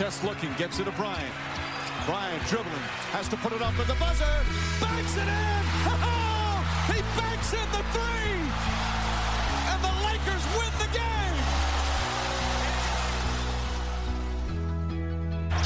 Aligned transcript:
Artest 0.00 0.24
looking, 0.24 0.50
gets 0.54 0.78
it 0.78 0.84
to 0.84 0.92
Bryant. 0.92 1.34
Bryant 2.06 2.42
dribbling, 2.46 2.72
has 3.12 3.28
to 3.28 3.36
put 3.36 3.52
it 3.52 3.60
up 3.60 3.78
at 3.78 3.86
the 3.86 3.92
buzzer. 4.00 4.24
Banks 4.80 5.16
it 5.16 5.28
in. 5.28 5.28
He 6.88 7.02
banks 7.20 7.52
in 7.52 7.68
the 7.70 7.84
three 7.92 8.40
and 9.68 9.80
the 9.84 9.94
Lakers 10.08 10.44
win 10.56 10.72
the 10.80 10.88
game. 10.96 11.36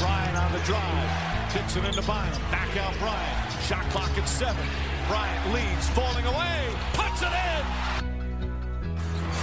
Bryant 0.03 0.37
on 0.37 0.51
the 0.51 0.59
drive. 0.67 1.09
Kicks 1.53 1.77
it 1.77 1.85
into 1.85 2.01
Bynum. 2.01 2.35
Back 2.51 2.75
out 2.75 2.93
Bryant. 2.99 3.63
Shot 3.63 3.87
clock 3.91 4.11
at 4.17 4.27
seven. 4.27 4.67
Bryant 5.07 5.53
leads, 5.53 5.87
falling 5.95 6.25
away. 6.25 6.75
Puts 6.91 7.21
it 7.23 7.31
in. 7.31 7.63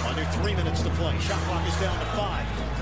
Under 0.05 0.25
three 0.37 0.53
minutes 0.53 0.83
to 0.83 0.91
play. 0.91 1.17
Shot 1.19 1.41
clock 1.49 1.67
is 1.67 1.81
down 1.81 1.99
to 1.99 2.05
five. 2.13 2.72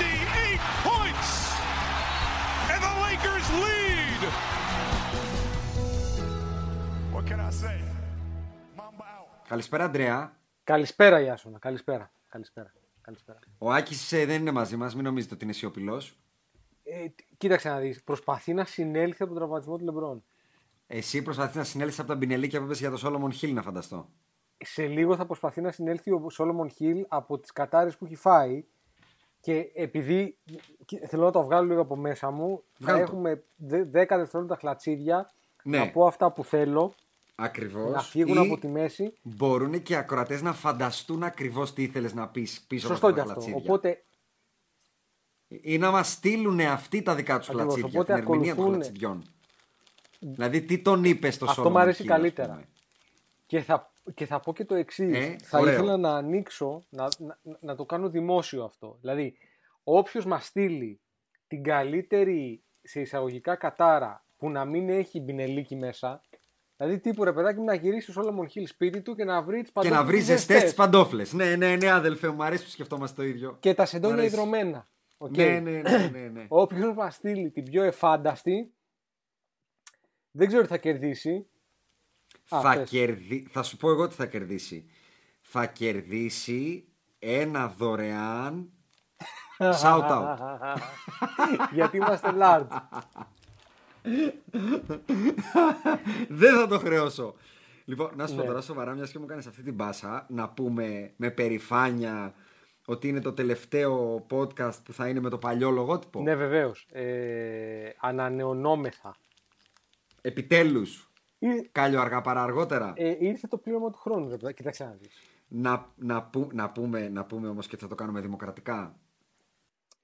58 0.00 0.60
points! 0.88 1.30
And 2.72 2.80
the 2.86 2.94
Lakers 3.04 3.46
lead! 3.64 4.20
What 7.14 7.24
can 7.30 7.40
I 7.40 7.50
say? 7.62 7.78
Mamba 8.76 9.04
out. 9.04 9.48
Καλησπέρα, 9.48 9.84
Αντρέα. 9.84 10.36
Καλησπέρα, 10.64 11.20
Ιάσονα. 11.20 11.58
Καλησπέρα. 11.58 12.12
Καλησπέρα. 12.28 12.72
Καλησπέρα. 13.00 13.38
Ο 13.58 13.70
Άκης 13.70 14.08
δεν 14.08 14.40
είναι 14.40 14.50
μαζί 14.50 14.76
μας, 14.76 14.94
μην 14.94 15.04
νομίζετε 15.04 15.34
ότι 15.34 15.44
είναι 15.44 15.52
σιωπηλός. 15.52 16.18
Ε, 16.82 17.06
κοίταξε 17.36 17.68
να 17.68 17.78
δεις. 17.78 18.02
Προσπαθεί 18.02 18.54
να 18.54 18.64
συνέλθει 18.64 19.22
από 19.22 19.32
τον 19.32 19.36
τραυματισμό 19.36 19.76
του 19.76 19.84
Λεμπρόν. 19.84 20.24
Εσύ 20.86 21.22
προσπαθεί 21.22 21.56
να 21.56 21.64
συνέλθεις 21.64 21.98
από 21.98 22.08
τα 22.08 22.14
μπινελίκια 22.14 22.58
που 22.58 22.64
έπεσε 22.64 22.80
για 22.80 22.90
το 22.90 22.96
Σόλομον 22.96 23.32
Χιλ, 23.32 23.54
να 23.54 23.62
φανταστώ. 23.62 24.08
Σε 24.56 24.86
λίγο 24.86 25.16
θα 25.16 25.26
προσπαθεί 25.26 25.60
να 25.60 25.72
συνέλθει 25.72 26.10
ο 26.10 26.30
Σόλομον 26.30 26.70
Χιλ 26.70 27.04
από 27.08 27.38
τις 27.38 27.52
κατάρε 27.52 27.90
που 27.90 28.04
έχει 28.04 28.16
φάει. 28.16 28.64
Και 29.40 29.70
επειδή 29.74 30.36
θέλω 31.08 31.24
να 31.24 31.30
το 31.30 31.42
βγάλω 31.42 31.66
λίγο 31.68 31.80
από 31.80 31.96
μέσα 31.96 32.30
μου, 32.30 32.62
Βγάλω 32.78 32.98
θα 32.98 33.04
το. 33.04 33.10
έχουμε 33.12 33.42
10 33.58 34.16
δευτερόλεπτα 34.16 34.56
χλατσίδια. 34.58 35.30
Ναι. 35.62 35.78
Να 35.78 35.90
πω 35.90 36.06
αυτά 36.06 36.32
που 36.32 36.44
θέλω. 36.44 36.94
Ακριβώς. 37.34 37.90
Να 37.92 38.02
φύγουν 38.02 38.38
από 38.38 38.58
τη 38.58 38.68
μέση. 38.68 39.12
Μπορούν 39.22 39.82
και 39.82 39.92
οι 39.92 39.96
ακροατές 39.96 40.42
να 40.42 40.52
φανταστούν 40.52 41.22
ακριβώς 41.22 41.72
τι 41.72 41.82
ήθελες 41.82 42.14
να 42.14 42.28
πεις 42.28 42.64
πίσω 42.68 42.86
Σωστό 42.86 43.06
από 43.06 43.14
και 43.16 43.22
τα 43.22 43.26
αυτό. 43.26 43.34
κλατσίδια. 43.40 43.62
Οπότε 43.72 44.02
Ή 45.48 45.78
να 45.78 45.90
μας 45.90 46.10
στείλουν 46.12 46.60
αυτοί 46.60 47.02
τα 47.02 47.14
δικά 47.14 47.38
τους 47.38 47.48
Ακριβώς, 47.48 47.74
κλατσίδια. 47.74 48.00
οπότε 48.00 48.14
Την 48.20 48.22
ερμηνεία 48.22 48.54
των 48.54 48.62
ακολουθούν- 48.64 48.82
κλατσιδιών. 48.82 49.24
Δηλαδή, 50.20 50.62
τι 50.62 50.78
τον 50.78 51.04
είπες 51.04 51.34
στο 51.34 51.44
αυτό 51.44 51.54
Σόλομον 51.56 51.76
μου 51.78 51.82
αρέσει 51.84 52.02
Χιλ, 52.02 52.12
ας 52.12 52.16
καλύτερα. 52.18 52.48
πούμε. 52.52 52.68
Και 53.46 53.60
θα, 53.62 53.89
και 54.14 54.26
θα 54.26 54.40
πω 54.40 54.52
και 54.52 54.64
το 54.64 54.74
εξής. 54.74 55.16
Ε, 55.16 55.36
θα 55.42 55.58
ωραίο. 55.58 55.72
ήθελα 55.72 55.96
να 55.96 56.16
ανοίξω, 56.16 56.82
να, 56.88 57.08
να, 57.18 57.38
να 57.60 57.74
το 57.76 57.84
κάνω 57.84 58.08
δημόσιο 58.08 58.64
αυτό. 58.64 58.96
Δηλαδή, 59.00 59.34
όποιος 59.84 60.24
μας 60.24 60.46
στείλει 60.46 61.00
την 61.46 61.62
καλύτερη 61.62 62.62
σε 62.82 63.00
εισαγωγικά 63.00 63.54
κατάρα 63.54 64.24
που 64.36 64.50
να 64.50 64.64
μην 64.64 64.88
έχει 64.88 65.20
μπινελίκι 65.20 65.76
μέσα, 65.76 66.20
δηλαδή 66.76 66.98
τύπου 66.98 67.24
ρε 67.24 67.32
παιδάκι 67.32 67.58
μου 67.58 67.64
να 67.64 67.74
γυρίσεις 67.74 68.14
στο 68.14 68.22
Solomon 68.22 68.44
Hill 68.44 68.62
σπίτι 68.66 69.00
του 69.00 69.14
και 69.14 69.24
να 69.24 69.42
βρεις 69.42 69.62
τις 69.62 69.72
Και 69.82 69.88
να 69.90 70.04
βρεις 70.04 70.24
ζεστές 70.24 70.62
τις 70.62 70.74
παντόφλες. 70.74 71.32
Ναι, 71.32 71.56
ναι, 71.56 71.76
ναι, 71.76 71.90
αδελφέ 71.90 72.28
μου, 72.28 72.44
αρέσει 72.44 72.64
που 72.64 72.70
σκεφτόμαστε 72.70 73.22
το 73.22 73.28
ίδιο. 73.28 73.56
Και 73.60 73.74
τα 73.74 73.82
Μ' 73.82 73.86
σεντόνια 73.86 74.16
αρέσει. 74.16 74.34
ιδρωμένα. 74.34 74.88
Οκ. 75.18 75.36
Ναι, 75.36 75.60
ναι, 75.60 75.70
ναι, 75.70 76.10
ναι, 76.12 76.28
ναι. 76.28 76.46
Όποιος 76.48 76.94
μας 76.94 77.14
στείλει 77.14 77.50
την 77.50 77.64
πιο 77.64 77.82
εφάνταστη, 77.82 78.72
δεν 80.30 80.46
ξέρω 80.46 80.62
τι 80.62 80.68
θα 80.68 80.78
κερδίσει. 80.78 81.46
Α, 82.50 82.60
θα, 82.60 82.74
πες. 82.74 82.90
κερδί... 82.90 83.46
θα 83.50 83.62
σου 83.62 83.76
πω 83.76 83.90
εγώ 83.90 84.08
τι 84.08 84.14
θα 84.14 84.26
κερδίσει. 84.26 84.90
Θα 85.40 85.66
κερδίσει 85.66 86.84
ένα 87.18 87.68
δωρεάν 87.68 88.70
shout 89.82 90.08
out. 90.10 90.36
Γιατί 91.72 91.96
είμαστε 91.96 92.30
large. 92.40 92.66
Δεν 96.28 96.54
θα 96.54 96.66
το 96.66 96.78
χρεώσω. 96.78 97.34
Λοιπόν, 97.84 98.10
να 98.16 98.26
σου 98.26 98.34
πω 98.34 98.40
Ναι. 98.40 98.46
τώρα 98.46 98.60
σοβαρά, 98.60 98.94
μιας 98.94 99.10
και 99.10 99.18
μου 99.18 99.26
κάνεις 99.26 99.46
αυτή 99.46 99.62
την 99.62 99.76
πάσα, 99.76 100.26
να 100.28 100.48
πούμε 100.48 101.12
με 101.16 101.30
περηφάνεια 101.30 102.34
ότι 102.84 103.08
είναι 103.08 103.20
το 103.20 103.32
τελευταίο 103.32 104.26
podcast 104.30 104.82
που 104.84 104.92
θα 104.92 105.08
είναι 105.08 105.20
με 105.20 105.28
το 105.30 105.38
παλιό 105.38 105.70
λογότυπο. 105.70 106.22
ναι, 106.22 106.34
βεβαίως. 106.34 106.86
Ε, 106.92 107.90
ανανεωνόμεθα. 108.00 109.16
Επιτέλους. 110.20 111.09
Ή- 111.42 111.68
Κάλιο 111.72 112.00
αργά 112.00 112.20
παρά 112.20 112.42
αργότερα. 112.42 112.92
Ε, 112.96 113.16
ήρθε 113.18 113.46
το 113.46 113.56
πλήρωμα 113.56 113.90
του 113.90 113.98
χρόνου, 113.98 114.28
ρε 114.28 114.36
παιδάκι. 114.36 114.56
Κοίταξε 114.56 114.84
να 114.84 114.96
δεις. 115.00 115.10
Να, 115.48 115.86
να, 115.96 116.22
που, 116.22 116.48
να 116.52 116.70
πούμε, 116.70 117.08
να 117.08 117.24
πούμε 117.24 117.48
όμως 117.48 117.66
και 117.66 117.76
θα 117.76 117.86
το 117.88 117.94
κάνουμε 117.94 118.20
δημοκρατικά. 118.20 118.96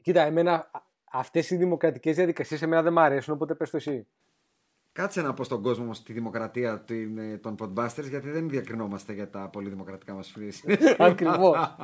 Κοίτα, 0.02 0.22
εμένα 0.22 0.70
αυτές 1.10 1.50
οι 1.50 1.56
δημοκρατικές 1.56 2.16
διαδικασίες 2.16 2.62
εμένα 2.62 2.82
δεν 2.82 2.92
μ' 2.92 2.98
αρέσουν, 2.98 3.34
οπότε 3.34 3.54
πες 3.54 3.70
το 3.70 3.76
εσύ. 3.76 4.06
Κάτσε 4.92 5.22
να 5.22 5.34
πω 5.34 5.44
στον 5.44 5.62
κόσμο 5.62 5.84
όμως 5.84 6.02
τη 6.02 6.12
δημοκρατία 6.12 6.80
την, 6.80 7.18
ε, 7.18 7.36
των 7.38 7.54
podbusters 7.58 8.08
γιατί 8.08 8.30
δεν 8.30 8.48
διακρινόμαστε 8.48 9.12
για 9.12 9.30
τα 9.30 9.48
πολύ 9.48 9.68
δημοκρατικά 9.68 10.14
μας 10.14 10.30
φρύση. 10.30 10.78
Ακριβώς. 10.98 11.76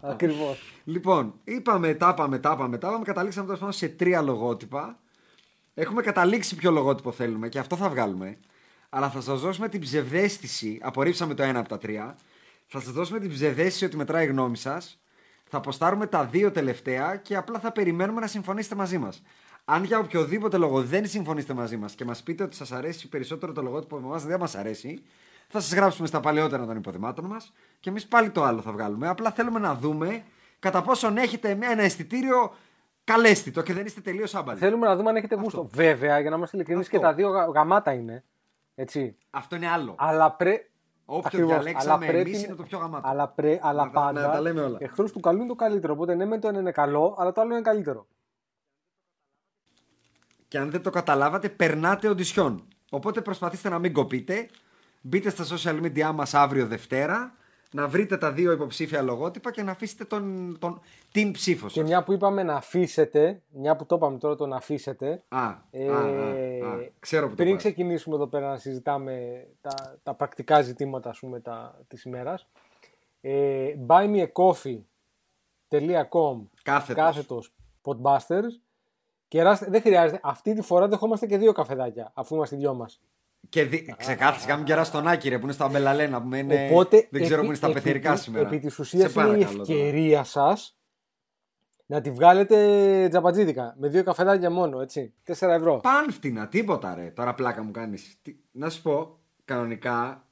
Ακριβώς. 0.00 0.80
λοιπόν, 0.84 1.34
είπαμε, 1.44 1.94
τάπαμε, 1.94 2.38
τάπαμε, 2.38 2.78
τάπαμε, 2.78 3.04
καταλήξαμε 3.04 3.46
τέλος 3.46 3.60
πάντων 3.60 3.74
σε 3.74 3.88
τρία 3.88 4.22
λογότυπα. 4.22 4.98
Έχουμε 5.74 6.02
καταλήξει 6.02 6.56
ποιο 6.56 6.70
λογότυπο 6.70 7.12
θέλουμε 7.12 7.48
και 7.48 7.58
αυτό 7.58 7.76
θα 7.76 7.88
βγάλουμε. 7.88 8.38
Αλλά 8.90 9.10
θα 9.10 9.20
σας 9.20 9.40
δώσουμε 9.40 9.68
την 9.68 9.80
ψευδέστηση, 9.80 10.78
απορρίψαμε 10.82 11.34
το 11.34 11.42
ένα 11.42 11.58
από 11.58 11.68
τα 11.68 11.78
τρία, 11.78 12.16
θα 12.66 12.80
σας 12.80 12.92
δώσουμε 12.92 13.18
την 13.20 13.30
ψευδέστηση 13.30 13.84
ότι 13.84 13.96
μετράει 13.96 14.24
η 14.24 14.28
γνώμη 14.28 14.56
σας, 14.56 15.00
θα 15.48 15.56
αποστάρουμε 15.56 16.06
τα 16.06 16.24
δύο 16.24 16.50
τελευταία 16.50 17.16
και 17.16 17.36
απλά 17.36 17.58
θα 17.58 17.72
περιμένουμε 17.72 18.20
να 18.20 18.26
συμφωνήσετε 18.26 18.74
μαζί 18.74 18.98
μας. 18.98 19.22
Αν 19.64 19.84
για 19.84 19.98
οποιοδήποτε 19.98 20.56
λόγο 20.56 20.82
δεν 20.82 21.06
συμφωνήσετε 21.06 21.54
μαζί 21.54 21.76
μας 21.76 21.94
και 21.94 22.04
μας 22.04 22.22
πείτε 22.22 22.42
ότι 22.42 22.56
σας 22.56 22.72
αρέσει 22.72 23.08
περισσότερο 23.08 23.52
το 23.52 23.62
λογότυπο 23.62 23.96
με 23.96 24.06
εμάς 24.06 24.24
δεν 24.24 24.38
μας 24.40 24.54
αρέσει, 24.54 25.02
θα 25.48 25.60
σας 25.60 25.74
γράψουμε 25.74 26.06
στα 26.06 26.20
παλαιότερα 26.20 26.66
των 26.66 26.76
υποδημάτων 26.76 27.24
μας 27.24 27.52
και 27.80 27.88
εμείς 27.90 28.06
πάλι 28.06 28.30
το 28.30 28.42
άλλο 28.44 28.60
θα 28.60 28.72
βγάλουμε. 28.72 29.08
Απλά 29.08 29.30
θέλουμε 29.30 29.58
να 29.60 29.74
δούμε 29.74 30.22
κατά 30.58 30.82
πόσον 30.82 31.16
έχετε 31.16 31.50
ένα 31.50 31.82
αισθητήριο 31.82 32.54
καλέσθητο 33.04 33.62
και 33.62 33.72
δεν 33.72 33.86
είστε 33.86 34.00
τελείως 34.00 34.34
άμπαλοι. 34.34 34.58
Θέλουμε 34.58 34.86
να 34.86 34.96
δούμε 34.96 35.10
αν 35.10 35.16
έχετε 35.16 35.34
γούστο. 35.34 35.68
Βέβαια, 35.72 36.20
για 36.20 36.30
να 36.30 36.36
είμαστε 36.36 36.56
ειλικρινείς 36.56 36.86
Αυτό. 36.86 36.98
και 36.98 37.02
τα 37.04 37.12
δύο 37.14 37.28
γα- 37.28 37.50
γαμάτα 37.54 37.92
είναι. 37.92 38.24
Έτσι. 38.80 39.16
Αυτό 39.30 39.56
είναι 39.56 39.68
άλλο. 39.68 39.94
Αλλά 39.98 40.32
πρέπει. 40.32 40.70
Όποιος 41.04 41.46
διαλέξαμε 41.46 42.06
εμείς 42.06 42.42
είναι 42.44 42.54
το 42.54 42.62
πιο 42.62 42.78
γαμάτο. 42.78 43.08
Αλλά, 43.08 43.28
πρέ... 43.28 43.58
αλλά 43.62 43.84
Να 43.84 43.90
τα- 43.90 44.00
πάντα. 44.00 44.20
να 44.20 44.30
τα 44.32 44.40
λέμε 44.40 44.60
όλα. 44.60 44.76
Εχθρό 44.80 45.10
του 45.10 45.20
καλού 45.20 45.38
είναι 45.38 45.48
το 45.48 45.54
καλύτερο. 45.54 45.92
Οπότε 45.92 46.14
ναι, 46.14 46.24
μεν 46.24 46.40
το 46.40 46.48
ένα 46.48 46.58
είναι 46.58 46.70
καλό, 46.72 47.14
αλλά 47.18 47.32
το 47.32 47.40
άλλο 47.40 47.52
είναι 47.52 47.62
καλύτερο. 47.62 48.06
Και 50.48 50.58
αν 50.58 50.70
δεν 50.70 50.82
το 50.82 50.90
καταλάβατε, 50.90 51.48
περνάτε 51.48 52.08
οντισιόν. 52.08 52.68
Οπότε 52.90 53.20
προσπαθήστε 53.20 53.68
να 53.68 53.78
μην 53.78 53.92
κοπείτε. 53.92 54.48
Μπείτε 55.00 55.30
στα 55.30 55.44
social 55.56 55.82
media 55.82 56.12
μας 56.14 56.34
αύριο 56.34 56.66
Δευτέρα, 56.66 57.34
να 57.72 57.88
βρείτε 57.88 58.16
τα 58.16 58.32
δύο 58.32 58.52
υποψήφια 58.52 59.02
λογότυπα 59.02 59.50
και 59.50 59.62
να 59.62 59.70
αφήσετε 59.70 60.04
τον, 60.04 60.56
τον, 60.58 60.80
την 61.12 61.32
ψήφο 61.32 61.68
σας. 61.68 61.72
Και 61.72 61.82
μια 61.82 62.02
που 62.02 62.12
είπαμε 62.12 62.42
να 62.42 62.54
αφήσετε, 62.54 63.42
μια 63.50 63.76
που 63.76 63.86
το 63.86 63.94
είπαμε 63.96 64.18
τώρα 64.18 64.36
το 64.36 64.46
να 64.46 64.56
αφήσετε. 64.56 65.22
Α, 65.28 65.38
α, 65.38 65.56
ε, 65.70 65.88
α, 65.88 65.96
α, 65.96 66.78
ξέρω 66.98 67.24
που 67.24 67.30
το 67.30 67.42
πριν 67.42 67.52
πας. 67.52 67.62
ξεκινήσουμε 67.62 68.14
εδώ 68.14 68.26
πέρα 68.26 68.48
να 68.48 68.56
συζητάμε 68.56 69.46
τα, 69.60 69.98
τα 70.02 70.14
πρακτικά 70.14 70.60
ζητήματα 70.60 71.10
ας 71.10 71.18
πούμε, 71.18 71.40
τα, 71.40 71.80
της 71.88 72.02
ημέρας, 72.02 72.46
ε, 73.20 73.74
buy 73.86 74.04
me 74.04 74.26
a 74.26 74.26
coffee 74.32 74.80
facebook.com 75.70 76.40
Κάθετος. 76.62 77.04
κάθετος 77.04 77.52
podbusters 77.82 78.60
Κεράστε, 79.28 79.66
δεν 79.70 79.80
χρειάζεται. 79.80 80.20
Αυτή 80.22 80.54
τη 80.54 80.62
φορά 80.62 80.88
δεχόμαστε 80.88 81.26
και 81.26 81.38
δύο 81.38 81.52
καφεδάκια, 81.52 82.10
αφού 82.14 82.34
είμαστε 82.34 82.54
οι 82.56 82.58
δυο 82.58 82.74
μας. 82.74 83.00
Και 83.50 83.64
δι... 83.64 83.94
ξεκάθαρισε, 83.96 84.46
κάμε 84.46 84.64
κεράσει 84.64 84.92
τον 84.92 85.08
Άκη, 85.08 85.28
ρε, 85.28 85.38
που 85.38 85.44
είναι 85.44 85.52
στα 85.52 85.68
μπελαλένα. 85.68 86.22
Που 86.22 86.34
είναι... 86.34 86.68
Οπότε, 86.70 87.08
δεν 87.10 87.22
ξέρω 87.22 87.26
επί- 87.34 87.38
που 87.40 87.44
είναι 87.46 87.54
στα 87.54 87.66
επί- 87.66 87.76
πεθερικά 87.82 88.10
επί- 88.10 88.20
σήμερα. 88.22 88.46
Επί 88.46 88.58
της 88.58 88.78
ουσίας 88.78 89.10
Σε 89.12 89.20
είναι 89.20 89.28
η 89.28 89.32
παρακαλώ 89.34 89.64
τώρα. 89.64 89.78
ευκαιρία 89.78 90.24
σας 90.24 90.74
να 91.86 92.00
τη 92.00 92.10
βγάλετε 92.10 92.56
τζαμπατζίδικα. 93.10 93.74
Με 93.78 93.88
δύο 93.88 94.02
καφεδάκια 94.04 94.50
μόνο, 94.50 94.80
έτσι. 94.80 95.14
4 95.26 95.48
ευρώ. 95.48 95.76
Πάνφτινα, 95.82 96.48
τίποτα 96.48 96.94
ρε. 96.94 97.10
Τώρα 97.14 97.34
πλάκα 97.34 97.62
μου 97.62 97.70
κάνεις. 97.70 98.20
Να 98.50 98.70
σου 98.70 98.82
πω, 98.82 99.18
κανονικά. 99.44 100.24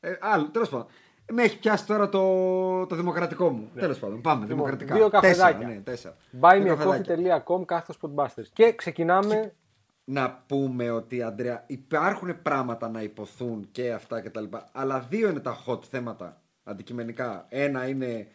Ε, 0.00 0.12
άλλο, 0.20 0.50
τέλος 0.50 0.68
πάντων. 0.68 0.86
Με 1.32 1.42
έχει 1.42 1.58
πιάσει 1.58 1.86
τώρα 1.86 2.08
το, 2.08 2.86
το 2.86 2.94
δημοκρατικό 2.96 3.48
μου. 3.50 3.70
Ναι. 3.74 3.80
Τέλος 3.80 3.98
πάντων, 3.98 4.20
πάμε. 4.20 4.46
δημοκρατικά. 4.46 4.94
δύο 4.94 5.10
Τέσσερα, 5.10 5.34
καφεδάκια. 5.50 5.66
ναι, 5.66 5.80
τέσσερα. 5.80 6.16
Δύο 6.30 6.76
καφεδάκια. 6.76 7.42
buymeacoffee.com 7.46 7.64
κάθετος 7.64 7.98
podbusters. 8.02 8.46
Και 8.52 8.72
ξεκινάμε. 8.74 9.54
Να 10.04 10.44
πούμε 10.46 10.90
ότι, 10.90 11.22
Αντρέα, 11.22 11.64
υπάρχουν 11.66 12.42
πράγματα 12.42 12.88
να 12.88 13.02
υποθούν 13.02 13.68
και 13.70 13.92
αυτά 13.92 14.20
και 14.20 14.30
τα 14.30 14.40
λοιπά. 14.40 14.68
Αλλά 14.72 15.00
δύο 15.00 15.28
είναι 15.28 15.40
τα 15.40 15.64
hot 15.66 15.84
θέματα 15.84 16.42
αντικειμενικά. 16.62 17.46
Ένα 17.48 17.88
είναι 17.88 18.28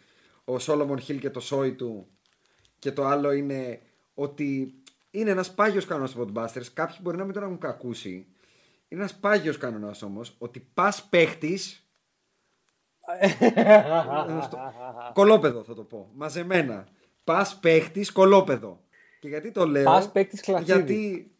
ο 0.43 0.59
Σόλομον 0.59 0.99
Χιλ 0.99 1.19
και 1.19 1.29
το 1.29 1.39
σόι 1.39 1.73
του. 1.73 2.07
Και 2.79 2.91
το 2.91 3.05
άλλο 3.05 3.31
είναι 3.31 3.79
ότι 4.13 4.73
είναι 5.11 5.29
ένας 5.29 5.53
πάγιος 5.53 5.85
κανόνας 5.85 6.11
του 6.11 6.31
Podbusters. 6.33 6.65
Κάποιοι 6.73 6.97
μπορεί 7.01 7.17
να 7.17 7.23
μην 7.23 7.33
τον 7.33 7.43
έχουν 7.43 7.57
κακούσει. 7.57 8.27
Είναι 8.87 9.01
ένας 9.01 9.15
πάγιος 9.15 9.57
κανόνας 9.57 10.01
όμως 10.01 10.35
ότι 10.37 10.59
πας 10.73 11.03
παίχτης. 11.03 11.83
κολόπεδο 15.13 15.63
θα 15.63 15.73
το 15.73 15.83
πω. 15.83 16.09
Μαζεμένα. 16.13 16.87
Πας 17.23 17.59
παίχτης 17.59 18.11
κολόπεδο. 18.11 18.83
Και 19.19 19.27
γιατί 19.27 19.51
το 19.51 19.67
λέω; 19.67 19.83
Πας 19.83 20.11
παίκτης 20.11 20.41
κλατσίδι. 20.41 20.73
Γιατί. 20.73 21.31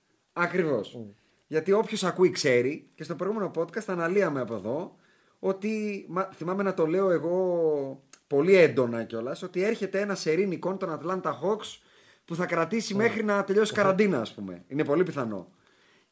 Ακριβώς. 0.43 0.99
Γιατί 1.47 1.71
όποιος 1.71 2.03
ακούει 2.03 2.29
ξέρει 2.29 2.89
και 2.95 3.03
στο 3.03 3.15
προηγούμενο 3.15 3.51
podcast 3.55 3.83
αναλύαμε 3.85 4.39
από 4.41 4.55
εδώ 4.55 4.95
ότι. 5.39 6.05
μα- 6.09 6.29
θυμάμαι 6.33 6.63
να 6.63 6.73
το 6.73 6.85
λέω 6.85 7.09
εγώ 7.09 8.03
πολύ 8.27 8.55
έντονα 8.55 9.03
κιόλας. 9.03 9.43
Ότι 9.43 9.63
έρχεται 9.63 9.99
ένα 9.99 10.15
σερήνικον 10.15 10.77
των 10.77 10.99
Atlanta 11.01 11.29
Hawks 11.29 11.77
που 12.25 12.35
θα 12.35 12.45
κρατήσει 12.45 12.93
μέχρι 12.93 13.23
να 13.23 13.43
τελειώσει 13.43 13.71
η 13.73 13.75
καραντίνα, 13.75 14.19
ας 14.21 14.33
πούμε. 14.33 14.63
Είναι 14.67 14.83
πολύ 14.83 15.03
πιθανό. 15.03 15.47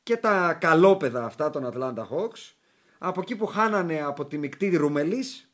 Και 0.04 0.18
τα 0.18 0.54
καλόπεδα 0.54 1.26
αυτά 1.26 1.50
των 1.50 1.70
Atlanta 1.74 2.00
Hawks 2.12 2.54
από 2.98 3.22
εκεί 3.22 3.36
που 3.36 3.46
χάνανε 3.46 4.02
από 4.02 4.26
τη 4.26 4.38
μεικτή 4.38 4.76
Ρούμελης 4.76 5.52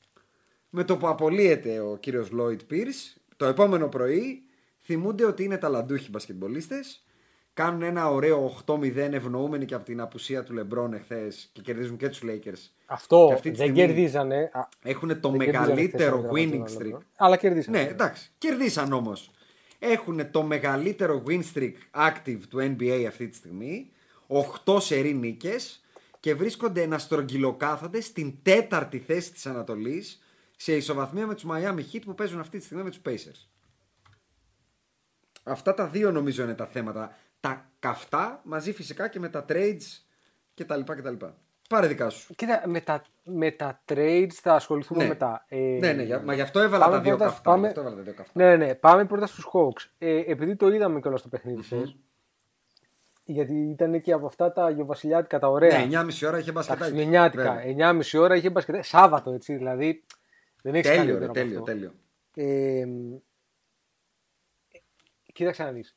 με 0.70 0.84
το 0.84 0.98
που 0.98 1.08
απολύεται 1.08 1.80
ο 1.80 1.98
κύριος 2.00 2.30
Lloyd 2.38 2.60
Pierce 2.72 3.18
το 3.38 3.46
επόμενο 3.46 3.88
πρωί 3.88 4.44
θυμούνται 4.80 5.26
ότι 5.26 5.44
είναι 5.44 5.58
ταλαντούχοι 5.58 6.10
μπασκετμπολίστες 6.10 7.04
κάνουν 7.54 7.82
ένα 7.82 8.10
ωραίο 8.10 8.64
8-0 8.66 8.96
ευνοούμενοι 8.96 9.66
και 9.66 9.74
από 9.76 9.86
την 9.86 10.02
απουσία 10.02 10.44
του 10.44 10.54
Λεμπρόν 10.54 10.94
εχθές 10.94 11.50
και 11.54 11.62
κερδίζουν 11.62 11.98
και 11.98 12.10
τους 12.10 12.22
Lakers 12.24 12.70
Αυτό 12.86 13.26
Και 13.28 13.34
αυτή 13.34 13.52
τη 13.52 13.58
δεν 13.58 13.68
στιγμή 13.68 13.86
κερδίζανε. 13.88 14.50
α, 14.54 14.68
έχουν 14.84 15.20
το 15.22 15.30
δεν 15.30 15.40
κερδίζανε 15.40 15.68
μεγαλύτερο 15.68 16.18
χθες, 16.18 16.32
winning 16.32 16.58
αν 16.60 16.66
δεν 16.66 16.78
streak 16.78 16.90
κάνω 16.90 17.04
Αλλά 17.18 17.38
κερδίσανε. 17.38 17.82
ναι, 17.82 17.88
εντάξει. 17.90 18.32
Κερδίσαν 18.38 18.94
όμως. 18.94 19.32
Έχουν 19.80 20.32
το 20.32 20.44
μεγαλύτερο 20.44 21.24
win 21.28 21.42
streak 21.54 21.74
active 22.10 22.40
του 22.50 22.60
NBA 22.60 23.06
αυτή 23.08 23.28
τη 23.28 23.36
στιγμή. 23.36 23.92
8 24.66 24.82
σερή 24.82 25.14
νίκες 25.14 25.84
και 26.20 26.36
βρίσκονται 26.36 26.86
να 26.86 26.98
στρογγυλοκάθονται 26.98 28.02
στην 28.02 28.34
τέταρτη 28.42 29.00
θέση 29.00 29.32
της 29.32 29.46
Ανατολής 29.46 30.22
σε 30.56 30.76
ισοβαθμία 30.76 31.28
με 31.28 31.34
τους 31.34 31.46
Miami 31.48 31.80
Heat 31.94 32.02
που 32.06 32.14
παίζουν 32.16 32.40
αυτή 32.40 32.58
τη 32.58 32.64
στιγμή 32.64 32.84
με 32.84 32.90
τους 32.90 33.00
Pacers. 33.06 33.48
Αυτά 35.44 35.74
τα 35.74 35.88
δύο 35.88 36.12
νομίζω 36.12 36.44
είναι 36.44 36.54
τα 36.54 36.66
θέματα. 36.66 37.16
Τα 37.44 37.72
καυτά 37.80 38.42
μαζί 38.44 38.74
φυσικά 38.74 39.08
και 39.08 39.20
με 39.20 39.30
τα 39.30 39.46
trades 39.50 39.82
κτλ. 40.54 40.80
κτλ. 40.84 41.26
Πάρε 41.70 41.88
δικά 41.88 42.10
σου. 42.10 42.36
Κοίτα, 42.36 42.64
με 42.68 42.82
τα, 42.82 43.04
με 43.24 43.52
τα 43.52 43.82
trades 43.88 44.28
θα 44.32 44.54
ασχοληθούμε 44.54 45.04
Ναι. 45.04 45.08
μετά. 45.10 45.46
Ε, 45.48 45.58
ναι, 45.58 45.94
ναι, 45.94 46.04
για- 46.04 46.22
μα 46.22 46.34
γι' 46.34 46.42
αυτό 46.42 46.60
έβαλα 46.60 46.84
πάμε 46.84 46.96
τα 46.98 47.02
δύο 47.04 47.10
πρώτα- 47.16 47.26
καυτά. 47.32 47.50
πάμε- 47.52 47.62
γι' 47.62 47.68
αυτό 47.68 47.80
έβαλα 47.80 47.96
τα 47.96 48.02
δύο 48.02 48.14
καυτά. 48.14 48.32
Ναι, 48.44 48.56
ναι, 48.56 48.76
πάμε 48.76 49.06
πρώτα 49.06 49.28
στους 49.28 49.48
Hawks. 49.54 49.90
Ε, 49.98 50.18
επειδή 50.32 50.56
το 50.56 50.68
είδαμε 50.70 51.00
κιόλας 51.00 51.20
στο 51.20 51.30
παιχνίδι 51.30 51.64
σας, 51.64 51.96
γιατί 53.26 53.54
ήταν 53.54 54.02
και 54.02 54.12
από 54.12 54.26
αυτά 54.26 54.52
τα 54.52 54.70
γεωβασιλιάτικα 54.70 55.40
τα 55.40 55.48
ωραία. 55.50 55.78
Ναι, 55.78 55.84
9,5 55.84 56.28
ώρα 56.28 56.38
είχε 56.38 56.46
τα 56.46 56.52
μπασκετάκι. 56.52 56.82
χριστουγεννιάτικα. 56.84 57.44
Βέβαια. 57.54 57.64
9,5 57.64 58.18
ώρα 58.20 58.36
είχε 58.36 58.50
μπασκετάκι. 58.50 58.88
Σάββατο, 58.88 59.32
έτσι, 59.32 59.56
δηλαδή. 59.56 60.04
Δεν 60.62 60.76
έχεις 60.76 60.88
Τέλειο, 60.90 61.04
ρε, 61.04 61.26
καλύτερο 61.26 61.26
από 61.26 61.34
τέλειο, 61.34 61.60
αυτό. 61.60 61.72
τέλειο. 61.72 61.94
Ε, 62.36 62.86
κοίταξε 65.34 65.64
να 65.64 65.72
δεις. 65.72 65.96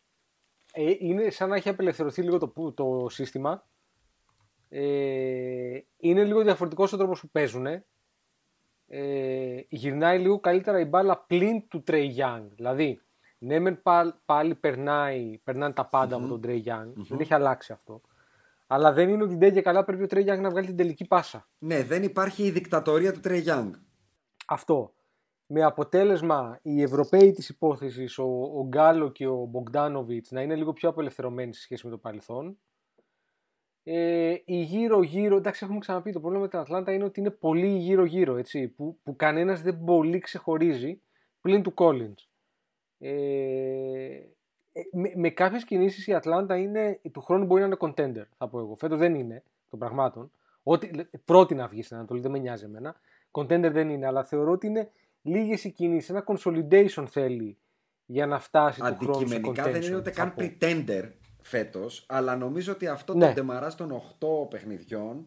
Ε, 0.78 0.94
είναι 0.98 1.30
σαν 1.30 1.48
να 1.48 1.56
έχει 1.56 1.68
απελευθερωθεί 1.68 2.22
λίγο 2.22 2.38
το, 2.38 2.48
που- 2.48 2.74
το 2.74 3.06
σύστημα. 3.10 3.66
Ε, 4.68 5.78
είναι 5.96 6.24
λίγο 6.24 6.42
διαφορετικός 6.42 6.92
ο 6.92 6.96
τρόπος 6.96 7.20
που 7.20 7.28
παίζουν. 7.28 7.66
Ε, 8.88 9.60
γυρνάει 9.68 10.18
λίγο 10.18 10.40
καλύτερα 10.40 10.80
η 10.80 10.84
μπάλα 10.84 11.18
πλην 11.26 11.68
του 11.68 11.84
Trey 11.86 12.16
Young. 12.16 12.42
Δηλαδή, 12.54 13.00
ναι 13.38 13.58
μεν 13.58 13.82
πάλι, 13.82 14.12
πάλι 14.24 14.54
περνάει, 14.54 15.38
περνάνε 15.44 15.72
τα 15.74 15.86
πάντα 15.86 16.16
από 16.16 16.26
τον 16.26 16.40
Trey 16.44 16.62
Young. 16.64 16.92
Δεν 16.94 17.20
έχει 17.20 17.34
αλλάξει 17.34 17.72
αυτό. 17.72 18.00
Αλλά 18.66 18.92
δεν 18.92 19.08
είναι 19.08 19.22
ότι 19.22 19.36
ντε 19.36 19.50
και 19.50 19.62
καλά 19.62 19.84
πρέπει 19.84 20.02
ο 20.02 20.06
Trey 20.10 20.32
Young 20.34 20.40
να 20.40 20.50
βγάλει 20.50 20.66
την 20.66 20.76
τελική 20.76 21.04
πάσα. 21.06 21.48
Ναι, 21.58 21.82
δεν 21.82 22.02
υπάρχει 22.02 22.42
η 22.42 22.50
δικτατορία 22.50 23.12
του 23.12 23.20
Trey 23.20 23.44
Young. 23.46 23.70
Αυτό. 24.46 24.92
Με 25.46 25.62
αποτέλεσμα 25.62 26.58
οι 26.62 26.82
Ευρωπαίοι 26.82 27.32
της 27.32 27.48
υπόθεσης, 27.48 28.18
ο, 28.18 28.24
ο 28.42 28.66
Γκάλο 28.66 29.10
και 29.10 29.26
ο 29.26 29.44
Μπογκδάνοβιτς 29.44 30.30
να 30.30 30.42
είναι 30.42 30.54
λίγο 30.54 30.72
πιο 30.72 30.88
απελευθερωμένοι 30.88 31.54
σε 31.54 31.60
σχέση 31.60 31.86
με 31.86 31.92
το 31.92 31.98
παρελθόν. 31.98 32.58
Ε, 33.82 34.36
η 34.44 34.56
γύρω-γύρω, 34.62 35.36
εντάξει 35.36 35.64
έχουμε 35.64 35.78
ξαναπεί, 35.78 36.12
το 36.12 36.20
πρόβλημα 36.20 36.44
με 36.44 36.50
την 36.50 36.58
Ατλάντα 36.58 36.92
είναι 36.92 37.04
ότι 37.04 37.20
είναι 37.20 37.30
πολύ 37.30 37.66
γύρω-γύρω, 37.66 38.36
έτσι, 38.36 38.68
που, 38.68 38.98
που 39.02 39.16
κανένας 39.16 39.62
δεν 39.62 39.84
πολύ 39.84 40.18
ξεχωρίζει 40.18 41.00
πλην 41.40 41.62
του 41.62 41.74
Collins. 41.76 42.26
Ε, 42.98 43.10
ε, 44.72 44.82
με, 44.92 45.12
με 45.14 45.30
κάποιες 45.30 45.64
κινήσεις 45.64 46.06
η 46.06 46.14
Ατλάντα 46.14 46.56
είναι, 46.56 47.00
του 47.12 47.20
χρόνου 47.20 47.44
μπορεί 47.44 47.60
να 47.60 47.66
είναι 47.66 47.76
contender, 47.80 48.26
θα 48.36 48.48
πω 48.48 48.58
εγώ. 48.58 48.76
Φέτος 48.76 48.98
δεν 48.98 49.14
είναι, 49.14 49.42
των 49.70 49.78
πραγμάτων. 49.78 50.30
Ό,τι, 50.62 50.90
πρώτη 51.24 51.54
να 51.54 51.68
βγει 51.68 51.82
στην 51.82 51.96
Ανατολή, 51.96 52.20
δεν 52.20 52.30
με 52.30 52.38
νοιάζει 52.38 52.64
εμένα. 52.64 52.96
Contender 53.30 53.70
δεν 53.72 53.88
είναι, 53.88 54.06
αλλά 54.06 54.24
θεωρώ 54.24 54.52
ότι 54.52 54.66
είναι 54.66 54.90
λίγες 55.26 55.64
οι 55.64 55.70
κινήσεις. 55.70 56.10
Ένα 56.10 56.24
consolidation 56.26 57.04
θέλει 57.08 57.58
για 58.06 58.26
να 58.26 58.38
φτάσει 58.38 58.80
του 58.80 58.84
χρόνου 58.96 59.14
σε 59.14 59.20
Αντικειμενικά 59.24 59.62
δεν 59.62 59.82
είναι 59.82 59.94
contention, 59.96 59.98
ούτε 59.98 60.10
θα 60.10 60.24
καν 60.24 60.34
πω. 60.34 60.42
pretender 60.42 61.10
φέτος, 61.42 62.04
αλλά 62.08 62.36
νομίζω 62.36 62.72
ότι 62.72 62.86
αυτό 62.86 63.14
Ναι. 63.14 63.26
το 63.26 63.32
ντεμαράζ 63.32 63.74
των 63.74 63.90
8 63.92 64.46
παιχνιδιών 64.50 65.26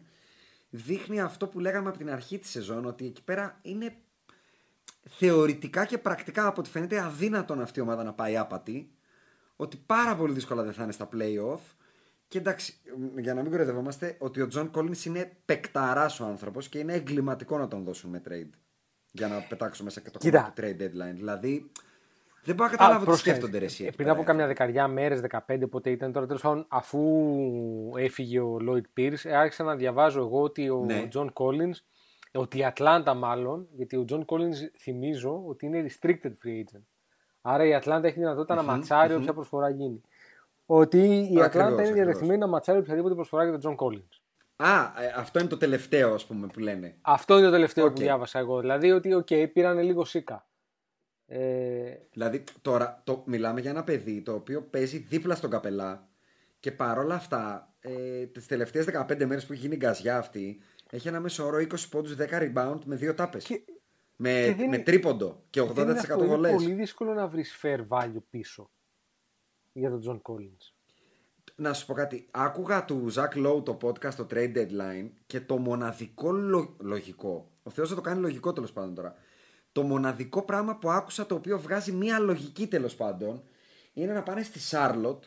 δείχνει 0.70 1.20
αυτό 1.20 1.46
που 1.46 1.58
λέγαμε 1.60 1.88
από 1.88 1.98
την 1.98 2.10
αρχή 2.10 2.38
της 2.38 2.50
σεζόν, 2.50 2.84
ότι 2.84 3.06
εκεί 3.06 3.22
πέρα 3.24 3.58
είναι 3.62 3.94
θεωρητικά 5.08 5.84
και 5.84 5.98
πρακτικά 5.98 6.46
από 6.46 6.60
ό,τι 6.60 6.70
φαίνεται 6.70 7.00
αδύνατον 7.00 7.60
αυτή 7.60 7.78
η 7.78 7.82
ομάδα 7.82 8.04
να 8.04 8.12
πάει 8.12 8.36
άπατη. 8.36 8.90
Ότι 9.56 9.76
πάρα 9.86 10.16
πολύ 10.16 10.32
δύσκολα 10.32 10.62
δεν 10.62 10.72
θα 10.72 10.82
είναι 10.82 10.92
στα 10.92 11.08
playoff. 11.12 11.60
Και 12.28 12.38
εντάξει, 12.38 12.74
για 13.16 13.34
να 13.34 13.42
μην 13.42 13.50
κοροϊδευόμαστε, 13.50 14.16
ότι 14.18 14.40
ο 14.40 14.46
John 14.46 14.70
Collins 14.74 15.04
είναι 15.04 15.36
παικταράς 15.44 16.20
ο 16.20 16.24
άνθρωπος 16.24 16.68
και 16.68 16.78
είναι 16.78 16.94
εγκληματικό 16.94 17.58
να 17.58 17.68
τον 17.68 17.84
δώσουν 17.84 18.10
με 18.10 18.22
trade. 18.28 18.50
Για 19.12 19.28
να 19.28 19.40
πετάξω 19.48 19.84
μέσα 19.84 20.00
και 20.00 20.10
το 20.10 20.18
Κοίτα. 20.18 20.38
κομμάτι 20.38 20.60
του 20.60 20.66
trade 20.66 20.82
deadline. 20.84 21.14
Δηλαδή, 21.14 21.70
δεν 22.44 22.54
μπορώ 22.54 22.68
να 22.68 22.74
Α, 22.74 22.76
καταλάβω 22.76 22.98
τι 22.98 23.04
πρόσεξε. 23.04 23.30
σκέφτονται 23.30 23.58
ρε, 23.58 23.64
εσύ. 23.64 23.82
Ε, 23.84 23.86
εκεί 23.86 23.96
Πριν 23.96 24.06
πέρα, 24.08 24.18
από 24.18 24.26
καμιά 24.28 24.46
δεκαριά 24.46 24.88
μέρες, 24.88 25.20
15 25.20 25.66
πότε 25.70 25.90
ήταν 25.90 26.12
τώρα, 26.12 26.26
τέλος 26.26 26.42
πάντων, 26.42 26.64
αφού 26.68 27.00
έφυγε 27.96 28.40
ο 28.40 28.56
Lloyd 28.68 29.00
Pierce, 29.00 29.14
ε, 29.24 29.36
άρχισα 29.36 29.64
να 29.64 29.76
διαβάζω 29.76 30.20
εγώ 30.20 30.42
ότι 30.42 30.68
ο 30.70 30.84
Ναι. 30.84 31.08
John 31.14 31.26
Collins, 31.32 31.74
ότι 32.32 32.58
η 32.58 32.64
Ατλάντα 32.64 33.14
μάλλον, 33.14 33.66
γιατί 33.76 33.96
ο 33.96 34.04
John 34.08 34.24
Collins 34.24 34.56
θυμίζω 34.78 35.42
ότι 35.46 35.66
είναι 35.66 35.84
restricted 35.88 36.32
free 36.44 36.58
agent. 36.76 36.82
Άρα 37.42 37.64
η 37.64 37.74
Ατλάντα 37.74 38.06
έχει 38.08 38.18
δυνατότητα 38.18 38.54
να 38.54 38.62
match-άρει 38.62 39.14
όποια 39.14 39.32
προσφορά 39.34 39.68
γίνει. 39.70 40.00
Ότι 40.66 40.98
η 40.98 41.20
Ακριβώς, 41.22 41.44
Ατλάντα 41.46 41.66
είναι 41.68 41.74
ακριβώς. 41.80 41.94
διατεθειμένη 41.94 42.38
να 42.38 42.46
match-άρει 42.46 42.78
οποιαδήποτε 42.78 43.14
προσφορά 43.14 43.44
για 43.44 43.58
τον 43.58 43.76
John 43.78 43.84
Collins. 43.86 44.19
Α, 44.62 45.02
ε, 45.02 45.12
αυτό 45.16 45.38
είναι 45.38 45.48
το 45.48 45.56
τελευταίο, 45.56 46.14
ας 46.14 46.26
πούμε, 46.26 46.46
που 46.46 46.58
λένε. 46.60 46.96
Αυτό 47.00 47.34
είναι 47.36 47.44
το 47.46 47.50
τελευταίο 47.52 47.84
ΟΚ. 47.84 47.92
που 47.92 47.98
διάβασα 48.00 48.38
εγώ. 48.38 48.60
Δηλαδή 48.60 48.90
ότι, 48.92 49.14
ΟΚ, 49.14 49.28
πήραν 49.52 49.78
λίγο 49.78 50.04
σίκα. 50.04 50.48
Ε, 51.26 51.94
Δηλαδή, 52.12 52.44
τώρα 52.62 53.00
το, 53.04 53.22
μιλάμε 53.26 53.60
για 53.60 53.70
ένα 53.70 53.84
παιδί 53.84 54.22
το 54.22 54.34
οποίο 54.34 54.62
παίζει 54.62 54.98
δίπλα 54.98 55.34
στον 55.34 55.50
Καπέλα 55.50 56.08
και 56.60 56.72
παρόλα 56.72 57.14
αυτά, 57.14 57.72
ε, 57.80 58.26
τις 58.26 58.46
τελευταίες 58.46 58.84
15 58.84 59.24
μέρες 59.26 59.46
που 59.46 59.52
έχει 59.52 59.60
γίνει 59.60 59.74
η 59.74 59.78
γκαζιά 59.78 60.18
αυτή, 60.18 60.60
έχει 60.90 61.08
ένα 61.08 61.20
μέσο 61.20 61.46
όρο 61.46 61.58
20 61.58 61.88
πόντους, 61.90 62.14
10 62.16 62.38
rebound 62.40 62.78
με 62.84 62.96
δύο 62.96 63.14
τάπες. 63.14 63.44
Και- 63.44 63.62
με, 64.16 64.30
και 64.30 64.46
δεν 64.46 64.56
με 64.56 64.62
είναι- 64.64 64.78
τρίποντο 64.78 65.42
και 65.50 65.60
80% 65.60 65.74
δεν 65.74 65.88
είναι 65.88 65.98
αυτό, 65.98 66.14
είναι 66.24 66.26
βολές. 66.26 66.52
πολύ 66.52 66.72
δύσκολο 66.72 67.12
να 67.14 67.26
βρεις 67.28 67.58
fair 67.62 67.86
value 67.88 68.22
πίσω 68.30 68.70
για 69.72 69.90
τον 69.90 70.02
John 70.06 70.32
Collins. 70.32 70.74
Να 71.60 71.72
σου 71.72 71.86
πω 71.86 71.94
κάτι. 71.94 72.26
Άκουγα 72.30 72.84
του 72.84 73.08
Ζακ 73.08 73.32
Lowe 73.36 73.64
το 73.64 73.78
podcast 73.82 74.14
το 74.14 74.26
Trade 74.30 74.56
Deadline 74.56 75.08
και 75.26 75.40
το 75.40 75.56
μοναδικό 75.56 76.32
λο- 76.32 76.76
λογικό, 76.78 77.50
ο 77.62 77.70
Θεός 77.70 77.88
θα 77.88 77.94
το 77.94 78.00
κάνει 78.00 78.20
λογικό 78.20 78.52
τέλος 78.52 78.72
πάντων 78.72 78.94
τώρα, 78.94 79.14
το 79.72 79.82
μοναδικό 79.82 80.42
πράγμα 80.42 80.76
που 80.76 80.90
άκουσα 80.90 81.26
το 81.26 81.34
οποίο 81.34 81.58
βγάζει 81.58 81.92
μία 81.92 82.18
λογική 82.18 82.66
τέλος 82.66 82.94
πάντων 82.94 83.42
είναι 83.92 84.12
να 84.12 84.22
πάνε 84.22 84.42
στη 84.42 84.58
Σάρλοτ 84.58 85.24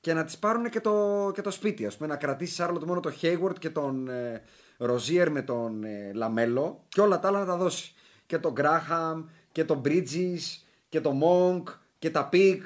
και 0.00 0.12
να 0.14 0.24
τη 0.24 0.36
πάρουν 0.40 0.70
και 0.70 0.80
το, 0.80 1.30
και 1.34 1.40
το 1.40 1.50
σπίτι. 1.50 1.86
Α 1.86 1.92
πούμε, 1.96 2.08
να 2.08 2.16
κρατήσει 2.16 2.52
η 2.52 2.54
Σάρλοτ 2.54 2.82
μόνο 2.82 3.00
το 3.00 3.12
Hayward 3.22 3.58
και 3.58 3.70
τον 3.70 4.08
ε, 4.08 4.42
Ροζίερ 4.78 5.30
με 5.30 5.42
τον 5.42 5.84
ε, 5.84 6.12
Λαμέλο 6.14 6.84
και 6.88 7.00
όλα 7.00 7.18
τα 7.18 7.28
άλλα 7.28 7.38
να 7.38 7.46
τα 7.46 7.56
δώσει. 7.56 7.94
Και 8.26 8.38
τον 8.38 8.52
Γκράχαμ 8.52 9.24
και 9.52 9.64
τον 9.64 9.82
Bridges 9.84 10.62
και 10.88 11.00
τον 11.00 11.20
Monk 11.22 11.62
και 11.98 12.10
τα 12.10 12.28
picks. 12.28 12.62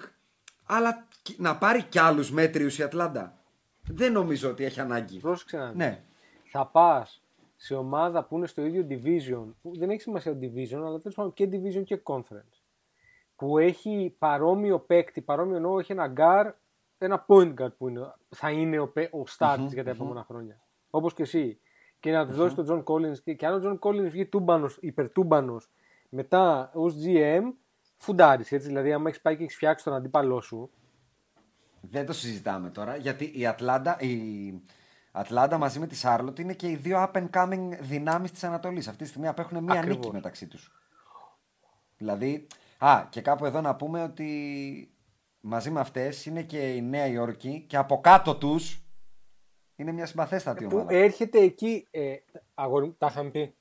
Αλλά 0.74 1.06
κι- 1.22 1.38
να 1.40 1.56
πάρει 1.58 1.82
κι 1.82 1.98
άλλους 1.98 2.30
μέτριους 2.32 2.78
η 2.78 2.82
Ατλάντα. 2.82 3.36
Δεν 3.90 4.12
νομίζω 4.12 4.50
ότι 4.50 4.64
έχει 4.64 4.80
ανάγκη. 4.80 5.18
Πρόσεξε 5.18 5.56
να 5.56 5.66
δεις. 5.66 5.76
Ναι. 5.76 6.02
Θα 6.44 6.66
πας 6.66 7.22
σε 7.56 7.74
ομάδα 7.74 8.24
που 8.24 8.36
είναι 8.36 8.46
στο 8.46 8.64
ίδιο 8.64 8.86
division, 8.88 9.52
που 9.62 9.76
δεν 9.78 9.90
έχει 9.90 10.00
σημασία 10.00 10.32
το 10.32 10.38
division, 10.42 10.74
αλλά 10.86 10.98
τέλος 10.98 11.14
πάντων 11.14 11.32
και 11.32 11.48
division 11.52 11.82
και 11.84 12.00
conference. 12.04 12.60
Που 13.36 13.58
έχει 13.58 14.14
παρόμοιο 14.18 14.78
παίκτη, 14.78 15.20
παρόμοιο 15.20 15.56
εννοώ, 15.56 15.78
έχει 15.78 15.92
ένα 15.92 16.12
guard, 16.16 16.52
ένα 16.98 17.24
point 17.28 17.54
guard 17.60 17.76
που 17.78 17.88
είναι, 17.88 18.14
θα 18.28 18.50
είναι 18.50 18.78
ο, 18.78 18.88
παί- 18.88 19.14
ο 19.14 19.24
starter 19.38 19.56
της 19.64 19.72
για 19.72 19.84
τα 19.84 19.90
επόμενα 19.90 20.24
χρόνια. 20.24 20.60
Όπως 20.90 21.14
και 21.14 21.22
εσύ. 21.22 21.58
Και 22.00 22.10
να 22.12 22.26
τους 22.26 22.36
δώσει 22.36 22.54
τον 22.54 22.66
John 22.68 22.92
Collins. 22.92 23.18
Και, 23.24 23.34
και 23.34 23.46
αν 23.46 23.54
ο 23.54 23.70
John 23.70 23.88
Collins 23.88 24.08
βγει 24.10 24.26
τούμπανος, 24.26 24.78
υπερτούμπανος, 24.80 25.70
μετά 26.08 26.70
ως 26.74 26.94
GM, 27.04 27.42
φουντάρεις. 28.02 28.52
Έτσι, 28.52 28.66
δηλαδή, 28.66 28.92
άμα 28.92 29.08
έχεις 29.08 29.20
πάει 29.20 29.36
και 29.36 29.42
έχεις 29.42 29.54
φτιάξει 29.54 29.84
τον 29.84 29.94
αντίπαλό 29.94 30.40
σου, 30.40 30.70
Δεν 31.80 32.06
το 32.06 32.12
συζητάμε 32.12 32.70
τώρα 32.70 32.96
γιατί 32.96 33.32
η 33.34 33.46
Ατλάντα, 33.46 34.00
η 34.00 34.52
Ατλάντα 35.12 35.58
μαζί 35.58 35.78
με 35.78 35.86
τη 35.86 35.94
Σάρλοτ 35.94 36.38
είναι 36.38 36.52
και 36.54 36.68
οι 36.68 36.76
δύο 36.76 36.96
up 37.12 37.12
and 37.12 37.30
coming 37.30 37.68
δυνάμεις 37.80 38.30
της 38.30 38.44
Ανατολής. 38.44 38.88
Αυτή 38.88 39.02
τη 39.02 39.08
στιγμή 39.08 39.28
απέχουν 39.28 39.62
μία 39.64 39.78
Ακριβώς. 39.78 39.96
νίκη 39.98 40.12
μεταξύ 40.12 40.46
τους. 40.46 40.72
Δηλαδή, 41.96 42.46
α, 42.78 43.06
και 43.10 43.20
κάπου 43.20 43.44
εδώ 43.44 43.60
να 43.60 43.76
πούμε 43.76 44.02
ότι 44.02 44.90
μαζί 45.40 45.70
με 45.70 45.80
αυτές 45.80 46.26
είναι 46.26 46.42
και 46.42 46.74
η 46.74 46.82
Νέα 46.82 47.06
Υόρκη 47.06 47.64
και 47.68 47.76
από 47.76 48.00
κάτω 48.00 48.36
τους 48.36 48.82
είναι 49.76 49.92
μια 49.92 50.06
συμπαθέστατη 50.06 50.66
που 50.66 50.76
ομάδα. 50.76 50.94
έρχεται 50.94 51.38
εκεί. 51.38 51.86
Ε, 51.90 52.14
αγόρι 52.54 52.86
μου, 52.86 52.94
τα 52.98 53.06
είχαμε 53.10 53.30
πει. 53.30 53.54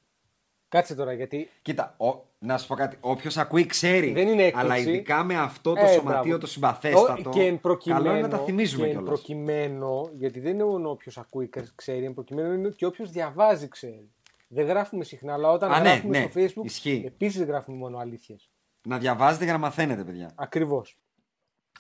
Κάτσε 0.68 0.96
τώρα 0.96 1.14
γιατί 1.14 1.50
Κοίτα, 1.62 1.96
ο, 1.98 2.30
να 2.44 2.58
σου 2.58 2.68
πω 2.68 2.76
κάτι. 2.76 2.98
Όποιος 3.00 3.38
ακούει 3.38 3.66
ξέρει. 3.66 4.12
Δεν 4.12 4.28
είναι 4.28 4.44
έκπληξη. 4.44 4.60
αλλά 4.60 4.78
ειδικά 4.78 5.24
με 5.24 5.38
αυτό 5.38 5.74
το 5.74 5.80
Ε, 5.82 5.88
σωματείο 5.88 6.22
μπράβο. 6.22 6.38
το 6.38 6.48
συμπαθέστατο. 6.48 7.30
Ο- 7.30 7.34
Και 7.34 7.42
εν 7.46 7.60
προκειμένου, 7.60 8.04
καλό 8.04 8.18
είναι 8.18 8.28
να 8.28 8.38
τα 8.38 8.44
θυμίζουμε 8.44 8.84
και 8.84 8.90
εν 8.92 8.98
κιόλας. 8.98 9.14
προκειμένου, 9.20 10.10
γιατί 10.14 10.40
δεν 10.40 10.54
είναι 10.54 10.64
μόνο 10.64 10.90
όποιος 10.90 11.18
ακούει 11.18 11.48
και 11.50 11.64
ξέρει, 11.76 12.06
εν 12.06 12.14
προκειμένου 12.14 12.54
είναι 12.54 12.70
και 12.70 12.86
όποιος 12.86 13.12
διαβάζει 13.12 13.68
ξέρει. 13.68 14.10
Δεν 14.48 14.66
γράφουμε 14.66 15.04
συχνά, 15.04 15.34
αλλά 15.34 15.50
όταν 15.52 15.72
Α, 15.72 15.80
ναι, 15.80 15.90
γράφουμε 15.90 16.20
ναι, 16.20 16.28
στο 16.30 16.40
Facebook, 16.42 16.66
ισχύει. 16.66 17.04
επίσης 17.08 17.44
γράφουμε 17.44 17.78
μόνο 17.78 17.98
αλήθειες. 17.98 18.50
Να 18.88 18.98
διαβάζετε 18.98 19.44
για 19.44 19.54
να 19.54 19.60
μαθαίνετε, 19.60 20.04
παιδιά. 20.04 20.32
Ακριβώς. 20.36 20.98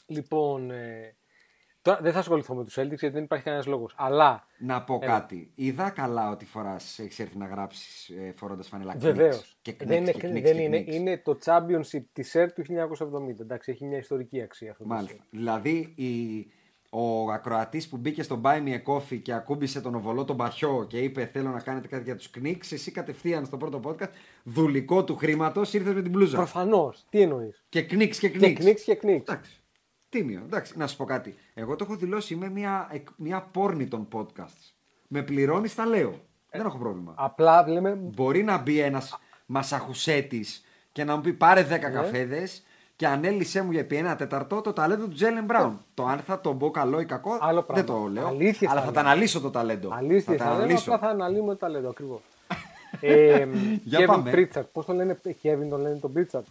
Λοιπόν, 0.05 0.71
ε, 0.71 1.15
τώρα 1.81 1.99
δεν 2.01 2.11
θα 2.13 2.19
ασχοληθώ 2.19 2.55
με 2.55 2.63
τους 2.63 2.73
Celtics 2.79 2.87
γιατί 2.97 3.09
δεν 3.09 3.23
υπάρχει 3.23 3.43
κανένας 3.45 3.65
λόγος. 3.67 3.93
Αλλά 3.97 4.47
Να 4.59 4.83
πω 4.83 4.99
Έλα. 5.01 5.11
κάτι. 5.19 5.51
Είδα 5.55 5.89
καλά 5.89 6.29
ότι 6.29 6.45
φοράς 6.45 6.99
έχεις 6.99 7.19
έρθει 7.19 7.37
να 7.37 7.45
γράψεις 7.45 8.09
ε, 8.09 8.33
φορώντας 8.35 8.67
φανελά 8.67 8.93
βεβαίως. 8.97 9.41
Knicks 9.41 9.57
Και 9.61 9.71
Knicks 9.71 9.85
Δεν, 9.85 9.97
είναι, 10.01 10.11
και 10.11 10.27
Knicks 10.27 10.31
δεν 10.31 10.43
και 10.55 10.61
είναι, 10.61 10.77
Knicks. 10.87 10.91
είναι 10.93 11.17
το 11.17 11.37
Championship 11.45 12.03
της 12.13 12.35
ΕΡ 12.35 12.51
του 12.53 12.61
1970. 12.61 13.39
Εντάξει, 13.41 13.71
έχει 13.71 13.85
μια 13.85 13.97
ιστορική 13.97 14.41
αξία 14.41 14.71
αυτό. 14.71 14.83
το 14.83 14.89
Μάλιστα. 14.89 15.17
shirt. 15.23 15.25
Δηλαδή 15.29 15.93
η, 15.95 16.07
ο 16.89 17.31
ακροατής 17.31 17.87
που 17.89 17.97
μπήκε 17.97 18.23
στον 18.23 18.41
Buy 18.43 18.63
Me 18.63 18.73
a 18.73 18.93
Coffee 18.93 19.19
και 19.21 19.33
ακούμπησε 19.33 19.81
τον 19.81 19.95
οβολό 19.95 20.25
τον 20.25 20.37
Παχιό 20.37 20.85
και 20.89 20.97
είπε 20.99 21.25
Θέλω 21.25 21.49
να 21.49 21.59
κάνετε 21.59 21.87
κάτι 21.87 22.03
για 22.03 22.15
τους 22.15 22.29
Knicks, 22.41 22.71
εσύ 22.71 22.91
κατευθείαν 22.91 23.45
στο 23.45 23.57
πρώτο 23.57 23.79
podcast, 23.83 24.09
δουλικό 24.43 25.03
του 25.03 25.15
χρήματος, 25.15 25.73
ήρθες 25.73 25.93
με 25.93 26.01
την 26.01 26.11
μπλούζα. 26.11 26.37
Προφανώς. 26.37 27.05
Τι 27.09 27.21
εννοείς; 27.21 27.63
Και 27.69 27.87
Knicks 27.91 28.15
και 28.15 28.29
Και 28.29 28.37
Knicks. 28.57 28.63
Knicks 28.65 28.79
και 28.85 28.99
Knicks. 29.03 29.19
Εντάξει. 29.19 29.60
Τίμιο. 30.11 30.41
Εντάξει, 30.45 30.77
να 30.77 30.87
σου 30.87 30.95
πω 30.97 31.03
κάτι. 31.05 31.35
Εγώ 31.53 31.75
το 31.75 31.83
έχω 31.87 31.95
δηλώσει, 31.95 32.33
είμαι 32.33 32.49
μια, 32.49 32.87
εκ- 32.91 33.07
μια 33.15 33.41
πόρνη 33.51 33.87
των 33.87 34.07
podcasts. 34.13 34.71
Με 35.07 35.21
πληρώνεις, 35.21 35.75
τα 35.75 35.85
λέω. 35.85 36.19
Δεν 36.51 36.65
έχω 36.65 36.77
πρόβλημα. 36.77 37.13
Απλά 37.17 37.67
λέμε 37.69 37.89
Μπορεί 38.01 38.43
να 38.43 38.57
μπει 38.57 38.79
ένας 38.79 39.19
μασαχουσέτης 39.45 40.63
και 40.91 41.03
να 41.03 41.15
μου 41.15 41.21
πει 41.21 41.33
πάρε 41.33 41.63
10 41.63 41.69
Ναι. 41.69 41.77
καφέδες 41.77 42.63
και 42.95 43.07
ανέλησέ 43.07 43.61
μου 43.61 43.71
για 43.71 43.79
επί 43.79 43.95
ένα 43.95 44.15
τέταρτο 44.15 44.61
το 44.61 44.73
ταλέντο 44.73 45.03
του 45.07 45.13
Τζέλεν 45.13 45.43
Μπράουν. 45.45 45.85
Το 45.93 46.05
αν 46.05 46.19
θα 46.19 46.41
τον 46.41 46.57
πω 46.57 46.71
καλό 46.71 46.99
ή 46.99 47.05
κακό 47.05 47.37
Άλλο 47.41 47.65
δεν 47.73 47.83
πράγμα. 47.85 48.03
το 48.03 48.07
λέω. 48.11 48.27
Αλήθεια 48.27 48.69
αλλά 48.71 48.79
θα 48.79 48.85
θα 48.85 48.91
λέω. 48.91 49.01
τα 49.03 49.09
αναλύσω 49.09 49.39
το 49.41 49.49
ταλέντο. 49.49 49.89
Αλήθεια, 49.93 50.33
θα 50.37 50.43
θα 50.43 50.43
τα 50.43 50.49
λέμε, 50.51 50.63
αναλύσω. 50.63 50.93
απλά 50.93 51.07
θα 51.07 51.13
αναλύουμε 51.13 51.55
τα 51.55 51.69
λέω 51.69 51.89
ακριβώς. 51.89 52.21
ε, 53.01 53.47
Για 53.83 53.99
Kevin 53.99 54.05
πάμε. 54.05 54.31
Pritchard, 54.35 54.65
πώς 54.71 54.85
το 54.85 54.93
λένε, 54.93 55.19
Kevin 55.43 55.67
τον 55.69 55.81
λένε 55.81 55.95
τον 55.95 56.13
Pritchard; 56.17 56.43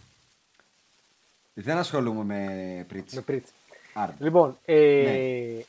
Δεν 1.53 1.77
ασχολούμαι 1.77 2.23
με 2.23 2.85
πρίτσι. 2.87 3.15
Με 3.15 3.23
Pritchard. 3.27 3.75
Άρα. 3.93 4.15
Λοιπόν, 4.19 4.57
ε, 4.65 5.01
Ναι. 5.03 5.63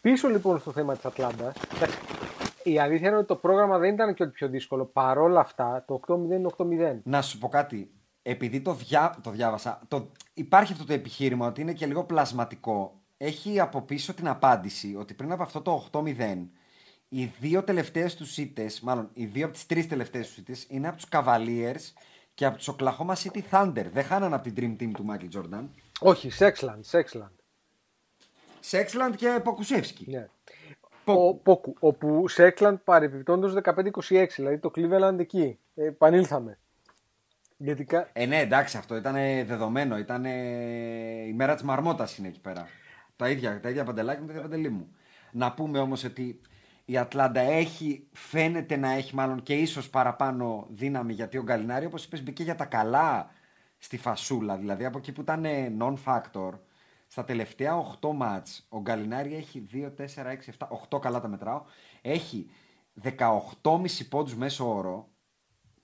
πίσω 0.00 0.28
λοιπόν 0.28 0.60
στο 0.60 0.72
θέμα 0.72 0.94
της 0.94 1.04
Ατλάντας, 1.04 1.54
εντάξει, 1.74 1.98
η 2.62 2.78
αλήθεια 2.78 3.08
είναι 3.08 3.16
ότι 3.16 3.26
το 3.26 3.36
πρόγραμμα 3.36 3.78
δεν 3.78 3.94
ήταν 3.94 4.14
και 4.14 4.22
ό,τι 4.22 4.32
πιο 4.32 4.48
δύσκολο. 4.48 4.84
Παρόλα 4.84 5.40
αυτά, 5.40 5.84
το 5.86 5.94
8-0 5.94 6.34
είναι 6.34 6.46
8-0. 6.46 7.00
Να 7.04 7.22
σου 7.22 7.38
πω 7.38 7.48
κάτι. 7.48 7.90
Επειδή 8.22 8.60
το, 8.60 8.74
διά, 8.74 9.16
το 9.22 9.30
διάβασα, 9.30 9.80
το, 9.88 10.08
υπάρχει 10.34 10.72
αυτό 10.72 10.84
το 10.84 10.92
επιχείρημα 10.92 11.46
ότι 11.46 11.60
είναι 11.60 11.72
και 11.72 11.86
λίγο 11.86 12.04
πλασματικό. 12.04 13.00
Έχει 13.16 13.60
από 13.60 13.80
πίσω 13.82 14.14
την 14.14 14.28
απάντηση 14.28 14.96
ότι 14.98 15.14
πριν 15.14 15.32
από 15.32 15.42
αυτό 15.42 15.60
το 15.60 15.88
8-0, 15.92 16.48
οι 17.08 17.24
δύο 17.40 17.62
τελευταίες 17.62 18.14
τους 18.16 18.36
ήττες, 18.38 18.80
μάλλον 18.80 19.10
οι 19.12 19.24
δύο 19.24 19.44
από 19.44 19.54
τις 19.54 19.66
τρεις 19.66 19.88
τελευταίες 19.88 20.26
τους 20.26 20.36
ήττες, 20.36 20.66
είναι 20.68 20.88
από 20.88 20.96
τους 20.96 21.06
Cavaliers 21.12 21.92
και 22.34 22.44
από 22.44 22.56
τους 22.56 22.70
Oklahoma 22.70 23.14
City 23.14 23.40
Thunder. 23.50 23.86
Δεν 23.92 24.04
χάνανε 24.04 24.34
από 24.34 24.50
την 24.50 24.54
Dream 24.56 24.82
Team 24.82 24.90
του 24.94 25.04
Michael 25.10 25.38
Jordan. 25.38 25.64
Όχι, 26.00 26.30
Sexland, 26.38 26.80
Sexland. 26.90 27.42
Σέξλαντ 28.60 29.14
και 29.14 29.40
Ποκουσεύσκι. 29.44 30.10
Ναι. 30.10 30.28
Πόκου. 31.04 31.28
Ο, 31.28 31.34
Πόκου, 31.34 31.74
όπου 31.78 32.24
Sexland 32.36 32.74
παρεμπιπτόντως 32.84 33.54
15-26, 33.62 34.26
δηλαδή 34.36 34.58
το 34.58 34.70
Cleveland 34.74 35.18
εκεί. 35.18 35.58
Ε, 35.74 35.86
επανήλθαμε. 35.86 36.58
Γιατί 37.56 37.84
κα... 37.84 38.08
Ε, 38.12 38.26
ναι, 38.26 38.38
εντάξει, 38.38 38.76
αυτό 38.76 38.96
ήταν 38.96 39.14
δεδομένο. 39.46 39.98
Ήταν 39.98 40.24
η 40.24 41.32
μέρα 41.32 41.54
της 41.54 41.62
μαρμότας 41.62 42.18
είναι 42.18 42.28
εκεί 42.28 42.40
πέρα. 42.40 42.68
Τα 43.16 43.28
ίδια, 43.28 43.60
τα 43.60 43.68
ίδια 43.68 43.84
παντελάκια 43.84 44.20
με 44.20 44.26
τα 44.26 44.32
ίδια 44.32 44.48
Παντελή 44.48 44.68
μου. 44.68 44.96
Να 45.32 45.52
πούμε 45.52 45.78
όμως 45.78 46.04
ότι 46.04 46.40
η 46.92 46.96
Ατλάντα 46.96 47.40
έχει, 47.40 48.08
φαίνεται 48.12 48.76
να 48.76 48.90
έχει 48.90 49.14
μάλλον 49.14 49.42
και 49.42 49.54
ίσως 49.54 49.90
παραπάνω 49.90 50.66
δύναμη 50.70 51.12
γιατί 51.12 51.38
ο 51.38 51.42
Γκαλινάρι, 51.42 51.86
όπως 51.86 52.04
είπες, 52.04 52.22
μπήκε 52.22 52.42
για 52.42 52.54
τα 52.54 52.64
καλά 52.64 53.30
στη 53.78 53.96
φασούλα. 53.96 54.56
Δηλαδή 54.56 54.84
από 54.84 54.98
εκεί 54.98 55.12
που 55.12 55.20
ήταν 55.20 55.46
non-factor, 55.78 56.50
στα 57.06 57.24
τελευταία 57.24 57.72
8 58.00 58.12
μάτς 58.14 58.66
ο 58.68 58.80
Γκαλινάρι 58.80 59.34
έχει 59.34 59.66
2, 59.72 59.92
4, 59.96 60.26
6, 60.26 60.50
7, 60.58 60.68
8 60.90 61.00
καλά 61.00 61.20
τα 61.20 61.28
μετράω. 61.28 61.62
Έχει 62.02 62.50
18,5 63.02 64.08
πόντους 64.08 64.36
μέσο 64.36 64.74
όρο 64.76 65.08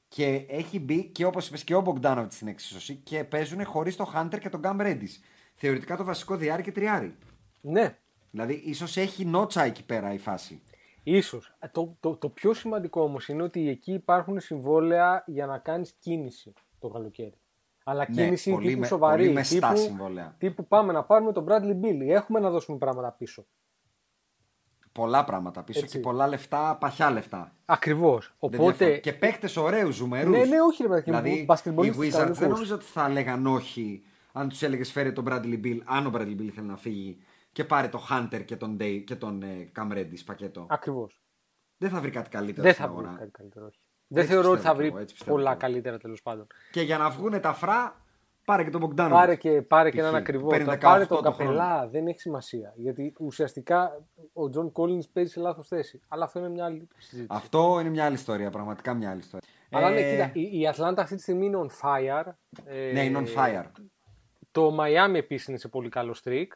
και 0.08 0.46
έχει 0.48 0.80
μπει 0.80 1.04
και 1.04 1.24
όπως 1.24 1.48
είπες 1.48 1.64
και 1.64 1.74
ο 1.74 1.80
Μπογκδάνοβιτς 1.80 2.34
στην 2.34 2.48
εξίσωση 2.48 2.94
και 2.94 3.24
παίζουν 3.24 3.64
χωρίς 3.64 3.96
το 3.96 4.12
Hunter 4.14 4.38
και 4.40 4.48
τον 4.48 4.60
Καμ 4.60 4.80
Ρέντις. 4.80 5.20
Θεωρητικά 5.54 5.96
το 5.96 6.04
βασικό 6.04 6.36
διάρκεια 6.36 6.64
και 6.64 6.72
τριάρι. 6.72 7.16
Ναι, 7.60 7.98
Δηλαδή 8.30 8.62
ίσως 8.64 8.96
έχει 8.96 9.24
νότσα 9.24 9.62
εκεί 9.62 9.84
πέρα 9.84 10.12
η 10.12 10.18
φάση. 10.18 10.62
Ίσως. 11.16 11.54
Ε, 11.58 11.68
Το, 11.68 11.96
το, 12.00 12.16
το 12.16 12.28
πιο 12.28 12.52
σημαντικό 12.54 13.02
όμως 13.02 13.28
είναι 13.28 13.42
ότι 13.42 13.68
εκεί 13.68 13.92
υπάρχουν 13.92 14.40
συμβόλαια 14.40 15.22
για 15.26 15.46
να 15.46 15.58
κάνεις 15.58 15.92
κίνηση 15.98 16.52
το 16.78 16.88
καλοκαίρι. 16.88 17.34
Αλλά 17.84 18.06
Ναι, 18.08 18.22
κίνηση 18.24 18.50
πολύ 18.50 18.66
τύπου 18.68 18.80
με- 18.80 18.86
σοβαρή. 18.86 19.22
πολύ 19.22 19.34
μεστά 19.34 19.68
τύπου, 19.68 19.80
συμβόλαια. 19.80 20.34
τύπου 20.38 20.66
πάμε 20.66 20.92
να 20.92 21.04
πάρουμε 21.04 21.32
τον 21.32 21.46
Bradley 21.48 21.84
Billy. 21.84 22.06
Έχουμε 22.08 22.40
να 22.40 22.50
δώσουμε 22.50 22.78
πράγματα 22.78 23.12
πίσω. 23.12 23.46
Πολλά 24.92 25.24
πράγματα 25.24 25.62
πίσω 25.62 25.78
Έτσι. 25.82 25.96
και 25.96 26.02
πολλά 26.02 26.26
λεφτά, 26.26 26.76
παχιά 26.80 27.10
λεφτά. 27.10 27.52
Ακριβώς. 27.64 28.26
Δεν 28.26 28.36
Οπότε 28.38 28.74
διαφωνώ. 28.76 29.00
Και 29.00 29.12
παίκτες 29.12 29.56
ωραίους, 29.56 29.94
ζουμερούς. 29.94 30.36
Ναι, 30.36 30.44
ναι, 30.44 30.60
όχι, 30.60 30.82
ρε 30.82 30.88
παιδάκι 30.88 31.10
μου, 31.10 31.16
Δηλαδή, 31.20 31.38
οι 31.40 31.44
μπασκετμπολίστες 31.46 31.98
Wizards 32.06 32.10
κανονικούς. 32.12 32.38
δεν 32.38 32.48
νομίζω 32.48 32.74
ότι 32.74 32.84
θα 32.84 33.06
έλεγαν 33.06 33.46
όχι 33.46 34.02
αν 34.32 34.48
τους 34.48 34.62
έλεγες 34.62 34.92
φέρε 34.92 35.12
τον 35.12 35.24
Bradley 35.28 35.60
Beal, 35.64 35.78
αν 35.84 36.06
ο 36.06 36.10
Bradley 36.14 36.36
Beal 36.40 36.48
θέλει 36.54 36.66
να 36.66 36.76
φύγει 36.76 37.18
και 37.58 37.64
πάρε 37.64 37.88
το 37.88 38.06
Hunter 38.10 38.44
και 38.44 38.56
τον, 38.56 38.76
Day, 38.80 39.02
και 39.06 39.16
τον 39.16 39.42
ε, 39.42 39.70
Cam 39.78 39.92
Reddish 39.92 40.24
πακέτο. 40.26 40.66
ακριβώς. 40.70 41.20
Δεν 41.78 41.90
θα 41.90 42.00
βρει 42.00 42.10
κάτι 42.10 42.28
καλύτερο 42.30 42.62
Δεν 42.62 42.72
στην 42.72 42.84
θα 42.84 42.90
βρει 42.92 43.00
αγορά. 43.00 43.18
κάτι 43.18 43.30
καλύτερο. 43.30 43.66
Όχι. 43.66 43.78
Δεν 44.06 44.22
Έτσι 44.22 44.32
θεωρώ 44.34 44.50
ότι 44.50 44.60
θα 44.60 44.62
πιστεύω 44.62 44.76
κι 44.76 44.82
βρει 44.82 44.88
εγώ, 44.88 44.98
έτσι 44.98 45.14
πιστεύω 45.14 45.36
πολλά 45.36 45.50
κι 45.50 45.56
εγώ. 45.64 45.72
καλύτερα 45.72 45.98
τέλος 45.98 46.22
πάντων. 46.22 46.46
Και 46.70 46.80
για 46.82 46.98
να 46.98 47.10
βγουν 47.10 47.40
τα 47.40 47.52
φρά, 47.52 48.04
πάρε 48.44 48.64
και 48.64 48.70
τον 48.70 48.80
Μπογκντάνο. 48.80 49.14
Πάρε 49.14 49.36
και, 49.36 49.62
πάρε 49.62 49.90
και 49.90 49.98
έναν 50.00 50.14
ακριβό. 50.14 50.48
Παίρνει 50.48 50.64
Το 50.64 50.72
18 50.72 50.78
πάρε 50.80 51.06
τον 51.06 51.22
το 51.22 51.32
χρόνο. 51.32 51.50
Καπέλα, 51.50 51.88
δεν 51.88 52.06
έχει 52.06 52.20
σημασία. 52.20 52.72
Γιατί 52.76 53.14
ουσιαστικά 53.18 54.06
ο 54.32 54.48
Τζον 54.48 54.72
Κόλλινς 54.72 55.08
παίζει 55.08 55.30
σε 55.32 55.40
λάθος 55.40 55.66
θέση. 55.66 56.00
Αλλά 56.08 56.24
αυτό 56.24 56.38
είναι 56.38 56.48
μια 56.48 56.64
άλλη 56.64 56.88
συζήτηση. 56.96 57.26
Αυτό 57.38 57.76
είναι 57.80 57.88
μια 57.90 58.04
άλλη 58.04 58.14
ιστορία, 58.14 58.50
πραγματικά 58.50 58.94
μια 58.94 59.10
άλλη 59.10 59.20
ιστορία. 59.20 59.48
Αλλά 59.70 59.90
ναι, 59.90 60.00
Ε, 60.00 60.10
κοίτα, 60.10 60.30
η, 60.34 60.58
η 60.60 60.66
Ατλάντα 60.68 61.02
αυτή 61.02 61.14
τη 61.16 61.22
στιγμή 61.22 61.46
είναι 61.46 61.58
on 61.60 61.86
fire. 61.88 62.32
Ε, 62.64 62.92
Ναι, 62.92 63.04
είναι 63.04 63.18
on 63.18 63.38
fire. 63.38 63.64
Το 64.50 64.76
Miami 64.80 65.14
επίσης 65.14 65.46
είναι 65.48 65.58
σε 65.58 65.68
πολύ 65.68 65.88
καλό 65.88 66.16
streak. 66.24 66.46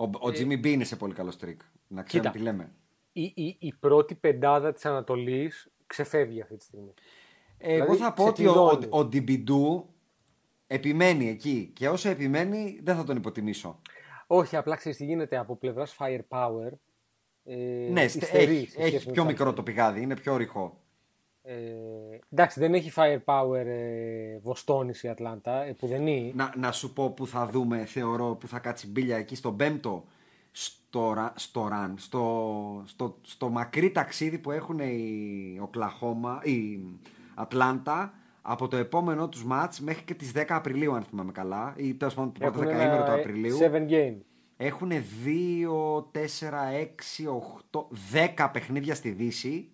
Ο, 0.00 0.04
ο 0.04 0.28
Jimmy 0.28 0.52
B 0.60 0.66
είναι 0.66 0.84
σε 0.84 0.96
πολύ 0.96 1.14
καλός 1.14 1.36
streak. 1.40 1.56
Να 1.86 2.02
ξέρουμε 2.02 2.30
Κοίτα. 2.30 2.30
τι 2.30 2.38
λέμε. 2.38 2.72
Η, 3.12 3.22
η, 3.22 3.56
η 3.58 3.72
πρώτη 3.80 4.14
πεντάδα 4.14 4.72
της 4.72 4.84
Ανατολής 4.86 5.70
ξεφεύγει 5.86 6.40
αυτή 6.42 6.56
τη 6.56 6.64
στιγμή. 6.64 6.94
Εγώ 7.58 7.84
Δηλαδή, 7.84 8.02
θα 8.02 8.12
πω 8.12 8.22
σε 8.22 8.28
ότι 8.28 8.46
ο, 8.46 8.52
κλειδώνει. 8.52 8.84
ο, 8.90 8.98
ο 8.98 9.04
Θίμποντο 9.04 9.94
επιμένει 10.66 11.28
εκεί 11.28 11.70
και 11.74 11.88
όσο 11.88 12.08
επιμένει 12.08 12.80
δεν 12.82 12.96
θα 12.96 13.04
τον 13.04 13.16
υποτιμήσω. 13.16 13.80
Όχι, 14.26 14.56
απλά 14.56 14.76
ξέρεις 14.76 14.98
τι 14.98 15.04
γίνεται 15.04 15.36
από 15.36 15.56
πλευράς 15.56 15.96
firepower. 15.98 16.70
Ε, 17.44 17.56
ναι, 17.90 18.08
στε- 18.08 18.22
υστερεί 18.22 18.56
έχει, 18.56 18.66
σε 18.66 18.72
σχέση 18.72 18.94
έχει 18.96 19.06
με 19.06 19.12
πιο 19.12 19.22
τους 19.22 19.30
μικρό 19.32 19.44
άλλους. 19.44 19.56
το 19.56 19.62
πηγάδι, 19.62 20.00
είναι 20.02 20.16
πιο 20.16 20.36
ρηχό. 20.36 20.80
Ε, 21.42 21.54
εντάξει, 22.32 22.60
δεν 22.60 22.74
έχει 22.74 22.92
firepower 22.96 23.64
ε, 23.66 24.38
βοστόνης 24.42 25.02
η 25.02 25.08
Ατλάντα, 25.08 25.64
ε, 25.64 25.72
που 25.72 25.86
δεν 25.86 26.06
είναι. 26.06 26.32
Να, 26.34 26.52
να 26.56 26.72
σου 26.72 26.92
πω 26.92 27.10
που 27.10 27.26
θα 27.26 27.46
δούμε, 27.46 27.84
θεωρώ, 27.84 28.34
που 28.34 28.48
θα 28.48 28.58
κάτσει 28.58 28.90
μπίλια 28.90 29.16
εκεί 29.16 29.34
στον 29.34 29.56
πέμπτο 29.56 30.04
στο, 30.52 31.12
ρα- 31.12 31.32
στο 31.36 31.68
run, 31.72 31.92
στο, 31.96 32.82
στο, 32.86 33.18
στο 33.22 33.48
μακρύ 33.48 33.90
ταξίδι 33.90 34.38
που 34.38 34.50
έχουν 34.50 34.78
οι 34.78 35.58
Οκλαχώμα, 35.62 36.40
η 36.44 36.78
Ατλάντα 37.34 38.12
από 38.42 38.68
το 38.68 38.76
επόμενό 38.76 39.28
τους 39.28 39.44
μάτς 39.44 39.80
μέχρι 39.80 40.02
και 40.04 40.14
τις 40.14 40.32
10 40.34 40.44
Απριλίου 40.48 40.94
αν 40.94 41.02
θυμάμαι 41.02 41.32
καλά 41.32 41.74
ή 41.76 41.94
τέλος 41.94 42.14
πάντων 42.14 42.32
το 42.32 42.38
πρώτο 42.40 42.58
Έχουν 42.62 42.70
δεκαήμερο 42.70 43.04
του 43.04 43.10
ένα 43.10 43.20
Απριλίου 43.20 43.58
7 43.58 43.90
game. 43.90 44.16
έχουν 44.56 44.90
2, 44.90 44.94
4, 46.12 46.22
6, 47.20 47.26
8, 47.70 47.80
10 48.36 48.48
παιχνίδια 48.52 48.94
στη 48.94 49.10
Δύση 49.10 49.70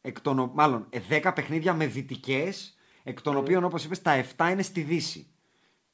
εκ 0.00 0.20
των, 0.20 0.38
ο- 0.38 0.50
μάλλον 0.54 0.86
ε, 0.90 1.00
10 1.22 1.32
παιχνίδια 1.34 1.74
με 1.74 1.86
δυτικές, 1.86 2.78
εκ 3.02 3.20
των 3.22 3.36
οποίων 3.36 3.64
όπως 3.64 3.84
είπες 3.84 4.02
τα 4.02 4.24
7 4.36 4.48
είναι 4.50 4.62
στη 4.62 4.80
Δύση. 4.80 5.26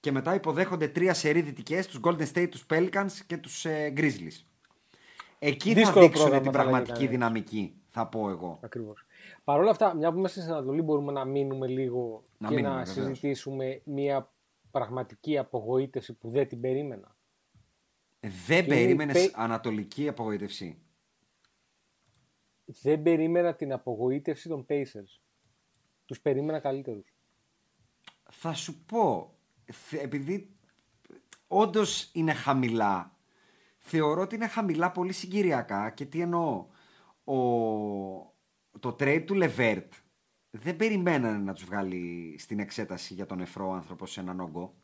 Και 0.00 0.12
μετά 0.12 0.34
υποδέχονται 0.34 0.88
τρία 0.88 1.14
σερί 1.14 1.40
δυτικές, 1.40 1.86
τους 1.86 2.00
Golden 2.02 2.26
State, 2.32 2.48
τους 2.50 2.66
Pelicans 2.70 3.10
και 3.26 3.36
τους 3.36 3.64
ε, 3.64 3.92
Grizzlies. 3.96 4.44
Εκεί 5.38 5.68
θα 5.68 5.74
Δύσκολο 5.74 6.04
δείξουν 6.06 6.22
πρόγραμμα, 6.28 6.42
την 6.42 6.52
θα 6.52 6.58
λέγει 6.58 6.70
πραγματική 6.70 6.92
κανείς. 6.92 7.10
δυναμική, 7.10 7.74
θα 7.88 8.06
πω 8.06 8.28
εγώ. 8.30 8.58
Ακριβώς. 8.62 9.06
Παρ' 9.44 9.58
όλα 9.60 9.70
αυτά, 9.70 9.94
μια 9.94 10.12
που 10.12 10.18
είμαστε 10.18 10.40
στην 10.40 10.52
Ανατολή, 10.52 10.82
μπορούμε 10.82 11.12
να 11.12 11.24
μείνουμε 11.24 11.66
λίγο 11.66 12.24
Να 12.38 12.48
και 12.48 12.54
μείνουμε, 12.54 12.74
να 12.74 12.82
βεβαίως. 12.84 13.06
συζητήσουμε 13.06 13.80
μια 13.84 14.32
πραγματική 14.70 15.38
απογοήτευση 15.38 16.12
που 16.12 16.30
δεν 16.30 16.48
την 16.48 16.60
περίμενα. 16.60 17.16
Ε, 18.20 18.28
Δεν 18.46 18.64
είναι 18.64 18.74
περίμενες 18.74 19.22
πε- 19.26 19.32
ανατολική 19.38 20.08
απογοήτευση. 20.08 20.78
Δεν 22.66 23.02
περίμενα 23.02 23.54
την 23.54 23.72
απογοήτευση 23.72 24.48
των 24.48 24.66
Pacers. 24.68 25.20
Τους 26.04 26.20
περίμενα 26.20 26.60
καλύτερους. 26.60 27.14
Θα 28.30 28.54
σου 28.54 28.84
πω, 28.84 29.34
θε- 29.72 30.02
επειδή 30.02 30.56
όντως 31.46 32.10
είναι 32.12 32.32
χαμηλά, 32.32 33.16
θεωρώ 33.78 34.20
ότι 34.20 34.34
είναι 34.34 34.46
χαμηλά 34.46 34.92
πολύ 34.92 35.12
συγκυριακά 35.12 35.90
και 35.90 36.04
τι 36.04 36.20
εννοώ. 36.20 36.66
Ο, 37.24 37.34
το 38.80 38.88
trade 38.88 39.22
του 39.26 39.38
Levert 39.42 39.88
δεν 40.50 40.76
περιμένανε 40.76 41.38
να 41.38 41.52
τους 41.52 41.64
βγάλει 41.64 42.36
στην 42.38 42.58
εξέταση 42.58 43.14
για 43.14 43.26
τον 43.26 43.40
εφρό 43.40 43.72
άνθρωπος 43.72 44.12
σε 44.12 44.20
έναν 44.20 44.40
όγκο. 44.40 44.74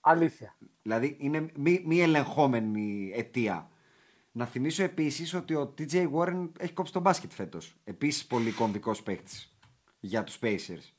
Αλήθεια. 0.00 0.56
Δηλαδή 0.82 1.16
είναι 1.20 1.50
μη, 1.56 1.82
μη 1.86 2.00
ελεγχόμενη 2.00 3.12
αιτία. 3.14 3.70
Να 4.36 4.46
θυμίσω 4.46 4.82
επίσης 4.82 5.34
ότι 5.34 5.54
ο 5.54 5.74
TJ 5.78 6.10
Warren 6.12 6.48
έχει 6.58 6.72
κόψει 6.72 6.92
τον 6.92 7.02
μπάσκετ 7.02 7.32
φέτος. 7.32 7.74
Επίσης 7.84 8.26
πολύ 8.26 8.50
κομβικός 8.50 9.02
παίχτης 9.02 9.54
για 10.00 10.24
τους 10.24 10.38
Pacers. 10.42 10.92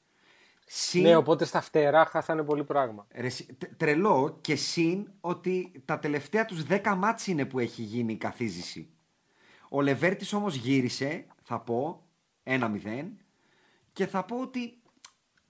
Συν- 0.68 1.04
Ναι, 1.04 1.15
οπότε 1.15 1.46
στα 1.46 1.62
φτερά 1.62 2.06
χάσανε 2.06 2.44
πολύ 2.44 2.63
πράγμα. 2.63 3.08
Ρε, 3.15 3.30
συ- 3.30 3.51
τε- 3.58 3.77
τρελό 3.77 4.38
και 4.42 4.56
συν 4.56 5.08
ότι 5.22 5.82
τα 5.86 6.00
τελευταία 6.00 6.46
τους 6.46 6.63
10 6.63 6.96
μάτς 6.96 7.27
είναι 7.27 7.46
που 7.46 7.60
έχει 7.60 7.82
γίνει 7.82 8.13
η 8.13 8.18
καθίζηση. 8.18 8.89
Ο 9.70 9.82
Λεβέρτης 9.82 10.34
όμως 10.34 10.56
γύρισε, 10.56 11.25
θα 11.44 11.60
πω, 11.60 12.06
1-0 12.44 13.18
και 13.94 14.08
θα 14.08 14.24
πω 14.25 14.42
ότι 14.42 14.82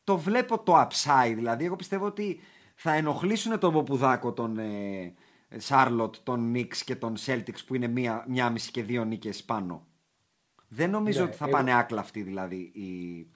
το 0.04 0.18
βλέπω 0.18 0.60
το 0.64 0.82
upside. 0.82 1.34
Δηλαδή, 1.36 1.66
εγώ 1.66 1.76
πιστεύω 1.76 2.06
ότι 2.06 2.40
θα 2.76 2.94
ενοχλήσουν 2.94 3.60
τον 3.60 3.74
Ποπουδάκο, 3.74 4.34
τον 4.34 4.58
ε, 4.58 5.14
Σάρλοτ, 5.58 6.16
τον 6.24 6.52
Νίξ 6.52 6.84
και 6.84 6.96
τον 6.96 7.16
Celtics 7.26 7.66
που 7.68 7.76
είναι 7.76 7.88
μία, 7.88 8.26
μία 8.28 8.50
μισή 8.50 8.72
και 8.72 8.84
δύο 8.84 9.04
νίκες 9.06 9.44
πάνω. 9.44 9.88
Δεν 10.68 10.90
νομίζω 10.90 11.20
Ναι, 11.20 11.26
ότι 11.28 11.38
θα 11.38 11.46
εγώ- 11.46 11.58
πάνε 11.58 11.74
άκλα 11.74 12.06
δηλαδή 12.14 12.56
οι 12.56 13.28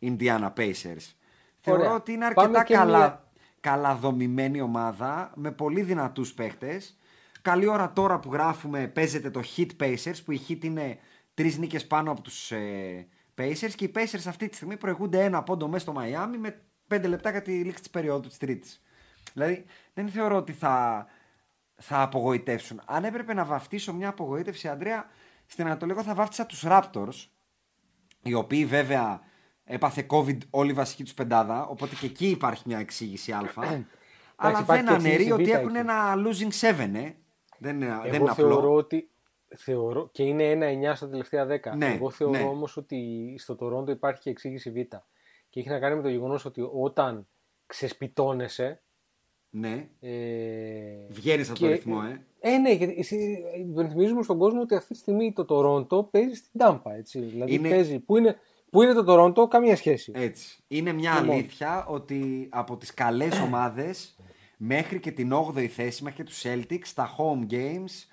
Indiana 0.00 0.52
Pacers. 0.56 1.12
Θεωρώ 1.60 1.80
Ωραία. 1.80 1.94
ότι 1.94 2.12
είναι 2.12 2.30
Πάμε 2.34 2.58
αρκετά 2.58 2.64
και 2.64 2.74
καλά, 2.74 2.98
μία- 2.98 3.24
καλά 3.60 3.94
δομημένη 3.94 4.60
ομάδα 4.60 5.32
με 5.34 5.52
πολύ 5.52 5.82
δυνατούς 5.82 6.32
παίχτες. 6.34 6.96
Καλή 7.42 7.66
ώρα 7.66 7.92
τώρα 7.92 8.18
που 8.20 8.32
γράφουμε 8.32 8.86
παίζεται 8.86 9.30
το 9.30 9.42
Hit 9.56 9.68
Pacers 9.80 10.14
που 10.24 10.32
η 10.32 10.40
Hit 10.48 10.64
είναι 10.64 10.98
τρεις 11.34 11.58
νίκες 11.58 11.86
πάνω 11.86 12.10
από 12.10 12.20
τους 12.20 12.50
ε, 12.52 13.06
Pacers 13.38 13.70
και 13.74 13.84
οι 13.84 13.92
Pacers 13.94 14.22
αυτή 14.26 14.48
τη 14.48 14.56
στιγμή 14.56 14.76
προηγούνται 14.76 15.24
ένα 15.24 15.42
πόντο 15.42 15.68
μέσα 15.68 15.82
στο 15.82 15.92
Μαϊάμι 15.92 16.38
με 16.38 16.60
πέντε 16.86 17.08
λεπτά 17.08 17.30
για 17.30 17.42
τη 17.42 17.52
λήξη 17.52 17.80
της 17.82 17.90
περίοδου 17.90 18.28
της 18.28 18.38
τρίτης. 18.38 18.82
Δηλαδή 19.32 19.64
δεν 19.94 20.08
θεωρώ 20.08 20.36
ότι 20.36 20.52
θα, 20.52 21.06
θα 21.80 22.02
απογοητεύσουν. 22.02 22.80
Αν 22.86 23.04
έπρεπε 23.04 23.34
να 23.34 23.44
βαφτίσω 23.44 23.94
μια 23.94 24.08
απογοήτευση, 24.08 24.68
Αντρέα, 24.68 25.04
στην 25.46 25.66
Ανατολή 25.66 25.92
εγώ 25.92 26.02
θα 26.02 26.14
βάφτισα 26.14 26.46
τους 26.46 26.64
Raptors 26.66 27.26
οι 28.22 28.34
οποίοι 28.34 28.64
βέβαια 28.66 29.20
έπαθε 29.64 30.06
COVID 30.10 30.38
όλη 30.50 30.70
η 30.70 30.74
βασική 30.74 31.02
τους 31.02 31.14
πεντάδα, 31.14 31.66
οπότε 31.66 31.94
και 31.94 32.06
εκεί 32.06 32.26
υπάρχει 32.26 32.62
μια 32.66 32.78
εξήγηση 32.78 33.32
Α. 33.32 33.38
αλλά 34.36 34.60
υπάρχει 34.60 34.82
δεν 34.82 34.84
και 34.86 34.92
αναιρεί 34.92 35.12
εξήγηση 35.12 35.32
ότι 35.32 35.44
Β 35.44 35.48
έχουν 35.48 35.68
εκεί. 35.68 35.78
ένα 35.78 36.14
losing 36.16 36.60
7, 36.60 36.78
ε. 36.94 37.14
Δεν 37.58 37.80
είναι, 37.80 38.00
δεν 38.02 38.14
Εγώ 38.14 38.24
είναι 38.24 38.34
θεωρώ 38.34 38.56
απλό. 38.56 38.74
ότι. 38.74 39.10
Θεωρώ, 39.56 40.08
και 40.12 40.22
είναι 40.22 40.90
1-9 40.90 40.96
στα 40.96 41.08
τελευταία 41.08 41.46
10. 41.46 41.76
Ναι, 41.76 41.94
Εγώ 41.94 42.10
θεωρώ 42.10 42.38
ναι. 42.38 42.42
όμως 42.44 42.76
ότι 42.76 43.34
στο 43.38 43.56
Τορόντο 43.56 43.92
υπάρχει 43.92 44.20
και 44.20 44.30
εξήγηση 44.30 44.70
Β. 44.70 44.74
Και 45.48 45.60
έχει 45.60 45.68
να 45.68 45.78
κάνει 45.78 45.96
με 45.96 46.02
το 46.02 46.08
γεγονός 46.08 46.44
ότι 46.44 46.68
όταν 46.72 47.28
ξεσπιτώνεσαι. 47.66 48.82
Ναι, 49.52 49.88
Ε, 50.00 50.10
βγαίνεις 51.08 51.48
από 51.50 51.58
και- 51.58 51.64
το 51.66 51.70
ρυθμό, 51.72 52.00
ε. 52.10 52.24
Ε, 52.40 52.58
ναι, 52.58 52.72
γιατί 52.72 52.94
εσύ- 52.98 53.38
υπενθυμίζουμε 53.70 54.22
στον 54.22 54.38
κόσμο 54.38 54.60
ότι 54.60 54.74
αυτή 54.74 54.92
τη 54.92 54.98
στιγμή 54.98 55.32
το 55.32 55.44
Τορόντο 55.44 56.04
παίζει 56.04 56.34
στην 56.34 56.50
Τάμπα. 56.58 56.94
Έτσι. 56.94 57.20
Δηλαδή 57.20 57.54
Είναι- 57.54 57.68
παίζει. 57.68 57.98
Πού 57.98 58.16
είναι, 58.16 58.36
πού 58.70 58.82
είναι 58.82 58.92
το 58.92 59.04
Τορόντο, 59.04 59.48
καμία 59.48 59.76
σχέση. 59.76 60.12
Έτσι. 60.14 60.62
Είναι 60.68 60.92
μια 60.92 61.14
Λοιπόν. 61.20 61.30
αλήθεια 61.30 61.86
ότι 61.86 62.48
από 62.50 62.76
τις 62.76 62.94
καλές 62.94 63.40
ομάδες 63.40 64.16
μέχρι 64.56 65.00
και 65.00 65.10
την 65.10 65.32
8η 65.32 65.66
θέση, 65.68 66.02
μέχρι 66.02 66.18
και 66.18 66.28
τους 66.30 66.42
Celtics, 66.46 66.88
τα 66.94 67.08
home 67.18 67.52
games 67.52 68.06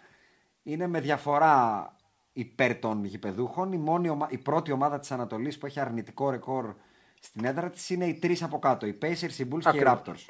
είναι 0.63 0.87
με 0.87 0.99
διαφορά 0.99 1.85
υπέρ 2.33 2.75
των 2.79 3.03
γηπεδούχων. 3.05 3.71
Η, 3.71 3.77
μόνη 3.77 4.09
ομα- 4.09 4.27
η 4.31 4.37
πρώτη 4.37 4.71
ομάδα 4.71 4.99
της 4.99 5.11
Ανατολής 5.11 5.57
που 5.57 5.65
έχει 5.65 5.79
αρνητικό 5.79 6.29
ρεκόρ 6.29 6.73
στην 7.19 7.45
έδρα 7.45 7.69
της 7.69 7.89
είναι 7.89 8.05
οι 8.05 8.13
τρεις 8.13 8.43
από 8.43 8.59
κάτω. 8.59 8.85
Οι 8.85 8.97
Pacers, 9.01 9.39
οι 9.39 9.47
Bulls 9.51 9.59
και 9.59 9.77
οι 9.77 9.79
Ακριβώς. 9.79 10.01
Raptors. 10.05 10.25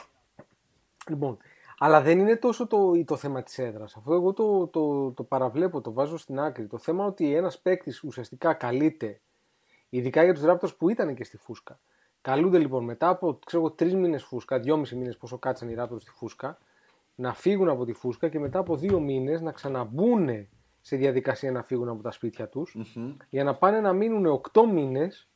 Λοιπόν, 1.10 1.38
αλλά 1.78 2.02
δεν 2.02 2.20
είναι 2.20 2.36
τόσο 2.36 2.68
το, 2.68 3.04
το 3.06 3.16
θέμα 3.16 3.44
της 3.44 3.58
έδρας. 3.60 3.96
Αυτό 3.96 4.14
εγώ 4.14 4.34
το, 4.34 4.68
το, 4.68 5.12
το 5.12 5.24
παραβλέπω, 5.24 5.82
το 5.82 5.94
βάζω 5.94 6.18
στην 6.18 6.40
άκρη. 6.40 6.68
Το 6.68 6.78
θέμα 6.78 7.06
ότι 7.06 7.36
ένας 7.36 7.60
παίκτης 7.60 8.04
ουσιαστικά 8.04 8.54
καλείται, 8.54 9.20
ειδικά 9.90 10.24
για 10.24 10.34
τους 10.34 10.44
Raptors 10.46 10.78
που 10.78 10.90
ήταν 10.90 11.16
και 11.16 11.24
στη 11.24 11.38
φούσκα. 11.38 11.80
Καλούνται 12.22 12.58
λοιπόν 12.58 12.84
μετά 12.84 13.10
από 13.10 13.40
ξέρω, 13.46 13.72
τρεις 13.72 13.96
μήνες 13.96 14.24
φούσκα, 14.24 14.60
δυόμισι 14.60 14.96
μήνες 14.96 15.18
πόσο 15.18 15.38
κάτσαν 15.38 15.70
οι 15.70 15.76
Raptors 15.78 16.02
στη 16.02 16.12
φούσκα, 16.12 16.58
να 17.16 17.34
φύγουν 17.34 17.70
από 17.70 17.86
τη 17.86 17.94
φούσκα 17.94 18.30
και 18.30 18.40
μετά 18.40 18.60
από 18.60 18.76
δύο 18.76 19.00
μήνες 19.00 19.42
να 19.42 19.52
ξαναμπούν 19.52 20.48
σε 20.82 20.96
διαδικασία 20.96 21.52
να 21.52 21.64
φύγουν 21.64 21.90
από 21.90 22.04
τα 22.04 22.12
σπίτια 22.12 22.48
τους 22.48 22.78
για 23.30 23.44
να 23.44 23.56
πάνε 23.56 23.80
να 23.80 23.94
μείνουν 23.94 24.26
οκτώ 24.26 24.68
μήνες 24.68 25.30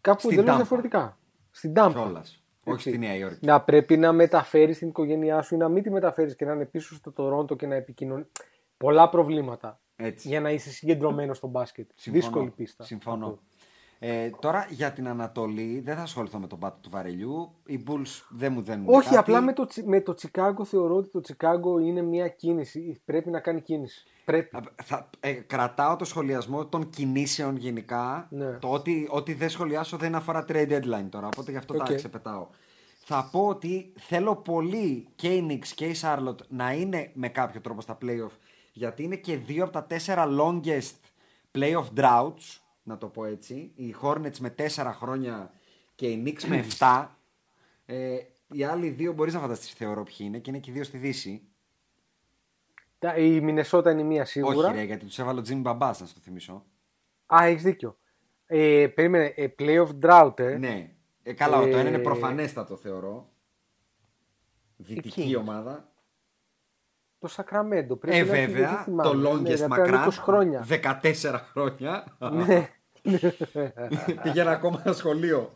κάπου 0.00 0.18
Στην 0.18 0.30
εντελώς 0.30 0.46
Τάμπα. 0.50 0.62
διαφορετικά. 0.62 1.18
Στην 1.50 1.74
Τάμπα. 1.74 2.00
Κιόλας. 2.00 2.42
Όχι 2.68 2.74
Έτσι. 2.74 2.88
στη 2.88 2.98
Νέα 2.98 3.14
Υόρκη. 3.14 3.46
Να 3.46 3.60
πρέπει 3.60 3.96
να 3.96 4.12
μεταφέρεις 4.12 4.78
την 4.78 4.88
οικογένειά 4.88 5.42
σου 5.42 5.54
ή 5.54 5.58
να 5.58 5.68
μην 5.68 5.82
τη 5.82 5.90
μεταφέρεις 5.90 6.36
και 6.36 6.44
να 6.44 6.52
είναι 6.52 6.66
πίσω 6.66 6.94
στο 6.94 7.12
Τορόντο 7.12 7.56
και 7.56 7.66
να 7.66 7.74
επικοινωνεί. 7.74 8.24
Πολλά 8.76 9.08
προβλήματα 9.08 9.80
Έτσι. 9.96 10.28
για 10.28 10.40
να 10.40 10.50
είσαι 10.50 10.70
συγκεντρωμένος 10.70 11.36
στο 11.36 11.46
μπάσκετ. 11.46 11.90
Συμφωνώ. 11.94 12.24
Δύσκολη 12.24 12.50
πίστα. 12.50 12.84
Συμφωνώ. 12.84 13.38
Αυτό. 14.00 14.14
Ε, 14.14 14.30
τώρα 14.40 14.66
για 14.70 14.92
την 14.92 15.08
Ανατολή 15.08 15.80
δεν 15.84 15.96
θα 15.96 16.02
ασχοληθώ 16.02 16.38
με 16.38 16.46
τον 16.46 16.58
πάτο 16.58 16.78
του 16.82 16.90
βαρελιού. 16.90 17.52
Οι 17.66 17.84
Bulls 17.88 18.22
δεν 18.28 18.52
μου 18.52 18.62
δένουν. 18.62 18.86
Όχι, 18.88 19.04
κάτι. 19.04 19.16
απλά 19.16 19.40
με 19.40 19.52
το, 19.52 19.66
Τσι- 19.66 19.86
με 19.86 20.00
το 20.00 20.14
Τσικάγκο 20.14 20.64
θεωρώ 20.64 20.94
ότι 20.94 21.10
το 21.10 21.20
Τσικάγκο 21.20 21.78
είναι 21.78 22.02
μια 22.02 22.28
κίνηση. 22.28 23.00
Πρέπει 23.04 23.30
να 23.30 23.40
κάνει 23.40 23.60
κίνηση. 23.60 24.04
Πρέπει. 24.24 24.58
Θα, 24.82 25.10
ε, 25.20 25.32
κρατάω 25.32 25.96
το 25.96 26.04
σχολιασμό 26.04 26.66
των 26.66 26.90
κινήσεων 26.90 27.56
γενικά. 27.56 28.26
Ναι. 28.30 28.50
Το 28.50 28.68
ότι, 28.68 29.06
ότι 29.10 29.34
δεν 29.34 29.48
σχολιάσω 29.48 29.96
δεν 29.96 30.14
αφορά 30.14 30.44
trade 30.48 30.68
deadline 30.68 31.06
τώρα. 31.10 31.26
Οπότε 31.26 31.50
γι' 31.50 31.56
αυτό 31.56 31.74
ΟΚ. 31.74 31.86
τα 31.86 31.94
ξεπετάω. 31.94 32.46
Θα 33.04 33.28
πω 33.32 33.46
ότι 33.46 33.92
θέλω 33.96 34.36
πολύ 34.36 35.08
και 35.14 35.28
η 35.28 35.46
Knicks 35.50 35.66
και 35.74 35.86
η 35.86 35.94
Charlotte 36.00 36.46
να 36.48 36.72
είναι 36.72 37.10
με 37.14 37.28
κάποιο 37.28 37.60
τρόπο 37.60 37.80
στα 37.80 37.98
playoff. 38.02 38.36
Γιατί 38.72 39.02
είναι 39.02 39.16
και 39.16 39.36
δύο 39.36 39.64
από 39.64 39.72
τα 39.72 39.84
τέσσερα 39.84 40.26
longest 40.40 40.94
playoff 41.58 41.84
droughts. 41.96 42.60
Να 42.88 42.98
το 42.98 43.06
πω 43.08 43.24
έτσι. 43.24 43.72
Οι 43.74 43.94
Hornets 44.02 44.36
με 44.38 44.50
τέσσερα 44.50 44.92
χρόνια 44.92 45.52
και 45.94 46.06
οι 46.06 46.22
Knicks 46.26 46.42
με 46.44 46.64
7. 46.78 47.06
Ε, 47.86 48.16
οι 48.52 48.64
άλλοι 48.64 48.88
δύο 48.88 49.12
μπορείς 49.12 49.34
να 49.34 49.40
φανταστείς 49.40 49.72
θεωρώ 49.72 50.02
ποιοι 50.02 50.16
είναι 50.20 50.38
και 50.38 50.50
είναι 50.50 50.58
και 50.58 50.70
οι 50.70 50.72
δύο 50.74 50.84
στη 50.84 50.98
Δύση. 50.98 51.42
Τα- 52.98 53.16
Η 53.16 53.40
Μινεσότα 53.40 53.90
είναι 53.90 54.02
μία 54.02 54.24
σίγουρα. 54.24 54.68
Όχι, 54.68 54.76
ρε, 54.76 54.82
γιατί 54.82 55.04
τους 55.06 55.18
έβαλε 55.18 55.40
ο 55.40 55.42
Jimmy 55.48 55.56
Μπαμπάς, 55.60 56.00
να 56.00 56.06
σου 56.06 56.14
το 56.14 56.20
θυμίσω. 56.20 56.64
Α, 57.34 57.44
έχεις 57.44 57.62
δίκιο. 57.62 57.96
Ε, 58.46 58.86
περίμενε, 58.94 59.32
ε, 59.36 59.46
playoff 59.58 59.88
drought, 60.02 60.38
ε. 60.40 60.56
Ναι. 60.58 60.90
Ε, 61.22 61.32
καλά, 61.32 61.60
το 61.60 61.66
ένα 61.66 61.88
είναι 61.88 61.96
Ε, 61.96 62.00
προφανέστατο 62.02 62.76
θεωρώ. 62.76 63.28
Δυτική 64.76 65.20
Εκεί. 65.20 65.36
ομάδα. 65.36 65.92
Το 67.18 67.28
Sacramento. 67.36 67.98
Πρέπει 68.00 68.16
Ε, 68.16 68.24
να 68.24 68.36
έχει, 68.36 68.46
βέβαια, 68.46 68.68
δεν 68.70 68.78
θυμάμαι. 68.84 69.10
το 69.10 69.14
Ναι, 69.16 69.30
longest 69.30 69.44
γιατί 69.44 69.52
ήταν 69.52 69.68
μακράν. 69.68 70.08
20 70.08 70.10
χρόνια. 70.12 70.66
14 70.68 71.38
χρόνια. 71.52 72.16
Ναι. 72.32 72.68
Πήγαινα 74.22 74.50
ακόμα 74.50 74.78
στο 74.78 74.92
σχολείο. 74.92 75.52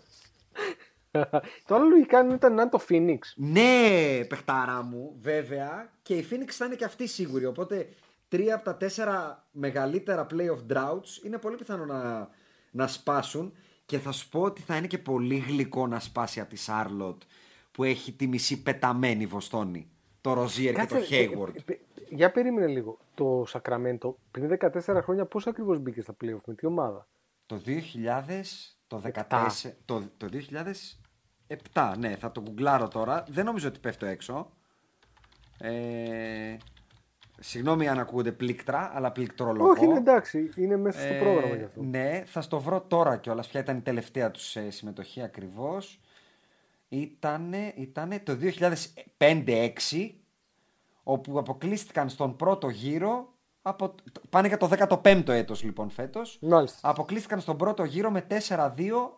το 1.67 1.75
άλλο 1.75 1.89
λογικά 1.89 2.35
ήταν 2.35 2.55
να 2.55 2.63
είναι 2.63 2.71
το 2.71 2.85
Phoenix. 2.89 3.19
Ναι, 3.37 4.25
παιχτάρα 4.29 4.83
μου, 4.83 5.17
βέβαια. 5.21 5.91
Και 6.03 6.15
η 6.15 6.27
Phoenix 6.31 6.49
θα 6.49 6.65
είναι 6.65 6.75
και 6.75 6.85
αυτή 6.85 7.07
σίγουρη. 7.07 7.45
Οπότε 7.45 7.89
τρία 8.29 8.55
από 8.55 8.65
τα 8.65 8.77
τέσσερα 8.77 9.47
μεγαλύτερα 9.51 10.27
playoff 10.31 10.73
droughts 10.73 11.25
είναι 11.25 11.39
πολύ 11.39 11.57
πιθανό 11.57 11.85
να, 11.85 12.29
να 12.71 12.87
σπάσουν. 12.87 13.53
Και 13.87 13.99
θα 13.99 14.13
σου 14.13 14.29
πω 14.29 14.41
ότι 14.41 14.63
θα 14.63 14.77
είναι 14.77 14.87
και 14.87 14.99
πολύ 14.99 15.37
γλυκό 15.37 15.87
να 15.87 16.01
σπάσει 16.01 16.41
από 16.41 16.55
τη 16.55 16.63
Charlotte 16.67 17.27
που 17.73 17.85
έχει 17.85 18.13
τη 18.13 18.27
μισή 18.27 18.63
πεταμένη 18.63 19.27
Βοστόνη. 19.27 19.91
Το 20.21 20.43
Rozier 20.43 20.73
και 20.75 20.87
το 20.89 20.97
ε, 20.97 21.05
Hayward. 21.11 21.55
ε, 21.55 21.73
ε, 21.73 21.79
για 22.09 22.33
περίμενε 22.33 22.67
λίγο. 22.67 22.99
Το 23.15 23.47
Sacramento 23.53 24.15
πριν 24.31 24.59
14 24.61 24.99
χρόνια 25.03 25.25
πώς 25.25 25.47
ακριβώς 25.47 25.79
μπήκε 25.79 26.01
στα 26.01 26.17
playoff, 26.21 26.41
με 26.47 26.55
τι 26.55 26.67
ομάδα; 26.67 27.09
Το 27.47 27.61
2000, 27.67 27.81
το 28.87 29.03
14, 29.29 29.49
το, 29.85 30.03
το 30.17 30.29
2007, 31.73 31.95
ναι, 31.99 32.17
θα 32.17 32.33
το 32.33 32.41
γκουγκλάρω 32.41 32.89
τώρα. 32.89 33.25
Δεν 33.29 33.45
νομίζω 33.45 33.69
ότι 33.69 33.79
πέφτω 33.79 34.07
έξω. 34.07 34.51
Ε, 35.59 36.57
συγγνώμη 37.41 37.89
αν 37.89 37.99
ακούγονται 37.99 38.33
πλήκτρα, 38.33 38.91
αλλά 38.95 39.13
πληκτρολογώ. 39.13 39.71
Όχι, 39.71 39.85
είναι 39.85 39.97
εντάξει. 39.97 40.51
Είναι 40.57 40.77
μέσα 40.77 41.01
στο 41.01 41.15
Ε, 41.15 41.19
πρόγραμμα 41.19 41.55
γι' 41.55 41.65
αυτό. 41.65 41.83
Ναι, 41.83 42.23
θα 42.27 42.41
στο 42.41 42.61
βρω 42.61 42.81
τώρα 42.81 43.17
κιόλας. 43.17 43.49
Ποια 43.49 43.61
ήταν 43.61 43.77
η 43.77 43.81
τελευταία 43.81 44.31
τους 44.31 44.57
ε, 44.57 44.71
συμμετοχή 44.71 45.23
ακριβώς. 45.23 46.01
Ήτανε, 46.89 47.73
ήτανε 47.77 48.21
το 48.21 48.39
2005-6 49.19 50.11
όπου 51.03 51.39
αποκλείστηκαν 51.39 52.09
στον 52.09 52.37
πρώτο 52.37 52.69
γύρο 52.69 53.32
από, 53.63 53.95
πάνε 54.31 54.49
για 54.49 54.57
το 54.57 54.69
15ο 54.79 55.29
έτος 55.29 55.63
λοιπόν 55.63 55.91
φέτος 55.91 56.39
Μάλιστα. 56.41 56.89
αποκλείστηκαν 56.89 57.41
στον 57.41 57.57
πρώτο 57.57 57.85
γύρο 57.85 58.11
με 58.11 58.27
4-2 58.49 58.71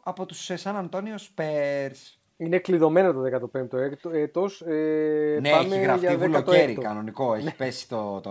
από 0.02 0.26
τους 0.26 0.50
ε, 0.50 0.58
San 0.62 0.84
Antonio 0.88 1.16
Spurs 1.36 2.16
Είναι 2.36 2.58
κλειδωμένο 2.58 3.12
το 3.12 3.20
15ο 3.52 3.78
έτο- 3.78 4.10
έτος. 4.10 4.60
Ε, 4.60 5.38
ναι, 5.40 5.50
πάμε 5.50 5.74
έχει 5.74 5.82
γραφτεί 5.84 6.06
για 6.06 6.18
βουλοκαίρι 6.18 6.76
16ο. 6.78 6.82
κανονικό. 6.82 7.34
Έχει 7.34 7.54
πέσει 7.56 7.88
το, 7.88 8.20
το, 8.20 8.30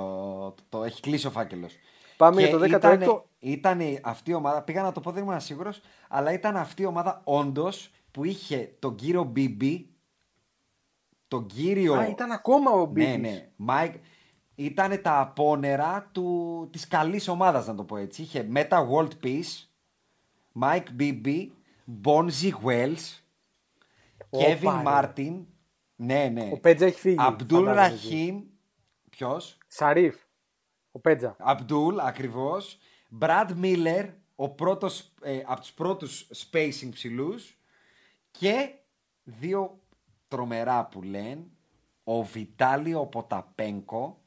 το, 0.56 0.56
το- 0.70 0.84
Έχει 0.84 1.02
κλείσει 1.02 1.28
ο 1.28 1.32
φάκελος. 1.32 1.74
Πάμε 2.18 2.42
για 2.42 2.58
το 2.58 2.80
16ο. 2.82 3.22
Ήταν 3.40 3.80
αυτή 4.04 4.32
η 4.32 4.34
ομάδα, 4.34 4.62
πήγα 4.62 4.82
να 4.82 4.92
το 4.92 5.00
πω, 5.00 5.12
δεν 5.12 5.24
ήμουν 5.24 5.40
σίγουρος, 5.40 5.82
αλλά 6.10 6.34
ήταν 6.34 6.58
αυτή 6.58 6.82
η 6.82 6.86
ομάδα 6.86 7.22
όντως 7.24 7.92
που 8.12 8.24
είχε 8.24 8.76
τον 8.80 8.96
κύριο 8.96 9.24
Μπίμπι, 9.24 9.90
τον 11.28 11.46
κύριο. 11.46 11.94
Α, 11.94 12.08
ήταν 12.08 12.32
ακόμα 12.32 12.72
ο 12.72 12.86
Μπίμπι. 12.86 13.08
Ναι, 13.16 13.18
ναι. 13.30 13.50
Μάικ, 13.56 13.94
ήταν 14.56 15.02
τα 15.02 15.20
απόνερα 15.20 16.10
του, 16.12 16.68
της 16.72 16.88
καλής 16.88 17.28
ομάδας 17.28 17.68
να 17.68 17.76
το 17.76 17.84
πω 17.84 17.98
έτσι. 17.98 18.22
Είχε 18.22 18.48
Meta 18.54 18.88
World 18.90 19.12
Peace, 19.24 19.68
Mike 20.62 20.88
Bibby, 21.00 21.48
Bonzi 22.04 22.52
Wells, 22.66 23.22
Όπα, 24.30 24.46
Kevin 24.46 24.62
ρε. 24.62 24.84
Martin, 24.86 25.46
ναι, 25.96 26.30
ναι. 26.34 26.50
Ο 26.54 26.60
Πέτζα 26.60 26.86
έχει 26.86 27.00
φύγει. 27.00 27.16
Αμπντούλ 27.20 27.66
φαντάζομαι, 27.66 27.96
εκεί. 27.96 28.08
Ραχίμ, 28.08 28.42
ποιος; 29.10 29.58
Σαρίφ. 29.68 30.16
Ο 30.92 31.00
Πέτζα. 31.00 31.36
Αμπντούλ, 31.40 32.00
ακριβώς. 32.00 32.78
Brad 33.20 33.50
Miller, 33.62 34.10
ο 34.36 34.50
πρώτος, 34.50 35.14
ε, 35.22 35.42
από 35.46 35.60
τους 35.60 35.74
πρώτους 35.74 36.28
spacing 36.36 36.90
ψηλούς. 36.92 37.58
Και 38.32 38.74
δύο 39.24 39.80
τρομερά 40.28 40.86
που 40.86 41.02
λένε, 41.02 41.46
ο 42.04 42.24
Βιτάλιο 42.24 43.06
Ποταπένκο 43.06 44.23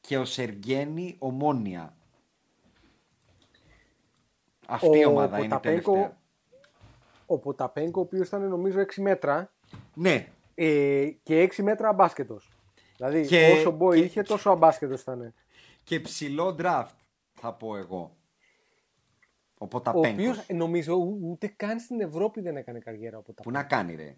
και 0.00 0.18
ο 0.18 0.24
Σεργένη 0.24 1.16
Ομόνια. 1.18 1.96
Αυτή 4.66 4.98
η 4.98 5.04
Ο 5.04 5.10
ομάδα 5.10 5.36
είναι 5.36 5.46
η 5.46 5.48
Ποταπένκο- 5.48 5.92
τελευταία. 5.92 6.18
Ο 7.26 7.38
Ποταπέγκο, 7.38 8.00
ο 8.00 8.02
οποίος 8.02 8.28
ήταν 8.28 8.48
νομίζω 8.48 8.80
6 8.80 9.00
μέτρα 9.02 9.52
Ναι, 9.94 10.28
ε, 10.54 11.10
και 11.22 11.40
6 11.40 11.62
μέτρα 11.62 11.88
αμπάσκετος. 11.88 12.50
Δηλαδή 12.96 13.26
Και- 13.26 13.52
όσο 13.56 13.70
μπόι 13.70 13.98
και- 13.98 14.04
είχε 14.04 14.22
τόσο 14.22 14.50
αμπάσκετος 14.50 15.00
ήταν. 15.02 15.34
και 15.84 16.00
ψηλό 16.00 16.56
draft 16.58 16.94
θα 17.32 17.52
πω 17.54 17.76
εγώ. 17.76 18.16
Ο 19.58 19.64
Ο 19.64 19.66
Ποταπένκος. 19.66 20.10
οποίος 20.12 20.46
νομίζω 20.48 20.94
ου- 20.94 21.30
ούτε 21.30 21.46
καν 21.56 21.80
στην 21.80 22.00
Ευρώπη 22.00 22.40
δεν 22.40 22.56
έκανε 22.56 22.78
καριέρα 22.78 23.18
ο 23.18 23.22
Πού 23.22 23.32
Ποταπέγκος. 23.34 23.62
να 23.62 23.68
κάνει 23.68 23.94
ρε. 23.94 24.16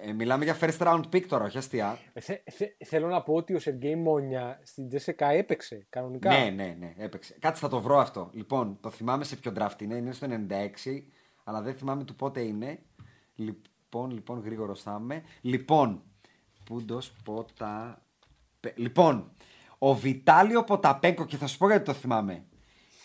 Ε, 0.00 0.12
μιλάμε 0.12 0.44
για 0.44 0.56
first 0.60 0.78
round 0.78 1.02
pick 1.12 1.22
τώρα, 1.26 1.44
όχι 1.44 1.58
αστεία. 1.58 1.98
Ε, 2.12 2.20
θε- 2.20 2.50
θε- 2.50 2.84
θέλω 2.84 3.08
να 3.08 3.22
πω 3.22 3.34
ότι 3.34 3.54
ο 3.54 3.58
Σεργέη 3.58 3.96
Μόνια 3.96 4.60
στην 4.62 4.88
Τζέσσεκα 4.88 5.30
έπαιξε 5.30 5.86
κανονικά. 5.88 6.28
Ναι, 6.38 6.50
ναι, 6.50 6.76
ναι, 6.78 6.94
έπαιξε. 6.96 7.36
Κάτσε 7.40 7.60
θα 7.60 7.68
το 7.68 7.80
βρω 7.80 7.98
αυτό. 7.98 8.30
Λοιπόν, 8.32 8.78
το 8.80 8.90
θυμάμαι 8.90 9.24
σε 9.24 9.36
ποιο 9.36 9.52
draft 9.58 9.82
είναι. 9.82 9.94
Είναι 9.94 10.12
στο 10.12 10.26
96, 10.48 11.02
αλλά 11.44 11.60
δεν 11.62 11.74
θυμάμαι 11.74 12.04
του 12.04 12.14
πότε 12.16 12.40
είναι. 12.40 12.78
Λοιπόν, 13.34 14.10
λοιπόν, 14.10 14.40
γρήγορο 14.44 14.74
θα 14.74 14.98
είμαι. 15.00 15.22
Λοιπόν, 15.40 16.02
Πούντος 16.64 17.12
Ποτα. 17.24 18.02
Πε- 18.60 18.78
Λοιπόν, 18.78 19.30
ο 19.78 19.94
Βιτάλιο 19.94 20.64
Ποταπέκο, 20.64 21.24
και 21.26 21.36
θα 21.36 21.46
σου 21.46 21.58
πω 21.58 21.66
γιατί 21.68 21.84
το 21.84 21.92
θυμάμαι. 21.92 22.44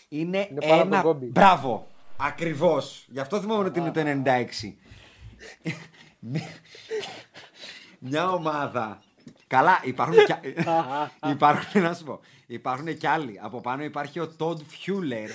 Είναι, 0.08 0.48
Είναι 0.50 0.60
πάνω 0.60 0.74
από 0.74 0.82
ένα. 0.86 1.02
τον 1.02 1.12
Κόμπι. 1.12 1.26
Μπράβο! 1.26 1.86
Ακριβώς. 2.20 3.06
Γι' 3.10 3.20
αυτό 3.20 3.40
θυμάμαι 3.40 3.64
ότι 3.64 3.78
είναι 3.78 3.90
το 3.90 4.00
96. 4.00 4.78
Μια 7.98 8.32
ομάδα. 8.32 9.02
Καλά, 9.46 9.80
υπάρχουν 9.84 10.16
κι, 10.24 10.34
υπάρχουν, 11.34 11.82
να 11.82 11.94
σου 11.94 12.04
πω, 12.04 12.20
υπάρχουν 12.46 12.96
κι 12.96 13.06
άλλοι. 13.06 13.38
Από 13.42 13.60
πάνω 13.60 13.82
υπάρχει 13.84 14.20
ο 14.20 14.28
Τόντ 14.28 14.60
Φιούλερ, 14.66 15.30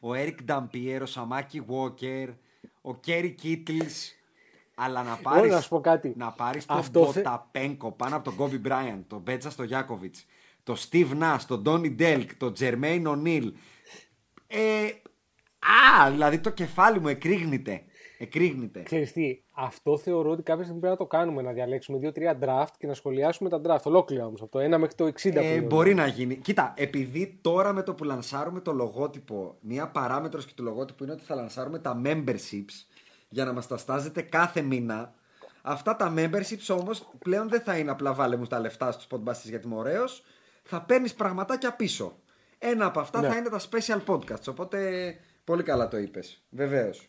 ο 0.00 0.14
Έρικ 0.14 0.42
Νταμπιέρ, 0.42 1.02
ο 1.02 1.06
Σαμάκι 1.06 1.60
Γουόκερ, 1.60 2.28
ο 2.80 2.94
Κέρι 2.96 3.30
Κίτλς. 3.30 4.12
Αλλά 4.80 5.02
να 5.02 5.16
πάρεις, 5.16 5.52
να 5.52 5.60
σου 5.60 5.68
πω 5.68 5.80
κάτι. 5.80 6.12
να 6.16 6.32
πάρεις 6.32 6.66
τον 6.66 6.76
Αυτό 6.76 7.12
θε- 7.12 7.22
Ποταπένκο 7.24 7.92
πάνω 7.92 8.16
από 8.16 8.24
τον 8.24 8.34
Κόμπι 8.34 8.58
Μπράιαντ, 8.58 9.04
τον 9.06 9.20
Πέτζα 9.20 9.50
Στογιάκοβιτς, 9.50 10.26
τον 10.62 10.76
Στιβ 10.76 11.12
Νας, 11.12 11.46
τον 11.46 11.62
Τόνι 11.62 11.90
Ντελκ, 11.90 12.34
τον 12.36 12.52
Τζερμέιν 12.52 13.06
Ονίλ. 13.06 13.52
Ε, 14.46 14.86
α, 16.04 16.10
δηλαδή 16.10 16.38
το 16.38 16.50
κεφάλι 16.50 17.00
μου 17.00 17.08
εκρήγνεται. 17.08 17.82
Εκρήγνεται. 18.18 18.82
Ξέρεις 18.82 19.12
τι, 19.12 19.42
αυτό 19.50 19.98
θεωρώ 19.98 20.30
ότι 20.30 20.42
κάποια 20.42 20.62
στιγμή 20.64 20.80
πρέπει 20.80 20.96
να 20.98 21.06
το 21.06 21.16
κάνουμε, 21.16 21.42
να 21.42 21.52
διαλέξουμε 21.52 21.98
2-3 22.14 22.44
draft 22.44 22.66
και 22.78 22.86
να 22.86 22.94
σχολιάσουμε 22.94 23.48
τα 23.48 23.60
draft. 23.64 23.82
Ολόκληρα 23.82 24.26
όμως 24.26 24.42
από 24.42 24.50
το 24.50 24.58
1 24.64 24.68
μέχρι 24.78 24.94
το 24.94 25.04
60. 25.06 25.30
που 25.32 25.38
Ε, 25.38 25.52
είναι. 25.52 25.66
μπορεί 25.66 25.94
να 25.94 26.06
γίνει. 26.06 26.36
Κοίτα, 26.36 26.74
επειδή 26.76 27.38
τώρα 27.40 27.72
με 27.72 27.82
το 27.82 27.94
που 27.94 28.04
λανσάρουμε 28.04 28.60
το 28.60 28.72
λογότυπο, 28.72 29.56
μία 29.60 29.88
παράμετρος 29.88 30.46
και 30.46 30.52
του 30.56 30.62
λογότυπου 30.62 31.02
είναι 31.04 31.12
ότι 31.12 31.24
θα 31.24 31.34
λανσάρουμε 31.34 31.78
τα 31.78 32.00
memberships 32.04 32.86
για 33.28 33.44
να 33.44 33.52
μας 33.52 33.66
τα 33.66 33.76
στάζετε 33.76 34.22
κάθε 34.22 34.60
μήνα. 34.62 35.14
Αυτά 35.62 35.96
τα 35.96 36.14
memberships 36.16 36.76
όμως 36.78 37.08
πλέον 37.18 37.48
δεν 37.48 37.60
θα 37.60 37.78
είναι 37.78 37.90
απλά 37.90 38.12
βάλε 38.14 38.36
μου 38.36 38.46
τα 38.46 38.60
λεφτά 38.60 38.92
στους 38.92 39.06
podcasts 39.10 39.42
γιατί 39.44 39.66
είμαι 39.66 39.76
ωραίος. 39.76 40.22
Θα 40.62 40.82
παίρνεις 40.82 41.14
πραγματάκια 41.14 41.72
πίσω. 41.72 42.16
Ένα 42.58 42.86
από 42.86 43.00
αυτά 43.00 43.20
Ναι. 43.20 43.28
θα 43.28 43.36
είναι 43.36 43.48
τα 43.48 43.60
special 43.70 44.14
podcasts. 44.14 44.48
Οπότε 44.48 45.14
πολύ 45.44 45.62
καλά 45.62 45.88
το 45.88 45.96
είπες. 45.98 46.42
Βεβαίως. 46.50 47.08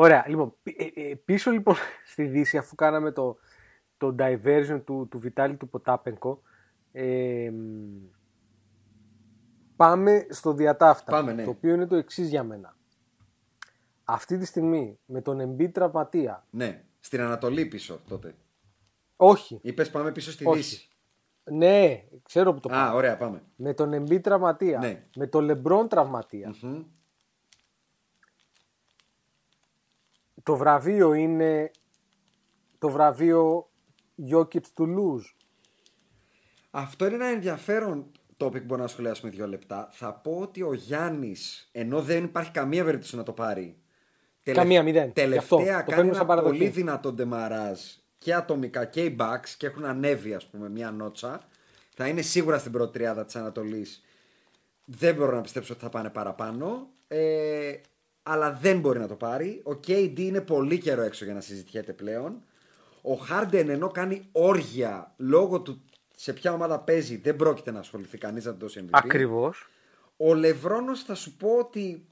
Ωραία, 0.00 0.24
λοιπόν, 0.28 0.54
πι- 0.62 0.80
ε, 0.96 1.08
ε, 1.10 1.14
πίσω 1.14 1.50
λοιπόν 1.50 1.74
στη 2.12 2.24
Δύση, 2.24 2.56
αφού 2.58 2.74
κάναμε 2.74 3.10
το, 3.12 3.36
το 3.96 4.14
diversion 4.18 4.80
του, 4.84 5.06
του 5.10 5.18
Βιτάλη 5.18 5.56
του 5.56 5.68
Ποτάπενκο, 5.68 6.42
ε, 6.92 7.50
μ, 7.52 8.08
πάμε 9.76 10.26
στο 10.30 10.52
διατάφτα, 10.52 11.10
Πάμε, 11.12 11.32
ναι. 11.32 11.44
το 11.44 11.50
οποίο 11.50 11.74
είναι 11.74 11.86
το 11.86 11.96
εξής 11.96 12.28
για 12.28 12.42
μένα. 12.44 12.76
Αυτή 14.04 14.38
τη 14.38 14.44
στιγμή, 14.44 14.98
με 15.04 15.20
τον 15.20 15.40
Embiid 15.56 15.72
τραυματία, 15.72 16.46
Ναι, 16.50 16.84
στην 17.00 17.20
Ανατολή 17.20 17.66
πίσω 17.66 18.00
τότε. 18.08 18.34
όχι, 19.16 19.58
Είπες 19.62 19.90
πάμε 19.90 20.12
πίσω 20.12 20.30
στη 20.30 20.46
Όχι. 20.46 20.56
Δύση. 20.58 20.88
ναι, 21.50 22.04
ξέρω 22.22 22.54
που 22.54 22.60
το 22.60 22.68
Α, 22.74 22.86
πάω. 22.86 22.96
ωραία, 22.96 23.16
πάμε. 23.16 23.42
Με 23.56 23.74
τον 23.74 23.92
Embiid 23.94 24.20
τραυματία, 24.22 24.78
Ναι. 24.78 25.06
με 25.16 25.26
τον 25.26 25.48
LeBron 25.50 25.86
τραυματία, 25.88 26.54
Μμμ. 26.62 26.82
Το 30.42 30.56
βραβείο 30.56 31.12
είναι 31.12 31.70
το 32.78 32.88
βραβείο 32.88 33.70
Jokic 34.30 34.64
to 34.76 34.84
lose. 34.84 35.34
Αυτό 36.70 37.06
είναι 37.06 37.14
ένα 37.14 37.26
ενδιαφέρον 37.26 38.10
topic 38.36 38.52
που 38.52 38.64
μπορούμε 38.64 38.76
να 38.76 38.86
σχολιάσουμε 38.86 39.30
δύο 39.30 39.46
λεπτά. 39.46 39.88
Θα 39.92 40.12
πω 40.14 40.38
ότι 40.40 40.62
ο 40.62 40.72
Γιάννης, 40.74 41.68
ενώ 41.72 42.02
δεν 42.02 42.24
υπάρχει 42.24 42.50
καμία 42.50 42.84
περίπτωση 42.84 43.16
να 43.16 43.22
το 43.22 43.32
πάρει. 43.32 43.78
Καμία, 44.42 44.82
μηδέν. 44.82 45.06
Γι' 45.06 45.12
Τελευταία 45.12 45.38
αυτό, 45.38 45.56
το 45.56 45.64
κάνει 45.64 45.84
παίρνουμε 45.84 46.08
ένα 46.08 46.16
σαν 46.16 46.26
παραδοχή. 46.26 46.58
πολύ 46.58 46.70
δυνατό 46.70 47.12
ντεμαράζ 47.12 47.80
και 48.18 48.34
ατομικά 48.34 48.84
και 48.84 49.04
οι 49.04 49.16
Bucks 49.20 49.48
και 49.56 49.66
έχουν 49.66 49.84
ανέβει, 49.84 50.34
ας 50.34 50.46
πούμε, 50.46 50.68
μια 50.68 50.90
νότσα. 50.90 51.40
Θα 51.94 52.08
είναι 52.08 52.22
σίγουρα 52.22 52.58
στην 52.58 52.72
πρώτη 52.72 52.92
τριάδα 52.92 53.24
της 53.24 53.36
Ανατολής. 53.36 54.02
Δεν 54.84 55.14
μπορώ 55.14 55.34
να 55.36 55.40
πιστέψω 55.40 55.72
ότι 55.72 55.82
θα 55.82 55.88
πάνε 55.88 56.10
παραπάνω. 56.10 56.88
Ε, 57.08 57.72
αλλά 58.22 58.52
δεν 58.52 58.80
μπορεί 58.80 58.98
να 58.98 59.08
το 59.08 59.14
πάρει. 59.14 59.62
Ο 59.64 59.70
KD 59.86 60.18
είναι 60.18 60.40
πολύ 60.40 60.78
καιρό 60.78 61.02
έξω 61.02 61.24
για 61.24 61.34
να 61.34 61.40
συζητιέται 61.40 61.92
πλέον. 61.92 62.42
Ο 63.02 63.12
Harden 63.30 63.66
ενώ 63.68 63.88
κάνει 63.90 64.28
όργια 64.32 65.14
λόγω 65.16 65.60
του 65.60 65.84
σε 66.16 66.32
ποια 66.32 66.52
ομάδα 66.52 66.80
παίζει, 66.80 67.16
δεν 67.16 67.36
πρόκειται 67.36 67.70
να 67.70 67.78
ασχοληθεί 67.78 68.18
κανείς 68.18 68.44
να 68.44 68.52
του 68.52 68.58
δώσει 68.58 68.84
MVP. 68.84 68.88
Ακριβώς. 68.90 69.70
Ο 70.16 70.34
Λευρόνος 70.34 71.02
θα 71.02 71.14
σου 71.14 71.36
πω 71.36 71.48
ότι 71.58 72.06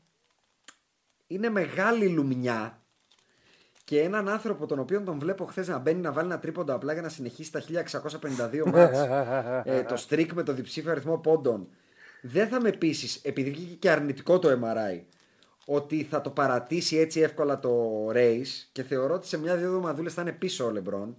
είναι 1.27 1.51
μεγάλη 1.51 2.09
λουμνιά 2.09 2.81
και 3.85 4.01
έναν 4.01 4.29
άνθρωπο 4.29 4.67
τον 4.67 4.79
οποίο 4.79 5.03
τον 5.03 5.19
βλέπω 5.19 5.45
χθες 5.45 5.69
να 5.69 5.79
μπαίνει 5.79 6.01
να 6.01 6.13
βάλει 6.13 6.29
ένα 6.29 6.39
τρίποντο 6.39 6.75
απλά 6.75 6.93
για 6.93 7.03
να 7.03 7.09
συνεχίσει 7.09 7.53
τα 7.53 7.63
1652 7.63 8.63
μάτς 8.73 8.99
ε, 9.65 9.83
το 9.83 10.05
streak 10.09 10.29
με 10.35 10.43
το 10.43 10.53
διψήφιο 10.53 10.91
αριθμό 10.91 11.19
πόντων 11.19 11.69
δεν 12.21 12.49
θα 12.49 12.61
με 12.61 12.71
πείσει, 12.71 13.21
επειδή 13.23 13.51
βγήκε 13.51 13.75
και 13.75 13.91
αρνητικό 13.91 14.39
το 14.39 14.49
MRI 14.63 15.01
ότι 15.71 16.05
θα 16.05 16.21
το 16.21 16.31
παρατήσει 16.31 16.97
έτσι 16.97 17.21
εύκολα 17.21 17.59
το 17.59 18.07
race 18.13 18.67
και 18.73 18.83
θεωρώ 18.83 19.15
ότι 19.15 19.27
σε 19.27 19.39
μια-δύο 19.39 19.67
εβδομαδούλες 19.67 20.15
θα 20.15 20.23
είναι 20.23 20.33
πίσω 20.33 20.65
ο 20.65 20.71
Λεμπρόν 20.71 21.17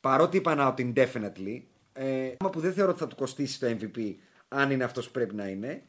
παρότι 0.00 0.36
είπα 0.36 0.68
ότι 0.68 0.92
indefinitely 0.94 1.62
ε, 1.92 2.32
που 2.52 2.60
δεν 2.60 2.72
θεωρώ 2.72 2.90
ότι 2.90 3.00
θα 3.00 3.06
του 3.06 3.16
κοστίσει 3.16 3.60
το 3.60 3.66
MVP 3.66 4.14
αν 4.48 4.70
είναι 4.70 4.84
αυτός 4.84 5.06
που 5.06 5.12
πρέπει 5.12 5.34
να 5.34 5.48
είναι. 5.48 5.82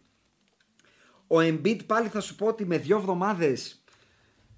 Ο 1.28 1.38
Embiid 1.38 1.86
πάλι 1.86 2.08
θα 2.08 2.20
σου 2.20 2.36
πω 2.36 2.48
ότι 2.48 2.66
με 2.66 2.78
δύο 2.78 2.98
εβδομάδες 2.98 3.84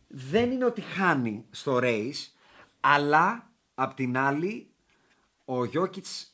δεν 0.08 0.52
είναι 0.52 0.66
ότι 0.66 0.82
χάνει 0.82 1.46
στο 1.50 1.80
race, 1.82 2.32
αλλά 2.80 3.52
απ' 3.74 3.94
την 3.94 4.18
άλλη 4.18 4.74
ο 5.46 5.60
Jokic 5.74 6.26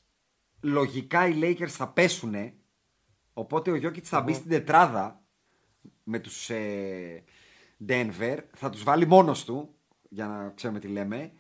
λογικά 0.62 1.28
οι 1.28 1.40
Lakers 1.42 1.68
θα 1.68 1.88
πέσουνε, 1.88 2.54
οπότε 3.34 3.72
ο 3.72 3.76
Jokic 3.76 4.02
θα 4.04 4.22
μπει 4.22 4.34
στην 4.34 4.50
τετράδα 4.50 5.24
με 6.10 6.19
τους 6.19 6.50
ε, 6.50 7.24
Denver, 7.88 8.38
θα 8.54 8.69
τους 8.69 8.84
βάλει 8.84 9.08
μόνος 9.08 9.45
του, 9.45 9.76
για 10.10 10.28
να 10.28 10.50
ξέρουμε 10.56 10.80
τι 10.80 10.88
λέμε, 10.88 11.32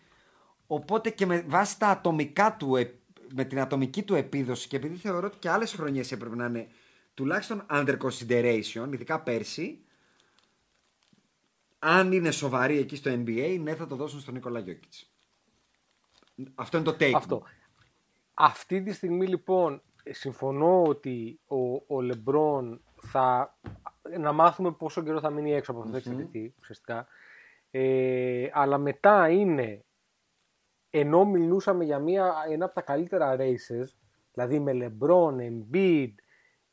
οπότε 0.67 1.09
και 1.09 1.25
με 1.25 1.41
βάση 1.47 1.79
τα 1.79 1.87
ατομικά 1.87 2.55
του, 2.55 2.75
ε, 2.75 2.99
με 3.33 3.43
την 3.43 3.59
ατομική 3.59 4.03
του 4.03 4.15
επίδοση 4.15 4.67
και 4.67 4.75
επειδή 4.75 4.95
θεωρώ 4.95 5.27
ότι 5.27 5.37
και 5.37 5.49
άλλες 5.49 5.73
χρονιές 5.73 6.11
έπρεπε 6.11 6.35
να 6.35 6.45
είναι 6.45 6.67
τουλάχιστον 7.13 7.65
under 7.69 7.97
consideration, 7.97 8.89
ειδικά 8.91 9.19
πέρσι, 9.21 9.83
αν 11.79 12.11
είναι 12.11 12.31
σοβαροί 12.31 12.77
εκεί 12.77 12.95
στο 12.95 13.11
NBA, 13.11 13.59
ναι, 13.61 13.75
θα 13.75 13.87
το 13.87 13.95
δώσουν 13.95 14.19
στον 14.19 14.33
Νίκολα 14.33 14.59
Γιώκητς. 14.59 15.11
Αυτό 16.55 16.77
είναι 16.77 16.85
το 16.85 16.95
take. 16.99 17.13
Αυτό. 17.15 17.43
Αυτή 18.33 18.83
τη 18.83 18.93
στιγμή 18.93 19.27
λοιπόν 19.27 19.81
συμφωνώ 20.09 20.83
ότι 20.83 21.39
ο, 21.47 21.95
ο 21.95 22.01
Λεμπρόν 22.01 22.81
θα 23.01 23.57
να 24.17 24.31
μάθουμε 24.31 24.71
πόσο 24.71 25.03
καιρό 25.03 25.19
θα 25.19 25.29
μείνει 25.29 25.53
έξω 25.53 25.71
από 25.71 25.79
αυτό 25.79 25.91
το 25.91 25.97
εξαρτηθεί 25.97 26.53
ουσιαστικά. 26.59 27.07
Ε, 27.71 28.49
αλλά 28.53 28.77
μετά 28.77 29.29
είναι 29.29 29.83
ενώ 30.89 31.25
μιλούσαμε 31.25 31.83
για 31.83 31.99
μια, 31.99 32.33
ένα 32.49 32.65
από 32.65 32.73
τα 32.73 32.81
καλύτερα 32.81 33.35
races 33.39 33.87
δηλαδή 34.33 34.59
με 34.59 34.73
Λεμπρόν, 34.73 35.37
Embiid, 35.39 36.11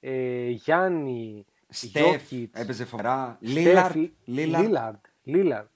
ε, 0.00 0.48
Γιάννη, 0.48 1.46
Στεφ, 1.68 2.32
έπαιζε 2.52 2.84
φοβερά. 2.84 3.38
Λίλαρντ. 3.40 4.96
Λίλαρντ. 5.22 5.66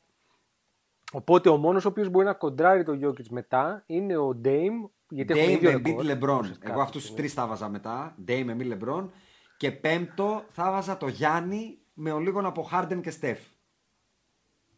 Οπότε 1.13 1.49
ο 1.49 1.57
μόνος 1.57 1.85
ο 1.85 1.89
οποίος 1.89 2.09
μπορεί 2.09 2.27
να 2.27 2.33
κοντράρει 2.33 2.85
το 2.85 2.99
Jokic 3.03 3.27
μετά 3.31 3.83
είναι 3.87 4.17
ο 4.17 4.35
Ντέιμ. 4.35 4.85
Γιατί 5.09 5.35
Dame, 5.37 5.77
Embiid, 5.77 5.99
LeBron. 5.99 6.41
Εγώ 6.61 6.81
αυτούς 6.81 7.07
τους 7.07 7.15
τρεις 7.15 7.33
θα 7.33 7.47
βάζα 7.47 7.69
μετά. 7.69 8.15
Dame, 8.27 8.47
Embiid, 8.47 8.79
LeBron. 8.79 9.09
Και 9.61 9.73
πέμπτο 9.73 10.45
θα 10.49 10.71
βάζα 10.71 10.97
το 10.97 11.07
Γιάννη 11.07 11.79
με 11.95 12.13
ο 12.13 12.19
λίγο 12.19 12.41
από 12.47 12.69
Harden 12.73 13.01
και 13.03 13.11
Στεφ. 13.11 13.39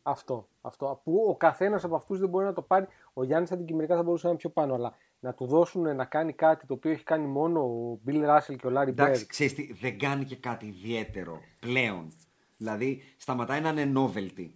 Αυτό, 0.03 0.49
αυτό. 0.61 1.01
Που 1.05 1.27
ο 1.29 1.37
καθένας 1.37 1.85
από 1.85 1.97
αυτούς 1.97 2.19
δεν 2.19 2.29
μπορεί 2.29 2.45
να 2.45 2.53
το 2.53 2.63
πάρει. 2.63 2.87
Ο 3.13 3.25
Γιάννης 3.25 3.53
αντικειμενικά 3.53 3.97
θα 3.97 4.03
μπορούσε 4.03 4.25
να 4.25 4.31
είναι 4.31 4.39
πιο 4.39 4.51
πάνω, 4.51 4.75
αλλά 4.75 4.95
να 5.21 5.35
του 5.35 5.47
δώσουν 5.47 5.97
να 5.97 6.05
κάνει 6.05 6.33
κάτι 6.33 6.67
το 6.67 6.75
οποίο 6.75 6.91
έχει 6.91 7.03
κάνει 7.03 7.27
μόνο 7.27 7.61
ο 7.61 7.99
Μπιλ 8.03 8.21
Ράσελ 8.25 8.57
και 8.57 8.67
ο 8.67 8.71
Λάρι 8.71 8.93
Μπέρ. 8.93 9.07
Εντάξει, 9.07 9.27
ξέρεις 9.27 9.55
τι, 9.55 9.73
δεν 9.73 9.99
κάνει 9.99 10.25
και 10.25 10.37
κάτι 10.37 10.67
ιδιαίτερο 10.67 11.41
πλέον. 11.61 12.13
Δηλαδή, 12.57 13.03
σταματάει 13.17 13.61
να 13.61 13.69
είναι 13.69 13.93
novelty. 14.01 14.51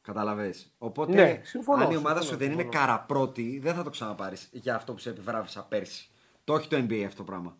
Καταλαβέ. 0.00 0.54
Οπότε, 0.78 1.12
Ναι, 1.12 1.40
συμφωνώ, 1.44 1.84
αν 1.84 1.90
η 1.90 1.96
ομάδα 1.96 2.20
συμφωνώ, 2.20 2.22
σου 2.22 2.36
δεν 2.36 2.52
είναι 2.52 2.62
συμφωνώ. 2.62 2.84
καραπρώτη, 2.86 3.58
δεν 3.58 3.74
θα 3.74 3.82
το 3.82 3.90
ξαναπάρεις 3.90 4.48
για 4.52 4.74
αυτό 4.74 4.92
που 4.92 4.98
σε 4.98 5.10
επιβράβευσα 5.10 5.64
πέρσι. 5.64 6.10
Το 6.44 6.54
έχει 6.54 6.68
το 6.68 6.76
NBA 6.76 7.02
αυτό 7.06 7.16
το 7.16 7.24
πράγμα. 7.24 7.56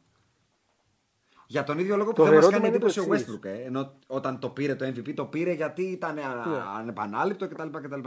Για 1.46 1.64
τον 1.64 1.78
ίδιο 1.78 1.96
λόγο 1.96 2.10
που 2.10 2.16
Το 2.16 2.22
δεν 2.24 2.34
μας 2.34 2.42
ερώτημα 2.42 2.60
κάνει 2.62 2.74
είναι 2.74 2.84
το 2.84 2.86
εντύπωση 2.86 3.10
ο 3.10 3.14
εξής. 3.14 3.34
Westbrook. 3.34 3.44
Ε, 3.44 3.62
ενώ 3.64 3.98
όταν 4.06 4.38
το 4.38 4.50
πήρε 4.50 4.74
το 4.74 4.86
MVP, 4.86 5.14
το 5.14 5.26
πήρε 5.26 5.52
γιατί 5.52 5.82
ήταν 5.82 6.14
Ναι. 6.14 6.20
α- 6.22 6.74
ανεπανάληπτο 6.78 7.48
κτλ. 7.48 7.68
κτλ. 7.70 8.00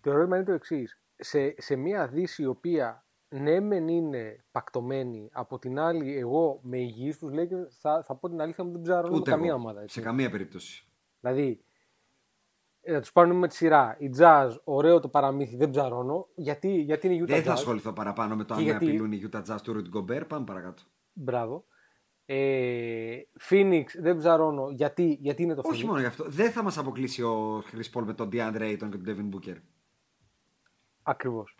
Το 0.00 0.10
ερώτημα 0.10 0.36
είναι 0.36 0.44
το 0.44 0.52
εξής. 0.52 1.00
Σε, 1.16 1.54
σε 1.58 1.76
μια 1.76 2.06
δύση 2.08 2.42
η 2.42 2.46
οποία 2.46 3.04
ναι, 3.28 3.60
μεν 3.60 3.88
είναι 3.88 4.44
πακτωμένη, 4.50 5.28
από 5.32 5.58
την 5.58 5.78
άλλη, 5.78 6.16
εγώ 6.18 6.60
με 6.62 6.78
υγιείς 6.78 7.18
τους 7.18 7.30
Lakers 7.34 7.70
θα, 7.80 8.02
θα 8.06 8.14
πω 8.16 8.28
την 8.28 8.40
αλήθεια 8.40 8.64
μου 8.64 8.72
δεν 8.72 8.80
ψαρώνω 8.82 9.16
Ούτε 9.16 9.30
καμία 9.30 9.48
εγώ, 9.48 9.58
ομάδα. 9.58 9.80
Έτσι. 9.82 9.98
Σε 9.98 10.04
καμία 10.06 10.30
περίπτωση. 10.30 10.88
Δηλαδή, 11.20 11.60
ε, 12.80 12.92
να 12.92 13.00
τους 13.00 13.12
πάρουμε 13.12 13.34
με 13.34 13.48
τη 13.48 13.54
σειρά. 13.54 13.96
Η 13.98 14.10
Jazz, 14.18 14.50
ωραίο 14.64 15.00
το 15.00 15.08
παραμύθι, 15.08 15.56
δεν 15.56 15.70
ψαρώνω. 15.70 16.28
Γιατί, 16.34 16.68
γιατί 16.80 17.06
είναι 17.06 17.16
η 17.16 17.20
Utah 17.22 17.26
Δεν 17.26 17.42
θα 17.42 17.50
Jazz; 17.50 17.54
ασχοληθώ 17.54 17.92
παραπάνω 17.92 18.36
με 18.36 18.44
το 18.44 18.54
Και 18.54 18.60
αν 18.60 18.66
γιατί- 18.66 18.84
απειλούν 18.86 19.12
οι 19.12 19.28
Utah 19.32 19.42
Jazz 19.42 19.56
του 19.62 19.74
Rudy 19.74 19.96
Gobert. 19.98 20.24
Πάμε 20.28 20.44
παρακάτω. 20.44 20.82
Μπράβο. 21.12 21.64
Ε, 22.28 23.18
Phoenix, 23.50 23.84
δεν 24.00 24.16
ψαρώνω. 24.18 24.70
Γιατί, 24.70 25.16
γιατί 25.20 25.42
είναι 25.42 25.54
το 25.54 25.62
Phoenix; 25.64 25.70
Όχι 25.70 25.86
μόνο 25.86 26.00
γι' 26.00 26.06
αυτό. 26.06 26.24
Δεν 26.28 26.50
θα 26.50 26.62
μας 26.62 26.78
αποκλείσει 26.78 27.22
ο 27.22 27.62
Chris 27.72 27.98
Paul 27.98 28.04
με 28.04 28.14
τον 28.14 28.28
DeAndre 28.32 28.60
Ayton 28.60 28.88
και 28.90 28.98
τον 28.98 29.04
Devin 29.06 29.34
Booker. 29.34 29.56
Ακριβώς. 31.02 31.56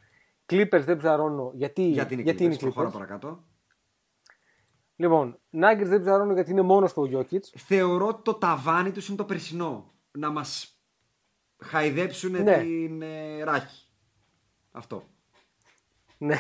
Clippers 0.47 0.83
δεν 0.85 0.97
ψαρώνω. 0.97 1.51
Γιατί, 1.55 1.83
Γιατί 1.83 2.15
είναι 2.15 2.23
γιατί 2.23 2.39
Clippers; 2.45 2.47
είναι 2.47 2.57
Προχώρα 2.57 2.89
Clippers; 2.89 2.93
παρακάτω. 2.93 3.45
Λοιπόν, 4.97 5.39
Nuggets 5.53 5.85
δεν 5.85 6.01
ψαρώνω 6.01 6.33
γιατί 6.33 6.51
είναι 6.51 6.63
μόνος 6.63 6.91
στο 6.91 7.03
Jokic. 7.13 7.41
Θεωρώ 7.57 8.07
ότι 8.07 8.23
το 8.23 8.35
ταβάνι 8.35 8.91
τους 8.93 9.09
είναι 9.09 9.17
το 9.17 9.25
περσινό. 9.25 9.95
Να 10.11 10.31
μας 10.31 10.81
χαϊδέψουν 11.59 12.31
Ναι. 12.43 12.59
την 12.59 13.03
ε, 13.03 13.43
ράχη. 13.45 13.89
Αυτό. 14.71 15.03
Ναι. 16.19 16.37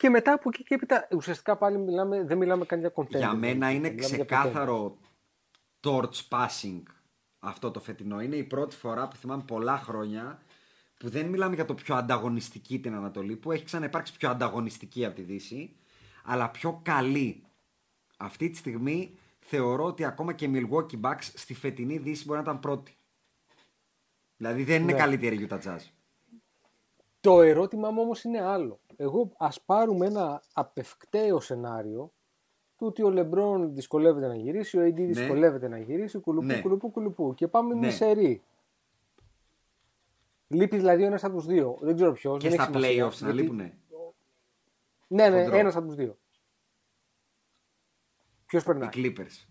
Και 0.00 0.10
μετά 0.10 0.32
από 0.32 0.48
εκεί 0.48 0.62
και 0.62 0.74
έπειτα, 0.74 1.08
ουσιαστικά 1.16 1.56
πάλι 1.56 1.78
μιλάμε, 1.78 2.24
δεν 2.24 2.38
μιλάμε 2.38 2.64
καν 2.64 2.80
για 2.80 2.92
contender. 2.94 3.16
Για 3.16 3.34
μένα 3.34 3.70
είναι 3.70 3.88
Μιλάμε 3.90 4.06
για 4.06 4.24
ξεκάθαρο 4.24 4.98
torch 5.80 6.28
passing 6.28 6.82
αυτό 7.38 7.70
το 7.70 7.80
φετινό. 7.80 8.20
Είναι 8.20 8.36
η 8.36 8.44
πρώτη 8.44 8.76
φορά 8.76 9.08
που 9.08 9.16
θυμάμαι 9.16 9.42
πολλά 9.46 9.76
χρόνια 9.78 10.42
που 10.98 11.08
δεν 11.08 11.26
μιλάμε 11.26 11.54
για 11.54 11.64
το 11.64 11.74
πιο 11.74 11.94
ανταγωνιστική 11.94 12.80
την 12.80 12.94
Ανατολή, 12.94 13.36
που 13.36 13.52
έχει 13.52 13.64
ξαναυπάρξει 13.64 14.16
πιο 14.16 14.30
ανταγωνιστική 14.30 15.04
από 15.04 15.14
τη 15.14 15.22
Δύση, 15.22 15.76
αλλά 16.24 16.50
πιο 16.50 16.80
καλή. 16.84 17.44
Αυτή 18.16 18.50
τη 18.50 18.56
στιγμή 18.56 19.18
θεωρώ 19.38 19.84
ότι 19.84 20.04
ακόμα 20.04 20.32
και 20.32 20.44
η 20.44 20.50
Milwaukee 20.54 21.00
Bucks 21.00 21.22
στη 21.34 21.54
φετινή 21.54 21.98
Δύση 21.98 22.24
μπορεί 22.24 22.38
να 22.38 22.44
ήταν 22.44 22.60
πρώτη. 22.60 22.96
Δηλαδή 24.36 24.64
δεν 24.64 24.82
είναι 24.82 24.92
Ναι. 24.92 24.98
καλύτερη 24.98 25.36
η 25.36 25.48
Utah 25.50 25.60
Jazz. 25.62 25.80
Το 27.20 27.42
ερώτημά 27.42 27.90
μου 27.90 28.00
όμως 28.02 28.24
είναι 28.24 28.40
άλλο. 28.40 28.80
Εγώ 29.02 29.32
ας 29.38 29.60
πάρουμε 29.60 30.06
ένα 30.06 30.42
απευκταίο 30.52 31.40
σενάριο 31.40 32.12
του 32.76 32.86
ότι 32.86 33.02
ο 33.02 33.10
Λεμπρόν 33.10 33.74
δυσκολεύεται 33.74 34.26
να 34.26 34.34
γυρίσει, 34.36 34.78
ο 34.78 34.82
AD 34.86 34.94
δυσκολεύεται 34.94 35.68
να 35.68 35.78
γυρίσει, 35.78 36.18
κουλουπού, 36.18 36.46
Ναι. 36.46 36.60
κουλουπού, 36.60 36.90
κουλουπού. 36.90 37.34
Και 37.34 37.48
πάμε 37.48 37.74
Ναι. 37.74 37.86
μισερή. 37.86 38.42
Λείπει 40.48 40.76
δηλαδή 40.76 41.04
ένας 41.04 41.24
από 41.24 41.36
τους 41.36 41.46
δύο. 41.46 41.78
Δεν 41.80 41.94
ξέρω 41.94 42.12
ποιος. 42.12 42.38
Και 42.42 42.50
στα 42.50 42.70
playoffs 42.74 43.18
να 43.18 43.32
λείπουνε. 43.32 43.78
Ναι, 45.08 45.28
ναι, 45.28 45.42
Χοντρό. 45.42 45.56
ένας 45.58 45.76
από 45.76 45.86
τους 45.86 45.94
δύο. 45.94 46.18
Ποιος 48.46 48.62
Οι 48.62 48.66
περνάει; 48.66 48.88
Clippers. 48.92 49.46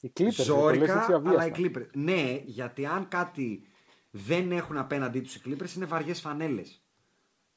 Οι 0.00 0.08
Clippers. 0.08 0.14
το 0.16 0.24
λες 0.24 0.44
Ζόρικα, 0.44 0.98
έτσι 0.98 1.12
αλλά 1.12 1.12
οι 1.12 1.14
αβίαστα. 1.14 1.52
Clippers. 1.56 1.90
Ναι, 1.94 2.40
γιατί 2.44 2.86
αν 2.86 3.08
κάτι 3.08 3.64
δεν 4.10 4.52
έχουν 4.52 4.76
απέναντί 4.76 5.20
τους 5.20 5.34
οι 5.34 5.40
Clippers 5.44 5.76
είναι 5.76 5.84
βαριές 5.84 6.20
φανέλες. 6.20 6.82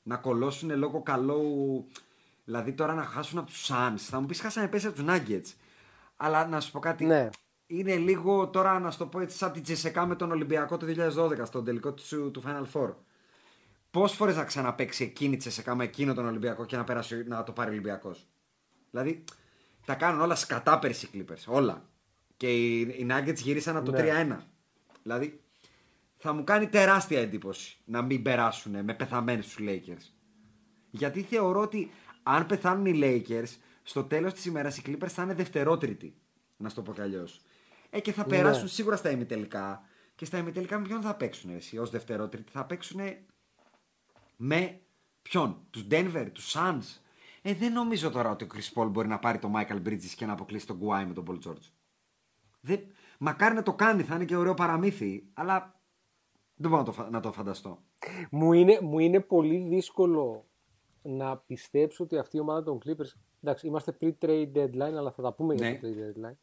Να 0.04 0.18
κολώσουν 0.18 0.78
λόγω 0.78 1.02
καλού. 1.02 1.88
Δηλαδή 2.44 2.74
τώρα 2.74 2.94
να 2.94 3.04
χάσουν 3.04 3.38
από 3.38 3.48
τους 3.48 3.70
Suns. 3.72 3.98
Θα 3.98 4.20
μου 4.20 4.26
πεις 4.26 4.42
χάσανε 4.42 4.68
πέσει 4.68 4.88
από 4.88 4.96
τους 4.96 5.06
Nuggets. 5.08 5.54
Αλλά 6.16 6.48
να 6.48 6.60
σου 6.60 6.72
πω 6.72 6.80
κάτι. 6.80 7.06
Ναι. 7.06 7.30
Είναι 7.66 7.96
λίγο 7.96 8.48
τώρα 8.48 8.80
να 8.80 8.92
σου 8.92 8.98
το 8.98 9.06
πω 9.08 9.20
έτσι 9.20 9.38
σαν 9.38 9.52
την 9.52 9.64
Τζεσεκά 9.64 10.06
με 10.06 10.16
τον 10.16 10.32
Ολυμπιακό 10.32 10.78
το 10.78 10.86
2012 11.16 11.42
στον 11.46 11.66
τελικό 11.66 11.94
του, 11.94 12.32
του 12.32 12.44
Final 12.46 12.66
Four. 12.74 12.94
Πόσες 13.92 14.18
φορές 14.18 14.36
να 14.36 14.44
ξαναπέξει 14.44 15.04
εκείνη 15.04 15.34
η 15.34 15.38
Τζεσεκά 15.38 15.76
με 15.76 15.84
εκείνο 15.84 16.14
τον 16.14 16.26
Ολυμπιακό 16.26 16.66
και 16.66 16.78
να, 16.78 16.84
περάσει, 16.84 17.24
να 17.28 17.44
το 17.44 17.52
πάρει 17.52 17.70
ο 17.70 17.72
Ολυμπιακός; 17.72 18.28
Δηλαδή 18.92 19.24
τα 19.86 19.96
κάνουν 19.96 20.22
όλα 20.22 20.36
σκατά 20.36 20.80
πέρσι 20.80 21.10
οι 21.12 21.26
Clippers. 21.28 21.44
Όλα. 21.54 21.86
Και 22.38 22.54
οι, 22.54 22.80
οι 22.80 23.08
Nuggets 23.10 23.36
γυρίσαν 23.36 23.78
από 23.78 23.92
το 23.92 24.02
Ναι. 24.02 24.38
3-1. 24.40 24.44
Δηλαδή 25.04 25.43
θα 26.26 26.34
μου 26.34 26.44
κάνει 26.44 26.68
τεράστια 26.68 27.20
εντύπωση 27.22 27.78
να 27.86 28.02
μην 28.02 28.22
περάσουν 28.22 28.84
με 28.84 28.94
πεθαμένους 28.94 29.48
τους 29.48 29.58
Lakers. 29.60 30.12
Γιατί 30.92 31.22
θεωρώ 31.22 31.62
ότι 31.62 31.92
αν 32.24 32.46
πεθάνουν 32.46 32.86
οι 32.86 33.00
Lakers, 33.04 33.58
στο 33.84 34.04
τέλος 34.04 34.34
της 34.34 34.46
ημέρας 34.46 34.78
οι 34.78 34.82
Clippers 34.86 35.08
θα 35.10 35.24
είναι 35.24 35.34
δευτερότριτοι. 35.34 36.16
Να 36.58 36.70
στο 36.70 36.82
πω 36.82 36.94
κι 36.94 37.02
αλλιώς. 37.02 37.42
Ε, 37.90 38.00
και 38.00 38.12
θα 38.12 38.22
Ναι. 38.22 38.28
περάσουν 38.28 38.68
σίγουρα 38.68 38.96
στα 38.96 39.10
ημιτελικά. 39.10 39.84
Και 40.16 40.26
στα 40.26 40.38
ημιτελικά 40.38 40.80
με 40.80 40.88
ποιον 40.88 41.02
θα 41.02 41.16
παίξουν 41.16 41.50
εσύ 41.56 41.78
ως 41.78 41.90
δευτερότριτοι. 41.90 42.52
Θα 42.52 42.66
παίξουν 42.66 43.00
με 44.36 44.82
ποιον, 45.22 45.68
τους 45.70 45.86
Denver, 45.90 46.28
τους 46.34 46.56
Suns; 46.56 47.00
Ε, 47.42 47.54
δεν 47.54 47.74
νομίζω 47.74 48.10
τώρα 48.10 48.30
ότι 48.30 48.44
ο 48.44 48.48
Chris 48.54 48.82
Paul 48.82 48.90
μπορεί 48.92 49.08
να 49.08 49.20
πάρει 49.20 49.40
τον 49.40 49.52
Michael 49.56 49.82
Bridges 49.88 50.12
και 50.16 50.26
να 50.26 50.34
αποκλείσει 50.34 50.68
τον 50.68 50.80
Guai 50.82 51.04
με 51.08 51.14
τον 51.14 51.26
Paul 51.28 51.48
George. 51.48 51.68
Δεν... 52.60 52.80
Μακάρι 53.18 53.56
να 53.56 53.64
το 53.64 53.74
κάνει, 53.74 54.04
θα 54.04 54.16
είναι 54.16 54.26
και 54.26 54.36
ωραίο 54.36 54.54
παραμύθι, 54.54 55.30
αλλά 55.34 55.82
δεν 56.64 56.72
μπορώ 56.72 56.78
να 56.82 56.84
το, 56.84 56.92
φα- 56.92 57.10
να 57.10 57.20
το 57.20 57.32
φανταστώ. 57.32 57.78
Μου 58.32 58.54
είναι, 58.54 58.80
μου 58.82 59.00
είναι 59.00 59.20
πολύ 59.20 59.58
δύσκολο 59.58 60.46
να 61.02 61.38
πιστέψω 61.38 62.04
ότι 62.04 62.18
αυτή 62.18 62.38
η 62.38 62.40
ομάδα 62.40 62.64
των 62.64 62.78
Clippers. 62.86 63.20
Εντάξει, 63.44 63.68
είμαστε 63.68 63.98
pre-trade 64.02 64.48
deadline, 64.56 64.94
αλλά 64.98 65.12
θα 65.12 65.22
τα 65.22 65.34
πούμε 65.34 65.54
Ναι. 65.54 65.70
για 65.70 65.80
το 65.80 65.88
trade 65.88 65.92
deadline. 66.28 66.36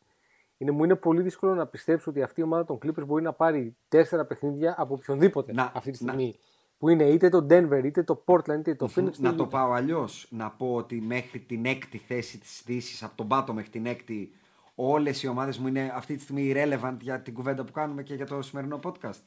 Είναι, 0.58 0.70
μου 0.70 0.84
είναι 0.84 0.94
πολύ 0.96 1.22
δύσκολο 1.22 1.54
να 1.54 1.66
πιστέψω 1.66 2.10
ότι 2.10 2.22
αυτή 2.22 2.40
η 2.40 2.44
ομάδα 2.44 2.64
των 2.64 2.76
Clippers 2.82 3.06
μπορεί 3.06 3.22
να 3.22 3.32
πάρει 3.32 3.76
τέσσερα 3.88 4.24
παιχνίδια 4.26 4.74
από 4.78 4.94
οποιονδήποτε 4.94 5.52
Να- 5.52 5.72
αυτή 5.74 5.90
τη 5.90 6.04
να- 6.04 6.12
στιγμή. 6.12 6.34
Που 6.78 6.88
είναι 6.88 7.04
είτε 7.04 7.28
το 7.28 7.46
Denver, 7.50 7.80
είτε 7.84 8.02
το 8.02 8.24
Portland, 8.26 8.58
είτε 8.58 8.74
το 8.74 8.86
Phoenix. 8.96 9.16
να 9.18 9.28
είτε 9.28 9.32
το 9.36 9.44
Utah. 9.44 9.50
πάω 9.50 9.70
αλλιώς. 9.72 10.26
Να 10.30 10.50
πω 10.50 10.74
ότι 10.74 11.00
μέχρι 11.00 11.38
την 11.40 11.64
έκτη 11.64 11.98
θέση 11.98 12.38
της 12.38 12.62
Δύσης, 12.66 13.02
από 13.02 13.16
τον 13.16 13.28
πάτο 13.28 13.52
μέχρι 13.52 13.70
την 13.70 13.86
έκτη, 13.86 14.32
όλες 14.74 15.22
οι 15.22 15.26
ομάδες 15.28 15.58
μου 15.58 15.66
είναι 15.66 15.92
αυτή 15.94 16.16
τη 16.16 16.22
στιγμή 16.22 16.52
irrelevant 16.54 16.96
για 17.00 17.20
την 17.20 17.34
κουβέντα 17.34 17.64
που 17.64 17.72
κάνουμε 17.72 18.02
και 18.02 18.14
για 18.14 18.26
το 18.26 18.42
σημερινό 18.42 18.80
podcast. 18.82 19.20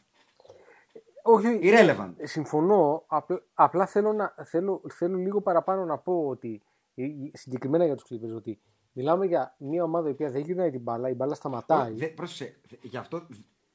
Όχι, 1.25 1.59
Irrelevant. 1.61 2.13
ε, 2.17 2.25
Συμφωνώ. 2.27 3.03
Απλ- 3.07 3.41
απλά 3.53 3.85
θέλω, 3.85 4.13
να, 4.13 4.33
θέλω, 4.45 4.81
θέλω 4.93 5.17
λίγο 5.17 5.41
παραπάνω 5.41 5.85
να 5.85 5.97
πω 5.97 6.27
ότι 6.27 6.61
ε, 6.95 7.03
ε, 7.03 7.07
συγκεκριμένα 7.33 7.85
για 7.85 7.95
τους 7.95 8.05
Clippers 8.09 8.35
ότι 8.35 8.59
μιλάμε 8.91 9.25
για 9.25 9.55
μια 9.57 9.83
ομάδα 9.83 10.07
η 10.07 10.11
οποία 10.11 10.29
δεν 10.31 10.41
γυρνάει 10.41 10.71
την 10.71 10.81
μπάλα, 10.81 11.09
η 11.09 11.13
μπάλα 11.13 11.33
σταματάει. 11.33 11.93
Δε, 11.93 12.07
πρόσεξε, 12.07 12.59
δε- 12.69 12.75
γι' 12.81 12.97
αυτό 12.97 13.27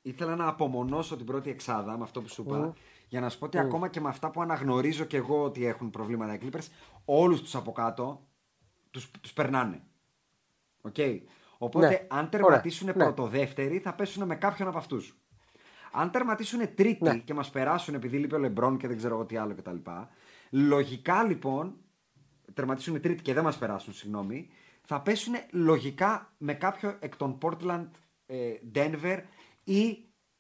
ήθελα 0.03 0.37
να 0.37 0.49
απομονώσω 0.49 1.17
την 1.17 1.27
πρώτη 1.27 1.51
εξάδα 1.51 1.97
με 1.97 2.03
αυτό 2.03 2.23
που 2.23 2.29
σου 2.29 2.43
είπα. 2.47 2.73
Για 3.09 3.21
να 3.21 3.29
σου 3.29 3.39
πω 3.39 3.45
ότι 3.45 3.59
ακόμα 3.59 3.89
και 3.89 4.01
με 4.01 4.09
αυτά 4.09 4.31
που 4.31 4.41
αναγνωρίζω 4.43 5.05
και 5.05 5.17
εγώ 5.17 5.43
ότι 5.45 5.67
έχουν 5.67 5.91
προβλήματα 5.91 6.35
οι 6.35 6.39
Clippers, 6.43 6.67
όλους 7.05 7.41
τους 7.43 7.55
από 7.55 7.73
κάτω 7.73 8.21
τους, 8.91 9.11
τους 9.11 9.33
περνάνε. 9.33 9.83
ΟΚ. 10.81 10.95
Οπότε 11.59 11.89
Ναι. 11.89 12.07
αν 12.09 12.29
τερματίσουν 12.29 12.89
Ωραία. 12.89 12.99
Ναι. 13.07 13.13
πρωτοδεύτεροι 13.13 13.79
θα 13.79 13.95
πέσουν 13.95 14.27
με 14.27 14.35
κάποιον 14.35 14.69
από 14.69 14.79
αυτούς. 14.79 15.19
Αν 15.93 16.11
τερματίσουν 16.11 16.75
τρίτη 16.75 17.05
Ναι. 17.05 17.19
και 17.19 17.35
μας 17.35 17.51
περάσουν 17.51 17.95
επειδή 17.95 18.19
λείπει 18.19 18.35
ο 18.35 18.39
Λεμπρόν 18.39 18.77
και 18.77 18.89
δεν 18.89 18.97
ξέρω 18.97 19.15
εγώ 19.15 19.25
τι 19.25 19.37
άλλο 19.37 19.55
κτλ. 19.55 19.77
Λογικά 20.51 21.25
λοιπόν, 21.25 21.77
τερματίσουν 22.55 23.01
τρίτη 23.01 23.23
και 23.23 23.35
δεν 23.35 23.45
μας 23.45 23.59
περάσουν, 23.59 23.93
συγγνώμη, 23.93 24.49
θα 24.83 25.01
πέσουν 25.01 25.35
λογικά 25.51 26.35
με 26.39 26.55
κάποιο 26.55 26.97
εκ 27.01 27.17
των 27.17 27.39
Portland, 27.43 27.87
ε, 28.27 28.53
Denver 28.75 29.21
ή 29.65 29.99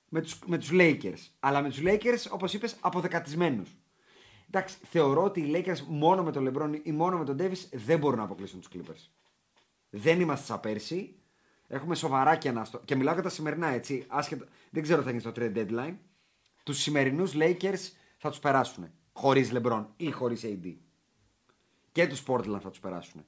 με 0.09 0.21
τους, 0.21 0.39
με 0.47 0.59
τους 0.59 0.71
Lakers. 0.73 1.19
Αλλά 1.41 1.63
με 1.63 1.69
τους 1.69 1.81
Lakers, 1.83 2.31
όπως 2.31 2.55
είπες, 2.55 2.77
αποδεκατισμένους. 2.81 3.77
Εντάξει, 4.51 4.77
θεωρώ 4.83 5.23
ότι 5.25 5.41
οι 5.41 5.51
Lakers 5.55 5.81
μόνο 5.89 6.23
με 6.23 6.33
τον 6.33 6.53
LeBron 6.53 6.81
ή 6.83 6.93
μόνο 6.93 7.19
με 7.19 7.25
τον 7.25 7.37
Davis 7.41 7.69
δεν 7.73 7.99
μπορούν 7.99 8.19
να 8.19 8.25
αποκλείσουν 8.25 8.61
τους 8.61 8.69
Clippers. 8.75 9.09
Δεν 9.91 10.21
είμαστε 10.21 10.45
σαν 10.45 10.61
πέρσι. 10.61 11.18
Έχουμε 11.69 11.95
σοβαρά 11.95 12.37
κενά 12.37 12.65
στο... 12.65 12.81
Και 12.85 12.97
μιλάω 12.97 13.15
για 13.15 13.23
τα 13.23 13.29
σημερινά 13.29 13.67
έτσι. 13.67 14.05
Άσχετα... 14.09 14.47
Δεν 14.71 14.83
ξέρω 14.83 14.99
τι 14.99 15.05
θα 15.05 15.11
γίνει 15.11 15.23
στο 15.23 15.33
trade 15.37 15.55
deadline. 15.57 15.97
Τους 16.63 16.79
σημερινούς 16.79 17.33
Lakers 17.35 17.93
θα 18.17 18.31
τους 18.31 18.39
περάσουν. 18.39 18.91
Χωρίς 19.13 19.51
LeBron 19.55 19.87
ή 19.97 20.11
χωρίς 20.11 20.43
AD. 20.45 20.77
Και 21.93 22.07
τους 22.07 22.23
Portland 22.27 22.59
θα 22.61 22.71
τους 22.71 22.81
περάσουν. 22.81 23.25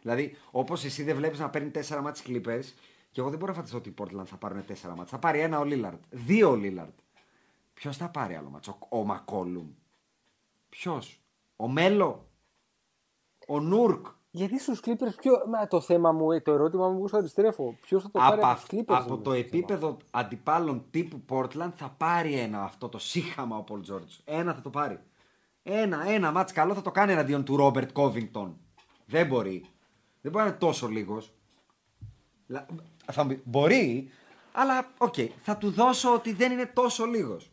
Δηλαδή, 0.00 0.36
όπως 0.50 0.84
εσύ 0.84 1.02
δεν 1.02 1.16
βλέπεις 1.16 1.38
να 1.38 1.50
παίρνει 1.50 1.70
4 1.70 2.00
μάτς 2.02 2.22
Clippers, 2.26 2.64
και 3.10 3.20
εγώ 3.20 3.30
δεν 3.30 3.38
μπορώ 3.38 3.52
να 3.52 3.54
φανταστώ 3.54 3.76
ότι 3.76 3.88
οι 3.88 3.94
Portland 3.98 4.24
θα 4.24 4.36
πάρουν 4.36 4.64
4 4.68 4.94
μάτς. 4.96 5.10
Θα 5.10 5.18
πάρει 5.18 5.40
ένα 5.40 5.58
ο 5.58 5.62
Lillard. 5.66 5.98
Δύο 6.10 6.50
ο 6.50 6.58
Lillard. 6.62 6.94
Ποιος 7.74 7.96
θα 7.96 8.08
πάρει 8.08 8.34
άλλο 8.34 8.48
μάτς, 8.48 8.68
ο, 8.68 8.78
ο 8.88 9.06
McCollum. 9.10 9.66
Ποιος; 10.68 11.20
Ο 11.56 11.68
Μέλο. 11.68 12.30
Ο 13.46 13.60
Νούρκ. 13.60 14.06
Γιατί 14.34 14.60
στους 14.60 14.80
Clippers, 14.84 15.14
ποιο... 15.16 15.32
Μα, 15.48 15.66
το 15.68 15.80
θέμα 15.80 16.12
μου, 16.12 16.32
ε, 16.32 16.40
το 16.40 16.52
ερώτημα 16.52 16.88
μου 16.88 17.00
που 17.00 17.08
σου 17.08 17.16
αντιστρέφω; 17.16 17.76
Ποιος 17.80 18.02
θα 18.02 18.10
το 18.10 18.18
πάρει 18.18 18.32
από, 18.32 18.40
από 18.40 18.46
αυ- 18.50 18.68
τους 18.68 18.78
Clippers. 18.78 18.84
από 18.94 19.14
είναι 19.14 19.22
το 19.22 19.30
θέμα. 19.30 19.36
επίπεδο 19.46 19.96
αντιπάλων 20.10 20.84
τύπου 20.90 21.22
Portland 21.28 21.70
θα 21.74 21.94
πάρει 21.96 22.34
ένα 22.34 22.62
αυτό 22.62 22.88
το 22.88 22.98
σύγχαμα 22.98 23.56
ο 23.56 23.62
Πολ 23.62 23.80
Τζόρτζ. 23.80 24.14
Ένα 24.24 24.54
θα 24.54 24.60
το 24.60 24.70
πάρει. 24.70 24.98
Ένα, 25.62 26.08
ένα 26.08 26.32
μάτς 26.32 26.52
καλό 26.52 26.74
θα 26.74 26.82
το 26.82 26.90
κάνει 26.90 27.12
εναντίον 27.12 27.44
του 27.44 27.56
Ρόμπερτ 27.56 27.92
Κόβινγκτον. 27.92 28.56
Δεν 29.06 29.26
μπορεί. 29.26 29.64
Δεν 30.20 30.32
μπορεί 30.32 30.44
να 30.44 30.50
είναι 30.50 30.58
τόσο 30.58 30.88
λίγος. 30.88 31.32
Λα- 32.46 32.66
Θα 33.12 33.22
μου 33.22 33.28
πει, 33.28 33.42
μπορεί, 33.44 34.08
αλλά 34.52 34.90
ΟΚ, 34.98 35.14
θα 35.42 35.56
του 35.56 35.70
δώσω 35.70 36.14
ότι 36.14 36.32
δεν 36.32 36.52
είναι 36.52 36.66
τόσο 36.66 37.04
λίγος. 37.04 37.50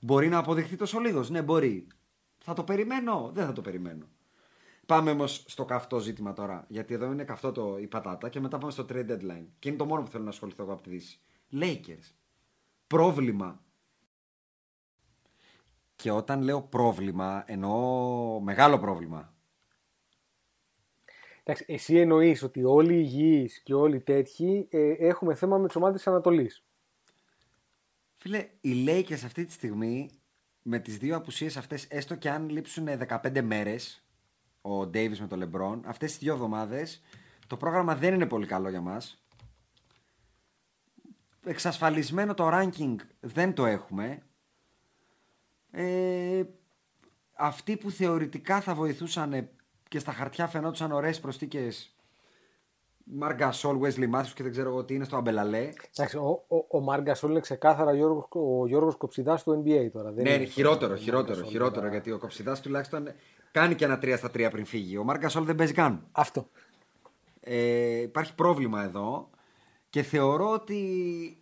Μπορεί 0.00 0.28
να 0.28 0.38
αποδειχθεί 0.38 0.76
τόσο 0.76 0.98
λίγος. 0.98 1.30
Ναι, 1.30 1.42
μπορεί. 1.42 1.86
Θα 2.38 2.52
το 2.54 2.64
περιμένω. 2.64 3.30
Δεν 3.34 3.46
θα 3.46 3.52
το 3.52 3.60
περιμένω. 3.60 4.04
Πάμε 4.90 5.10
όμως 5.10 5.44
στο 5.46 5.64
καυτό 5.64 5.98
ζήτημα 5.98 6.32
τώρα. 6.32 6.64
Γιατί 6.68 6.94
εδώ 6.94 7.12
είναι 7.12 7.24
καυτό 7.24 7.52
το, 7.52 7.78
η 7.78 7.86
πατάτα 7.86 8.28
και 8.28 8.40
μετά 8.40 8.58
πάμε 8.58 8.72
στο 8.72 8.86
trade 8.88 9.10
deadline. 9.10 9.46
Και 9.58 9.68
είναι 9.68 9.78
το 9.78 9.84
μόνο 9.84 10.02
που 10.02 10.10
θέλω 10.10 10.24
να 10.24 10.30
ασχοληθώ 10.30 10.62
εγώ 10.62 10.72
από 10.72 10.82
τη 10.82 10.90
Δύση. 10.90 11.20
Lakers. 11.52 12.14
Πρόβλημα. 12.86 13.62
Και 15.96 16.10
όταν 16.10 16.42
λέω 16.42 16.62
πρόβλημα, 16.62 17.44
εννοώ 17.46 18.40
μεγάλο 18.40 18.78
πρόβλημα. 18.78 19.34
Εντάξει, 21.42 21.64
εσύ 21.68 21.96
εννοείς 21.96 22.42
ότι 22.42 22.64
όλοι 22.64 22.94
οι 22.94 23.00
υγιείς 23.00 23.62
και 23.62 23.74
όλοι 23.74 23.96
οι 23.96 24.00
τέτοιοι 24.00 24.68
ε, 24.70 24.92
έχουμε 24.92 25.34
θέμα 25.34 25.58
με 25.58 25.66
τις 25.66 25.76
ομάδες 25.76 26.02
τη 26.02 26.10
Ανατολής. 26.10 26.64
Φίλε, 28.16 28.48
οι 28.60 28.84
Lakers 28.88 29.24
αυτή 29.24 29.44
τη 29.44 29.52
στιγμή 29.52 30.10
με 30.62 30.78
τις 30.78 30.98
δύο 30.98 31.16
απουσίες 31.16 31.56
αυτές, 31.56 31.84
έστω 31.84 32.14
και 32.14 32.30
αν 32.30 32.48
λείψουν 32.48 32.88
15 33.08 33.42
μέρες 33.42 34.04
ο 34.60 34.80
Davis 34.80 35.18
με 35.18 35.26
τον 35.26 35.50
LeBron, 35.50 35.80
αυτές 35.84 36.10
τις 36.10 36.18
δύο 36.18 36.32
εβδομάδες 36.32 37.02
το 37.46 37.56
πρόγραμμα 37.56 37.94
δεν 37.96 38.14
είναι 38.14 38.26
πολύ 38.26 38.46
καλό 38.46 38.68
για 38.68 38.80
μας. 38.80 39.24
Εξασφαλισμένο 41.44 42.34
το 42.34 42.48
ranking 42.52 42.96
δεν 43.20 43.54
το 43.54 43.66
έχουμε. 43.66 44.22
Ε, 45.70 46.42
αυτοί 47.32 47.76
που 47.76 47.90
θεωρητικά 47.90 48.60
θα 48.60 48.74
βοηθούσαν 48.74 49.32
ε, 49.32 49.50
και 49.88 49.98
στα 49.98 50.12
χαρτιά 50.12 50.46
φαινόντουσαν 50.46 50.92
ωραίες 50.92 51.20
προστίκες 51.20 51.96
Μαργκασόλ, 53.12 53.78
Wesley 53.82 54.10
Matthews 54.14 54.32
και 54.34 54.42
δεν 54.42 54.52
ξέρω 54.52 54.68
εγώ 54.68 54.84
τι 54.84 54.94
είναι 54.94 55.04
στο 55.04 55.16
Αμπελαλέ. 55.16 55.70
Εντάξει, 55.96 56.16
ο, 56.16 56.44
ο, 56.48 56.64
ο 56.68 56.80
Μάργκασόλ 56.80 57.30
είναι 57.30 57.40
ξεκάθαρα 57.40 57.94
Γιώργος, 57.94 58.24
ο 58.30 58.66
Γιώργος 58.66 58.96
Κοψιδάς 58.96 59.42
του 59.42 59.62
NBA 59.64 59.88
τώρα. 59.92 60.12
Δεν 60.12 60.24
Ναι, 60.24 60.30
είναι 60.30 60.44
χειρότερο, 60.44 60.92
ο 60.92 60.96
χειρότερο, 60.96 61.38
Marc 61.38 61.42
Gasol, 61.44 61.48
χειρότερο. 61.50 61.74
τώρα. 61.80 61.88
Γιατί 61.90 62.10
ο 62.12 62.18
Κοψιδάς 62.18 62.60
τουλάχιστον 62.60 63.08
κάνει 63.50 63.74
και 63.74 63.84
ένα 63.84 63.98
3 64.02 64.14
στα 64.16 64.28
3 64.28 64.48
πριν 64.50 64.64
φύγει. 64.64 64.96
Ο 64.96 65.04
Μάρκα 65.04 65.28
Σόλ 65.28 65.44
δεν 65.44 65.54
παίζει 65.54 65.72
καν. 65.72 66.06
Αυτό. 66.12 66.48
Ε, 67.40 68.00
υπάρχει 68.00 68.34
πρόβλημα 68.34 68.82
εδώ 68.84 69.30
και 69.90 70.02
θεωρώ 70.02 70.50
ότι 70.52 70.78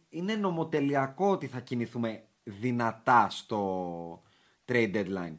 είναι 0.08 0.34
νομοτελειακό 0.34 1.30
ότι 1.30 1.46
θα 1.46 1.60
κινηθούμε 1.60 2.22
δυνατά 2.44 3.26
στο 3.30 4.22
trade 4.66 4.94
deadline. 4.94 5.38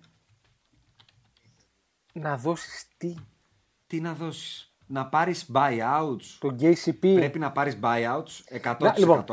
Να 2.13 2.38
δώσεις 2.38 2.88
τι; 2.98 3.15
Τι 3.88 4.02
να 4.02 4.13
δώσεις, 4.13 4.69
να 4.89 5.08
πάρεις 5.08 5.52
buyouts. 5.54 6.38
Το 6.39 6.56
KCP. 6.60 6.99
Πρέπει 7.15 7.39
να 7.39 7.52
πάρεις 7.52 7.80
buyouts 7.82 8.60
100%. 8.63 8.78
Να, 8.80 8.93
λοιπόν. 8.97 9.25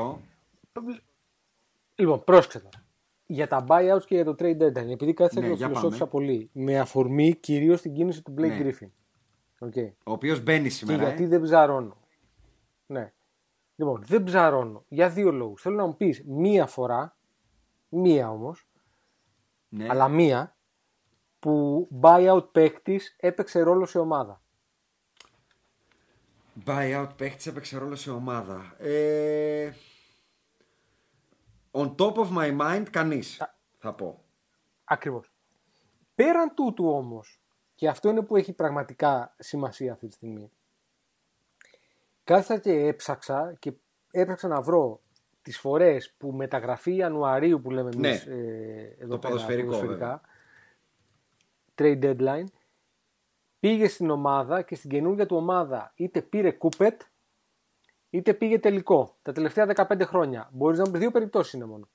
Λοιπόν, 1.95 2.25
πρόσεξε 2.25 2.59
τώρα. 2.61 2.85
Για 3.27 3.47
τα 3.49 3.65
buyouts 3.69 4.05
και 4.07 4.15
για 4.15 4.25
το 4.25 4.35
trade 4.39 4.57
deadline. 4.63 4.91
Επειδή 4.91 5.13
κάθε 5.13 5.41
Ναι, 5.41 5.49
το 5.49 5.55
για 5.55 5.67
φιλοσόφισα 5.67 5.99
πάμε. 6.07 6.11
πολύ. 6.11 6.51
Με 6.53 6.79
αφορμή 6.79 7.35
κυρίως 7.35 7.81
την 7.81 7.95
κίνηση 7.95 8.23
του 8.23 8.35
Blake 8.39 8.41
Ναι. 8.41 8.59
Griffin. 8.63 8.89
Okay. 9.69 9.93
Ο 10.05 10.13
οποίος 10.13 10.43
μπαίνει 10.43 10.63
Και 10.65 10.71
σήμερα. 10.71 11.03
γιατί 11.03 11.25
ε. 11.25 11.27
δεν 11.27 11.43
ψαρώνω. 11.43 11.97
Ναι. 12.87 13.13
Λοιπόν, 13.77 14.03
δεν 14.07 14.25
ψαρώνω. 14.25 14.85
Για 14.89 15.09
δύο 15.09 15.33
λόγους. 15.33 15.63
Θέλω 15.63 15.77
να 15.77 15.87
μου 15.87 15.97
πεις 15.97 16.23
μία 16.27 16.67
φορά, 16.67 17.17
μία 17.89 18.31
όμως, 18.31 18.69
Ναι. 19.69 19.87
αλλά 19.91 20.09
μία, 20.09 20.57
που 21.39 21.89
buyout 22.01 22.49
παίκτης 22.53 23.17
έπαιξε 23.21 23.61
ρόλο 23.61 23.87
σε 23.87 23.99
ομάδα. 23.99 24.43
Buyout 26.65 27.09
παίχτης 27.17 27.47
έπαιξε 27.47 27.79
ρόλο 27.79 27.97
σε 27.97 28.11
ομάδα. 28.11 28.75
Ε... 28.79 29.73
On 31.71 31.95
top 31.97 32.15
of 32.15 32.29
my 32.37 32.59
mind, 32.61 32.85
κανείς. 32.91 33.43
Θα 33.79 33.95
πω. 33.95 34.25
Ακριβώς. 34.85 35.33
Πέραν 36.15 36.55
τούτου 36.55 36.89
όμως, 36.89 37.41
και 37.75 37.89
αυτό 37.89 38.09
είναι 38.09 38.23
που 38.23 38.37
έχει 38.37 38.53
πραγματικά 38.53 39.35
σημασία 39.39 39.93
αυτή 39.93 40.07
τη 40.07 40.15
στιγμή, 40.15 40.51
κάθισα 42.25 42.59
και 42.59 42.73
έψαξα 42.73 43.55
και 43.59 43.73
έψαξα 44.11 44.49
να 44.49 44.61
βρω 44.61 45.01
τις 45.43 45.59
φορές 45.59 46.15
που 46.19 46.33
μεταγραφή 46.33 46.95
Ιανουαρίου 46.95 47.61
που 47.61 47.71
λέμε 47.71 47.91
Ναι. 47.97 48.09
εμείς 48.09 48.27
ε, 48.27 48.97
εδώ 48.99 49.13
Το 49.13 49.19
πέρα, 49.19 49.33
ποδοσφαιρικό, 49.33 49.71
ποδοσφαιρικά, 49.71 50.21
trade 51.75 52.03
deadline, 52.03 52.45
πήγε 53.61 53.89
στην 53.89 54.11
ομάδα 54.11 54.63
και 54.63 54.75
στην 54.75 54.91
καινούργια 54.91 55.27
του 55.27 55.37
ομάδα 55.37 55.93
είτε 55.97 56.23
πήρε 56.23 56.51
κούπετ 56.51 57.01
είτε 58.11 58.35
πήγε 58.35 58.59
τελικό 58.59 59.17
τα 59.23 59.33
τελευταία 59.33 59.67
15 59.89 60.01
χρόνια. 60.03 60.51
Μπορείς 60.53 60.79
να 60.79 60.85
μου 60.85 60.91
πεις 60.91 61.01
δύο 61.01 61.11
περιπτώσεις 61.11 61.53
είναι 61.53 61.65
μόνο. 61.65 61.89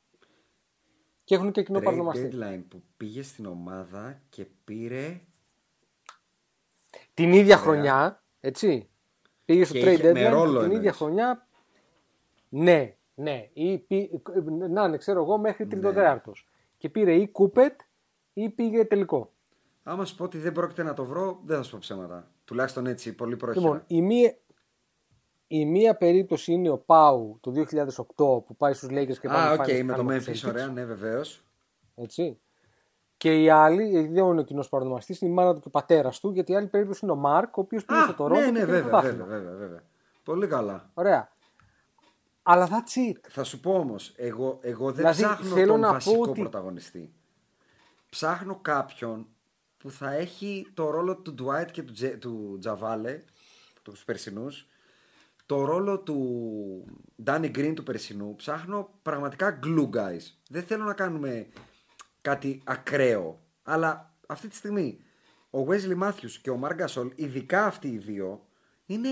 Και 1.24 1.36
έχουν 1.36 1.52
και 1.52 1.64
κοινό 1.64 1.80
Trade 1.80 1.84
παρονομαστή. 1.84 2.30
deadline 2.34 2.64
που 2.70 2.84
πήγε 2.98 3.22
στην 3.24 3.46
ομάδα 3.46 4.22
και 4.30 4.46
πήρε. 4.64 5.22
Την 7.14 7.34
ίδια 7.34 7.58
χρονιά, 7.58 8.24
έτσι. 8.40 8.90
Πήγε 9.46 9.64
στο 9.66 9.74
Και 9.74 9.84
trade 9.84 9.94
είχε- 9.94 10.14
με 10.14 10.28
deadline 10.28 10.32
ρόλο 10.32 10.52
την 10.60 10.62
ίδια 10.66 10.76
εννοείς. 10.78 10.96
χρονιά. 10.96 11.48
Ναι, 12.50 12.96
ναι. 13.16 13.50
Ή, 13.54 13.78
πή- 13.78 14.12
να 14.70 14.84
είναι, 14.84 14.98
ξέρω 14.98 15.22
εγώ, 15.22 15.38
μέχρι 15.38 15.64
Ναι. 15.66 15.70
τριτοτέταρτο. 15.72 16.32
Και 16.78 16.90
πήρε 16.90 17.14
ή 17.16 17.28
κούπετ 17.28 17.80
ή 18.34 18.50
πήγε 18.50 18.86
τελικό. 18.86 19.32
Άμα 19.84 20.06
σου 20.06 20.16
πω 20.16 20.24
ότι 20.24 20.38
δεν 20.38 20.52
πρόκειται 20.52 20.84
να 20.84 20.94
το 20.94 21.06
βρω, 21.06 21.42
δεν 21.46 21.58
θα 21.58 21.64
σου 21.64 21.72
πω 21.72 21.78
ψέματα. 21.82 22.32
Τουλάχιστον 22.46 22.86
έτσι, 22.86 23.14
πολύ 23.16 23.36
πρόχειρα. 23.38 23.64
Λοιπόν, 23.66 23.84
η 23.88 24.02
μία, 24.02 24.38
η 25.48 25.66
μία 25.66 25.96
περίπτωση 25.98 26.52
είναι 26.54 26.70
ο 26.70 26.78
Πάου 26.78 27.38
το 27.42 27.52
2008 27.52 28.06
που 28.46 28.56
πάει 28.58 28.74
στους 28.74 28.90
Lakers 28.92 29.18
και 29.20 29.28
πάει 29.28 29.38
Α, 29.42 29.46
να 29.46 29.52
οκ, 29.54 29.64
finals 29.68 29.82
με 29.84 29.92
το 29.92 29.94
κάνουμε 29.98 30.16
Memphis, 30.18 30.24
τους 30.26 30.46
Celtics, 30.46 30.50
ωραία, 30.50 30.68
ναι, 30.68 30.86
βεβαίως. 30.86 31.44
Έτσι. 31.96 32.40
Και 33.18 33.42
η 33.42 33.50
άλλη, 33.50 33.88
γιατί 33.90 34.08
δεν 34.08 34.24
είναι 34.26 34.40
ο 34.40 34.44
κοινός 34.44 34.70
παρονομαστής, 34.70 35.22
είναι 35.22 35.32
η 35.32 35.34
μάνα 35.34 35.54
του 35.54 35.60
και 35.60 35.68
ο 35.68 35.72
πατέρας 35.72 36.20
του, 36.20 36.32
γιατί 36.32 36.52
η 36.52 36.56
άλλη 36.56 36.68
περίπτωση 36.68 37.00
είναι 37.04 37.12
ο 37.12 37.16
Marc, 37.16 37.58
ο 37.58 37.62
οποίος 37.62 37.86
πήγε 37.86 38.00
στο 38.02 38.12
Α, 38.12 38.16
Τορόντο 38.16 38.40
ναι, 38.40 38.46
και 38.46 38.52
ναι, 38.52 38.60
πήρε 38.60 38.72
βέβαια, 38.72 38.90
πρωτάθλημα. 38.90 39.26
βέβαια, 39.26 39.40
βέβαια, 39.52 39.58
βέβαια. 39.58 39.84
Πολύ 40.24 40.48
καλά. 40.48 40.90
Ωραία. 40.94 41.32
Αλλά 42.44 42.68
that's 42.70 43.10
it. 43.12 43.20
Θα 43.30 43.44
σου 43.44 43.60
πω 43.60 43.74
όμως, 43.74 44.14
εγώ, 44.18 44.58
εγώ 44.62 44.86
δεν 44.86 44.96
Δηλαδή, 44.96 45.22
ψάχνω 45.24 45.56
θέλω 45.56 45.72
τον 45.72 45.80
να 45.80 45.88
πω 45.88 45.94
βασικό 45.94 46.22
ότι- 46.22 46.40
πρωταγωνιστή. 46.40 47.14
Ψάχνω 48.10 48.56
κάποιον 48.62 49.28
που 49.82 49.92
θα 49.92 50.14
έχει 50.14 50.68
το 50.74 50.90
ρόλο 50.90 51.16
του 51.16 51.36
Dwight 51.40 51.72
και 51.72 51.84
του, 51.84 51.94
JaVale, 51.94 52.08
του 52.08 52.58
JaVale, 52.60 53.24
τους 53.82 54.04
περσινούς, 54.04 54.68
το 55.46 55.66
ρόλο 55.66 56.00
του 56.00 56.86
Danny 57.26 57.58
Green 57.58 57.74
του 57.76 57.84
περσινού. 57.84 58.36
Ψάχνω 58.36 58.90
πραγματικά 59.02 59.60
glue 59.64 59.90
guys. 59.90 60.22
Δεν 60.50 60.64
θέλω 60.64 60.84
να 60.84 60.94
κάνουμε 60.94 61.48
κάτι 62.22 62.62
ακραίο. 62.66 63.42
Αλλά 63.64 64.14
αυτή 64.28 64.48
τη 64.48 64.56
στιγμή 64.56 65.02
ο 65.50 65.66
Wesley 65.68 66.00
Matthews 66.04 66.32
και 66.42 66.50
ο 66.50 66.60
Marc 66.64 66.86
Gasol, 66.86 67.10
ειδικά 67.16 67.66
αυτοί 67.66 67.88
οι 67.88 67.98
δύο, 67.98 68.46
είναι... 68.86 69.10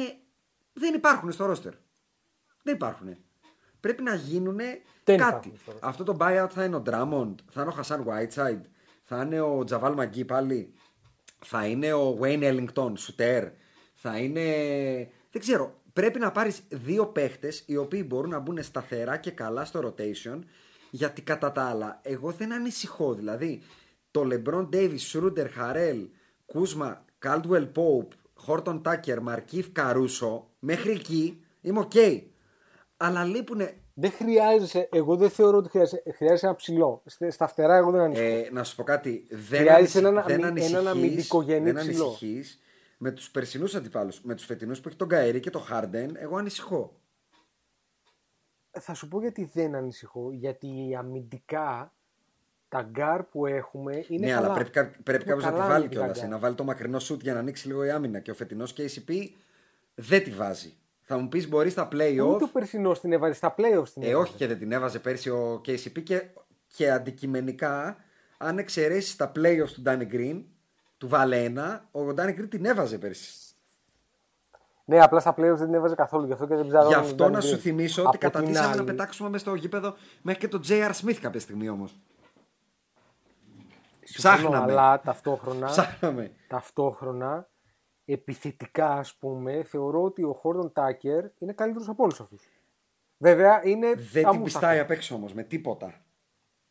δεν 0.74 0.94
υπάρχουν 0.94 1.32
στο 1.32 1.52
roster. 1.52 1.74
Δεν 2.64 2.76
υπάρχουν. 2.76 3.18
Πρέπει 3.80 4.04
να 4.04 4.16
γίνουν 4.16 4.56
Δεν 4.56 5.18
κάτι. 5.18 5.48
υπάρχουν 5.48 5.58
στο 5.58 5.72
roster. 5.72 5.80
Αυτό 5.82 6.04
το 6.04 6.18
buyout 6.20 6.48
θα 6.50 6.64
είναι 6.64 6.76
ο 6.76 6.84
Drummond, 6.86 7.36
θα 7.52 7.62
είναι 7.62 7.72
ο 7.72 7.76
Hassan 7.78 8.06
Whiteside, 8.06 8.62
θα 9.10 9.22
είναι 9.22 9.42
ο 9.42 9.64
Javal 9.70 9.96
McGee 9.96 10.26
πάλι, 10.26 10.74
θα 11.40 11.66
είναι 11.66 11.94
ο 11.94 12.20
Wayne 12.22 12.44
Ellington, 12.44 12.92
σουτέρ, 12.96 13.48
θα 13.94 14.18
είναι... 14.18 14.44
Δεν 15.32 15.42
ξέρω. 15.42 15.78
Πρέπει 15.94 16.20
να 16.20 16.32
πάρεις 16.32 16.62
δύο 16.70 17.08
παίχτες 17.08 17.64
οι 17.66 17.78
οποίοι 17.78 18.06
μπορούν 18.08 18.30
να 18.30 18.40
μπουν 18.40 18.64
σταθερά 18.64 19.18
και 19.18 19.32
καλά 19.32 19.66
στο 19.66 19.80
rotation 19.98 20.40
γιατί 20.90 21.22
κατά 21.22 21.52
τα 21.52 21.64
άλλα 21.64 22.00
εγώ 22.04 22.32
δεν 22.32 22.54
ανησυχώ. 22.54 23.14
Δηλαδή 23.14 23.62
το 24.12 24.28
LeBron 24.32 24.70
Davis, 24.74 25.00
Schroeder, 25.12 25.48
Harrell, 25.60 26.08
Kuzma, 26.54 26.94
Caldwell 27.26 27.68
Pope, 27.74 28.14
Horton 28.48 28.82
Tucker, 28.82 29.18
Markieff, 29.28 29.72
Caruso 29.76 30.42
μέχρι 30.60 30.92
εκεί 30.92 31.44
είμαι 31.62 31.80
οκ. 31.80 31.92
Αλλά 32.98 33.24
λείπουνε 33.24 33.78
Δεν 34.00 34.12
χρειάζεσαι, 34.12 34.90
εγώ 34.92 35.16
δεν 35.16 35.30
θεωρώ 35.30 35.58
ότι 35.58 35.70
χρειάζεσαι, 35.70 36.04
χρειάζεσαι 36.16 36.46
ένα 36.46 36.56
ψηλό. 36.56 37.02
Στε- 37.06 37.32
Στα 37.32 37.48
φτερά, 37.48 37.76
εγώ 37.76 37.92
δεν 37.92 38.02
ανησυχώ. 38.02 38.26
Ε, 38.28 38.50
να 38.52 38.64
σου 38.64 38.76
πω 38.76 38.84
κάτι. 38.84 39.28
Δεν, 39.30 39.60
Χρειάζεσαι 39.60 39.74
ανησυχ- 39.98 40.06
έναν 40.06 40.24
δεν 40.28 40.36
αμυ- 40.36 40.46
ανησυχείς, 40.46 40.74
έναν 40.74 40.88
αμυντικογενή 40.88 41.72
δεν 41.72 41.88
ψηλό. 41.88 42.06
ανησυχείς 42.06 42.60
με 42.98 43.12
τους 43.12 43.32
περσινούς 43.32 43.76
αντιπάλους. 43.76 44.22
Με 44.22 44.36
τους 44.36 44.46
φετινούς 44.46 44.82
που 44.82 44.88
έχει 44.88 44.98
τον 44.98 45.08
Kyrie 45.08 45.40
και 45.40 45.50
τον 45.50 45.62
Χάρντεν, 45.62 46.16
εγώ 46.20 46.38
ανησυχώ. 46.38 46.94
Θα 48.72 48.94
σου 48.94 49.08
πω 49.08 49.20
γιατί 49.22 49.50
δεν 49.54 49.76
ανησυχώ. 49.76 50.32
Γιατί 50.32 50.96
αμυντικά 50.98 51.94
τα 52.70 52.82
γκάρ 52.82 53.24
που 53.24 53.46
έχουμε 53.46 54.06
είναι 54.08 54.26
ναι, 54.28 54.34
καλά. 54.34 54.46
αλλά 54.46 54.54
πρέπει, 54.54 54.70
κα- 54.70 54.92
πρέπει 55.04 55.24
Είναι 55.24 55.34
κάποιος 55.34 55.44
να 55.44 55.50
τη 55.50 55.56
καλά 55.56 55.68
βάλει 55.68 55.74
αμυντικά 55.76 56.00
κιόλας. 56.02 56.20
γκάρ. 56.20 56.30
Να 56.30 56.38
βάλει 56.40 56.56
το 56.56 56.64
μακρινό 56.64 57.00
σουτ 57.00 57.22
για 57.22 57.34
να 57.34 57.40
ανοίξει 57.40 57.68
λίγο 57.68 57.84
η 57.84 57.90
άμυνα. 57.90 58.20
Και 58.20 58.32
ο 58.32 58.34
φετινός 58.34 58.74
KCP 58.78 59.14
δεν 59.96 60.24
τη 60.24 60.32
βάζει. 60.32 60.74
Θα 61.12 61.18
μου 61.18 61.28
πεις 61.28 61.50
μπορείς 61.50 61.72
στα 61.72 61.88
playoff; 61.92 62.28
Ούτε 62.34 62.44
ο 62.44 62.48
περσινό 62.54 62.92
την 62.92 63.12
έβαλε 63.12 63.34
στα 63.34 63.56
playoffs 63.58 63.90
την 63.94 64.02
Ε, 64.04 64.06
έβαλε. 64.08 64.16
όχι 64.16 64.34
και 64.36 64.48
δεν 64.48 64.60
την 64.60 64.72
έβαζε 64.72 65.00
πέρσι 65.00 65.30
ο 65.30 65.62
KCP 65.66 66.04
και, 66.04 66.24
και 66.68 66.92
αντικειμενικά, 66.92 67.98
αν 68.38 68.58
εξαιρέσεις 68.58 69.16
τα 69.16 69.32
playoffs 69.36 69.68
του 69.74 69.84
Danny 69.86 70.08
Green, 70.14 70.44
του 70.98 71.08
βάλε 71.08 71.44
ένα, 71.44 71.88
ο 71.92 72.00
Danny 72.18 72.30
Green 72.40 72.50
την 72.50 72.66
έβαζε 72.66 72.98
πέρσι. 72.98 73.34
Ναι, 74.86 75.00
απλά 75.02 75.20
στα 75.20 75.32
playoffs 75.32 75.56
δεν 75.56 75.66
την 75.66 75.74
έβαζε 75.74 75.96
καθόλου. 75.96 76.26
Γι' 76.26 76.32
αυτό 76.34 76.48
και 76.48 76.56
δεν 76.56 76.68
ψάχνω. 76.68 76.88
Γι' 76.88 76.94
αυτό 76.94 77.30
να 77.30 77.42
σου 77.42 77.58
θυμίσω 77.58 78.02
ότι 78.02 78.10
Από 78.10 78.18
την 78.20 78.30
καταντήσαμε 78.30 78.68
να 78.68 78.74
άλλη- 78.74 78.84
πετάξουμε 78.84 79.30
μέσα 79.30 79.46
στο 79.46 79.56
γήπεδο 79.56 79.96
μέχρι 80.22 80.40
και 80.40 80.48
τον 80.48 80.62
J.R. 80.68 80.92
Smith 80.92 81.14
κάποια 81.22 81.40
στιγμή 81.40 81.70
όμως. 81.70 82.00
Συμφωνώ, 84.04 84.36
Ψάχναμε. 84.38 84.72
Αλλά 84.72 85.02
ταυτόχρονα, 85.02 85.68
Ψάχναμε. 85.68 86.32
ταυτόχρονα, 86.48 87.48
επιθετικά 88.14 88.88
ας 88.92 89.14
πούμε, 89.16 89.64
θεωρώ 89.64 90.04
ότι 90.04 90.24
ο 90.24 90.34
Χόρντον 90.34 90.72
Τάκερ 90.72 91.26
είναι 91.40 91.54
καλύτερος 91.54 91.88
από 91.90 92.04
όλους 92.04 92.20
αυτούς. 92.20 92.50
Βέβαια 93.18 93.62
είναι 93.66 93.88
Δεν 93.88 93.98
την 93.98 94.18
αμούσταχο. 94.26 94.44
πιστάει 94.44 94.80
απ' 94.80 94.92
έξω 94.92 95.16
όμως 95.16 95.34
με 95.34 95.44
τίποτα. 95.44 96.02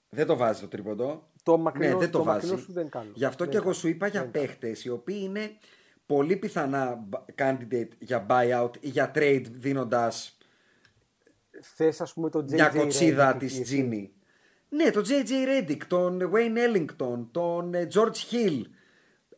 Δεν 0.08 0.26
το 0.26 0.36
βάζει 0.36 0.60
το 0.60 0.68
τρίποντο. 0.68 1.22
Το 1.42 1.58
μακρινό- 1.58 1.92
ναι, 1.92 1.98
δεν 1.98 2.10
το, 2.10 2.18
το 2.18 2.24
βάζει. 2.24 2.36
μακρινό 2.46 2.56
σου 2.66 2.72
δεν 2.72 2.80
είναι 2.82 2.90
καλό. 2.90 3.10
Γι' 3.14 3.24
αυτό 3.24 3.44
Δεν 3.44 3.52
και 3.52 3.58
είναι 3.58 3.66
εγώ 3.66 3.74
καλό. 3.74 3.82
σου 3.82 3.88
είπα 3.88 4.06
για 4.06 4.20
Δεν 4.20 4.28
είναι 4.28 4.46
παίχτες 4.46 4.84
οι 4.84 4.90
οποίοι 4.90 5.18
είναι 5.22 5.50
πολύ 6.06 6.36
πιθανά 6.36 7.04
b- 7.10 7.18
candidate 7.42 7.88
για 7.98 8.26
buyout 8.30 8.70
ή 8.80 8.88
για 8.88 9.10
trade 9.14 9.44
δίνοντας 9.50 10.38
Θες 11.60 12.00
ας 12.00 12.12
πούμε 12.12 12.30
το 12.30 12.38
JJ 12.38 12.52
μια 12.52 12.68
κοτσίδα 12.68 13.34
Redick 13.34 13.38
της 13.38 13.54
εκεί, 13.54 13.62
Τζίνι. 13.62 14.12
Ναι, 14.68 14.90
τον 14.90 15.04
JJ 15.06 15.30
Reddick, 15.48 15.80
τον 15.88 16.30
Wayne 16.34 16.56
Ellington, 16.76 17.26
τον 17.30 17.74
ε, 17.74 17.88
George 17.94 18.32
Hill. 18.32 18.62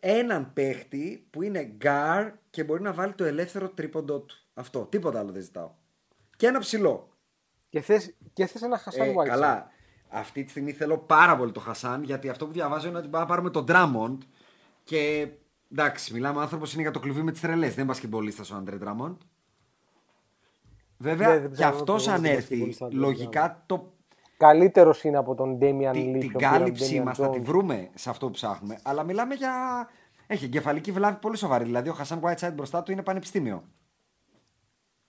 Έναν 0.00 0.52
παίχτη 0.52 1.26
που 1.30 1.42
είναι 1.42 1.76
guard 1.84 2.30
και 2.50 2.64
μπορεί 2.64 2.82
να 2.82 2.92
βάλει 2.92 3.12
το 3.12 3.24
ελεύθερο 3.24 3.68
τρίποντο 3.68 4.18
του. 4.20 4.36
Αυτό. 4.54 4.80
Τίποτα 4.90 5.18
άλλο 5.18 5.32
δεν 5.32 5.42
ζητάω. 5.42 5.70
Και 6.36 6.46
ένα 6.46 6.58
ψηλό. 6.58 7.08
Και 7.68 7.80
θες, 7.80 8.14
και 8.32 8.46
θες 8.46 8.62
ένα 8.62 8.80
Hassan 8.84 8.98
Ε, 8.98 9.12
Whiteside. 9.12 9.26
καλά. 9.26 9.70
Αυτή 10.08 10.44
τη 10.44 10.50
στιγμή 10.50 10.72
θέλω 10.72 10.98
πάρα 10.98 11.36
πολύ 11.36 11.52
το 11.52 11.60
Χασάν 11.60 12.02
γιατί 12.02 12.28
αυτό 12.28 12.46
που 12.46 12.52
διαβάζω 12.52 12.88
είναι 12.88 12.98
ότι 12.98 13.08
πάμε 13.08 13.24
να 13.24 13.30
πάρουμε 13.30 13.50
τον 13.50 13.64
Drummond 13.68 14.18
και 14.84 15.28
εντάξει, 15.72 16.12
μιλάμε 16.12 16.40
άνθρωπος 16.40 16.72
είναι 16.72 16.82
για 16.82 16.90
το 16.90 16.98
κλουβί 17.00 17.22
με 17.22 17.32
τις 17.32 17.40
τρελές. 17.40 17.68
Δεν 17.68 17.78
είναι 17.78 17.84
μπασκετμπολίστα 17.86 18.54
ο 18.54 18.56
Άντρε 18.58 18.76
Drummond. 18.80 19.16
Βέβαια, 20.96 21.28
Ναι, 21.28 21.38
δεν 21.38 21.48
και 21.48 21.54
ψάχνω 21.56 21.78
αυτός 21.78 22.02
και 22.02 22.08
εγώ 22.08 22.16
αν 22.16 22.22
δεν 22.22 22.32
έρθει, 22.32 22.42
μπασκετμπολίστα, 22.46 22.84
Άντρε 22.86 22.98
λογικά 22.98 23.62
το, 23.66 23.92
Καλύτερος 24.40 25.04
είναι 25.04 25.16
από 25.16 25.34
τον 25.34 25.58
Damian 25.60 25.90
τη- 25.92 26.12
Lee. 26.14 26.18
την 26.20 26.32
τον 26.32 26.32
πήραν 26.36 26.52
κάλυψή 26.52 26.98
Damian 27.00 27.04
μας 27.04 27.18
θα 27.18 27.28
Jones. 27.28 27.32
τη 27.32 27.38
βρούμε 27.40 27.90
σε 27.94 28.10
αυτό 28.10 28.26
που 28.26 28.32
ψάχνουμε. 28.32 28.78
Αλλά 28.82 29.02
μιλάμε 29.02 29.34
για. 29.34 29.52
Έχει 30.26 30.44
εγκεφαλική 30.44 30.92
βλάβη 30.92 31.18
πολύ 31.20 31.36
σοβαρή. 31.36 31.64
Δηλαδή, 31.64 31.88
ο 31.88 31.92
Χασάν 31.92 32.20
Whiteside 32.24 32.52
μπροστά 32.54 32.82
του 32.82 32.92
είναι 32.92 33.02
πανεπιστήμιο. 33.02 33.64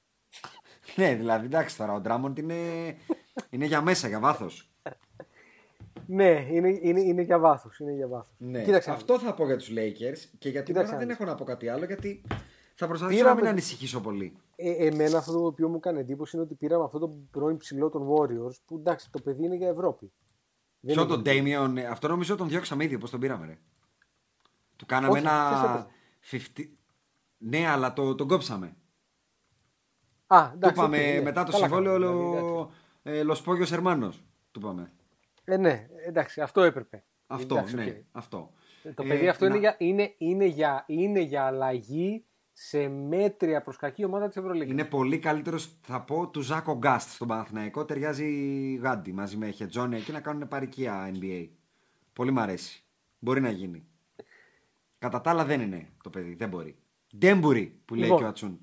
ναι, 0.96 1.16
δηλαδή, 1.16 1.46
εντάξει 1.46 1.78
τώρα, 1.78 1.94
ο 1.94 2.02
Drummond 2.06 2.40
είναι, 2.40 2.56
είναι 3.50 3.66
για 3.66 3.82
μέσα, 3.82 4.08
για 4.08 4.20
βάθος. 4.20 4.72
Ναι, 6.06 6.46
είναι, 6.50 6.80
είναι, 6.82 7.00
είναι 7.02 7.22
για 7.22 7.40
βάθος. 7.40 7.80
Είναι 7.80 7.92
για 7.92 8.08
βάθος. 8.08 8.34
Ναι. 8.38 8.62
Κοίταξε, 8.64 8.92
Αυτό 8.92 9.20
θα 9.20 9.34
πω 9.34 9.46
για 9.46 9.58
τους 9.58 9.70
Lakers 9.70 10.30
και 10.38 10.50
για 10.50 10.64
την 10.64 10.74
Κοίταξε 10.74 10.90
ώρα 10.90 10.98
δεν 10.98 11.08
να 11.08 11.14
έχω 11.14 11.26
να 11.26 11.36
πω 11.36 11.44
κάτι 11.44 11.68
άλλο 11.70 11.86
γιατί 11.86 12.22
θα 12.82 12.88
προσπαθήσω 12.88 13.18
Πήραμε- 13.20 13.36
να 13.42 13.46
μην 13.46 13.52
ανησυχήσω 13.58 14.02
πολύ. 14.02 14.38
Ε, 14.56 14.86
εμένα 14.88 15.18
αυτό 15.18 15.32
το 15.34 15.46
οποίο 15.46 15.70
μου 15.70 15.76
έκανε 15.76 16.00
εντύπωση 16.00 16.36
είναι 16.36 16.46
ότι 16.46 16.56
πήραμε 16.56 16.84
αυτό 16.84 17.00
το 17.00 17.08
πρώην 17.32 17.58
ψηλό 17.58 17.90
των 17.90 18.08
Warriors 18.10 18.56
που 18.66 18.76
εντάξει 18.76 19.12
το 19.12 19.20
παιδί 19.22 19.44
είναι 19.46 19.56
για 19.56 19.68
Ευρώπη. 19.68 20.12
Δεν 20.80 20.94
Ποιο 20.96 21.04
είναι 21.04 21.12
τον 21.12 21.24
Damian, 21.26 21.78
ε, 21.78 21.86
αυτό 21.86 22.08
νομίζω 22.08 22.36
τον 22.36 22.48
διώξαμε 22.50 22.84
ήδη, 22.84 22.98
πώ 22.98 23.10
τον 23.10 23.20
πήραμε, 23.20 23.46
ρε. 23.46 23.58
Του 24.76 24.86
κάναμε 24.86 25.14
Όχι, 25.20 25.28
χθες 25.28 25.60
ένα. 25.64 25.88
50... 26.32 26.70
Ναι, 27.38 27.68
αλλά 27.68 27.94
το, 27.94 28.16
τον 28.16 28.28
κόψαμε. 28.28 28.76
Α, 30.28 30.48
Του 30.50 30.56
εντάξει, 30.56 30.80
είπαμε 30.80 30.98
οκ, 30.98 31.04
ναι. 31.16 31.22
μετά 31.22 31.44
το 31.44 31.52
Καλά 31.52 31.64
συμβόλαιο 31.64 31.94
κάναμε, 31.94 32.16
δηλαδή, 32.16 32.38
εντάξει. 32.38 32.54
Λο... 32.54 32.72
ε, 33.04 33.24
Λοσπόγιο 33.24 33.66
Ερμάνο. 33.72 34.10
Του 34.52 34.60
είπαμε. 34.60 34.92
Ε, 35.44 35.58
ναι, 35.58 35.88
εντάξει, 36.08 36.42
αυτό 36.42 36.62
έπρεπε. 36.62 37.04
Αυτό, 37.28 37.56
Εντάξει, 37.56 37.76
ναι. 37.76 37.84
οκ. 37.86 37.96
Αυτό. 38.12 38.52
Το 38.96 39.04
Ε, 39.04 39.08
παιδί 39.08 39.28
αυτό 39.28 39.44
να- 39.48 39.50
είναι, 39.56 39.60
για, 39.60 39.76
είναι, 39.80 40.14
είναι, 40.18 40.46
για, 40.46 40.84
είναι 40.88 41.20
για 41.20 41.44
αλλαγή 41.46 42.26
σε 42.54 42.88
μέτρια 42.88 43.62
προς 43.62 43.78
κακή 43.78 44.04
ομάδα 44.06 44.28
της 44.28 44.38
Ευρωλίγας. 44.38 44.72
Είναι 44.72 44.86
πολύ 44.86 45.20
καλύτερος, 45.20 45.76
θα 45.82 46.02
πω, 46.02 46.28
του 46.30 46.42
Ζάκο 46.42 46.78
Γκάστ 46.78 47.10
στον 47.10 47.28
Παναθηναϊκό. 47.28 47.86
Ταιριάζει 47.86 48.30
γάντι 48.82 49.14
μαζί 49.14 49.38
με 49.38 49.50
Χετζόνια 49.50 49.98
εκεί 49.98 50.12
να 50.12 50.20
κάνουν 50.20 50.48
παροικία 50.48 51.12
NBA. 51.14 51.48
Πολύ 52.14 52.32
μ' 52.32 52.40
αρέσει. 52.40 52.84
Μπορεί 53.20 53.42
να 53.42 53.50
γίνει. 53.50 53.86
Κατά 55.00 55.22
τα 55.22 55.30
άλλα 55.30 55.46
δεν 55.46 55.62
είναι 55.62 55.90
το 56.04 56.10
παιδί. 56.10 56.36
Δεν 56.36 56.50
μπορεί. 56.50 56.76
Δεν 57.12 57.40
μπορεί 57.40 57.80
που 57.86 57.94
λέει 57.94 58.04
Λοιπόν. 58.04 58.18
και 58.20 58.24
ο 58.26 58.28
Ατσούν. 58.28 58.60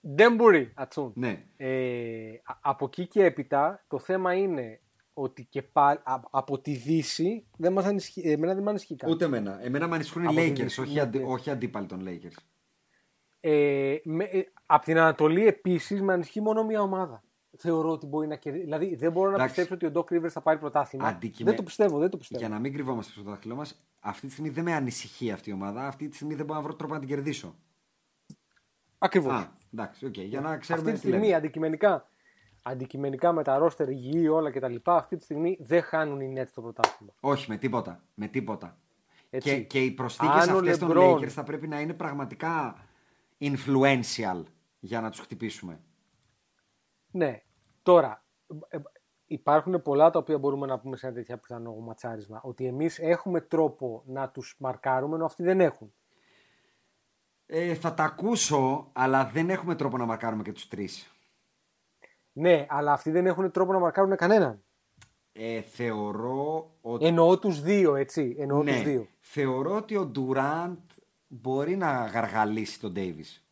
Δεν 0.00 0.34
μπορεί, 0.34 0.70
ατσούν. 0.74 1.12
Ναι. 1.14 1.44
Ε, 1.56 2.30
α- 2.44 2.58
από 2.60 2.84
εκεί 2.84 3.06
και 3.06 3.24
έπειτα 3.24 3.84
το 3.88 3.98
θέμα 3.98 4.34
είναι 4.34 4.80
ότι 5.14 5.44
και 5.44 5.62
πάλι 5.62 6.00
α- 6.04 6.20
από 6.30 6.58
τη 6.60 6.74
Δύση 6.74 7.46
δεν 7.56 7.72
μας 7.72 7.84
ανισχύει, 7.84 8.20
εμένα 8.30 8.54
δεν 8.54 8.62
με 8.62 8.70
ανισχύει 8.70 8.96
κάτι. 8.96 9.12
Ούτε 9.12 9.24
εμένα. 9.24 9.64
Εμένα 9.64 9.88
με 9.88 9.94
ανησυχούν 9.94 10.22
οι 10.22 10.26
Από 10.26 10.34
την 10.34 10.52
Lakers, 10.52 10.54
Δύση, 10.56 10.80
όχι, 10.80 10.94
ναι, 10.94 11.00
αντι... 11.00 11.18
ναι. 11.18 11.24
όχι 11.24 11.50
αντίπαλοι 11.50 11.86
των 11.86 12.04
Lakers. 12.06 12.36
Ε, 13.48 14.00
με, 14.04 14.24
ε, 14.24 14.42
απ' 14.66 14.84
την 14.84 14.98
Ανατολή 14.98 15.46
επίσης 15.46 16.02
με 16.02 16.12
ανισχύει 16.12 16.40
μόνο 16.40 16.64
μία 16.64 16.80
ομάδα. 16.82 17.22
Θεωρώ 17.58 17.90
ότι 17.90 18.06
μπορεί 18.06 18.26
να 18.26 18.36
κερδίσει. 18.36 18.64
Δηλαδή 18.64 18.94
δεν 18.94 19.12
μπορώ 19.12 19.28
να 19.30 19.34
Εντάξει. 19.36 19.54
πιστέψω 19.54 19.86
ότι 19.86 19.98
ο 19.98 20.02
Doc 20.04 20.12
Rivers 20.14 20.28
θα 20.30 20.40
πάρει 20.40 20.58
πρωτάθλημα. 20.58 21.06
Αντικειμε- 21.08 21.48
Δεν 21.48 21.56
το 21.56 21.62
πιστεύω, 21.62 21.98
δεν 21.98 22.10
το 22.10 22.16
πιστεύω. 22.16 22.40
Για 22.40 22.48
να 22.48 22.58
μην 22.58 22.72
κρυβόμαστε 22.72 23.12
στο 23.12 23.22
δάχτυλό 23.22 23.54
μας, 23.54 23.86
αυτή 24.00 24.26
τη 24.26 24.32
στιγμή 24.32 24.50
δεν 24.50 24.64
με 24.64 24.72
ανησυχεί 24.74 25.30
αυτή 25.30 25.50
η 25.50 25.52
ομάδα. 25.52 25.86
Αυτή 25.86 26.08
τη 26.08 26.14
στιγμή 26.14 26.34
δεν 26.34 26.46
μπορώ 26.46 26.58
να 26.58 26.64
βρω 26.66 26.74
τρόπο 26.74 26.92
να 26.94 26.98
την 27.00 27.08
κερδίσω. 27.08 27.54
Ακριβώς. 28.98 29.32
Α, 29.32 29.52
εντάξει, 29.72 30.06
οκ. 30.06 30.16
Για 30.18 30.40
να 30.40 30.56
ξέρουμε 30.56 30.90
Αυτή 30.90 31.00
τη 31.00 31.06
τι 31.06 31.06
λέμε. 31.12 31.18
στιγμή 31.22 31.36
αντικειμενικά, 31.38 32.08
αντικειμενικά 32.62 33.32
με 33.32 33.42
τα 33.42 33.58
ρόστερ 33.58 33.88
υγιή 33.88 34.28
όλα 34.30 34.50
κτλ. 34.50 34.74
Αυτή 34.84 35.16
τη 35.16 35.24
στιγμή 35.24 35.56
δεν 35.60 35.82
χάνουν 35.82 36.20
οι 36.20 36.34
Nets 36.36 36.50
το 36.54 36.60
πρωτάθλημα. 36.62 37.12
Όχι, 37.20 37.50
με 37.50 37.56
τίποτα. 37.56 38.02
Με 38.14 38.26
τίποτα. 38.26 38.78
Έτσι. 39.30 39.48
Και, 39.54 39.60
και 39.62 39.80
οι 39.82 39.90
προσθήκες 39.90 40.48
Αν 40.48 40.54
ο 40.54 40.58
αυτές 40.58 40.78
των 40.78 40.90
LeBron 40.94 41.14
Lakers 41.14 41.26
θα 41.28 41.42
πρέπει 41.42 41.68
να 41.68 41.80
είναι 41.80 41.92
πραγματικά 41.92 42.76
influential 43.40 44.42
για 44.78 45.00
να 45.00 45.10
τους 45.10 45.20
χτυπήσουμε. 45.20 45.80
Ναι. 47.10 47.42
Τώρα, 47.82 48.24
ε, 48.68 48.78
υπάρχουν 49.26 49.82
πολλά 49.82 50.10
τα 50.10 50.18
οποία 50.18 50.38
μπορούμε 50.38 50.66
να 50.66 50.78
πούμε 50.78 50.96
σε 50.96 51.06
ένα 51.06 51.14
τέτοιο 51.14 51.36
πιθανό 51.36 51.74
ματσάρισμα. 51.74 52.40
Ότι 52.42 52.66
εμείς 52.66 52.98
έχουμε 52.98 53.40
τρόπο 53.40 54.02
να 54.06 54.30
τους 54.30 54.56
μαρκάρουμε, 54.58 55.14
ενώ 55.14 55.24
αυτοί 55.24 55.42
δεν 55.42 55.60
έχουν. 55.60 55.92
Ε, 57.46 57.74
θα 57.74 57.94
τα 57.94 58.04
ακούσω, 58.04 58.90
αλλά 58.92 59.24
δεν 59.26 59.50
έχουμε 59.50 59.74
τρόπο 59.74 59.96
να 59.96 60.04
μαρκάρουμε 60.04 60.42
και 60.42 60.52
τους 60.52 60.68
τρεις. 60.68 61.10
Ναι, 62.32 62.66
αλλά 62.68 62.92
αυτοί 62.92 63.10
δεν 63.10 63.26
έχουν 63.26 63.50
τρόπο 63.50 63.72
να 63.72 63.78
μαρκάρουν 63.78 64.16
κανέναν. 64.16 64.62
Ε, 65.32 65.60
θεωρώ 65.60 66.70
ότι. 66.80 67.06
Εννοώ 67.06 67.38
τους 67.38 67.60
δύο, 67.60 67.94
έτσι. 67.94 68.36
Εννοώ 68.38 68.62
ναι, 68.62 68.72
τους 68.72 68.82
δύο. 68.82 69.06
θεωρώ 69.20 69.76
ότι 69.76 69.96
ο 69.96 70.06
Ντουράντ 70.06 70.78
μπορεί 71.26 71.76
να 71.76 72.06
γαργαλίσει 72.06 72.80
τον 72.80 72.92
Ντέιβις. 72.92 73.46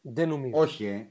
Δεν 0.00 0.28
νομίζω. 0.28 0.60
Όχι, 0.60 0.84
ε. 0.84 1.10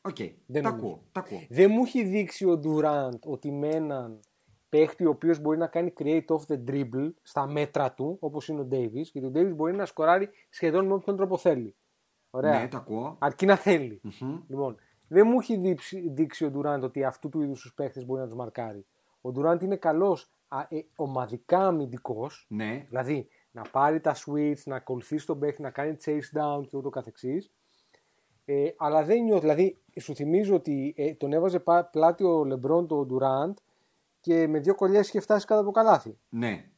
Οκ, 0.00 0.16
Δεν 0.46 0.62
τα 0.62 0.70
νομίζω. 0.70 0.86
ακούω, 0.86 1.02
τα 1.12 1.20
ακούω. 1.20 1.46
Δεν 1.48 1.70
μου 1.70 1.82
έχει 1.84 2.04
δείξει 2.04 2.44
ο 2.44 2.60
Durant 2.64 3.18
ότι 3.24 3.50
με 3.50 3.68
έναν 3.68 4.20
παίχτη 4.68 5.06
ο 5.06 5.10
οποίος 5.10 5.40
μπορεί 5.40 5.58
να 5.58 5.66
κάνει 5.66 5.92
create 5.98 6.24
off 6.26 6.40
the 6.48 6.64
dribble 6.70 7.12
στα 7.22 7.46
μέτρα 7.46 7.92
του, 7.92 8.16
όπως 8.20 8.48
είναι 8.48 8.60
ο 8.60 8.68
Davis, 8.70 9.02
γιατί 9.12 9.26
ο 9.26 9.32
Davis 9.34 9.54
μπορεί 9.54 9.74
να 9.76 9.86
σκοράρει 9.86 10.28
σχεδόν 10.48 10.86
με 10.86 10.92
όποιον 10.92 11.16
τρόπο 11.16 11.36
θέλει. 11.36 11.76
Ωραία. 12.30 12.60
Ναι, 12.60 12.68
τα 12.68 12.76
ακούω. 12.76 13.16
Αρκεί 13.20 13.46
να 13.46 13.56
θελει 13.56 14.00
Λοιπόν, 14.48 14.76
δεν 15.08 15.26
μου 15.26 15.38
έχει 15.40 15.56
δείξει, 15.56 16.08
δείξει 16.10 16.44
ο 16.44 16.52
Durant 16.54 16.80
ότι 16.82 17.04
αυτού 17.04 17.28
του 17.28 17.42
είδους 17.42 17.60
τους 17.60 17.74
παίχτες 17.74 18.04
μπορεί 18.04 18.20
να 18.20 18.26
τους 18.26 18.36
μαρκάρει. 18.36 18.86
Ο 19.20 19.30
Durant 19.34 19.62
είναι 19.62 19.76
καλός 19.76 20.22
ε, 20.22 20.28
ομαδικά 20.96 21.66
αμυντικός, 21.66 22.46
Ναι, 22.48 22.84
δηλαδή 22.88 23.28
να 23.50 23.62
πάρει 23.62 24.00
τα 24.00 24.14
switch, 24.16 24.62
να 24.64 24.76
ακολουθήσει 24.76 25.26
τον 25.26 25.38
παίχτη, 25.38 25.62
να 25.62 25.70
κάνει 25.70 25.96
chase 26.04 26.38
down 26.40 26.62
και 26.68 26.76
ούτω 26.76 26.88
καθεξής. 26.90 27.52
Ε, 28.44 28.68
αλλά 28.76 29.04
δεν 29.04 29.22
νιώθω, 29.22 29.40
δηλαδή 29.40 29.78
σου 30.00 30.14
θυμίζω 30.14 30.54
ότι 30.54 30.94
ε, 30.96 31.14
τον 31.14 31.32
έβαζε 31.32 31.58
πα- 31.60 31.84
πλάτη 31.90 32.24
ο 32.24 32.44
Λεμπρόν 32.44 32.86
το 32.86 33.06
Durant 33.10 33.52
και 34.20 34.46
με 34.48 34.58
δύο 34.58 34.74
κολλιές 34.74 35.08
είχε 35.08 35.20
φτάσει 35.20 35.46
κάτω 35.46 35.60
από 35.60 35.70
καλάθι. 35.70 36.18
ναι. 36.28 36.70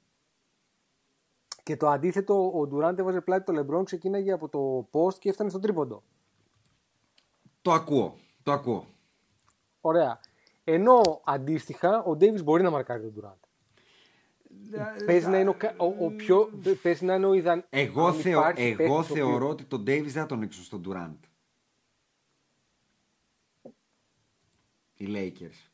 Και 1.63 1.77
το 1.77 1.89
αντίθετο, 1.89 2.47
ο 2.47 2.69
Durant 2.73 2.99
έβαζε 2.99 3.21
πλάτη 3.21 3.45
το 3.45 3.53
Λεμπρόν, 3.53 3.85
ξεκίναγε 3.85 4.33
από 4.33 4.49
το 4.49 4.89
post 4.93 5.15
και 5.15 5.29
έφτανε 5.29 5.51
στον 5.51 5.61
τρίποντο. 5.63 6.03
Το 7.63 7.73
ακούω, 7.73 8.17
το 8.43 8.53
ακούω. 8.53 8.87
Ωραία. 9.81 10.21
Ενώ 10.65 11.21
αντίστοιχα 11.25 12.03
ο 12.03 12.11
Davis 12.11 12.43
μπορεί 12.45 12.63
να 12.63 12.71
μαρκάρει 12.71 13.11
τον 13.11 13.15
Durant. 13.25 13.40
Παίζει 15.07 15.29
να 15.29 15.39
είναι 15.39 15.49
ο, 15.49 15.55
κα- 15.55 15.75
ο, 15.77 16.05
ο 16.05 16.11
πιο. 16.11 16.51
Παίζει 16.83 17.05
να 17.05 17.15
είναι 17.15 17.27
ο 17.27 17.33
ιδαν... 17.35 17.65
Εγώ, 17.71 18.07
αν 18.07 18.15
θεω, 18.15 18.39
υπάρχει 18.41 18.63
εγώ 18.63 18.77
παίκτης 18.77 19.11
ο 19.11 19.15
θεωρώ 19.15 19.35
οποίος- 19.35 19.51
ότι 19.53 19.65
τον 19.65 19.81
Davis 19.83 20.03
δεν 20.03 20.11
θα 20.11 20.27
τον 20.27 20.41
ρίξουν 20.41 20.65
στον 20.65 20.83
Durant. 20.87 21.29
Οι 24.95 25.07
Lakers. 25.09 25.71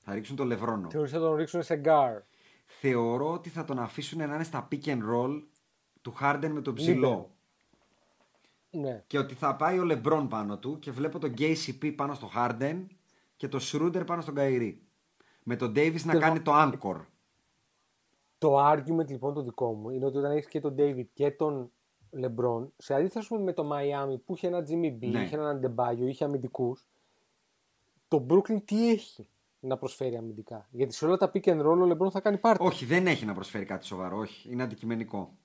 Θα 0.00 0.14
ρίξουν 0.14 0.36
τον 0.36 0.46
Λευρόνο. 0.46 0.90
Θεωρείς 0.90 1.10
θα 1.10 1.18
τον 1.18 1.34
ρίξουν 1.34 1.62
σε 1.62 1.76
γκάρ. 1.76 2.20
Θεωρώ 2.66 3.32
ότι 3.32 3.48
θα 3.48 3.64
τον 3.64 3.78
αφήσουν 3.78 4.18
να 4.18 4.24
είναι 4.24 4.44
στα 4.44 4.68
pick 4.72 4.84
and 4.84 5.00
roll 5.12 5.42
του 6.02 6.14
Harden 6.20 6.48
με 6.52 6.60
τον 6.60 6.74
ψηλό. 6.74 6.94
Λίμπερο. 6.94 7.30
Ναι. 8.70 9.04
Και 9.06 9.18
ότι 9.18 9.34
θα 9.34 9.56
πάει 9.56 9.78
ο 9.78 9.86
LeBron 9.90 10.26
πάνω 10.28 10.58
του 10.58 10.78
και 10.78 10.90
βλέπω 10.90 11.18
τον 11.18 11.34
KCP 11.38 11.92
πάνω 11.96 12.14
στο 12.14 12.30
Harden 12.36 12.86
και 13.36 13.48
τον 13.48 13.60
Schroeder 13.62 14.02
πάνω 14.06 14.20
στον 14.22 14.34
Kyrie. 14.38 14.74
Με 15.42 15.56
τον 15.56 15.72
Davis 15.76 16.02
να 16.02 16.12
Και 16.12 16.18
κάνει 16.18 16.40
το 16.40 16.52
anchor. 16.54 17.00
Το 18.42 18.70
argument 18.70 19.06
λοιπόν 19.08 19.34
το 19.34 19.42
δικό 19.42 19.72
μου 19.72 19.90
είναι 19.90 20.06
ότι 20.06 20.18
όταν 20.18 20.30
έχεις 20.30 20.46
και 20.48 20.60
τον 20.60 20.74
David 20.78 21.04
και 21.12 21.30
τον 21.30 21.72
LeBron, 22.22 22.68
σε 22.76 22.94
αντίθεση 22.94 23.18
ας 23.18 23.26
πούμε, 23.26 23.42
με 23.42 23.52
το 23.52 23.70
Miami 23.72 24.20
που 24.24 24.34
είχε 24.34 24.46
ένα 24.46 24.58
Jimmy 24.68 24.98
B, 25.00 25.10
Ναι. 25.10 25.22
είχε 25.22 25.36
έναν 25.36 25.60
Adebayo, 25.76 25.98
είχε 26.06 26.24
αμυντικούς, 26.24 26.88
το 28.08 28.26
Brooklyn 28.30 28.62
τι 28.64 28.90
έχει 28.90 29.28
να 29.60 29.78
προσφέρει 29.78 30.16
αμυντικά; 30.16 30.68
Γιατί 30.70 30.94
σε 30.94 31.04
όλα 31.06 31.16
τα 31.16 31.30
pick 31.34 31.44
and 31.44 31.60
roll 31.60 31.78
ο 31.78 31.90
LeBron 31.90 32.10
θα 32.10 32.20
κάνει 32.20 32.38
πάρτι. 32.38 32.66
Όχι, 32.66 32.84
δεν 32.84 33.06
έχει 33.06 33.24
να 33.24 33.34
προσφέρει 33.34 33.64
κάτι 33.64 33.86
σοβαρό. 33.86 34.18
Όχι, 34.18 34.52
είναι 34.52 34.62
αντικειμενικό. 34.62 35.36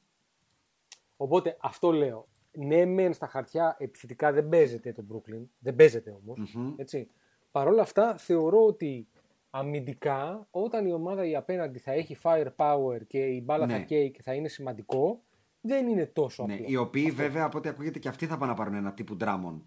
Οπότε 1.17 1.57
αυτό 1.61 1.91
λέω. 1.91 2.27
Ναι, 2.51 2.85
μεν 2.85 3.13
στα 3.13 3.27
χαρτιά 3.27 3.75
επιθετικά 3.79 4.31
δεν 4.31 4.49
παίζεται 4.49 4.93
το 4.93 5.03
Brooklyn. 5.11 5.45
Δεν 5.59 5.75
παίζεται 5.75 6.17
όμως, 6.23 6.57
Έτσι. 6.75 7.09
Παρ' 7.51 7.67
όλα 7.67 7.81
αυτά 7.81 8.17
θεωρώ 8.17 8.65
ότι 8.65 9.07
αμυντικά 9.49 10.47
όταν 10.51 10.85
η 10.85 10.91
ομάδα 10.93 11.25
η 11.25 11.35
απέναντι 11.35 11.79
θα 11.79 11.91
έχει 11.91 12.17
firepower 12.23 12.99
και 13.07 13.19
η 13.19 13.41
μπάλα 13.45 13.65
Ναι. 13.65 13.73
θα 13.73 13.79
καίει 13.79 14.11
και 14.11 14.21
θα 14.21 14.33
είναι 14.33 14.47
σημαντικό, 14.47 15.21
δεν 15.61 15.87
είναι 15.87 16.05
τόσο 16.05 16.45
Ναι, 16.45 16.53
απλό. 16.53 16.65
οι 16.69 16.75
οποίοι 16.75 17.11
βέβαια 17.11 17.43
από 17.43 17.57
ό,τι 17.57 17.69
ακούγεται 17.69 17.99
και 17.99 18.07
αυτοί 18.07 18.25
θα 18.25 18.37
πάνε 18.37 18.51
να 18.51 18.57
πάρουν 18.57 18.73
ένα 18.73 18.93
τύπου 18.93 19.17
Drummond. 19.21 19.61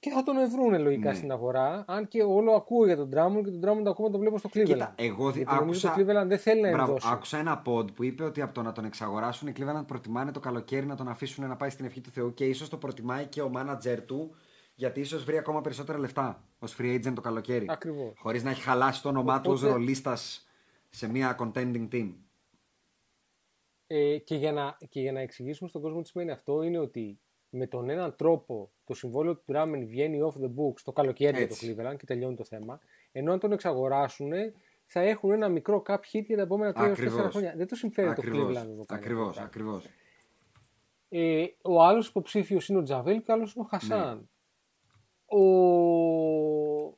Και 0.00 0.10
θα 0.10 0.22
τον 0.22 0.36
ευρούν 0.36 0.80
λογικά 0.82 1.08
Ναι. 1.10 1.14
στην 1.16 1.30
αγορά. 1.32 1.84
Αν 1.86 2.08
και 2.08 2.22
όλο 2.22 2.52
ακούω 2.52 2.86
για 2.86 2.96
τον 2.96 3.08
Drummond 3.14 3.42
και 3.44 3.50
τον 3.50 3.60
Drummond 3.64 3.86
ακόμα 3.86 4.10
τον 4.10 4.20
βλέπω 4.20 4.38
στο 4.38 4.48
Cleveland. 4.52 4.64
Κοίτα, 4.64 4.94
εγώ 4.96 5.26
δι- 5.30 5.36
Γιατί 5.36 5.54
νομίζω 5.60 5.88
άκουσα, 5.88 6.04
το 6.04 6.12
Cleveland 6.22 6.26
δεν 6.28 6.38
θέλει 6.38 6.60
να 6.60 6.70
Μπράβο, 6.70 6.92
ενδώσει. 6.92 7.08
άκουσα 7.12 7.38
ένα 7.38 7.62
pod 7.66 7.94
που 7.94 8.04
είπε 8.04 8.24
ότι 8.24 8.42
από 8.42 8.54
το 8.54 8.62
να 8.62 8.72
τον 8.72 8.84
εξαγοράσουν 8.84 9.48
οι 9.48 9.52
Cleveland 9.58 9.84
προτιμάνε 9.86 10.30
το 10.32 10.40
καλοκαίρι 10.40 10.86
να 10.86 10.96
τον 10.96 11.08
αφήσουν 11.08 11.48
να 11.48 11.56
πάει 11.56 11.70
στην 11.70 11.84
ευχή 11.84 12.00
του 12.00 12.10
Θεού 12.10 12.34
και 12.34 12.44
ίσως 12.44 12.68
το 12.68 12.76
προτιμάει 12.76 13.26
και 13.26 13.42
ο 13.42 13.50
manager 13.56 13.98
του 14.06 14.34
γιατί 14.78 15.00
ίσως 15.00 15.24
βρει 15.24 15.36
ακόμα 15.38 15.60
περισσότερα 15.60 15.98
λεφτά 15.98 16.44
ως 16.58 16.76
free 16.78 16.94
agent 17.06 17.12
το 17.14 17.20
καλοκαίρι. 17.20 17.66
Ακριβώς. 17.68 18.12
Χωρίς 18.18 18.42
να 18.42 18.50
έχει 18.50 18.60
χαλάσει 18.62 19.02
το 19.02 19.08
όνομά 19.08 19.40
του 19.40 19.50
ως 19.50 19.58
Οπότε- 19.62 19.76
ρολίστας 19.76 20.48
σε 20.90 21.08
μια 21.08 21.36
contending 21.40 21.88
team. 21.92 22.14
Ε, 23.86 24.18
και, 24.18 24.34
για 24.36 24.52
να, 24.52 24.76
και 24.88 25.00
για 25.00 25.12
να 25.12 25.20
εξηγήσουμε 25.20 25.68
στον 25.68 25.82
κόσμο 25.82 26.02
τι 26.02 26.08
σημαίνει 26.08 26.30
αυτό, 26.30 26.62
είναι 26.62 26.78
ότι 26.78 27.20
με 27.50 27.66
τον 27.66 27.90
έναν 27.90 28.14
τρόπο 28.16 28.70
το 28.84 28.94
συμβόλαιο 28.94 29.34
του 29.36 29.44
Drummond 29.46 29.84
βγαίνει 29.86 30.18
off 30.22 30.40
the 30.42 30.46
books 30.46 30.80
το 30.84 30.92
καλοκαίρι 30.92 31.36
για 31.36 31.46
το 31.48 31.54
Έτσι. 31.54 31.76
Cleveland 31.78 31.96
και 31.96 32.04
τελειώνει 32.06 32.36
το 32.36 32.44
θέμα. 32.44 32.80
Ενώ 33.12 33.32
αν 33.32 33.38
τον 33.38 33.52
εξαγοράσουν, 33.52 34.30
θα 34.84 35.00
έχουν 35.00 35.32
ένα 35.32 35.48
μικρό 35.48 35.82
cap 35.86 35.94
hit 36.12 36.24
για 36.26 36.36
τα 36.36 36.42
επόμενα 36.42 36.72
3-4 36.72 36.90
Ακριβώς. 36.90 37.30
χρόνια. 37.30 37.54
Δεν 37.56 37.66
το 37.66 37.74
συμφέρει 37.74 38.06
το 38.06 38.12
Ακριβώς, 38.18 38.46
Cleveland 38.50 38.66
να 38.68 38.76
το 38.76 38.84
κάνει. 38.84 39.00
ακριβώς, 39.02 39.28
αυτό. 39.28 39.42
ακριβώς. 39.42 39.86
Ε, 41.08 41.44
ο 41.62 41.82
άλλος 41.82 42.08
υποψήφιος 42.08 42.68
είναι 42.68 42.78
ο 42.78 42.82
Τζαβέλ 42.82 43.22
και 43.22 43.30
ο 43.30 43.34
άλλος 43.34 43.54
είναι 43.54 43.64
ο 43.64 43.68
Χασάν. 43.68 44.16
Ναι. 44.16 44.22
Ο... 45.28 46.96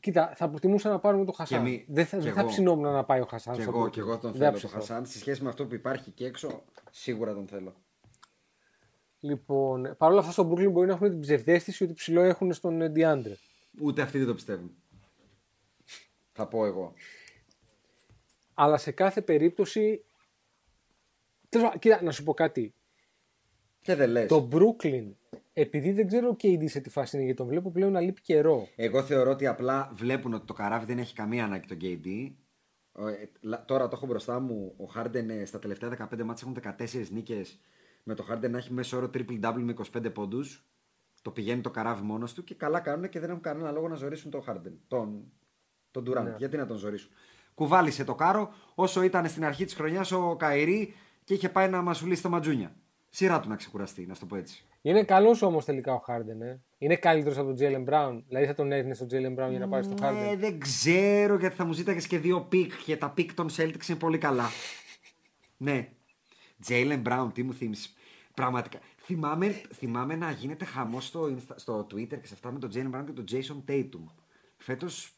Κοίτα, 0.00 0.32
θα 0.34 0.48
προτιμούσα 0.48 0.90
να 0.90 0.98
πάρουμε 0.98 1.24
τον 1.24 1.34
Χασάν. 1.34 1.58
εμεί- 1.60 1.84
δεν 1.88 2.06
θα, 2.06 2.16
και 2.16 2.22
δεν 2.22 2.32
θα 2.32 2.40
εγώ. 2.40 2.48
ψινόμουν 2.48 2.92
να 2.92 3.04
πάει 3.04 3.20
ο 3.20 3.26
Χασάν. 3.26 3.54
Και 3.54 3.62
στο 3.62 3.70
εγώ, 3.70 3.82
Brooklyn. 3.84 3.90
και 3.90 4.00
εγώ 4.00 4.18
τον 4.18 4.32
Δεν 4.32 4.40
θέλω 4.40 4.44
θα 4.44 4.50
τον 4.50 4.58
ψηθώ. 4.60 4.78
Χασάν. 4.78 5.06
Σε 5.06 5.18
σχέση 5.18 5.42
με 5.42 5.48
αυτό 5.48 5.66
που 5.66 5.74
υπάρχει 5.74 6.10
και 6.10 6.26
έξω, 6.26 6.62
σίγουρα 6.90 7.34
τον 7.34 7.46
θέλω. 7.46 7.74
Λοιπόν, 9.20 9.94
παρόλα 9.98 10.20
αυτά 10.20 10.32
στο 10.32 10.50
Brooklyn 10.50 10.70
μπορεί 10.70 10.86
να 10.86 10.92
έχουν 10.92 11.10
την 11.10 11.20
ψευδέστηση 11.20 11.84
ότι 11.84 11.92
ψηλό 11.92 12.20
έχουν 12.22 12.52
στον 12.52 12.80
ε, 12.80 12.92
DeAndre. 12.96 13.32
Ούτε 13.80 14.02
αυτοί 14.02 14.18
δεν 14.18 14.26
το 14.26 14.34
πιστεύουν. 14.34 14.74
Θα 16.32 16.46
πω 16.48 16.66
εγώ. 16.66 16.92
Αλλά 18.54 18.76
σε 18.78 18.90
κάθε 18.90 19.22
περίπτωση. 19.22 20.04
Τέλος 21.48 21.66
πάντων, 21.66 21.80
Κοίτα, 21.80 22.02
να 22.02 22.10
σου 22.10 22.24
πω 22.24 22.34
κάτι. 22.34 22.74
Και 23.80 23.94
δεν 23.94 24.10
λες. 24.10 24.28
Το 24.28 24.48
Brooklyn, 24.52 25.12
επειδή 25.52 25.92
δεν 25.92 26.06
ξέρω 26.06 26.28
ο 26.28 26.36
KD 26.42 26.64
σε 26.68 26.80
τι 26.80 26.90
φάση 26.90 27.16
είναι, 27.16 27.24
γιατί 27.24 27.40
τον 27.40 27.48
βλέπω 27.48 27.70
πλέον 27.70 27.92
να 27.92 28.00
λείπει 28.00 28.20
καιρό. 28.20 28.68
Εγώ 28.76 29.02
θεωρώ 29.02 29.30
ότι 29.30 29.46
απλά 29.46 29.90
βλέπουν 29.94 30.34
ότι 30.34 30.46
το 30.46 30.52
καράβι 30.52 30.84
δεν 30.86 30.98
έχει 30.98 31.14
καμία 31.14 31.44
ανάγκη 31.44 31.66
τον 31.66 31.78
KD. 31.80 32.32
Ο, 32.92 33.06
ε, 33.06 33.30
λα- 33.40 33.64
τώρα 33.64 33.88
το 33.88 33.96
έχω 33.96 34.06
μπροστά 34.06 34.40
μου. 34.40 34.74
Ο 34.78 34.84
Harden 34.96 35.28
ε, 35.28 35.44
στα 35.44 35.58
τελευταία 35.58 35.88
15 36.12 36.22
μάτια 36.24 36.48
έχουν 36.48 36.76
14 36.78 37.08
νίκες. 37.10 37.60
Με 38.02 38.14
το 38.14 38.26
Harden 38.30 38.50
να 38.50 38.58
έχει 38.58 38.72
μέσο 38.72 38.96
όρο 38.96 39.10
triple 39.14 39.40
double 39.40 39.60
με 39.62 39.74
25 39.94 40.12
πόντους. 40.12 40.66
Το 41.22 41.30
πηγαίνει 41.30 41.60
το 41.60 41.70
καράβι 41.70 42.02
μόνος 42.02 42.34
του 42.34 42.44
και 42.44 42.54
καλά 42.54 42.80
κάνουν 42.80 43.08
και 43.08 43.20
δεν 43.20 43.30
έχουν 43.30 43.42
κανένα 43.42 43.70
λόγο 43.70 43.88
να 43.88 43.94
ζωρίσουν 43.94 44.30
τον 44.30 44.44
Harden. 44.46 44.72
Τον, 44.88 45.32
τον 45.90 46.04
Durant. 46.08 46.22
Ναι. 46.24 46.34
Γιατί 46.38 46.56
να 46.56 46.66
τον 46.66 46.76
ζωρίσουν; 46.76 47.10
Κουβάλησε 47.54 48.04
το 48.04 48.14
κάρο 48.14 48.52
όσο 48.74 49.02
ήταν 49.02 49.28
στην 49.28 49.44
αρχή 49.44 49.64
της 49.64 49.74
χρονιάς 49.74 50.12
ο 50.12 50.36
Kyrie 50.36 50.94
και 51.24 51.34
είχε 51.34 51.48
πάει 51.48 51.68
να 51.68 51.82
μασουλήσει 51.82 52.22
τα 52.22 52.28
ματζούνια. 52.28 52.74
Σειρά 53.08 53.40
του 53.40 53.48
να 53.48 53.56
ξεκουραστεί, 53.56 54.06
να 54.06 54.14
σου 54.14 54.20
το 54.20 54.26
πω 54.26 54.36
έτσι. 54.36 54.66
Είναι 54.82 55.02
καλός 55.04 55.42
όμως 55.42 55.64
τελικά 55.64 55.92
ο 55.94 55.98
Χάρντεν. 55.98 56.42
Ε. 56.42 56.60
Είναι 56.78 56.96
καλύτερος 56.96 57.36
από 57.38 57.46
τον 57.46 57.54
Jaylen 57.54 57.82
Brown. 57.82 58.24
Δηλαδή 58.28 58.46
θα 58.46 58.54
τον 58.54 58.72
έδινε 58.72 58.94
στον 58.94 59.06
Jaylen 59.06 59.32
Brown 59.32 59.50
για 59.50 59.60
να 59.60 59.68
πάρεις 59.68 59.86
τον 59.88 59.96
Ναι, 60.00 60.06
Χάρντεν. 60.06 60.38
δεν 60.38 60.58
ξέρω 60.60 61.36
γιατί 61.38 61.56
θα 61.56 61.64
μου 61.64 61.72
ζήταγες 61.72 62.06
και 62.06 62.18
δύο 62.18 62.40
pick 62.40 62.72
και 62.84 62.96
τα 62.96 63.10
pick 63.10 63.34
των 63.34 63.48
Celtics 63.56 63.88
είναι 63.88 63.98
πολύ 63.98 64.18
καλά. 64.18 64.44
ναι. 65.56 65.88
Jaylen 66.60 67.00
Brown, 67.00 67.32
τι 67.32 67.42
μου 67.42 67.52
θύμισες. 67.54 67.94
Πραγματικά. 68.34 68.78
Θυμάμαι, 68.96 69.46
θυμάμαι 69.74 70.16
να 70.16 70.30
γίνεται 70.30 70.64
χαμός 70.64 71.06
στο, 71.06 71.22
Insta- 71.24 71.54
στο 71.56 71.78
Twitter 71.80 72.18
και 72.20 72.26
σε 72.26 72.34
αυτά 72.34 72.52
με 72.52 72.58
τον 72.58 72.68
Jaylen 72.70 72.90
Brown 72.90 73.06
και 73.06 73.12
τον 73.12 73.24
Jason 73.30 73.70
Tatum. 73.70 74.04
Φέτος 74.56 75.12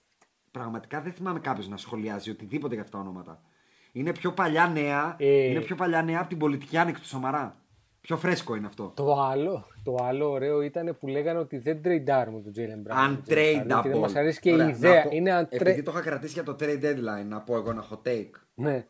πραγματικά 0.50 1.00
δεν 1.00 1.12
θυμάμαι 1.12 1.40
κάποιος 1.40 1.68
να 1.68 1.76
σχολιάζει 1.76 2.30
οτιδήποτε 2.30 2.74
για 2.74 2.82
αυτά 2.82 2.96
τα 2.96 3.02
ονόματα. 3.02 3.42
Είναι 3.92 4.12
πιο 4.12 4.32
παλιά 4.32 4.66
νέα, 4.66 5.16
Ε. 5.18 5.26
είναι 5.50 5.60
πιο 5.60 5.74
παλιά 5.76 6.02
νέα 6.02 6.18
από 6.20 6.28
την 6.28 6.38
πολιτική 6.38 6.76
άνοιξη 6.76 7.02
του 7.02 7.08
Σαμαρά. 7.08 7.56
Πιο 8.04 8.16
φρέσκο 8.16 8.54
είναι 8.54 8.66
αυτό. 8.66 8.92
Το 8.96 9.14
άλλο, 9.20 9.66
το 9.82 9.94
άλλο 10.00 10.30
ωραίο 10.30 10.60
ήταν 10.62 10.96
που 11.00 11.06
λέγανε 11.06 11.38
ότι 11.38 11.58
δεν 11.58 11.82
τρέιντάρουμε 11.82 12.40
τον 12.40 12.52
Τζέιλεν 12.52 12.80
Μπράουν. 12.80 13.22
Untradeable. 13.28 13.82
Δεν 13.84 13.98
μας 13.98 14.14
αρέσει 14.14 14.40
και 14.40 14.52
Ωραία, 14.52 14.64
η 14.66 14.70
να 14.70 14.76
ιδέα. 14.76 15.02
πω- 15.02 15.12
Είναι 15.12 15.40
untra... 15.40 15.46
Επειδή 15.52 15.82
το 15.82 15.90
είχα 15.90 16.00
κρατήσει 16.00 16.32
για 16.32 16.42
το 16.42 16.56
trade 16.60 16.82
deadline, 16.82 17.26
να 17.26 17.40
πω 17.40 17.56
εγώ 17.56 17.70
ένα 17.70 17.84
hot 17.90 18.08
take. 18.08 18.30
Ναι. 18.54 18.86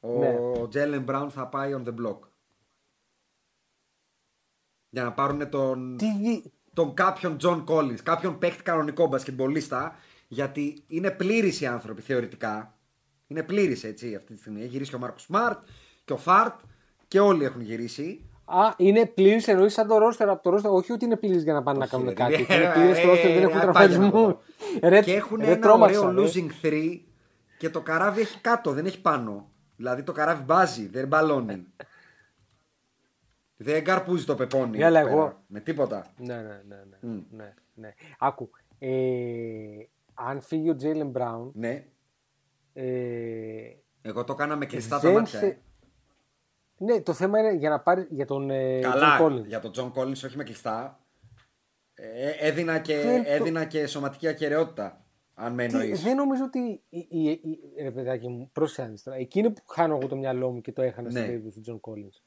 Ο 0.00 0.18
Ναι. 0.18 0.36
Jalen 0.74 1.04
Brown 1.06 1.26
θα 1.30 1.46
πάει 1.48 1.72
on 1.76 1.88
the 1.88 1.94
block. 2.06 2.18
Για 4.90 5.02
να 5.02 5.12
πάρουν 5.12 5.48
τον, 5.50 5.96
Τι 5.96 6.16
δι... 6.18 6.52
τον 6.74 6.94
κάποιον 6.94 7.36
John 7.42 7.64
Collins, 7.64 8.00
κάποιον 8.02 8.38
παίχτη 8.38 8.62
κανονικό 8.62 9.06
μπασκετμπολίστα, 9.06 9.96
γιατί 10.28 10.84
είναι 10.86 11.10
πλήρης 11.10 11.60
οι 11.60 11.66
άνθρωποι 11.66 12.02
θεωρητικά. 12.02 12.74
Είναι 13.26 13.42
πλήρης 13.42 13.84
έτσι 13.84 14.14
αυτή 14.14 14.32
τη 14.34 14.38
στιγμή. 14.38 14.60
Έχει 14.60 14.68
γυρίσει 14.68 14.90
και 14.90 14.96
ο 14.96 14.98
Μάρκο 14.98 15.18
Σμαρτ 15.18 15.58
και 16.04 16.12
ο 16.12 16.16
Φαρτ 16.16 16.60
και 17.08 17.20
όλοι 17.20 17.44
έχουν 17.44 17.60
γυρίσει. 17.60 18.24
Α, 18.52 18.74
είναι 18.76 19.06
πλήρης 19.06 19.48
εννοείς 19.48 19.72
σαν 19.72 19.86
το 19.88 19.98
ρόστερ 19.98 20.28
από 20.28 20.42
το 20.42 20.50
ρόστερ. 20.50 20.70
Όχι 20.70 20.92
ότι 20.92 21.04
είναι 21.04 21.16
πλήρης 21.16 21.42
για 21.42 21.52
να 21.52 21.62
πάνε 21.62 21.78
να 21.78 21.86
κάνουν 21.86 22.06
ρε, 22.08 22.12
κάτι. 22.14 22.46
ρε, 22.48 22.54
Είναι 22.56 22.70
πλήρης 22.74 22.96
ε, 22.96 23.00
στο 23.00 23.08
ρόστερ, 23.08 23.30
δεν 23.32 23.38
ε, 23.42 23.44
έχουν 23.44 23.56
ε, 23.58 23.60
τραυματισμού. 23.60 24.10
πάγια 24.10 24.36
Ρε, 24.82 25.00
και 25.02 25.14
έχουν 25.14 25.38
ρε, 25.40 25.46
ένα 25.46 25.58
τρόμαξα, 25.58 26.00
ωραίο 26.00 26.22
ρε. 26.24 26.28
losing 26.34 26.66
3 26.66 27.00
και 27.58 27.70
το 27.70 27.80
καράβι 27.80 28.20
έχει 28.20 28.40
κάτω, 28.40 28.72
δεν 28.72 28.86
έχει 28.86 29.00
πάνω. 29.00 29.50
Δηλαδή 29.76 30.02
το 30.02 30.12
καράβι 30.12 30.42
μπάζει, 30.42 30.86
δεν 30.86 31.06
μπαλώνει. 31.08 31.66
δεν 33.56 33.84
καρπούζει 33.84 34.24
το 34.24 34.34
πεπόνι. 34.34 34.78
Ναι, 34.78 34.84
αλλά 34.84 35.00
εκεί 35.00 35.08
πέρα, 35.08 35.20
εγώ- 35.20 35.42
Με 35.46 35.60
τίποτα. 35.60 36.06
Ναι, 36.16 36.34
ναι, 36.34 36.42
ναι. 36.68 36.76
ναι, 37.00 37.20
ναι, 37.30 37.54
ναι. 37.74 37.94
Άκου. 38.18 38.50
Ε, 38.78 38.88
αν 40.14 40.40
φύγει 40.40 40.70
ο 40.70 40.76
Jaylen 40.76 41.08
Brown. 41.08 41.50
Ναι. 41.54 41.84
Ε, 42.72 42.82
Εγώ 44.02 44.24
το 44.24 44.32
έκανα 44.32 44.56
με 44.56 44.66
κλειστά 44.66 44.94
τα 44.96 45.00
δεν 45.08 45.12
μάτια. 45.12 45.38
θε- 45.38 45.48
ε. 45.52 45.58
Ναι, 46.82 47.00
το 47.00 47.12
θέμα 47.12 47.38
είναι 47.38 47.52
για 47.52 47.68
να 47.70 47.80
πάρει 47.80 48.06
για 48.10 48.26
τον 48.26 48.50
ε, 48.50 48.80
Καλά, 48.80 49.18
John 49.18 49.22
Collins. 49.24 49.44
για 49.46 49.60
τον 49.60 49.72
John 49.72 49.92
Collins 49.96 50.10
όχι 50.24 50.36
με 50.36 50.44
κλειστά. 50.44 51.04
Ε, 51.94 52.30
έδινα, 52.30 52.78
και, 52.78 52.96
Δεν 53.00 53.24
το- 53.24 53.30
έδινα 53.30 53.64
και 53.64 53.86
σωματική 53.86 54.28
ακεραιότητα. 54.28 55.04
Αν 55.34 55.54
με 55.54 55.66
Τι- 55.66 55.74
εννοείς. 55.74 56.02
δεν 56.02 56.16
νομίζω 56.16 56.44
ότι. 56.44 56.82
Η, 56.88 57.06
η, 57.10 57.30
η, 57.30 57.60
ρε 57.82 57.90
παιδάκι 57.90 58.28
μου, 58.28 58.50
πρόσεχε 58.52 58.82
να 58.82 58.88
δεις 58.88 59.02
τώρα. 59.02 59.16
Εκείνο 59.16 59.50
που 59.52 59.62
χάνω 59.66 59.96
εγώ 59.96 60.08
το 60.08 60.16
μυαλό 60.16 60.50
μου 60.50 60.60
και 60.60 60.72
το 60.72 60.82
έχανα 60.82 61.10
στην 61.10 61.22
Ναι. 61.22 61.28
περίπτωση 61.28 61.54
του 61.56 61.60
John 61.62 61.80
Collins. 61.80 62.22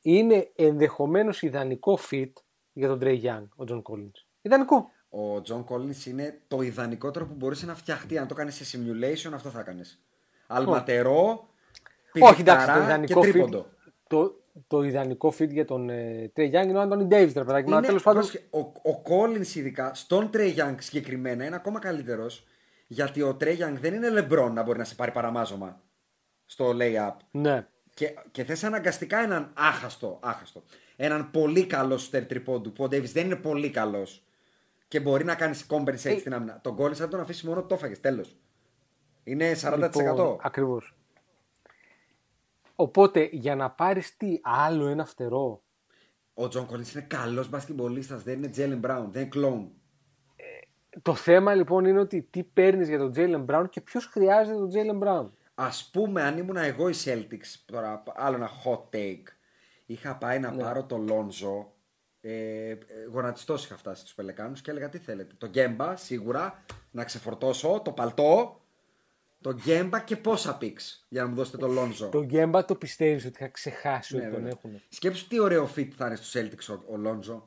Είναι 0.00 0.50
ενδεχομένως 0.56 1.42
ιδανικό 1.42 1.98
fit 2.10 2.32
για 2.72 2.88
τον 2.88 2.98
Trey 3.02 3.22
Young, 3.22 3.46
ο 3.56 3.64
Τζον 3.64 3.82
Collins. 3.90 4.24
Ιδανικό. 4.42 4.90
Ο 5.08 5.40
John 5.42 5.66
Collins 5.68 6.06
είναι 6.06 6.40
το 6.48 6.60
ιδανικότερο 6.60 7.26
που 7.26 7.34
μπορούσε 7.34 7.66
να 7.66 7.74
φτιαχτεί. 7.74 8.18
Αν 8.18 8.26
το 8.26 8.34
κάνεις 8.34 8.54
σε 8.66 8.78
simulation, 8.78 9.30
αυτό 9.34 9.48
θα 9.50 9.60
έκανε. 9.60 9.82
Αλματαρά, 10.46 11.48
Όχι, 12.20 12.40
εντάξει, 12.40 12.66
το 12.66 12.72
πηδηχταρά 12.72 12.78
και 12.78 12.84
ιδανικό 12.84 13.20
τρίποντο. 13.20 13.66
fit. 13.86 13.90
Το, 14.06 14.40
το 14.66 14.82
ιδανικό 14.82 15.32
fit 15.38 15.48
για 15.48 15.64
τον 15.64 15.90
ε, 15.90 16.32
Trey 16.36 16.46
Young 16.46 16.64
είναι 16.64 16.78
ο 16.78 16.80
Anthony 16.80 17.04
Davis, 17.10 17.32
ρε 17.34 17.44
παιδάκι 17.44 17.68
μου. 17.68 17.68
αλλά 17.68 17.76
Είναι- 17.76 17.86
τέλος 17.86 18.02
πάντων. 18.02 18.20
πρόσεχε, 18.20 18.44
ο, 18.50 18.58
ο 18.90 19.02
Collins 19.08 19.54
ειδικά, 19.54 19.94
στον 19.94 20.30
Trey 20.32 20.54
Young 20.56 20.74
συγκεκριμένα, 20.78 21.44
είναι 21.44 21.56
ακόμα 21.56 21.78
καλύτερος. 21.78 22.44
Γιατί 22.86 23.22
ο 23.22 23.36
Trey 23.40 23.58
Young 23.58 23.74
δεν 23.80 23.94
είναι 23.94 24.08
LeBron 24.10 24.50
να 24.52 24.62
μπορεί 24.62 24.78
να 24.78 24.84
σε 24.84 24.94
πάρει 24.94 25.10
παραμάζωμα 25.10 25.80
στο 26.46 26.72
lay-up. 26.80 27.16
Ναι. 27.30 27.66
Και, 27.94 28.14
και 28.30 28.44
θες 28.44 28.64
αναγκαστικά 28.64 29.18
έναν 29.18 29.50
άχαστο, 29.54 30.18
άχαστο. 30.22 30.62
Έναν 30.96 31.30
πολύ 31.30 31.66
καλός 31.66 32.04
σουτέρ 32.04 32.26
τριπόντου 32.26 32.72
που 32.72 32.84
ο 32.84 32.86
Davis 32.86 33.04
δεν 33.12 33.24
είναι 33.24 33.36
πολύ 33.36 33.70
καλός. 33.70 34.24
Και 34.88 35.00
μπορεί 35.00 35.24
να 35.24 35.34
κάνει 35.34 35.58
compensate 35.68 36.04
Ε, 36.04 36.18
στην 36.18 36.34
άμυνα. 36.34 36.60
Τον 36.62 36.76
Collins 36.78 36.94
θα 36.94 37.08
τον 37.08 37.20
αφήσει 37.20 37.46
μόνο 37.46 37.62
το 37.62 37.74
έφαγες. 37.74 38.00
Τέλος. 38.00 38.36
Είναι 39.24 39.54
40%. 39.54 39.90
Λοιπόν, 39.96 40.36
ακριβώς. 40.42 40.94
Οπότε 42.74 43.28
για 43.32 43.54
να 43.56 43.70
πάρεις 43.70 44.16
τι 44.16 44.38
άλλο 44.42 44.86
ένα 44.86 45.04
φτερό 45.04 45.62
Ο 46.34 46.48
John 46.48 46.66
Collins 46.70 46.94
είναι 46.94 47.06
καλός 47.08 47.48
μπασκετμπολίστας. 47.48 48.22
Δεν 48.22 48.42
είναι 48.42 48.50
Jaylen 48.56 48.90
Brown. 48.90 49.04
Δεν 49.10 49.22
είναι 49.22 49.28
clone. 49.34 49.66
Το 51.02 51.14
θέμα 51.14 51.54
λοιπόν 51.54 51.84
είναι 51.84 51.98
ότι 52.00 52.22
τι 52.22 52.42
παίρνεις 52.42 52.88
για 52.88 52.98
τον 52.98 53.12
Jaylen 53.16 53.44
Brown 53.46 53.64
και 53.70 53.80
ποιος 53.80 54.06
χρειάζεται 54.06 54.56
τον 54.58 54.70
Jalen 54.74 55.02
Brown. 55.08 55.30
Α 55.54 55.68
πούμε, 55.92 56.22
αν 56.22 56.38
ήμουν 56.38 56.56
εγώ 56.56 56.88
οι 56.88 56.94
Celtics, 57.04 57.62
τώρα 57.64 58.02
άλλο 58.14 58.36
ένα 58.36 58.50
hot 58.64 58.96
take, 58.96 59.22
είχα 59.86 60.16
πάει 60.16 60.38
Ναι. 60.38 60.48
να 60.48 60.56
πάρω 60.56 60.84
το 60.84 61.04
Lonzo. 61.08 61.66
Ε, 62.20 62.76
Γονατιστός 63.12 63.64
είχα 63.64 63.76
φτάσει 63.76 64.00
στους 64.00 64.14
Πελεκάνους 64.14 64.60
και 64.60 64.70
έλεγα 64.70 64.88
τι 64.88 64.98
θέλετε. 64.98 65.34
Το 65.38 65.46
Γκέμπα 65.46 65.96
σίγουρα 65.96 66.64
να 66.90 67.04
ξεφορτώσω, 67.04 67.80
το 67.84 67.92
παλτό, 67.92 68.60
το 69.44 69.52
Γκέμπα 69.52 70.00
και 70.00 70.16
πόσα 70.16 70.56
πίξ 70.58 71.06
για 71.08 71.22
να 71.22 71.28
μου 71.28 71.34
δώσετε 71.34 71.56
το 71.56 71.66
Lonzo. 71.78 72.10
Το 72.10 72.22
Γκέμπα 72.24 72.64
το 72.64 72.74
πιστεύεις 72.74 73.24
ότι 73.24 73.38
θα 73.38 73.48
ξεχάσει 73.48 74.16
Ναι, 74.16 74.22
ότι 74.22 74.30
τον 74.30 74.42
βέβαια. 74.42 74.56
έχουν. 74.56 74.82
Σκέψου 74.88 75.28
τι 75.28 75.40
ωραίο 75.40 75.70
fit 75.76 75.88
θα 75.96 76.06
είναι 76.06 76.16
στου 76.16 76.38
Celtics 76.38 76.76
ο, 76.88 76.94
ο 76.94 77.00
Lonzo. 77.04 77.42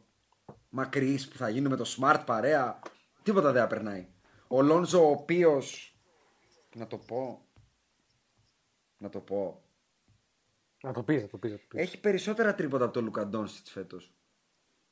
Μακρύς 0.69 1.27
που 1.27 1.37
θα 1.37 1.49
γίνει 1.49 1.69
με 1.69 1.75
το 1.75 1.95
Smart 1.97 2.23
παρέα. 2.25 2.79
Τίποτα 3.23 3.51
δεν 3.51 3.61
θα 3.61 3.67
περνάει. 3.67 4.07
Ο 4.47 4.57
Lonzo 4.59 4.99
ο 5.01 5.09
οποίο. 5.09 5.61
Να 6.75 6.87
το 6.87 6.97
πω. 6.97 7.45
Να 8.97 9.09
το 9.09 9.19
πω. 9.19 9.61
Να 10.83 10.91
το 10.93 11.03
πεις, 11.03 11.21
να 11.21 11.27
το 11.27 11.37
πεις. 11.37 11.51
Να 11.51 11.57
το 11.57 11.63
πεις. 11.67 11.81
Έχει 11.81 11.99
περισσότερα 11.99 12.55
τρίποτα 12.55 12.83
από 12.83 12.93
τον 12.93 13.03
Λουκα 13.03 13.27
Ντόνσιτς 13.27 13.71
φέτος. 13.71 14.13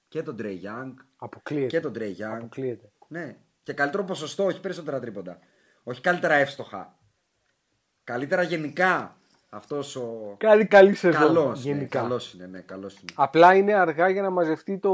Και 0.08 0.24
τον 0.24 0.36
Τρέι 0.36 0.62
Young. 0.64 0.93
Αποκλείεται. 1.16 1.68
Και 1.68 1.80
τον 1.80 1.93
Τρέι 1.93 2.16
Young. 2.20 2.36
Αποκλείεται. 2.36 2.91
Ναι. 3.08 3.38
Και 3.64 3.74
καλύτερο 3.74 4.03
ποσοστό, 4.03 4.45
όχι 4.45 4.60
περισσότερα 4.60 4.99
τρίποτα. 4.99 5.39
Όχι 5.88 6.01
καλύτερα 6.01 6.33
εύστοχα. 6.33 6.99
Καλύτερα 8.03 8.41
γενικά. 8.41 9.17
Αυτός 9.49 9.95
ο. 9.95 10.36
Κάνει 10.38 10.65
καλή 10.65 10.95
σεζόν. 10.95 11.21
Καλός. 11.21 11.65
Ναι, 11.65 11.71
γενικά. 11.71 11.99
καλός 11.99 12.33
είναι, 12.33 12.45
ναι, 12.45 12.59
καλός 12.59 12.93
είναι. 12.93 13.11
Απλά 13.15 13.55
είναι 13.55 13.73
αργά 13.73 14.09
για 14.09 14.21
να 14.21 14.29
μαζευτεί 14.29 14.79
το... 14.79 14.91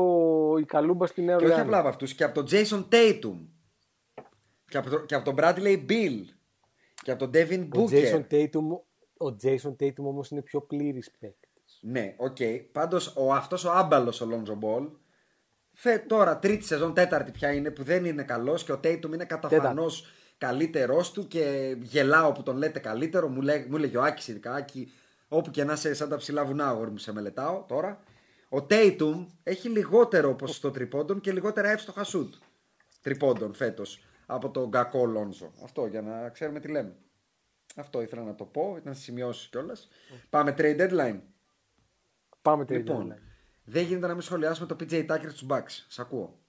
η 0.59 0.65
καλούμπα 0.65 1.07
στη 1.07 1.21
Νέα 1.21 1.35
Και 1.35 1.43
όχι 1.43 1.43
Ορλεάνη. 1.43 1.67
απλά 1.67 1.79
από 1.79 1.87
αυτούς, 1.87 2.13
και 2.13 2.23
από 2.23 2.33
τον 2.33 2.45
Jason 2.49 2.85
Tatum. 2.91 3.37
Και 4.67 4.77
από, 4.77 4.89
το, 4.89 4.99
και 4.99 5.15
από 5.15 5.25
τον 5.25 5.35
Bradley 5.37 5.85
Beal. 5.89 6.23
Και 7.03 7.11
από 7.11 7.27
τον 7.27 7.31
Devin 7.33 7.67
Ο 7.75 7.79
Booker. 7.79 8.13
Jason 8.13 8.25
Tatum, 8.31 8.63
ο 9.17 9.35
Jason 9.43 9.75
Tatum 9.79 10.03
όμως 10.03 10.29
είναι 10.29 10.41
πιο 10.41 10.61
πλήρης 10.61 11.11
παίκτης. 11.19 11.79
Ναι, 11.81 12.15
οκ. 12.17 12.37
Πάντως 12.71 13.13
ο, 13.17 13.33
αυτός 13.33 13.65
ο 13.65 13.71
άμπαλος 13.71 14.21
ο 14.21 14.27
Lonzo 14.31 14.65
Ball 14.65 14.89
Φε, 15.73 15.97
τώρα 15.97 16.39
τρίτη 16.39 16.65
σεζόν, 16.65 16.93
τέταρτη 16.93 17.31
πια 17.31 17.51
είναι 17.53 17.71
που 17.71 17.83
δεν 17.83 18.05
είναι 18.05 18.23
καλός 18.23 18.63
και 18.63 18.71
ο 18.71 18.79
Tatum 18.83 19.13
είναι 19.13 19.25
καταφανώς 19.25 20.05
καλύτερός 20.41 21.11
του 21.11 21.27
και 21.27 21.75
γελάω 21.81 22.31
που 22.31 22.43
τον 22.43 22.57
λέτε 22.57 22.79
καλύτερο. 22.79 23.27
Μου, 23.27 23.41
λέ, 23.41 23.65
μου 23.69 23.77
λέγει 23.77 23.97
ο 23.97 24.03
Άκης 24.03 24.27
ειδικά, 24.27 24.53
Άκη, 24.53 24.91
όπου 25.27 25.51
και 25.51 25.63
να 25.63 25.73
είσαι 25.73 25.93
σαν 25.93 26.09
τα 26.09 26.17
ψηλά 26.17 26.45
βουνά 26.45 26.67
αγόρι 26.67 26.91
μου 26.91 26.97
σε 26.97 27.13
μελετάω 27.13 27.65
τώρα. 27.67 28.03
Ο 28.49 28.57
Tatum 28.69 29.25
έχει 29.43 29.69
λιγότερο 29.69 30.35
ποσοστό 30.35 30.71
τριπώντων 30.71 31.21
και 31.21 31.31
λιγότερα 31.31 31.69
εύστοχα 31.69 32.03
σουτ 32.03 32.33
τριπώντων 33.01 33.53
φέτος 33.53 34.03
από 34.25 34.49
τον 34.49 34.71
κακό 34.71 35.05
Λόνζο. 35.05 35.51
Αυτό 35.63 35.85
για 35.85 36.01
να 36.01 36.29
ξέρουμε 36.29 36.59
τι 36.59 36.67
λέμε. 36.67 36.95
Αυτό 37.75 38.01
ήθελα 38.01 38.23
να 38.23 38.35
το 38.35 38.45
πω, 38.45 38.75
ήταν 38.77 38.93
στι 38.93 39.03
σημειώσει 39.03 39.49
κιόλας. 39.49 39.89
Πάμε 40.29 40.55
trade 40.57 40.79
deadline. 40.79 41.19
Πάμε 42.41 42.65
τρίτο. 42.65 42.91
Λοιπόν, 42.91 43.15
δεν 43.63 43.83
γίνεται 43.83 44.07
να 44.07 44.13
μην 44.13 44.21
σχολιάσουμε 44.21 44.67
το 44.67 44.75
PJ 44.79 45.05
Tucker 45.09 45.29
στους 45.29 45.45
Bucks. 45.49 45.85
Σ' 45.87 45.99
ακούω. 45.99 46.40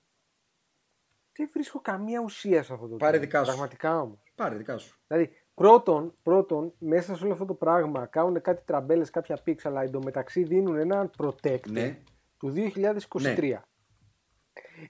Δεν 1.36 1.48
βρίσκω 1.52 1.80
καμία 1.80 2.20
ουσία 2.20 2.62
σε 2.62 2.72
αυτό 2.72 2.88
το 2.88 2.96
Πάρε 2.96 3.16
trade. 3.16 3.20
δικά 3.20 3.38
σου. 3.38 3.46
Πραγματικά 3.50 4.00
όμως. 4.00 4.32
Πάρε 4.34 4.56
δικά 4.56 4.78
σου. 4.78 4.98
Δηλαδή, 5.06 5.30
πρώτον, 5.54 6.14
πρώτον, 6.22 6.74
μέσα 6.78 7.16
σε 7.16 7.24
όλο 7.24 7.32
αυτό 7.32 7.44
το 7.44 7.54
πράγμα 7.54 8.06
κάνουν 8.06 8.40
κάτι 8.40 8.62
τραμπέλες, 8.64 9.10
κάποια 9.10 9.36
πίξ, 9.44 9.66
αλλά 9.66 9.82
εντωμεταξύ 9.82 10.42
δίνουν 10.42 10.76
έναν 10.76 11.10
protect 11.18 11.70
Ναι. 11.70 12.02
του 12.38 12.50
2023. 12.50 13.62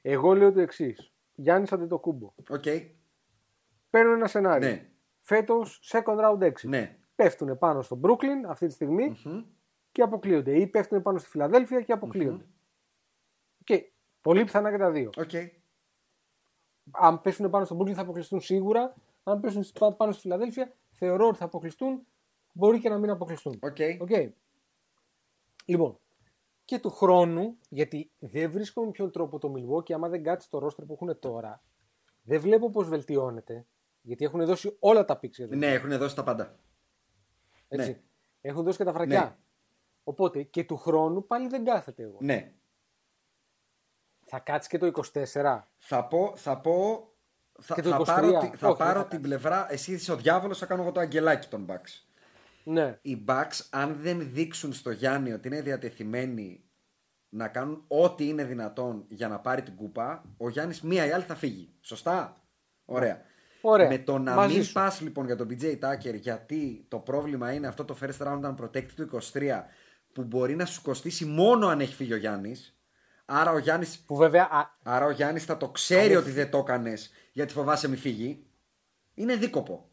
Εγώ 0.02 0.34
λέω 0.34 0.52
το 0.52 0.60
εξής. 0.60 1.12
Γιάννης 1.34 1.72
Αντετοκούμπο. 1.72 2.32
Οκ. 2.48 2.64
Παίρνω 3.90 4.12
ένα 4.12 4.26
σενάριο. 4.26 4.68
Ναι. 4.68 4.90
Φέτος 5.20 5.80
second 5.92 6.18
round 6.20 6.38
exit. 6.42 6.68
Ναι. 6.68 6.98
Πέφτουν 7.14 7.58
πάνω 7.58 7.82
στο 7.82 8.00
Brooklyn 8.02 8.46
αυτή 8.48 8.66
τη 8.66 8.72
στιγμη 8.72 9.16
και 9.92 10.02
αποκλείονται. 10.02 10.58
Ή 10.60 10.66
πέφτουν 10.66 11.02
πάνω 11.02 11.18
στη 11.18 11.28
Φιλαδέλφια 11.28 11.80
και 11.80 11.92
αποκλείονται. 11.92 12.46
Και 13.64 13.92
πολύ 14.20 14.44
πιθανά 14.44 14.70
και 14.70 14.78
τα 14.78 14.90
δύο. 14.90 15.10
Οκ. 15.16 15.30
Αν 16.92 17.20
πέσουν 17.20 17.50
πάνω 17.50 17.64
στο 17.64 17.76
Brooklyn 17.78 17.92
θα 17.92 18.00
αποκλειστούν 18.00 18.40
σίγουρα. 18.40 18.94
Αν 19.22 19.40
πέσουν 19.40 19.64
πα- 19.78 19.92
πάνω 19.92 20.12
στη 20.12 20.20
Φιλαδέλφια, 20.20 20.72
θεωρώ 20.90 21.28
ότι 21.28 21.36
θα 21.38 21.44
αποκλειστούν. 21.44 22.06
Μπορεί 22.52 22.80
και 22.80 22.88
να 22.88 22.98
μην 22.98 23.10
αποκλειστούν. 23.10 23.58
OK. 23.62 23.76
OK. 24.00 24.10
Λοιπόν, 25.64 25.98
και 26.64 26.78
του 26.78 26.90
χρόνου, 26.90 27.56
γιατί 27.68 28.10
δεν 28.18 28.50
βρίσκω 28.50 28.84
με 28.84 28.90
ποιον 28.90 29.10
τρόπο 29.10 29.38
το 29.38 29.52
Milwaukee, 29.56 29.92
άμα 29.92 30.08
δεν 30.08 30.22
κάτσει 30.22 30.50
το 30.50 30.58
ρόστερ 30.58 30.86
που 30.86 30.92
έχουν 30.92 31.18
τώρα, 31.18 31.62
δεν 32.22 32.40
βλέπω 32.40 32.70
πώς 32.70 32.88
βελτιώνεται. 32.88 33.66
Γιατί 34.02 34.24
έχουν 34.24 34.44
δώσει 34.44 34.76
όλα 34.78 35.04
τα 35.04 35.16
πίξια. 35.16 35.46
Ναι, 35.50 35.66
έχουν 35.72 35.98
δώσει 35.98 36.14
τα 36.14 36.22
πάντα. 36.22 36.58
Έτσι. 37.68 37.90
ναι. 37.90 38.00
Έχουν 38.40 38.62
δώσει 38.64 38.78
και 38.78 38.84
τα 38.84 38.92
φρακιά. 38.92 39.24
Ναι. 39.24 39.36
Οπότε 40.04 40.42
και 40.42 40.64
του 40.64 40.76
χρόνου 40.76 41.26
πάλι 41.26 41.48
δεν 41.48 41.64
κάθεται 41.64 42.02
εγώ. 42.02 42.16
Ναι. 42.20 42.52
Θα 44.34 44.40
κάτσεις 44.40 44.68
και 44.70 44.78
το 44.78 44.86
24. 44.86 45.68
Θα 45.78 46.04
πω, 46.06 46.32
θα 46.36 46.60
πω. 46.60 47.06
Θα, 47.60 47.74
Και 47.74 47.82
το 47.82 47.88
θα 47.90 47.96
23. 47.96 48.04
πάρω, 48.04 48.38
τη- 48.38 48.56
θα 48.56 48.68
Όχι, 48.68 48.78
πάρω 48.78 48.92
δεν 48.92 49.02
θα 49.02 49.08
την 49.08 49.10
κάτσεις. 49.10 49.18
πλευρά. 49.20 49.66
Εσύ 49.72 49.92
είσαι 49.92 50.12
ο 50.12 50.16
διάβολος, 50.16 50.58
θα 50.58 50.66
κάνω 50.66 50.82
εγώ 50.82 50.92
το 50.92 51.00
αγγελάκι 51.00 51.48
των 51.48 51.66
Bucks. 51.68 52.04
Ναι. 52.64 52.98
Οι 53.02 53.24
Bucks, 53.28 53.60
αν 53.70 53.96
δεν 54.00 54.30
δείξουν 54.32 54.72
στο 54.72 54.90
Γιάννη 54.90 55.32
ότι 55.32 55.48
είναι 55.48 55.60
διατεθειμένοι 55.60 56.64
να 57.28 57.48
κάνουν 57.48 57.84
ό,τι 57.88 58.28
είναι 58.28 58.44
δυνατόν 58.44 59.04
για 59.08 59.28
να 59.28 59.38
πάρει 59.40 59.62
την 59.62 59.74
κούπα, 59.76 60.24
ο 60.36 60.48
Γιάννης 60.48 60.80
μία 60.82 61.06
ή 61.06 61.10
άλλη 61.12 61.24
θα 61.24 61.34
φύγει. 61.34 61.74
Σωστά; 61.80 62.42
Ωραία. 62.84 63.20
Ωραία. 63.60 63.88
Με 63.88 63.98
το 63.98 64.18
να 64.18 64.34
Μαζί 64.34 64.54
μην 64.54 64.64
σου. 64.64 64.72
πας 64.72 65.00
λοιπόν 65.00 65.26
για 65.26 65.36
τον 65.36 65.48
PJ 65.50 65.78
Tucker, 65.78 66.14
γιατί 66.14 66.84
το 66.88 66.98
πρόβλημα 66.98 67.52
είναι 67.52 67.66
αυτό 67.66 67.84
το 67.84 67.96
first 68.00 68.26
round 68.26 68.54
unprotected 68.54 68.92
του 68.96 69.02
23, 69.02 69.64
που 70.12 70.24
μπορεί 70.24 70.56
να 70.56 70.64
σου 70.64 70.82
κοστίσει 70.82 71.24
μόνο 71.24 71.66
αν 71.66 71.80
έχει 71.80 71.94
φύγει 71.94 72.12
ο 72.12 72.16
Γιάννης. 72.16 72.76
Άρα 73.24 73.50
ο 73.50 73.58
Γιάννη 73.58 73.86
Που 74.06 74.16
βέβαια. 74.16 74.48
α, 74.50 74.64
Άρα 74.82 75.04
ο 75.06 75.10
Γιάννης 75.10 75.44
θα 75.44 75.56
το 75.56 75.68
ξέρει 75.68 76.16
ότι 76.16 76.30
δεν 76.30 76.50
το 76.50 76.58
έκανες 76.58 77.10
γιατί 77.32 77.52
φοβάσαι 77.52 77.88
μη 77.88 77.96
φύγει. 77.96 78.46
Είναι 79.14 79.36
δίκοπο. 79.36 79.86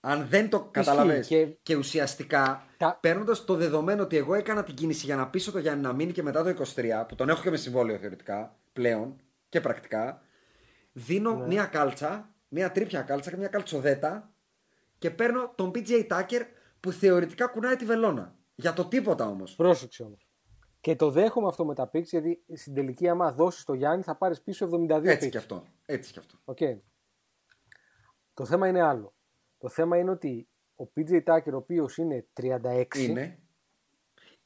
Αν 0.00 0.26
δεν 0.28 0.48
το 0.50 0.60
καταλαβαίνει. 0.70 1.24
Και... 1.26 1.46
και- 1.46 1.76
ουσιαστικά, 1.76 2.64
Τα- 2.76 2.98
παίρνοντας 3.00 3.44
το 3.44 3.54
δεδομένο 3.54 4.02
ότι 4.02 4.16
εγώ 4.16 4.34
έκανα 4.34 4.62
την 4.64 4.74
κίνηση 4.74 5.04
για 5.06 5.16
να 5.16 5.28
πείσω 5.28 5.52
το 5.52 5.58
Γιάννη 5.58 5.82
να 5.82 5.92
μείνει 5.92 6.12
και 6.12 6.22
μετά 6.22 6.42
το 6.42 6.64
23, 6.76 7.04
που 7.08 7.14
τον 7.14 7.28
έχω 7.28 7.42
και 7.42 7.50
με 7.50 7.56
συμβόλαιο 7.56 7.98
θεωρητικά 7.98 8.56
πλέον 8.72 9.16
και 9.48 9.60
πρακτικά, 9.60 10.22
δίνω 10.92 11.34
Ναι. 11.36 11.46
μία 11.46 11.64
κάλτσα, 11.64 12.30
μία 12.48 12.72
τρίπια 12.72 13.02
κάλτσα 13.02 13.30
και 13.30 13.36
μία 13.36 13.48
καλτσοδέτα 13.48 14.32
και 14.98 15.10
παίρνω 15.10 15.52
τον 15.54 15.70
PJ 15.74 16.06
Tucker 16.10 16.40
που 16.80 16.92
θεωρητικά 16.92 17.46
κουνάει 17.46 17.76
τη 17.76 17.84
βελόνα. 17.84 18.34
Για 18.54 18.72
το 18.72 18.84
τίποτα 18.84 19.26
όμως. 19.26 19.54
Πρόσεξε 19.54 20.02
όμως. 20.02 20.29
Και 20.80 20.96
το 20.96 21.10
δέχομαι 21.10 21.46
αυτό 21.48 21.64
με 21.64 21.74
τα 21.74 21.86
picks, 21.88 22.10
γιατί 22.10 22.44
στην 22.54 22.74
τελική, 22.74 23.08
άμα 23.08 23.32
δώσεις 23.32 23.64
το 23.64 23.74
Γιάννη, 23.74 24.02
θα 24.02 24.16
πάρεις 24.16 24.42
πίσω 24.42 24.66
72 24.66 24.90
Έτσι 24.90 25.18
picks. 25.18 25.26
κι 25.30 25.36
αυτό. 25.36 25.64
Έτσι 25.86 26.12
κι 26.12 26.18
αυτό. 26.18 26.38
Οκ. 26.44 26.58
Το 28.34 28.44
θέμα 28.44 28.68
είναι 28.68 28.80
άλλο. 28.80 29.14
Το 29.58 29.68
θέμα 29.68 29.96
είναι 29.98 30.10
ότι 30.10 30.48
ο 30.76 30.84
PJ 30.96 31.22
Tucker, 31.24 31.52
ο 31.52 31.56
οποίος 31.56 31.96
είναι 31.96 32.26
36, 32.40 32.86
Είναι. 32.98 33.38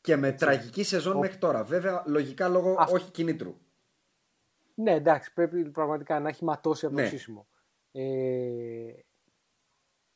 Και 0.01 0.17
με 0.17 0.33
τραγική 0.33 0.83
σεζόν 0.83 1.17
μέχρι 1.19 1.37
τώρα. 1.39 1.65
Βέβαια, 1.65 2.03
λογικά 2.07 2.49
λόγω 2.49 2.75
Αυτό. 2.79 2.95
όχι 2.95 3.11
κινήτρου. 3.11 3.55
Ναι, 4.75 4.93
εντάξει, 4.93 5.33
πρέπει 5.33 5.71
πραγματικά 5.71 6.21
να 6.21 6.29
έχει 6.29 6.45
ματώσει 6.45 6.87
από 6.87 6.95
το 6.95 7.01
Ναι. 7.01 7.09
σύστημα. 7.09 7.47
Ε, 7.93 8.93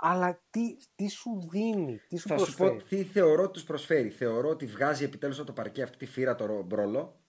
αλλά 0.01 0.43
τι, 0.51 0.77
τι 0.95 1.09
σου 1.09 1.49
δίνει, 1.51 2.01
τι 2.09 2.17
σου 2.17 2.29
Θα 2.29 2.39
σου 2.39 2.45
προσφέρει; 2.45 2.77
πω 2.77 2.85
τι 2.85 3.05
θεωρώ 3.05 3.43
ότι 3.43 3.53
τους 3.53 3.65
προσφέρει. 3.65 4.09
Θεωρώ 4.11 4.49
ότι 4.49 4.67
βγάζει 4.67 5.05
επιτέλους 5.05 5.39
από 5.39 5.47
το 5.47 5.53
παρκέ 5.53 5.83
αυτή 5.83 5.97
τη 5.97 6.07
φύρα 6.07 6.35
το 6.35 6.47
ρο- 6.47 6.63
Μπρόλο. 6.63 7.21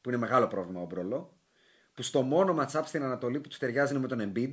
Που 0.00 0.08
είναι 0.08 0.18
μεγάλο 0.18 0.46
πρόβλημα 0.46 0.80
ο 0.80 0.84
Μπρόλο. 0.84 1.36
Που 1.94 2.02
στο 2.02 2.22
μόνο 2.22 2.56
matchup 2.62 2.82
στην 2.84 3.02
Ανατολή 3.02 3.40
που 3.40 3.48
τους 3.48 3.58
ταιριάζει 3.58 3.92
είναι 3.94 4.00
με 4.02 4.08
τον 4.08 4.32
Embiid. 4.34 4.52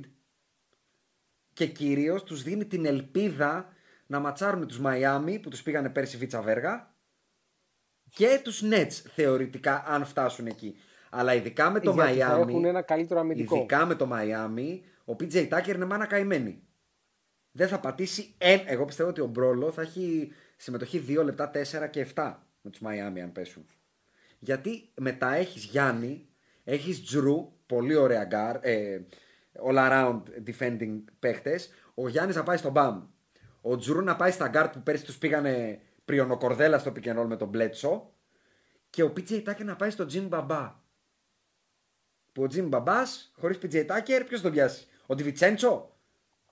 Και 1.52 1.66
κυρίως 1.66 2.22
τους 2.22 2.42
δίνει 2.42 2.66
την 2.66 2.84
ελπίδα 2.86 3.72
να 4.06 4.18
ματσάρουν 4.20 4.66
τους 4.66 4.78
Μαϊάμι 4.78 5.38
που 5.38 5.48
τους 5.48 5.62
πήγανε 5.62 5.90
πέρσι 5.90 6.16
βίτσα 6.16 6.42
βέργα. 6.42 6.94
Και 8.08 8.40
τους 8.44 8.62
Nets 8.64 8.90
θεωρητικά 8.90 9.84
αν 9.86 10.04
φτάσουν 10.04 10.46
εκεί. 10.46 10.76
Αλλά 11.10 11.34
ειδικά 11.34 11.70
με 11.70 11.80
το 11.80 11.90
Γιατί 11.92 12.18
θα 12.18 12.26
Μαϊάμι. 12.26 12.52
έχουν 12.52 12.64
ένα 12.64 12.82
καλύτερο 12.82 13.20
αμυντικό. 13.20 13.56
Ειδικά 13.56 13.86
με 13.86 13.94
το 13.94 14.06
Μαϊάμι, 14.06 14.84
ο 15.04 15.12
PJ 15.20 15.48
Tucker 15.48 15.74
είναι 15.74 15.84
μάνα 15.84 16.06
καημένη. 16.06 16.64
Δεν 17.52 17.68
θα 17.68 17.80
πατήσει. 17.80 18.34
Εν... 18.38 18.60
Εγώ 18.66 18.84
πιστεύω 18.84 19.08
ότι 19.08 19.20
ο 19.20 19.26
Μπρόλο 19.26 19.72
θα 19.72 19.82
έχει 19.82 20.32
συμμετοχή 20.56 21.04
2 21.08 21.24
λεπτά, 21.24 21.50
4 21.54 21.90
και 21.90 22.06
7 22.14 22.34
με 22.60 22.70
τους 22.70 22.80
Μαϊάμι 22.80 23.22
αν 23.22 23.32
πέσουν. 23.32 23.66
Γιατί 24.38 24.90
μετά 24.94 25.34
έχεις 25.34 25.64
Γιάννη, 25.64 26.28
έχεις 26.64 27.02
Jrue, 27.02 27.52
πολύ 27.66 27.94
ωραία 27.94 28.24
γκαρντ, 28.24 28.56
ε, 28.60 29.06
all 29.66 29.76
around 29.76 30.22
defending 30.46 30.98
παίχτες. 31.18 31.70
Ο 31.94 32.08
Γιάννης 32.08 32.36
να 32.36 32.42
πάει 32.42 32.56
στο 32.56 32.70
Bam. 32.70 33.02
Ο 33.60 33.76
Jrue 33.76 34.00
να 34.02 34.16
πάει 34.16 34.30
στα 34.30 34.48
γκαρντ 34.48 34.68
που 34.68 34.82
πέρσι 34.82 35.04
τους 35.04 35.18
πήγανε 35.18 35.80
πριονοκορδέλα 36.04 36.78
στο 36.78 36.92
pick 36.96 37.06
and 37.06 37.20
roll 37.20 37.26
με 37.26 37.36
τον 37.36 37.48
Μπλέτσο. 37.48 38.14
Και 38.90 39.02
ο 39.02 39.12
PJ 39.16 39.48
Tucker 39.48 39.64
να 39.64 39.76
πάει 39.76 39.90
στο 39.90 40.06
Jim 40.12 40.26
Μπαμπά. 40.28 40.78
Που 42.32 42.42
ο 42.42 42.46
Τζιμ 42.46 42.68
Μπαμπά, 42.68 43.02
χωρίς 43.32 43.58
PJ 43.62 43.86
Tucker, 43.86 44.24
ποιος 44.26 44.40
τον 44.40 44.52
πιάσει; 44.52 44.86
Ο 45.06 45.14
Ντιβιτσέντσο, 45.14 45.96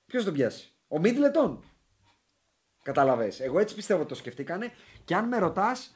ποιος 0.07 0.25
τον 0.25 0.33
πιάσει; 0.33 0.73
Ο 0.89 0.99
Μίτλετον. 0.99 1.63
Κατάλαβε. 2.83 3.33
Εγώ 3.39 3.59
έτσι 3.59 3.75
πιστεύω 3.75 4.01
ότι 4.01 4.09
το 4.09 4.15
σκεφτήκανε. 4.15 4.73
Και 5.05 5.15
αν 5.15 5.29
με 5.29 5.39
ρωτάς, 5.39 5.95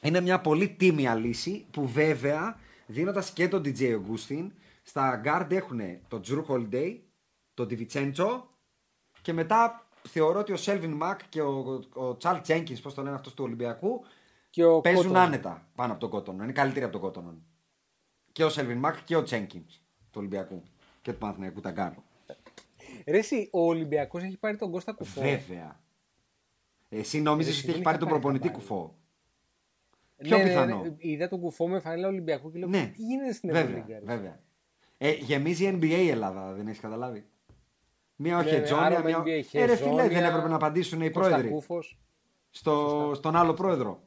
είναι 0.00 0.20
μια 0.20 0.40
πολύ 0.40 0.68
τίμια 0.68 1.14
λύση 1.14 1.66
που 1.70 1.86
βέβαια 1.88 2.58
δίνοντας 2.86 3.30
και 3.30 3.48
τον 3.48 3.62
DJ 3.64 3.80
Augustin 3.80 4.50
στα 4.82 5.20
guard 5.24 5.46
έχουν 5.50 5.80
τον 6.08 6.20
Drew 6.26 6.44
Holiday, 6.46 6.98
τον 7.54 7.66
Ντιβιτσέντσο 7.66 8.48
και 9.22 9.32
μετά 9.32 9.88
θεωρώ 10.08 10.38
ότι 10.38 10.52
ο 10.52 10.56
Σέλβιν 10.56 10.92
Μακ 10.92 11.20
και 11.28 11.42
ο, 11.42 11.82
ο 11.92 12.16
Τσάρλ 12.16 12.40
Τζένκινς, 12.40 12.80
πώς 12.80 12.94
το 12.94 13.02
λένε 13.02 13.14
αυτός 13.14 13.34
του 13.34 13.44
Ολυμπιακού, 13.44 14.04
Και 14.50 14.64
ο 14.64 14.80
παίζουν 14.80 15.12
Cotton. 15.12 15.16
άνετα 15.16 15.68
πάνω 15.74 15.92
από 15.92 16.00
τον 16.00 16.10
Κότον. 16.10 16.40
Είναι 16.40 16.52
καλύτεροι 16.52 16.84
από 16.84 16.92
τον 16.92 17.00
Κότον. 17.00 17.42
Και 18.32 18.44
ο 18.44 18.48
Σέλβιν 18.48 18.78
Μακ 18.78 19.04
και 19.04 19.16
ο 19.16 19.22
Τζένκινς 19.22 19.74
του 19.76 20.14
Ολυμπιακού 20.14 20.62
και 21.02 21.12
του 21.12 21.18
Παναθηναϊκού 21.18 21.60
Ταγκάρου. 21.60 22.02
Ρε 23.06 23.18
εσύ, 23.18 23.48
ο 23.52 23.60
Ολυμπιακός 23.66 24.22
έχει 24.22 24.36
πάρει 24.36 24.56
τον 24.56 24.70
Κώστα 24.70 24.92
Κουφό; 24.92 25.20
Βέβαια. 25.20 25.80
Εσύ 26.88 27.20
νόμιζες 27.20 27.52
Εσύ 27.52 27.58
ότι 27.58 27.66
δεν 27.66 27.74
έχει 27.74 27.80
είχα 27.80 27.90
πάρει 27.90 27.98
τον 27.98 28.08
πάρει 28.08 28.20
προπονητή 28.20 28.46
χαμπάρι. 28.46 28.64
κουφό; 28.66 28.94
Ναι, 30.16 30.28
Πιο 30.28 30.36
ναι, 30.36 30.42
ναι, 30.42 30.48
πιθανό. 30.48 30.82
ναι. 30.82 30.94
Είδα 30.98 31.28
τον 31.28 31.40
Κουφό 31.40 31.68
με 31.68 31.80
φανέλα 31.80 32.08
Ολυμπιακού 32.08 32.52
και 32.52 32.58
λέω 32.58 32.68
Ναι, 32.68 32.90
τι 32.96 33.02
γίνεται 33.02 33.32
στην 33.32 33.50
βέβαια, 33.52 33.62
Ευρωλίγκα. 33.76 33.98
ρε. 33.98 34.04
βέβαια. 34.16 34.40
Ε, 34.98 35.10
γεμίζει 35.12 35.70
NBA 35.80 35.84
η 35.84 36.08
Ελλάδα, 36.08 36.52
δεν 36.52 36.66
έχεις 36.66 36.80
καταλάβει. 36.80 37.24
Μία 38.16 38.36
Ναι, 38.36 38.42
ναι, 38.42 38.50
χετζόνια, 38.50 38.84
άρα 38.84 38.98
με 39.02 39.04
μία. 39.08 39.22
NBA 39.22 39.26
Ε, 39.52 39.64
ρε 39.64 39.76
φίλε, 39.76 39.94
δεν 39.94 40.08
χεζόνια, 40.08 40.28
έπρεπε 40.28 40.48
να 40.48 40.54
απαντήσουν 40.54 41.00
οι 41.00 41.10
πρόεδροι 41.10 41.36
Κωστακούφος. 41.36 41.98
στο, 42.50 43.10
στον 43.14 43.36
άλλο 43.36 43.54
πρόεδρο. 43.54 44.02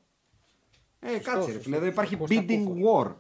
Ε, 0.99 1.07
κάτσε, 1.17 1.31
ρε 1.35 1.41
σωστό, 1.41 1.59
φίλε, 1.59 1.75
εδώ 1.75 1.85
υπάρχει 1.85 2.15
Κώστα 2.15 2.35
bidding 2.47 2.63
Κούφος. 2.65 3.07
war. 3.07 3.15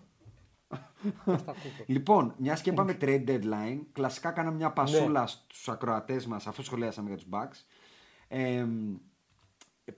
Κωστακούφος. 1.25 1.85
Λοιπόν, 1.85 2.33
μιας 2.37 2.61
και 2.61 2.69
είπαμε 2.69 2.97
trade 3.01 3.23
deadline, 3.27 3.79
κλασικά 3.91 4.31
κάναμε 4.31 4.55
μια 4.55 4.71
πασούλα 4.71 5.27
στους 5.27 5.69
ακροατές 5.69 6.25
μας 6.25 6.47
αφού 6.47 6.63
σχολιάσαμε 6.63 7.07
για 7.09 7.17
τους 7.17 7.27
Bucks. 7.31 7.65
Ε, 8.27 8.65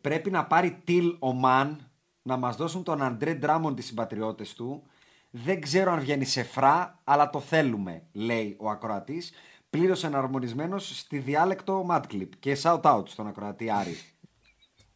πρέπει 0.02 0.32
να 0.32 0.46
πάρει 0.46 0.84
till 0.88 1.18
ο 1.20 1.30
Man 1.44 1.76
να 2.22 2.38
μας 2.38 2.56
δώσουν 2.56 2.84
τον 2.84 3.02
Αντρέ 3.02 3.34
Ντράμον 3.34 3.76
τις 3.76 3.86
συμπατριώτες 3.86 4.54
του. 4.54 4.84
Δεν 5.30 5.62
ξέρω 5.62 5.92
αν 5.92 6.00
βγαίνει 6.00 6.26
σε 6.26 6.44
φρά, 6.44 7.00
αλλά 7.04 7.30
το 7.30 7.40
θέλουμε, 7.40 8.04
λέει 8.12 8.56
ο 8.60 8.70
ακροατής. 8.70 9.32
Πλήρως 9.70 10.04
εναρμονισμένος 10.04 10.98
στη 10.98 11.18
διάλεκτο 11.18 11.86
Mad 11.90 12.02
Clip. 12.12 12.30
Και 12.40 12.58
shout 12.62 12.82
out 12.82 13.04
στον 13.08 13.28
ακροατή 13.28 13.70
Άρη. 13.70 13.96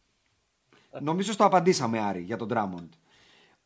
Νομίζω 1.00 1.32
στο 1.32 1.44
απαντήσαμε 1.44 2.00
Άρη 2.00 2.20
για 2.20 2.36
τον 2.36 2.48
Ντράμοντ. 2.48 2.92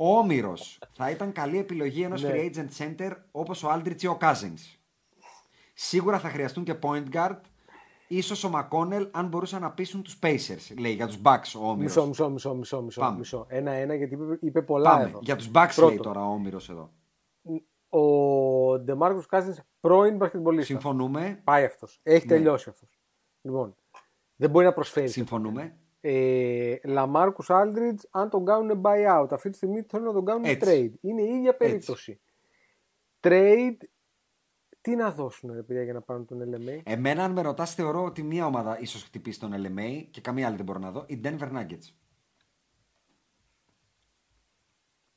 Ο 0.03 0.17
Όμηρος 0.19 0.79
θα 0.91 1.11
ήταν 1.11 1.33
καλή 1.33 1.59
επιλογή 1.59 2.03
ενός 2.03 2.23
Ναι. 2.23 2.31
free 2.35 2.51
agent 2.55 2.69
center 2.79 3.11
όπως 3.31 3.63
ο 3.63 3.69
Aldrich 3.73 4.03
ή 4.03 4.07
ο 4.07 4.19
Cousins. 4.21 4.79
Σίγουρα 5.75 6.19
θα 6.19 6.29
χρειαστούν 6.29 6.65
και 6.65 6.75
point 6.83 7.05
guard. 7.13 7.41
Ίσως 8.09 8.45
ο 8.45 8.49
Μακόνελ 8.49 9.09
αν 9.11 9.27
μπορούσαν 9.29 9.61
να 9.61 9.71
πείσουν 9.71 10.03
τους 10.03 10.19
Pacers. 10.23 10.75
Λέει 10.79 10.93
για 10.93 11.07
τους 11.07 11.19
Bucks 11.25 11.53
ο 11.61 11.69
Όμηρος. 11.69 11.77
Μισό, 11.97 12.07
μισό, 12.07 12.31
μισό, 12.31 12.55
μισό, 12.55 12.83
μισό, 12.83 13.01
Πάμε. 13.01 13.19
μισό. 13.19 13.45
Ένα-ένα 13.49 13.95
γιατί 13.95 14.15
είπε, 14.15 14.39
είπε 14.41 14.63
πολλά 14.63 14.91
Πάμε. 14.91 15.03
εδώ. 15.05 15.19
Για 15.23 15.37
τους 15.37 15.47
Bucks 15.55 15.73
Πρώτον, 15.75 15.89
λέει 15.89 15.97
τώρα 15.99 16.21
ο 16.29 16.33
Όμηρος 16.33 16.69
εδώ. 16.69 16.93
Ο 17.89 18.79
Ντεμάρκος 18.79 19.27
Κάζινς 19.27 19.59
πρώην 19.81 20.17
μπασκετμπολίστα. 20.17 20.65
Συμφωνούμε. 20.67 21.41
Πάει 21.45 21.65
αυτός. 21.65 22.01
Έχει 22.03 22.27
Ναι. 22.27 22.33
τελειώσει 22.33 22.69
αυτός. 22.69 22.89
Λοιπόν, 23.43 23.75
δεν 24.37 24.51
μπορεί 24.51 24.65
να 24.67 24.73
προσφέρει. 24.73 25.09
Συμφωνούμε. 25.09 25.77
Ε, 26.03 26.77
Λαμάρκους 26.85 27.51
Άλντριτς, 27.51 28.07
αν 28.11 28.31
τον 28.31 28.45
κάνουν 28.45 28.81
buyout, 28.85 29.27
αυτή 29.31 29.51
τη 29.51 29.57
στιγμή 29.57 29.83
θέλουν 29.83 30.07
να 30.07 30.13
τον 30.13 30.25
κάνουν 30.25 30.45
Έτσι. 30.45 30.91
trade. 30.95 30.99
Είναι 31.01 31.23
η 31.23 31.35
ίδια 31.35 31.57
περίπτωση. 31.57 32.21
Trade, 33.21 33.77
τι 34.81 34.95
να 34.97 35.11
δώσουν 35.11 35.53
ρε 35.55 35.63
παιδιά 35.63 35.83
για 35.83 35.93
να 35.93 36.01
πάρουν 36.01 36.27
τον 36.27 36.55
LMA. 36.55 36.81
Εμένα 36.85 37.25
αν 37.25 37.33
με 37.33 37.43
ρωτάς 37.43 37.75
θεωρώ 37.75 38.05
ότι 38.05 38.23
μία 38.23 38.47
ομάδα 38.47 38.81
ίσως 38.81 39.03
χτυπήσει 39.03 39.41
τον 39.41 39.53
LMA 39.55 40.07
και 40.11 40.21
καμία 40.21 40.47
άλλη 40.47 40.57
δεν 40.57 40.65
μπορώ 40.65 40.79
να 40.79 40.91
δω. 40.91 41.05
Οι 41.09 41.21
Denver 41.25 41.53
Nuggets. 41.53 41.95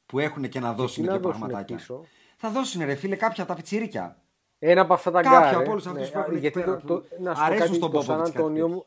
Που 0.06 0.20
έχουν 0.20 0.50
και 0.50 0.60
να 0.60 0.74
δώσουν 0.74 1.04
τι 1.04 1.10
και, 1.10 1.16
να 1.16 1.20
δώσουν 1.22 1.40
πραγματάκια. 1.40 1.76
πίσω; 1.76 2.06
Θα 2.38 2.50
δώσουν 2.50 2.86
ρε 2.86 2.96
φίλε 2.96 3.16
κάποια 3.16 3.44
από 3.44 3.52
τα 3.52 3.58
πιτσιρίκια. 3.58 4.18
Ένα 4.60 4.82
από 4.82 4.94
αυτά 4.94 5.12
τα 5.12 5.22
Κάποια 5.22 5.40
γκάρ. 5.40 5.54
από 5.56 5.64
ε. 5.64 5.70
όλους 5.72 5.86
αυτούς 5.88 6.02
Ναι, 6.02 6.12
που 6.12 6.18
έχουν 6.20 6.32
εκεί 6.32 6.40
γιατί 6.42 6.60
πέρα 6.60 6.76
το, 6.76 6.82
που 6.82 6.88
το, 6.88 7.16
να 7.22 7.34
σου 7.36 7.40
πω 7.40 7.46
αρέσουν 7.46 7.66
κάτι, 7.66 7.76
στον 7.76 7.92
το 7.92 8.00
Popovich 8.00 8.04
Σαν 8.04 8.18
κάτι 8.24 8.38
Αντώνιο 8.38 8.66
τέτοιο. 8.66 8.68
μου, 8.68 8.86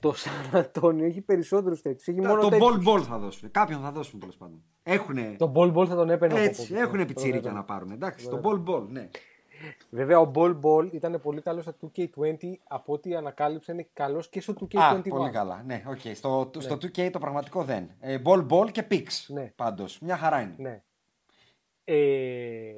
το 0.00 0.12
Σαν 0.12 0.32
Αντώνιο 0.52 1.06
έχει 1.06 1.20
περισσότερους 1.20 1.82
τέτοιους. 1.82 2.06
Έχει 2.08 2.20
μόνο 2.20 2.40
Το 2.40 2.48
τέτοιους. 2.48 2.68
ball 2.86 2.88
ball 2.88 3.00
θα 3.02 3.18
δώσουν. 3.18 3.50
Κάποιον 3.50 3.80
θα 3.80 3.90
δώσουν 3.92 4.20
τέλος 4.20 4.36
πάντων. 4.36 4.62
Έχουνε. 4.82 5.34
Το 5.38 5.52
ball 5.56 5.72
ball 5.74 5.86
θα 5.86 5.94
τον 5.94 6.10
έπαιρνε 6.10 6.34
από 6.34 6.44
Έτσι, 6.44 6.72
από- 6.74 6.82
έχουν 6.82 6.96
τον 6.98 7.06
πιτσίρικα 7.06 7.36
έπαιρνε. 7.38 7.58
να 7.58 7.64
πάρουν. 7.64 7.90
Εντάξει, 7.90 8.28
το 8.28 8.40
ball 8.44 8.62
ball, 8.70 8.86
ναι. 8.88 9.08
Βέβαια, 9.90 10.20
ο 10.20 10.30
Ball 10.34 10.56
Ball 10.62 10.92
ήταν 10.92 11.20
πολύ 11.22 11.40
καλός 11.40 11.62
στο 11.64 11.74
2K20 11.80 12.36
από 12.68 12.92
ό,τι 12.92 13.14
ανακάλυψε 13.14 13.72
είναι 13.72 13.88
καλός 13.92 14.28
και 14.28 14.40
στο 14.40 14.52
2K21. 14.60 14.78
Α, 14.78 15.00
πολύ 15.08 15.30
καλά. 15.30 15.62
Ναι, 15.66 15.82
οκ. 15.86 15.98
Στο, 16.14 16.50
στο 16.58 16.74
2K 16.74 17.10
το 17.12 17.18
πραγματικό 17.18 17.64
δεν. 17.64 17.90
Ε, 18.00 18.18
ball 18.24 18.46
ball 18.48 18.70
και 18.70 18.86
pix. 18.90 19.04
Ναι. 19.26 19.52
Πάντως. 19.56 19.98
Μια 20.00 20.16
χαρά 20.16 20.40
είναι. 20.40 20.54
Ναι. 20.58 20.82
Ε, 21.84 22.72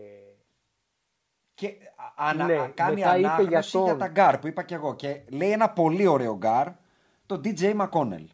Και 1.54 1.66
α- 1.96 2.28
ανα, 2.28 2.44
Ναι, 2.44 2.54
α- 2.58 2.70
κάνει 2.74 2.94
μετά 2.94 3.16
είπε 3.16 3.26
ανάγνωση 3.26 3.48
για 3.48 3.60
για, 3.60 3.80
τον- 3.88 3.98
τα 3.98 4.06
γκαρντ 4.08 4.38
που 4.38 4.46
είπα 4.46 4.62
και 4.62 4.74
εγώ. 4.74 4.94
Και 4.94 5.20
λέει 5.30 5.50
ένα 5.50 5.70
πολύ 5.70 6.06
ωραίο 6.06 6.36
γκαρντ, 6.36 6.68
το 7.36 7.40
TJ 7.44 7.80
McConnell. 7.80 8.24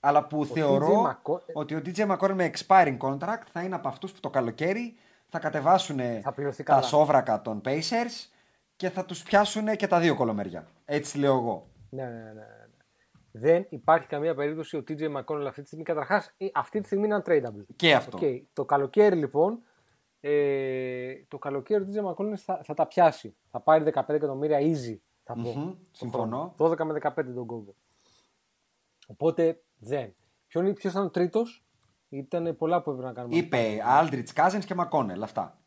Αλλά 0.00 0.26
που 0.26 0.44
θεωρώ 0.44 1.02
McConnell- 1.22 1.52
ότι 1.52 1.74
ο 1.74 1.82
TJ 1.84 2.10
McConnell 2.16 2.34
με 2.34 2.50
expiring 2.54 2.96
contract 2.98 3.42
θα 3.52 3.62
είναι 3.62 3.74
από 3.74 3.88
αυτούς 3.88 4.12
που 4.12 4.20
το 4.20 4.30
καλοκαίρι 4.30 4.96
θα 5.28 5.38
κατεβάσουν 5.38 5.98
Θα 6.22 6.32
πληρωθεί 6.32 6.62
τα 6.62 6.72
καλά. 6.72 6.82
σόβρακα 6.86 7.42
των 7.42 7.60
Pacers 7.64 8.28
και 8.76 8.90
θα 8.90 9.04
τους 9.04 9.22
πιάσουν 9.22 9.76
και 9.76 9.86
τα 9.86 10.00
δύο 10.00 10.14
κολομέρια. 10.14 10.66
Έτσι 10.84 11.18
λέω 11.18 11.34
εγώ. 11.36 11.66
ναι, 11.90 12.02
ναι, 12.02 12.10
ναι, 12.10 12.22
ναι, 12.22 12.30
ναι. 12.32 12.42
Δεν 13.30 13.66
υπάρχει 13.68 14.06
καμία 14.06 14.34
περίπτωση 14.34 14.76
ο 14.76 14.84
TJ 14.88 15.16
McConnell 15.16 15.44
αυτή 15.46 15.60
τη 15.60 15.66
στιγμή. 15.66 15.84
Καταρχάς, 15.84 16.34
αυτή 16.54 16.80
τη 16.80 16.86
στιγμή 16.86 17.04
είναι 17.06 17.22
untradeable. 17.24 17.64
Και 17.76 17.94
αυτό. 17.94 18.16
Οκ. 18.16 18.22
Το 18.52 18.64
καλοκαίρι 18.64 19.16
λοιπόν, 19.16 19.62
ε, 20.20 21.12
το 21.28 21.38
καλοκαίρι 21.38 21.82
ο 21.82 21.86
TJ 21.90 22.10
McConnell 22.10 22.36
θα, 22.36 22.60
θα 22.64 22.74
τα 22.74 22.86
πιάσει. 22.86 23.36
Θα 23.50 23.60
πάρει 23.60 23.84
15 23.94 24.14
εκατομμύρια 24.14 24.58
easy. 24.60 24.96
Θα 25.30 25.34
πω. 25.34 25.52
Μμμ, 25.56 25.74
συμφωνώ. 25.90 26.54
12 26.58 26.84
με 26.84 26.92
15 27.02 27.12
τον 27.34 27.46
κόβω. 27.46 27.74
Οπότε 29.06 29.62
δεν. 29.78 30.14
Ποιο 30.46 30.72
ποιος 30.72 30.92
ήταν 30.92 31.04
ο 31.04 31.10
τρίτος, 31.10 31.64
ήταν 32.08 32.56
πολλά 32.56 32.82
που 32.82 32.90
έπρεπε 32.90 33.08
να 33.08 33.14
κάνουμε. 33.14 33.36
Είπε 33.36 33.82
Aldrich 34.00 34.26
Cousins 34.34 34.64
και 34.64 34.74
McConnell. 34.78 35.20
Αυτά. 35.22 35.58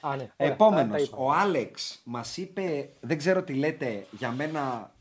Α, 0.00 0.16
ναι. 0.16 0.22
Ωραία, 0.22 0.32
Επόμενος, 0.36 0.90
τα- 0.90 0.96
τα 0.96 1.02
είπα. 1.02 1.16
ο 1.16 1.30
Άλεξ 1.32 2.00
μας 2.04 2.36
είπε, 2.36 2.90
δεν 3.00 3.18
ξέρω 3.18 3.42
τι 3.42 3.54
λέτε 3.54 4.06
για 4.10 4.30
μένα, 4.30 4.92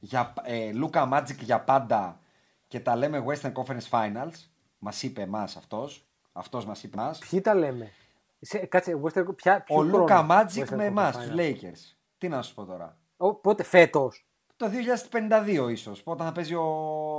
για 0.00 0.32
ε, 0.42 0.72
Λούκα 0.72 1.06
Μάτζικ 1.06 1.42
για 1.42 1.60
πάντα 1.60 2.20
και 2.68 2.80
τα 2.80 2.96
λέμε 2.96 3.24
Western 3.26 3.52
Conference 3.52 3.88
Finals. 3.90 4.32
Μας 4.78 5.02
είπε 5.02 5.22
εμάς 5.22 5.56
αυτός. 5.56 6.06
Αυτός 6.32 6.66
μας 6.66 6.82
είπε 6.82 7.00
εμάς. 7.00 7.18
Ποιοι 7.18 7.40
τα 7.40 7.54
λέμε; 7.54 7.90
Σε, 8.40 8.58
κάτσε, 8.58 9.00
Western, 9.04 9.36
ποια, 9.36 9.62
ποιο 9.62 9.74
Ο 9.76 9.78
χρόνο 9.78 9.98
Λούκα 9.98 10.22
Μάτζικ 10.22 10.64
Western 10.66 10.76
με 10.76 10.84
Conference 10.84 10.86
εμάς, 10.86 11.16
Finals? 11.16 11.20
τους 11.20 11.34
Lakers. 11.36 11.96
Τι 12.18 12.28
να 12.28 12.42
σου 12.42 12.54
πω 12.54 12.64
τώρα. 12.64 12.98
Ο, 13.16 13.34
πότε, 13.34 13.62
φέτος; 13.62 14.26
Το 14.56 14.66
2052 15.66 15.70
ίσως, 15.70 16.02
όταν 16.04 16.26
θα 16.26 16.32
παίζει 16.32 16.54
ο 16.54 16.64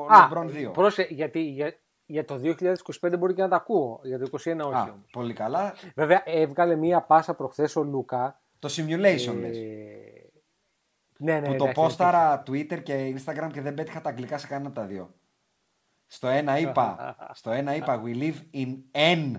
Α, 0.10 0.30
LeBron 0.32 0.68
2. 0.68 0.74
Πρόσε, 0.74 1.08
γιατί 1.10 1.39
για, 1.39 1.80
για 2.06 2.26
το 2.26 2.41
2025 2.43 3.18
μπορεί 3.18 3.34
και 3.34 3.41
να 3.41 3.48
τα 3.48 3.56
ακούω. 3.56 4.00
Για 4.04 4.20
το 4.20 4.30
2021 4.32 4.38
όχι 4.38 4.76
Α, 4.76 4.82
όμως. 4.82 5.10
πολύ 5.12 5.34
καλά. 5.34 5.74
Βέβαια, 5.96 6.22
έβγαλε 6.26 6.76
μία 6.76 7.02
πάσα 7.02 7.34
προχθές 7.34 7.76
ο 7.76 7.84
Λούκα. 7.84 8.41
Το 8.60 8.70
simulation 8.72 9.36
λες. 9.39 9.58
Ε, 9.58 10.30
ναι, 11.18 11.34
ναι, 11.34 11.48
που 11.48 11.56
το 11.56 11.64
εντάξει, 11.64 11.74
πόσταρα 11.74 12.43
Twitter 12.48 12.84
και 12.84 13.16
Instagram 13.18 13.50
και 13.54 13.62
δεν 13.62 13.74
πέτυχα 13.74 14.02
τα 14.02 14.10
αγγλικά 14.10 14.38
σε 14.38 14.48
κανένα 14.48 14.68
από 14.70 14.80
τα 14.80 14.86
δύο. 14.86 15.14
Στο 16.08 16.28
ένα 16.28 16.60
είπα, 16.60 17.16
στο 17.39 17.52
ένα 17.52 17.76
είπα 17.76 18.04
we 18.06 18.16
live 18.16 18.36
in 18.54 18.78
N 18.91 19.34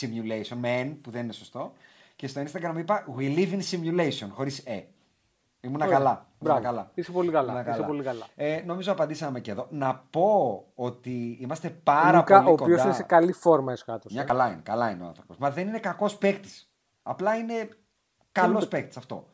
simulation 0.00 0.56
με 0.56 0.82
N 0.82 0.98
που 1.02 1.10
δεν 1.10 1.22
είναι 1.22 1.32
σωστό 1.32 1.72
και 2.16 2.26
στο 2.26 2.42
Instagram 2.42 2.74
είπα 2.78 3.04
we 3.18 3.36
live 3.36 3.52
in 3.52 3.60
simulation 3.70 4.28
χωρίς 4.30 4.64
E. 4.66 4.82
Ήμουνα 5.60 5.84
Ωραία. 5.84 5.98
καλά. 5.98 6.10
Ήμουνα 6.10 6.28
Μπράβο. 6.38 6.60
καλά. 6.62 6.90
Είσαι 6.94 7.12
πολύ 7.12 7.30
καλά. 7.30 7.52
Ήμουνα 7.52 7.70
Είσαι 7.74 7.82
πολύ 7.82 8.02
καλά. 8.02 8.26
Ε, 8.34 8.62
νομίζω 8.66 8.92
απαντήσαμε 8.92 9.40
και 9.40 9.50
εδώ. 9.50 9.66
Να 9.70 9.94
πω 10.10 10.64
ότι 10.74 11.38
είμαστε 11.40 11.70
πάρα 11.70 12.18
Λούκα, 12.18 12.36
πολύ 12.36 12.48
ο 12.48 12.52
οποίος 12.52 12.68
κοντά. 12.70 12.82
είναι 12.84 12.92
σε 12.92 13.02
καλή 13.02 13.32
φόρμα 13.32 13.72
εσχάτως. 13.72 14.12
Μια 14.12 14.22
ε. 14.22 14.24
καλά 14.24 14.46
είναι, 14.50 14.60
καλά 14.62 14.90
είναι 14.90 15.04
ο 15.04 15.06
άνθρωπος. 15.06 15.36
Μα 15.36 15.50
δεν 15.50 15.68
είναι 15.68 15.78
κακός 15.78 16.16
παίκτης. 16.18 16.72
Απλά 17.02 17.36
είναι 17.36 17.68
καλός 18.32 18.68
παίκτης 18.68 18.96
αυτό. 18.96 19.26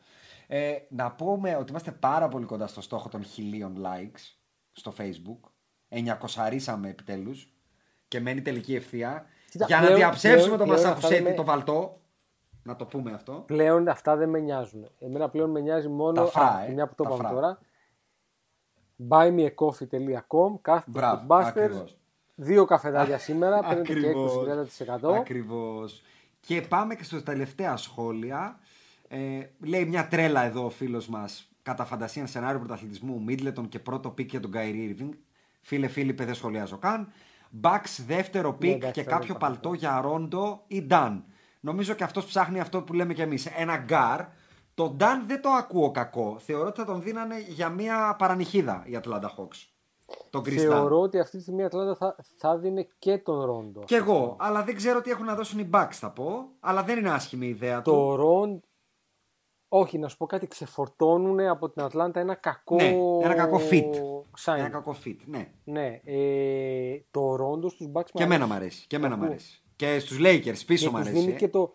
Ε, 0.47 0.73
να 0.89 1.11
πούμε 1.11 1.55
ότι 1.55 1.69
είμαστε 1.69 1.91
πάρα 1.91 2.27
πολύ 2.27 2.45
κοντά 2.45 2.67
στο 2.67 2.81
στόχο 2.81 3.09
των 3.09 3.23
χιλίων 3.23 3.77
likes 3.85 4.35
στο 4.71 4.93
facebook. 4.97 5.49
900 5.89 6.49
ρίσαμε 6.49 6.89
επιτέλους 6.89 7.53
και 8.07 8.19
μένει 8.19 8.41
τελική 8.41 8.75
ευθεία. 8.75 9.25
Κοίτα, 9.49 9.65
για 9.65 9.75
να 9.75 9.81
πλέον- 9.81 9.97
διαψεύσουμε 9.99 10.41
πλέον- 10.43 10.57
το 10.57 10.63
πλέον 10.63 10.79
Μασαχουσέτη 10.79 11.13
αυτά 11.15 11.25
δεν 11.27 11.35
το 11.35 11.43
με- 11.43 11.47
βαλτό. 11.51 11.99
Να 12.67 12.75
το 12.75 12.85
πούμε 12.85 13.11
αυτό. 13.13 13.43
Πλέον 13.47 13.87
αυτά 13.87 14.15
δεν 14.15 14.29
με 14.29 14.39
νοιάζουν. 14.39 14.87
Εμένα 14.99 15.29
πλέον 15.29 15.49
με 15.51 15.59
νοιάζει 15.59 15.87
μόνο 15.87 16.11
Τα 16.13 16.25
φρά, 16.25 16.47
α, 16.47 16.63
ε, 16.65 16.71
μια 16.71 16.87
που 16.87 16.95
το 16.95 17.03
τα 17.03 17.09
είπαμε 17.15 17.27
φρά. 17.29 17.33
τώρα. 17.37 17.59
buymeacoffee.com 19.09 20.59
κάθετος 20.61 20.93
Μπράβο, 20.93 21.25
Busters. 21.27 21.43
ακριβώς. 21.45 21.97
Δύο 22.35 22.65
καφεδάκια 22.65 23.17
σήμερα, 23.17 23.59
παίρνετε 23.67 23.93
και 23.93 23.99
Ακριβώς. 24.07 24.33
20-30%. 25.03 25.13
Ακριβώς. 25.15 26.01
Και 26.39 26.61
πάμε 26.61 26.95
και 26.95 27.03
στα 27.03 27.23
τελευταία 27.23 27.77
σχόλια. 27.77 28.59
Ε, 29.07 29.39
λέει 29.59 29.85
μια 29.85 30.07
τρέλα 30.07 30.43
εδώ 30.43 30.65
ο 30.65 30.69
φίλος 30.69 31.07
μας 31.07 31.49
κατά 31.61 31.85
φαντασία 31.85 32.27
σενάριο 32.27 32.59
πρωταθλητισμού 32.59 33.21
Μίντλετον 33.23 33.69
και 33.69 33.79
πρώτο 33.79 34.09
pick 34.09 34.29
για 34.29 34.39
τον 34.39 34.49
Κάιρι 34.51 34.95
Irving. 34.99 35.09
Φίλε 35.61 35.87
Φίλιππε 35.87 36.25
δεν 36.25 36.33
σχολιάζω 36.35 36.77
καν. 36.77 37.11
Bucks 37.49 38.05
δεύτερο 38.05 38.53
pick 38.53 38.69
Ναι, 38.69 38.75
εντάξει, 38.75 38.93
και 38.93 39.03
δεν 39.03 39.13
κάποιο 39.13 39.35
είπα. 39.35 39.37
παλτό 39.47 39.73
για 39.73 40.01
Ρόντο 40.01 40.63
ή 40.67 40.81
Νταν. 40.81 41.25
Νομίζω 41.65 41.93
και 41.93 42.03
αυτός 42.03 42.25
ψάχνει 42.25 42.59
αυτό 42.59 42.81
που 42.81 42.93
λέμε 42.93 43.13
κι 43.13 43.21
εμείς. 43.21 43.45
Ένα 43.45 43.77
γκαρντ. 43.77 44.21
Το 44.73 44.89
Νταν 44.89 45.27
δεν 45.27 45.41
το 45.41 45.49
ακούω 45.49 45.91
κακό. 45.91 46.37
Θεωρώ 46.39 46.67
ότι 46.67 46.79
θα 46.79 46.85
τον 46.85 47.01
δίνανε 47.01 47.39
για 47.47 47.69
μια 47.69 48.15
παρανυχίδα 48.17 48.83
η 48.85 48.99
Atlanta 49.03 49.23
Hawks. 49.23 49.67
Τον 50.29 50.41
Chris 50.41 50.53
Dunn. 50.53 50.57
Θεωρώ 50.57 50.99
ότι 50.99 51.19
αυτή 51.19 51.37
τη 51.37 51.41
στιγμή 51.41 51.61
η 51.61 51.65
Ατλάντα 51.65 51.95
θα, 51.95 52.15
θα 52.37 52.57
δίνει 52.57 52.87
και 52.99 53.17
τον 53.17 53.41
Ρόντο. 53.41 53.83
Κι 53.85 53.93
εγώ, 53.93 54.35
αλλά 54.39 54.63
δεν 54.63 54.75
ξέρω 54.75 55.01
τι 55.01 55.11
έχουν 55.11 55.25
να 55.25 55.35
δώσουν 55.35 55.59
οι 55.59 55.69
Bucks 55.73 55.91
θα 55.91 56.11
πω. 56.11 56.49
Αλλά 56.59 56.83
δεν 56.83 56.97
είναι 56.97 57.11
άσχημη 57.11 57.45
η 57.45 57.49
ιδέα 57.49 57.81
του. 57.81 57.91
Το 57.91 58.15
Ρόντο. 58.15 58.59
Όχι, 59.67 59.97
να 59.97 60.07
σου 60.07 60.17
πω 60.17 60.25
κάτι, 60.25 60.47
ξεφορτώνουν 60.47 61.39
από 61.39 61.69
την 61.69 61.81
Ατλάντα 61.81 62.19
ένα 62.19 62.35
κακό. 62.35 62.75
Ναι, 62.75 62.95
ένα 63.23 63.33
κακό 63.33 63.59
fit. 63.71 63.91
sign. 64.45 64.57
Ένα 64.57 64.69
κακό 64.69 64.95
fit, 65.05 65.17
ναι. 65.25 65.51
Ναι, 65.63 66.01
ε, 66.03 66.99
το 67.11 67.35
Ρόντο 67.35 67.69
στους 67.69 67.87
Bucks 67.93 68.09
Και 68.13 68.23
εμένα 68.23 68.47
μ' 68.47 68.53
αρέσει. 68.53 68.87
Και 68.87 68.95
εμένα 68.95 69.15
μ' 69.15 69.23
αρέσει. 69.23 69.64
Και 69.75 69.99
στους 69.99 70.17
Lakers 70.21 70.65
πίσω 70.65 70.91
μ' 70.91 70.95
τους 70.95 70.99
αρέσει. 71.05 71.19
δίνει 71.19 71.31
ε. 71.33 71.35
και 71.35 71.47
το, 71.49 71.73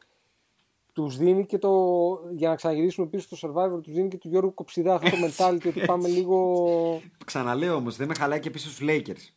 τους 0.93 1.17
δίνει 1.17 1.47
και 1.47 1.59
το, 1.59 1.71
για 2.35 2.49
να 2.49 2.55
ξαναγυρίσουμε 2.55 3.07
πίσω 3.07 3.37
στο 3.37 3.49
Survivor, 3.49 3.83
τους 3.83 3.93
δίνει 3.93 4.09
και 4.09 4.17
του 4.19 4.29
Γιώργου 4.29 4.55
Κοψιδά 4.55 4.95
αυτό 4.95 5.11
το 5.11 5.17
mentality 5.27 5.67
ότι 5.69 5.81
πάμε 5.87 6.09
λίγο... 6.09 7.01
Ξαναλέω 7.25 7.75
όμως, 7.75 7.97
δεν 7.97 8.09
με 8.09 8.15
χαλάει 8.15 8.41
και 8.41 8.51
πίσω 8.51 8.71
στους 8.71 8.87
Lakers. 8.91 9.29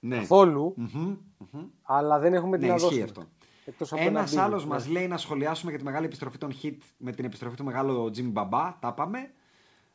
Ναι. 0.00 0.16
Καθόλου, 0.16 0.74
Μμμ, 0.76 1.16
μμμ. 1.52 1.64
αλλά 1.82 2.18
δεν 2.18 2.34
έχουμε 2.34 2.56
τι 2.58 2.62
Ναι, 2.62 2.68
να 2.68 2.74
ισχύει 2.74 2.86
δώσουμε. 2.88 3.04
αυτό. 3.04 3.24
Εκτός 3.64 3.92
από 3.92 4.02
Ένας 4.02 4.32
ένα 4.32 4.42
deal, 4.42 4.44
άλλος 4.46 4.62
ναι. 4.64 4.68
μας 4.70 4.88
λέει 4.88 5.06
να 5.08 5.16
σχολιάσουμε 5.16 5.70
για 5.70 5.78
τη 5.80 5.84
μεγάλη 5.86 6.06
επιστροφή 6.06 6.38
των 6.38 6.52
Hit 6.62 6.76
με 6.96 7.12
την 7.12 7.24
επιστροφή 7.24 7.56
του 7.56 7.64
μεγάλου 7.64 8.10
Jimmy 8.16 8.30
Μπαμπά. 8.32 8.78
Τα 8.80 8.88
είπαμε. 8.88 9.30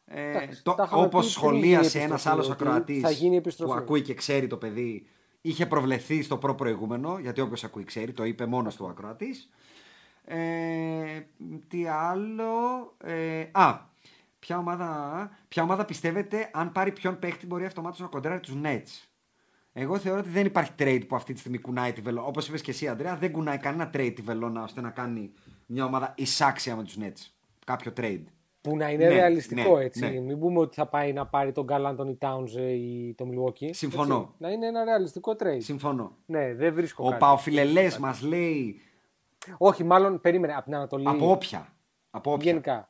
Ε, 0.05 0.29
Εντάξει, 0.29 0.63
το, 0.63 0.73
τα 0.73 0.83
είχαμε 0.83 1.01
όπως 1.01 1.25
πει 1.25 1.31
πριν 1.31 1.51
σχολίασε 1.51 1.89
γίνει 1.97 2.03
η 2.03 2.07
ένας 2.07 2.25
επιστροφή, 2.25 2.29
άλλος 2.29 2.49
ότι 2.49 2.63
ακροατής 2.63 3.01
θα 3.01 3.09
γίνει 3.11 3.27
η 3.35 3.41
που 3.41 3.47
επιστροφή. 3.47 3.77
ακούει 3.77 4.01
και 4.01 4.13
ξέρει 4.13 4.47
το 4.47 4.57
παιδί 4.57 5.05
είχε 5.41 5.65
προβλεφθεί 5.65 6.21
στο 6.21 6.37
προ 6.37 6.55
προηγούμενο 6.55 7.17
γιατί 7.19 7.41
όποιος 7.41 7.63
ακούει 7.63 7.83
ξέρει 7.83 8.11
το 8.11 8.23
είπε 8.23 8.45
μόνος 8.45 8.75
του 8.75 8.85
ο 8.85 8.89
ακροατής 8.89 9.49
ε, 10.25 11.21
τι 11.67 11.87
άλλο 11.87 12.93
ε, 13.03 13.45
α 13.51 13.89
ποια 14.41 14.57
ομάδα, 14.57 15.31
ποια 15.47 15.63
ομάδα 15.63 15.85
πιστεύετε 15.85 16.49
αν 16.53 16.71
πάρει 16.71 16.91
ποιον 16.91 17.19
παίχτη 17.19 17.45
μπορεί 17.45 17.65
αυτομάτως 17.65 17.99
να 17.99 18.07
κοντράρει 18.07 18.39
τους 18.39 18.55
Nets; 18.63 19.07
Εγώ 19.73 19.97
θεωρώ 19.99 20.19
ότι 20.19 20.29
δεν 20.29 20.45
υπάρχει 20.45 20.71
trade 20.79 21.03
που 21.07 21.15
αυτή 21.15 21.33
τη 21.33 21.39
στιγμή 21.39 21.57
κουνάει 21.57 21.93
τη 21.93 22.01
βελόνα. 22.01 22.27
Όπως 22.27 22.47
είπες 22.47 22.61
και 22.61 22.71
εσύ, 22.71 22.87
Αντρέα, 22.87 23.17
δεν 23.17 23.31
κουνάει 23.31 23.57
κανένα 23.57 23.89
trade 23.93 24.11
τη 24.15 24.21
βελόνα 24.21 24.63
ώστε 24.63 24.81
να 24.81 24.89
κάνει 24.89 25.31
μια 25.65 25.85
ομάδα 25.85 26.13
εισάξια 26.17 26.75
με 26.75 26.83
τους 26.83 26.97
Nets. 26.99 27.31
Κάποιο 27.65 27.93
trade. 27.97 28.23
Που 28.61 28.77
να 28.77 28.89
είναι 28.89 29.07
Ναι, 29.07 29.13
ρεαλιστικό 29.13 29.77
ναι, 29.77 29.83
έτσι. 29.83 29.99
ναι. 30.09 30.19
Μην 30.19 30.39
πούμε 30.39 30.59
ότι 30.59 30.75
θα 30.75 30.85
πάει 30.87 31.13
να 31.13 31.25
πάρει 31.27 31.51
τον 31.51 31.63
Γκάλ 31.63 31.85
Άντωνι 31.85 32.17
Towns 32.21 32.55
ε, 32.57 32.71
ή 32.71 33.13
το 33.17 33.25
Milwaukee. 33.31 33.69
Συμφωνώ. 33.71 34.15
Έτσι. 34.15 34.33
Να 34.37 34.49
είναι 34.49 34.67
ένα 34.67 34.83
ρεαλιστικό 34.83 35.31
trade. 35.39 35.57
Συμφωνώ. 35.61 36.15
Ναι, 36.25 36.53
δεν 36.53 36.73
βρίσκω 36.73 37.03
Ο 37.05 37.07
κάτι. 37.07 37.19
Παοφιλελές 37.19 37.97
μας 37.97 38.21
λέει 38.21 38.81
Όχι, 39.57 39.83
μάλλον 39.83 40.21
περίμενε 40.21 40.53
από 40.53 40.63
την 40.63 40.75
Ανατολή. 40.75 41.07
από 41.07 41.31
όποια. 41.31 41.73
Από 42.11 42.31
όποια. 42.31 42.51
Γενικά. 42.51 42.89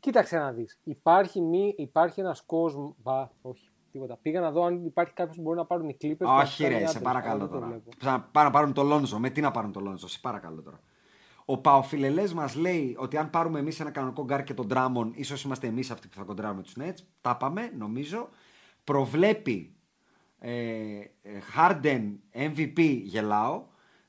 Κοίταξε 0.00 0.38
να 0.38 0.52
δεις. 0.52 0.78
Υπάρχει, 0.84 1.40
μη, 1.40 1.74
υπάρχει 1.76 2.20
ένας 2.20 2.42
κόσμος... 2.46 2.94
Μπα, 3.02 3.30
όχι, 3.42 3.68
τίποτα. 3.92 4.18
Πήγα 4.22 4.40
να 4.40 4.50
δω 4.50 4.62
αν 4.64 4.84
υπάρχει 4.84 5.12
κάποιος 5.12 5.36
που 5.36 5.42
μπορεί 5.42 5.56
να 5.56 5.64
πάρουν 5.64 5.88
οι 5.88 5.96
Clippers. 6.02 6.26
Όχι, 6.40 6.56
και 6.56 6.62
να 6.62 6.68
ρε, 6.68 6.74
κάνει 6.74 6.86
σε 6.86 6.96
άντρες, 6.96 7.02
παρακαλώ 7.02 7.34
αλλά 7.34 7.38
δεν 7.44 7.48
το 7.52 7.54
τώρα. 7.54 7.66
βλέπω. 7.66 7.90
Θα 7.98 8.28
πάνε 8.32 8.46
να 8.46 8.52
πάρουν 8.52 8.72
το 8.72 8.82
Λόνζο. 8.82 9.18
Με 9.18 9.30
τι 9.30 9.40
να 9.40 9.50
πάρουν 9.50 9.72
το 9.72 9.80
Λόνζο, 9.80 10.08
σε 10.08 10.18
παρακαλώ 10.22 10.62
τώρα. 10.62 10.80
Ο 11.48 11.58
Παοφιλελές 11.58 12.32
μας 12.32 12.54
λέει 12.54 12.96
ότι 12.98 13.16
αν 13.16 13.30
πάρουμε 13.30 13.58
εμείς 13.58 13.80
ένα 13.80 13.90
κανονικό 13.90 14.24
γκαρντ 14.24 14.44
και 14.44 14.54
τον 14.54 14.66
Ντράμοντ, 14.66 15.12
ίσως 15.14 15.42
είμαστε 15.42 15.66
εμείς 15.66 15.90
αυτοί 15.90 16.08
που 16.08 16.16
θα 16.16 16.22
κοντράρουμε 16.22 16.62
τους 16.62 16.74
Nets. 16.80 17.04
Τα 17.20 17.36
πάμε, 17.36 17.72
νομίζω. 17.78 18.28
Προβλέπει 18.84 19.74
ε, 20.38 20.50
ε, 21.22 21.40
Harden 21.56 22.12
MVP 22.32 23.00
γελάω. 23.02 23.64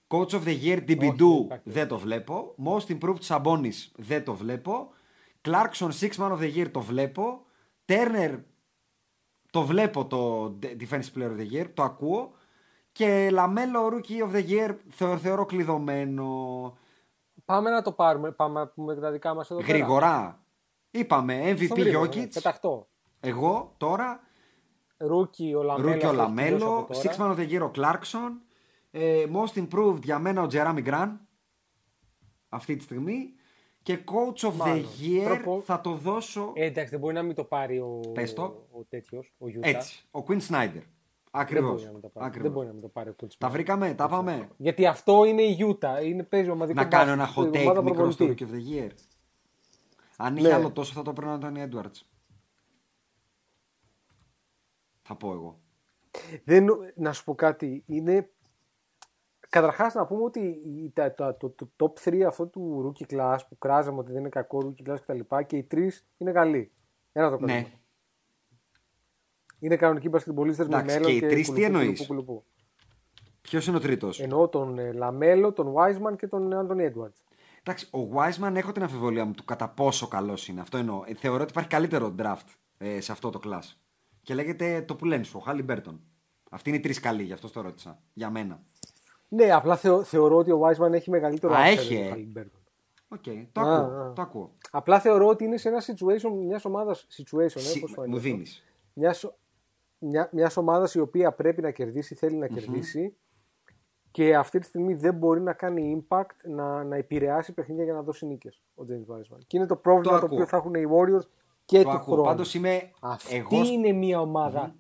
Coach 0.07 0.29
of 0.29 0.43
the 0.43 0.63
Year 0.63 0.77
Dibidu 0.87 1.43
υπάρχει. 1.43 1.69
δεν 1.69 1.87
το 1.87 1.97
βλέπω. 1.97 2.55
Most 2.65 2.97
Improved 2.97 3.21
Sabonis 3.27 3.91
δεν 3.95 4.23
το 4.23 4.33
βλέπω. 4.33 4.89
Clarkson 5.41 5.89
Six 5.99 6.09
Man 6.17 6.31
of 6.31 6.39
the 6.39 6.55
Year 6.55 6.71
το 6.71 6.81
βλέπω. 6.81 7.45
Turner 7.85 8.39
Το 9.51 9.65
βλέπω 9.65 10.05
το 10.05 10.45
Defensive 10.61 11.17
Player 11.17 11.31
of 11.31 11.39
the 11.39 11.51
Year, 11.53 11.65
το 11.73 11.83
ακούω. 11.83 12.31
Και 12.91 13.29
Λαμέλο 13.31 13.87
Rookie 13.87 14.29
of 14.29 14.35
the 14.35 14.49
Year 14.49 14.75
θεωρώ, 14.89 15.17
θεωρώ 15.17 15.45
κλειδωμένο. 15.45 16.77
Πάμε 17.47 17.69
να 17.69 17.81
το 17.81 17.91
πάρουμε. 17.91 18.31
Πάμε 18.31 18.59
να 18.59 18.67
πούμε 18.67 18.95
τα 18.95 19.11
δικά 19.11 19.33
μας 19.33 19.51
εδώ. 19.51 19.59
πέρα. 19.59 19.71
Γρήγορα. 19.77 20.43
Είπαμε 20.91 21.41
MVP 21.51 21.65
Στο 21.65 21.75
γρήγορο, 21.75 22.05
ναι. 22.15 22.23
Jokic. 22.23 22.29
Πεταχτώ. 22.33 22.87
Εγώ 23.19 23.73
τώρα. 23.77 24.19
Rookie 24.97 25.53
ο 25.55 25.61
Λαμέλο. 25.63 25.91
Rookie 25.91 26.05
ο 26.05 26.09
αυτός 26.09 26.25
έχει 26.25 26.37
τελειώσει 26.37 26.63
Λαμέλο. 26.63 26.77
από 26.77 26.93
τώρα. 26.93 27.15
Sixth 27.15 27.17
Man 27.19 27.35
of 27.35 27.37
the 27.39 27.51
Year 27.51 27.67
ο 27.67 27.71
Clarkson. 27.75 28.31
ε, 28.91 29.25
most 29.33 29.67
improved 29.67 30.01
για 30.03 30.19
μένα 30.19 30.41
ο 30.41 30.47
Τζεράμι 30.47 30.81
Γκραντ. 30.81 31.27
Αυτή 32.49 32.75
τη 32.75 32.83
στιγμή. 32.83 33.33
Και 33.83 33.99
coach 34.05 34.47
of 34.49 34.53
Μάλλον. 34.53 34.85
the 34.85 35.03
year 35.05 35.23
Προπο- 35.25 35.61
θα 35.65 35.81
το 35.81 35.93
δώσω 35.93 36.51
Ε, 36.55 36.65
εντάξει, 36.65 36.89
δεν 36.89 36.99
μπορεί 36.99 37.13
να 37.13 37.21
μην 37.23 37.35
το 37.35 37.43
πάρει 37.43 37.79
ο, 37.79 37.99
Πες 38.13 38.33
το. 38.33 38.43
ο 38.71 38.83
τέτοιος, 38.89 39.33
ο 39.37 39.49
Γιούτα. 39.49 39.67
έτσι. 39.67 40.07
Ο 40.11 40.23
Quinn 40.27 40.39
Snyder. 40.49 40.81
Δεν 41.37 41.45
Ακριβώ. 41.45 41.69
μπορεί 41.71 41.83
να 41.85 41.91
μην 41.91 42.01
το 42.01 42.07
πάρει. 42.09 42.39
Δεν 42.39 42.51
μπορεί 42.51 42.67
να 42.67 42.73
μην 42.73 42.81
το 42.81 42.87
πάρει 42.87 43.09
ο 43.09 43.13
Κούτσμα. 43.13 43.47
Τα 43.47 43.53
βρήκαμε, 43.53 43.93
τα 43.93 44.07
πάμε. 44.07 44.49
Γιατί 44.57 44.85
αυτό 44.85 45.23
είναι 45.25 45.41
η 45.41 45.51
Γιούτα. 45.51 46.01
Είναι, 46.01 46.23
παίζει 46.23 46.49
ομαδικό 46.49 46.79
Να 46.81 46.87
κάνω 46.87 47.11
ένα 47.11 47.23
μπάσκετ, 47.35 47.55
hot 47.55 47.59
ομάδα 47.61 47.79
take 47.79 47.83
μικρό 47.83 48.11
στο 48.11 48.25
προπονητή. 48.25 48.45
Rookie 48.49 48.53
of 48.53 48.55
the 48.55 48.83
Year. 48.87 48.91
Αν 50.17 50.35
είχε 50.37 50.47
Ναι. 50.47 50.53
άλλο 50.53 50.71
τόσο 50.71 50.93
θα 50.93 51.01
το 51.01 51.09
έπαιρνα 51.09 51.33
ο 51.33 51.37
Τόνι 51.37 51.61
Έντουαρτς. 51.61 52.09
Θα 55.01 55.15
πω 55.15 55.31
εγώ. 55.31 55.59
Δεν, 56.43 56.67
να 56.95 57.13
σου 57.13 57.23
πω 57.23 57.35
κάτι. 57.35 57.83
Είναι... 57.85 58.29
Καταρχάς 59.49 59.93
να 59.93 60.05
πούμε 60.05 60.23
ότι 60.23 60.39
η- 60.65 60.91
τα, 60.95 61.13
τα- 61.13 61.37
το, 61.37 61.49
το, 61.49 61.69
top 61.77 62.09
3 62.09 62.21
αυτό 62.21 62.47
του 62.47 62.93
rookie 62.99 63.13
class 63.13 63.37
που 63.49 63.57
κράζαμε 63.57 63.99
ότι 63.99 64.11
δεν 64.11 64.19
είναι 64.19 64.29
κακό 64.29 64.59
rookie 64.77 64.89
class 64.89 64.97
κτλ. 65.01 65.19
Και, 65.19 65.43
και 65.47 65.57
οι 65.57 65.63
τρεις 65.63 66.07
είναι 66.17 66.31
καλοί. 66.31 66.71
Ένα 67.11 67.29
το 67.29 67.45
Ναι. 67.45 67.65
Ναι. 69.59 69.67
Είναι 69.67 69.75
κανονικοί 69.75 70.09
μπασκετμπολίστες 70.09 70.67
με 70.67 70.75
Εντάξει, 70.75 70.95
μέλλον 70.99 71.11
και 71.11 71.25
οι 71.25 71.29
τρεις 71.29 71.45
τι 71.45 71.51
κουλουπού, 71.53 71.65
εννοείς; 71.77 72.05
κουλουπού, 72.05 72.05
κουλουπού. 72.07 72.43
Ποιος 73.41 73.67
είναι 73.67 73.77
ο 73.77 73.79
τρίτος; 73.79 74.19
Εννοώ 74.19 74.47
τον 74.47 74.79
ε, 74.79 74.91
Λαμέλο, 74.91 75.53
τον 75.53 75.73
Wiseman 75.77 76.17
και 76.17 76.27
τον 76.27 76.53
Άντονι 76.53 76.91
Edwards. 76.93 77.21
Εντάξει, 77.63 77.87
ο 77.91 77.99
Wiseman 78.15 78.55
έχω 78.55 78.71
την 78.71 78.81
αμφιβολία 78.83 79.25
μου 79.25 79.33
του 79.33 79.45
κατά 79.45 79.69
πόσο 79.69 80.07
καλός 80.07 80.47
είναι. 80.47 80.61
Αυτό 80.61 80.77
εννοώ. 80.77 81.01
Ε, 81.05 81.13
θεωρώ 81.13 81.41
ότι 81.41 81.51
υπάρχει 81.51 81.69
καλύτερο 81.69 82.15
draft 82.19 82.47
ε, 82.77 83.01
σε 83.01 83.11
αυτό 83.11 83.29
το 83.29 83.39
class. 83.45 83.73
Και 84.21 84.33
λέγεται 84.33 84.81
το 84.81 84.95
που 84.95 85.05
λένε 85.05 85.23
σου, 85.23 85.37
ο 85.39 85.39
Χάλι 85.39 85.63
Μπέρτον. 85.63 86.01
Αυτοί 86.51 86.69
είναι 86.69 86.77
οι 86.77 86.81
τρεις 86.81 86.99
καλοί, 86.99 87.23
γι' 87.23 87.33
αυτό 87.33 87.49
το 87.49 87.61
ρώτησα. 87.61 87.99
Για 88.13 88.29
μένα. 88.29 88.61
Ναι, 89.27 89.51
απλά 89.51 89.75
θεω, 89.77 90.03
θεωρώ 90.03 90.37
ότι 90.37 90.51
ο 90.51 90.61
Wiseman 90.61 90.93
έχει 90.93 91.09
μεγαλύτερο 91.09 91.53
Α, 91.53 91.57
upside 91.57 91.67
έχει, 91.77 91.95
από 91.95 92.03
ε. 92.03 92.09
τον 92.09 92.27
Halliburton. 92.33 92.59
OK, 93.07 93.23
το, 93.51 93.61
Α, 93.61 93.75
ακούω, 93.77 94.01
α. 94.01 94.13
το 94.13 94.21
ακούω. 94.21 94.51
Απλά 94.71 94.99
θεωρώ 94.99 95.27
ότι 95.27 95.43
είναι 95.43 95.57
σε 95.57 95.67
ένα 95.69 95.81
situation 95.81 96.45
μιας 96.45 96.65
ομάδας. 96.65 97.07
Situation, 97.17 97.55
ε, 97.55 97.59
Συ- 97.59 97.81
πώς 97.81 97.91
φαίνεται 97.91 98.11
μου 98.11 98.17
αυτό. 98.17 98.29
δίνεις. 98.29 98.63
Μιας, 98.93 99.33
μια 99.99 100.29
μιας 100.31 100.57
ομάδας 100.57 100.93
η 100.95 100.99
οποία 100.99 101.31
πρέπει 101.33 101.61
να 101.61 101.71
κερδίσει, 101.71 102.15
θέλει 102.15 102.35
να 102.35 102.47
κερδίσει 102.47 103.15
και 104.11 104.35
αυτή 104.35 104.59
τη 104.59 104.65
στιγμή 104.65 104.93
δεν 104.93 105.13
μπορεί 105.15 105.41
να 105.41 105.53
κάνει 105.53 106.05
impact 106.09 106.35
να, 106.43 106.83
να 106.83 106.95
επηρεάσει 106.95 107.53
παιχνίδια 107.53 107.83
για 107.83 107.93
να 107.93 108.01
δώσει 108.01 108.25
νίκες 108.25 108.61
ο 108.75 108.83
James 108.89 109.13
Wiseman. 109.15 109.39
Και 109.47 109.57
είναι 109.57 109.65
το 109.65 109.75
πρόβλημα 109.75 110.13
Το 110.13 110.19
το, 110.19 110.25
ακούω. 110.25 110.35
οποίο 110.37 110.45
θα 110.47 110.57
έχουν 110.57 110.73
οι 110.73 110.83
Warriors 110.91 111.27
και 111.65 111.77
Το 111.77 111.83
του 111.83 111.89
ακούω. 111.89 112.13
χρόνου. 112.13 112.23
Πάντως 112.27 112.53
είμαι. 112.53 112.91
Αυτή 112.99 113.35
εγώ 113.35 113.63
είναι 113.63 113.91
μια 113.91 114.19
ομάδα 114.21 114.75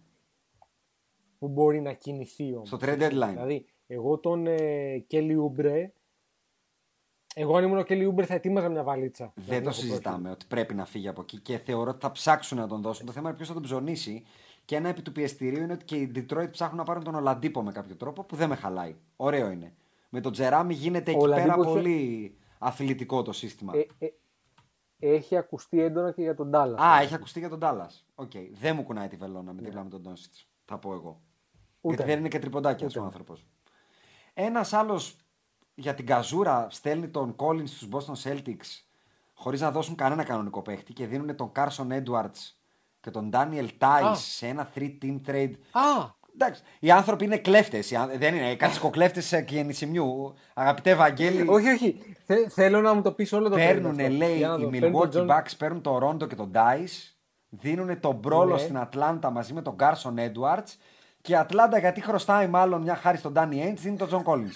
που 1.39 1.47
μπορεί 1.47 1.81
να 1.81 1.93
κινηθεί 1.93 2.53
όμως. 2.53 2.67
στο 2.67 2.77
trade 2.81 2.99
deadline. 3.01 3.29
Δηλαδή, 3.31 3.65
εγώ 3.87 4.17
τον 4.17 4.47
ε, 4.47 5.05
Kelly 5.11 5.35
Oubre, 5.37 5.85
εγώ 7.35 7.55
αν 7.57 7.63
ήμουν 7.63 7.77
ο 7.77 7.83
Kelly 7.87 8.07
Oubre 8.13 8.23
θα 8.23 8.33
ετοίμαζα 8.33 8.69
μια 8.69 8.83
βαλίτσα. 8.83 9.31
Δεν 9.35 9.43
Δηλαδή, 9.45 9.63
το 9.63 9.69
από 9.69 9.79
συζητάμε 9.79 10.29
ότι 10.31 10.45
πρέπει 10.45 10.73
να 10.73 10.85
φύγει 10.85 11.07
από 11.07 11.21
εκεί 11.21 11.39
και 11.39 11.57
θεωρώ 11.57 11.89
ότι 11.89 11.99
θα 11.99 12.11
ψάξουν 12.11 12.57
να 12.57 12.67
τον 12.67 12.81
δώσουν. 12.81 13.05
Το 13.05 13.11
θέμα 13.11 13.27
είναι 13.27 13.35
ποιος 13.37 13.47
θα 13.47 13.53
τον 13.53 13.63
ψωνίσει. 13.63 14.23
Και 14.67 14.75
ένα 14.75 14.89
επί 14.89 15.01
του 15.01 15.11
πιεστηρίου 15.11 15.63
είναι 15.63 15.73
ότι 15.73 15.85
και 15.85 15.95
οι 15.95 16.11
Detroit 16.15 16.47
ψάχνουν 16.51 16.77
να 16.77 16.83
πάρουν 16.83 17.03
τον 17.03 17.15
Ολαντίπο 17.15 17.63
με 17.63 17.71
κάποιο 17.71 17.95
τρόπο 17.95 18.23
που 18.23 18.35
δεν 18.35 18.49
με 18.49 18.55
χαλάει. 18.55 18.95
Ωραίο 19.15 19.49
είναι. 19.49 19.75
Με 20.09 20.21
τον 20.21 20.31
Τζεράμι 20.31 20.73
γίνεται 20.73 21.11
εκεί 21.11 21.19
Ολαντίπο 21.19 21.47
πέρα 21.47 21.61
έχει- 21.61 21.71
πολύ 21.73 22.37
αθλητικό 22.57 23.21
το 23.21 23.31
σύστημα. 23.31 23.73
Ε, 23.75 23.85
ε, 24.05 24.09
έχει 24.99 25.37
ακουστεί 25.37 25.81
έντονα 25.81 26.11
και 26.11 26.21
για 26.21 26.35
τον 26.35 26.51
Dallas. 26.53 26.75
Α, 26.81 27.01
έχει 27.01 27.13
ακουστεί 27.13 27.39
για 27.39 27.49
τον 27.49 27.59
Τάλλας. 27.59 28.05
Οκ. 28.15 28.31
Δεν 28.53 28.75
μου 28.75 28.83
κουνάει 28.83 29.07
τη 29.07 29.15
βελόνα 29.15 29.53
με 29.53 29.61
δίπλα 29.61 29.83
με 29.83 29.89
τον 29.89 30.01
Ντόντσιτς. 30.01 30.33
Θα 30.65 30.77
πω 30.77 30.93
εγώ. 30.93 31.21
Ούτε. 31.81 31.95
Γιατί 31.95 32.11
δεν 32.11 32.19
είναι 32.19 32.27
και 32.27 32.39
τριποντάκια 32.39 32.87
Ούτε. 32.87 32.99
ο 32.99 33.03
άνθρωπος. 33.03 33.47
Ένας 34.33 34.73
άλλος 34.73 35.17
για 35.75 35.93
την 35.93 36.05
καζούρα 36.05 36.67
στέλνει 36.69 37.07
τον 37.09 37.35
Collins 37.35 37.67
στους 37.67 37.87
Boston 37.91 38.13
Celtics 38.23 38.83
χωρίς 39.33 39.61
να 39.61 39.71
δώσουν 39.71 39.95
κανένα 39.95 40.23
κανονικό 40.23 40.61
παίχτη 40.61 40.93
και 40.93 41.05
δίνουν 41.07 41.35
τον 41.35 41.51
Carson 41.55 41.87
Edwards 42.03 42.51
και 43.07 43.13
τον 43.13 43.29
Daniel 43.33 43.67
Theis 43.79 44.05
Α. 44.11 44.15
σε 44.15 44.47
ένα 44.47 44.69
3-team 44.75 45.19
trade. 45.27 45.51
Α, 45.71 46.15
Εντάξει, 46.39 46.61
οι 46.79 46.91
άνθρωποι 46.91 47.25
είναι 47.25 47.37
κλέφτες. 47.37 47.93
Δεν 48.17 48.35
είναι 48.35 48.55
κατσικοκλέφτες 48.55 49.43
και 49.45 49.61
νησιμιού. 49.63 50.33
Αγαπητέ 50.53 50.95
Βαγγέλη, 50.95 51.45
όχι, 51.49 51.69
όχι. 51.69 52.15
Θε- 52.25 52.51
θέλω 52.51 52.81
να 52.81 52.93
μου 52.93 53.01
το 53.01 53.11
πεις 53.11 53.33
όλο 53.33 53.49
το 53.49 53.55
Παίρνουν, 53.55 53.95
trade 53.95 53.99
αυτό. 54.01 54.13
λέει, 54.13 54.37
Για 54.37 54.47
να 54.47 54.53
οι 54.55 54.57
δω. 54.63 54.69
Παίρνουν 54.69 55.01
Milwaukee 55.01 55.09
τον 55.11 55.27
John- 55.29 55.31
Bucks 55.37 55.51
παίρνουν 55.57 55.81
τον 55.81 55.97
Ρόντο 55.97 56.25
και 56.25 56.35
τον 56.35 56.51
Theis. 56.53 57.13
Δίνουν 57.49 57.99
τον 57.99 58.15
Μπρόλο 58.15 58.53
Ναι. 58.53 58.59
στην 58.59 58.77
Ατλάντα 58.77 59.29
μαζί 59.29 59.53
με 59.53 59.61
τον 59.61 59.75
Carson 59.79 60.13
Edwards. 60.17 60.73
Και 61.21 61.31
η 61.31 61.35
Ατλάντα, 61.35 61.79
γιατί 61.79 62.01
χρωστάει 62.01 62.47
μάλλον 62.47 62.81
μια 62.81 62.95
χάρη 62.95 63.17
στον 63.17 63.33
Danny 63.35 63.53
Ainge, 63.53 63.73
δίνει 63.75 63.97
τον 63.97 64.09
John 64.11 64.23
Collins. 64.31 64.55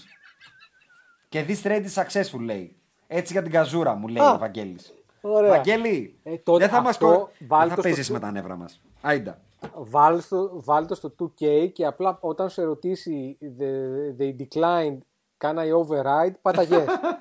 Και 1.29 1.45
this 1.47 1.61
trade 1.67 1.83
is 1.85 2.03
successful, 2.03 2.39
λέει. 2.39 2.75
Έτσι 3.07 3.33
για 3.33 3.41
την 3.41 3.51
καζούρα 3.51 3.93
μου, 3.95 4.07
λέει 4.07 4.23
Α, 4.23 4.31
ο 4.31 4.37
Βαγγέλης. 4.37 4.93
Ωραία. 5.21 5.49
Βαγγέλη, 5.49 6.19
Ε, 6.23 6.37
τότε 6.37 6.59
δεν 6.65 6.69
θα 6.73 6.81
μας 6.81 6.89
αυτό 6.89 7.05
κο... 7.07 7.31
βάλ' 7.47 7.59
δεν 7.59 7.69
θα 7.69 7.75
το 7.75 7.81
στο 7.81 7.81
παίζεις 7.81 8.07
του- 8.07 8.13
με 8.13 8.19
τα 8.19 8.31
νεύρα 8.31 8.55
μας. 8.55 8.81
Άιντα. 9.01 9.41
Βάλ 9.75 10.21
στο, 10.21 10.49
βάλ 10.63 10.85
το 10.87 10.95
στο 10.95 11.15
2K 11.19 11.71
και 11.73 11.85
απλά 11.85 12.17
όταν 12.21 12.49
σε 12.49 12.63
ρωτήσει 12.63 13.37
the, 13.59 14.21
they 14.21 14.35
declined, 14.41 14.97
can 15.37 15.55
I 15.55 15.67
override, 15.85 16.33
πάτα 16.41 16.63
yes. 16.63 16.67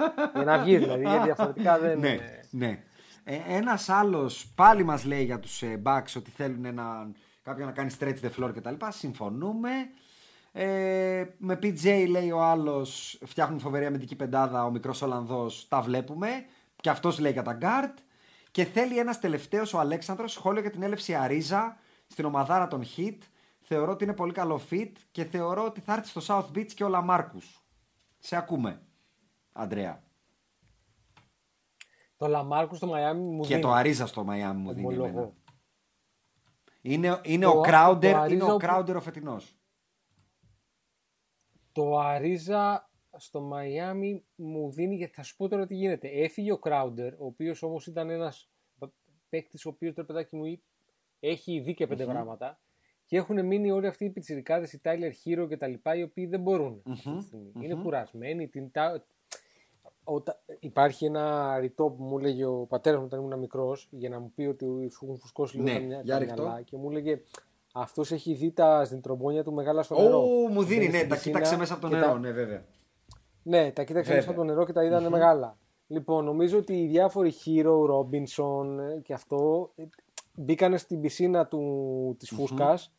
για 0.34 0.44
να 0.44 0.58
βγει 0.58 0.76
δηλαδή, 0.76 1.02
γιατί 1.02 1.24
διαφορετικά 1.24 1.78
δεν 1.78 1.98
ναι, 2.00 2.08
είναι. 2.08 2.40
ναι. 2.50 2.82
Ε, 3.24 3.38
ένας 3.48 3.88
άλλος 3.88 4.52
πάλι 4.54 4.82
μας 4.84 5.04
λέει 5.04 5.24
για 5.24 5.38
τους 5.38 5.62
ε, 5.62 5.82
Bucks 5.84 6.12
ότι 6.16 6.30
θέλουν 6.30 6.64
ένα, 6.64 7.10
κάποιον 7.42 7.66
να 7.66 7.72
κάνει 7.72 7.90
stretch 8.00 8.16
the 8.22 8.30
floor 8.44 8.50
κτλ. 8.54 8.74
Συμφωνούμε. 8.88 9.70
Ε, 10.52 11.24
με 11.38 11.58
PJ 11.62 12.06
λέει 12.10 12.30
ο 12.30 12.40
άλλος 12.42 13.18
φτιάχνουν 13.24 13.58
φοβερή 13.60 13.86
αμυντική 13.86 14.16
πεντάδα 14.16 14.64
ο 14.64 14.70
μικρός 14.70 15.02
Ολλανδός 15.02 15.66
τα 15.68 15.80
βλέπουμε 15.80 16.28
και 16.80 16.90
αυτός 16.90 17.18
λέει 17.18 17.32
για 17.32 17.42
τα 17.42 17.58
guard 17.60 17.94
και 18.50 18.64
θέλει 18.64 18.98
ένας 18.98 19.18
τελευταίος 19.20 19.74
ο 19.74 19.78
Αλέξανδρος 19.78 20.32
σχόλιο 20.32 20.60
για 20.60 20.70
την 20.70 20.82
έλευση 20.82 21.14
Αρίζα 21.14 21.76
στην 22.06 22.24
ομαδάρα 22.24 22.68
των 22.68 22.82
Heat 22.96 23.18
θεωρώ 23.60 23.92
ότι 23.92 24.04
είναι 24.04 24.14
πολύ 24.14 24.32
καλό 24.32 24.60
fit 24.70 24.92
και 25.10 25.24
θεωρώ 25.24 25.64
ότι 25.64 25.80
θα 25.80 25.92
έρθει 25.92 26.20
στο 26.20 26.20
South 26.26 26.56
Beach 26.56 26.72
και 26.72 26.84
ο 26.84 26.88
Λαμάρκους 26.88 27.64
σε 28.18 28.36
ακούμε 28.36 28.82
Αντρέα 29.52 30.02
Το 32.16 32.26
Λαμάρκους 32.26 32.76
στο 32.76 32.86
Μαϊάμι 32.86 33.20
μου 33.22 33.40
και 33.42 33.46
δίνει. 33.48 33.60
το 33.60 33.70
Αρίζα 33.72 34.06
στο 34.06 34.24
Μαϊάμι 34.24 34.60
μου 34.60 34.72
δίνει 34.72 34.86
ομολογώ. 34.86 35.06
εμένα. 35.08 35.32
Είναι, 36.82 37.20
είναι, 37.24 37.44
Το- 37.44 37.58
ο 37.58 37.62
Crowder, 37.66 37.98
το 38.00 38.08
είναι 38.08 38.16
Αρίζα 38.18 38.44
ο 38.46 38.52
όπου- 38.54 38.66
Crowder 38.68 38.94
ο 38.96 39.00
φετινός. 39.00 39.54
Το 41.72 41.98
Αρίζα 41.98 42.89
στο 43.16 43.40
Μαϊάμι 43.40 44.24
μου 44.34 44.70
δίνει, 44.70 44.94
γιατί 44.96 45.12
θα 45.14 45.22
σου 45.22 45.36
πω 45.36 45.48
τώρα 45.48 45.66
τι 45.66 45.74
γίνεται. 45.74 46.08
Έφυγε 46.08 46.52
ο 46.52 46.58
Crowder, 46.62 47.10
ο 47.18 47.24
οποίος 47.26 47.62
όμως 47.62 47.86
ήταν 47.86 48.10
ένας 48.10 48.48
παίκτης, 49.28 49.66
ο 49.66 49.68
οποίος 49.68 49.94
το 49.94 50.04
παιδάκι 50.04 50.36
μου 50.36 50.58
έχει 51.20 51.60
δει 51.60 51.74
και 51.74 51.86
πεντε 51.86 52.04
γράμματα. 52.04 52.58
Και 53.06 53.16
έχουν 53.16 53.46
μείνει 53.46 53.70
όλοι 53.70 53.86
αυτοί 53.86 54.04
οι 54.04 54.10
πιτσιρικάδες, 54.10 54.72
οι 54.72 54.80
Tyler 54.84 55.10
Hero 55.24 55.46
και 55.48 55.56
τα 55.56 55.66
λοιπά, 55.66 55.96
οι 55.96 56.02
οποίοι 56.02 56.26
δεν 56.26 56.40
μπορούν. 56.40 56.82
αυτή 56.90 57.16
τη 57.16 57.22
στιγμή. 57.22 57.50
Είναι 57.60 57.74
κουρασμένοι. 57.82 58.48
Την, 58.48 58.70
τα, 58.70 59.04
οτα- 60.04 60.42
υπάρχει 60.60 61.04
ένα 61.04 61.56
ρητό 61.58 61.84
που 61.90 62.02
μου 62.02 62.18
έλεγε 62.18 62.44
ο 62.44 62.66
πατέρας 62.68 62.98
μου 63.00 63.04
όταν 63.06 63.20
ήμουν 63.20 63.38
μικρός, 63.38 63.88
για 63.90 64.08
να 64.08 64.18
μου 64.20 64.32
πει 64.34 64.42
ότι 64.42 64.64
σου 64.90 65.04
έχουν 65.04 65.18
φουσκώσει 65.18 65.56
λίγο 65.56 65.68
Ναι, 65.68 65.74
τα, 65.74 65.80
μυα- 65.80 66.00
για 66.04 66.14
τα 66.14 66.18
ρίχτω. 66.20 66.42
μυαλά. 66.42 66.62
Και 66.62 66.76
μου 66.76 66.90
έλεγε 66.90 67.20
αυτός 67.72 68.12
έχει 68.12 68.34
δει 68.34 68.50
τα 68.52 68.84
ζυντρομπόνια 68.84 69.44
του 69.44 69.52
μεγάλα 69.52 69.82
στο 69.82 70.00
νερό. 70.00 70.18
Ω, 70.22 70.48
μου 70.48 70.62
δίνει, 70.62 70.80
Μπαίνει 70.80 70.90
ναι, 70.92 70.96
στην 70.96 71.08
τα 71.08 71.14
πισίνα 71.14 71.34
κοίταξε 71.34 71.56
μέσα 71.56 71.72
από 71.72 71.82
το 71.82 71.88
και 71.88 71.94
νερό, 71.94 72.06
τα- 72.12 72.18
ναι, 72.18 72.30
βέβαια. 72.30 72.64
Ναι, 73.42 73.72
τα 73.72 73.84
κοίταξε 73.84 74.12
Βέβαια. 74.12 74.16
μέσα 74.16 74.30
από 74.30 74.38
το 74.38 74.44
νερό 74.44 74.64
και 74.66 74.72
τα 74.72 74.84
είδανε 74.84 75.08
μεγάλα. 75.08 75.58
Λοιπόν, 75.86 76.24
νομίζω 76.24 76.58
ότι 76.58 76.82
οι 76.82 76.86
διάφοροι 76.86 77.32
Hero, 77.44 77.90
Robinson 77.90 78.78
ε, 78.96 79.00
και 79.00 79.12
αυτό 79.12 79.70
ε, 79.76 79.82
μπήκανε 80.34 80.76
στην 80.76 81.00
πισίνα 81.00 81.46
του, 81.46 82.16
της 82.18 82.30
φουσκας 82.30 82.92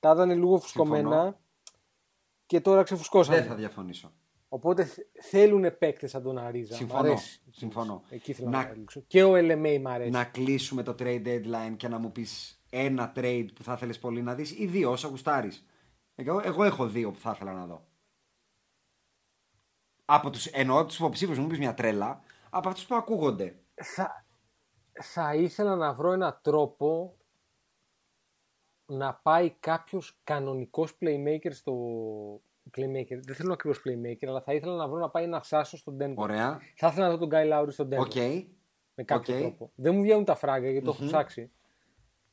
τα 0.00 0.10
είδανε 0.10 0.34
λίγο 0.34 0.58
φουσκωμένα 0.58 1.10
Συμφωνώ. 1.10 1.36
και 2.46 2.60
τώρα 2.60 2.82
ξεφουσκώσανε. 2.82 3.36
Δεν 3.38 3.46
θα 3.46 3.54
διαφωνήσω. 3.54 4.12
Οπότε 4.48 4.88
θέλουν 5.22 5.78
παίκτες 5.78 6.10
σαν 6.10 6.22
τον 6.22 6.38
Αρίζα. 6.38 6.74
Μ' 6.74 6.78
Συμφωνώ, 6.78 7.00
αρέσει. 7.00 7.42
συμφωνώ. 7.50 8.02
Εκεί 8.10 8.32
θέλω 8.32 8.50
Να- 8.50 8.56
να, 8.58 8.64
καταλήξω. 8.64 9.02
Και 9.06 9.22
ο 9.24 9.32
LMA 9.34 9.78
μ' 9.80 9.88
αρέσει. 9.88 10.10
Να 10.10 10.24
κλείσουμε 10.24 10.82
το 10.82 10.94
trade 10.98 11.22
deadline 11.26 11.74
και 11.76 11.88
να 11.88 11.98
μου 11.98 12.12
πεις 12.12 12.62
ένα 12.70 13.12
trade 13.16 13.46
που 13.54 13.62
θα 13.62 13.76
θέλεις 13.76 13.98
πολύ 13.98 14.22
να 14.22 14.34
δεις 14.34 14.58
ή 14.58 14.66
δύο 14.66 14.90
όσο 14.90 15.08
γουστάρεις. 15.08 15.64
Εγώ, 16.14 16.40
εγώ 16.44 16.64
έχω 16.64 16.86
δύο 16.86 17.10
που 17.10 17.18
θα 17.18 17.32
ήθελα 17.34 17.52
να 17.52 17.66
δω. 17.66 17.84
Από 20.12 20.30
τους, 20.30 20.46
εννοώ 20.46 20.84
τους 20.84 20.98
υποψήφιους, 20.98 21.38
μου 21.38 21.46
πεις 21.46 21.58
μια 21.58 21.74
τρέλα, 21.74 22.20
από 22.50 22.68
αυτούς 22.68 22.86
που 22.86 22.94
ακούγονται. 22.94 23.58
Θα, 23.74 24.24
θα 25.02 25.34
ήθελα 25.34 25.76
να 25.76 25.92
βρω 25.92 26.12
ένα 26.12 26.40
τρόπο 26.42 27.16
να 28.86 29.14
πάει 29.14 29.50
κάποιος 29.50 30.20
κανονικός 30.24 30.96
playmaker 31.00 31.50
στο. 31.50 31.74
Playmaker. 32.76 33.18
Δεν 33.22 33.34
θέλω 33.34 33.52
ακριβώς 33.52 33.74
playmaker, 33.84 34.26
αλλά 34.28 34.40
θα 34.40 34.54
ήθελα 34.54 34.74
να 34.76 34.88
βρω 34.88 34.98
να 34.98 35.08
πάει 35.10 35.24
ένας 35.24 35.46
Σάσο 35.46 35.76
στον 35.76 35.96
Denver. 36.00 36.14
Ωραία. 36.14 36.58
Θα 36.76 36.86
ήθελα 36.86 37.04
να 37.06 37.12
δω 37.12 37.18
τον 37.18 37.28
Κάιλ 37.28 37.46
Λάουρι 37.46 37.72
στον 37.72 37.88
Denver. 37.92 37.98
Οκ. 37.98 38.14
Με 38.94 39.04
κάποιο 39.04 39.34
Οκ. 39.34 39.40
τρόπο. 39.40 39.70
Δεν 39.74 39.94
μου 39.94 40.02
βγαίνουν 40.02 40.24
τα 40.24 40.34
φράγκα 40.34 40.70
γιατί 40.70 40.84
το 40.86 40.90
έχω 40.98 41.04
ψάξει. 41.04 41.50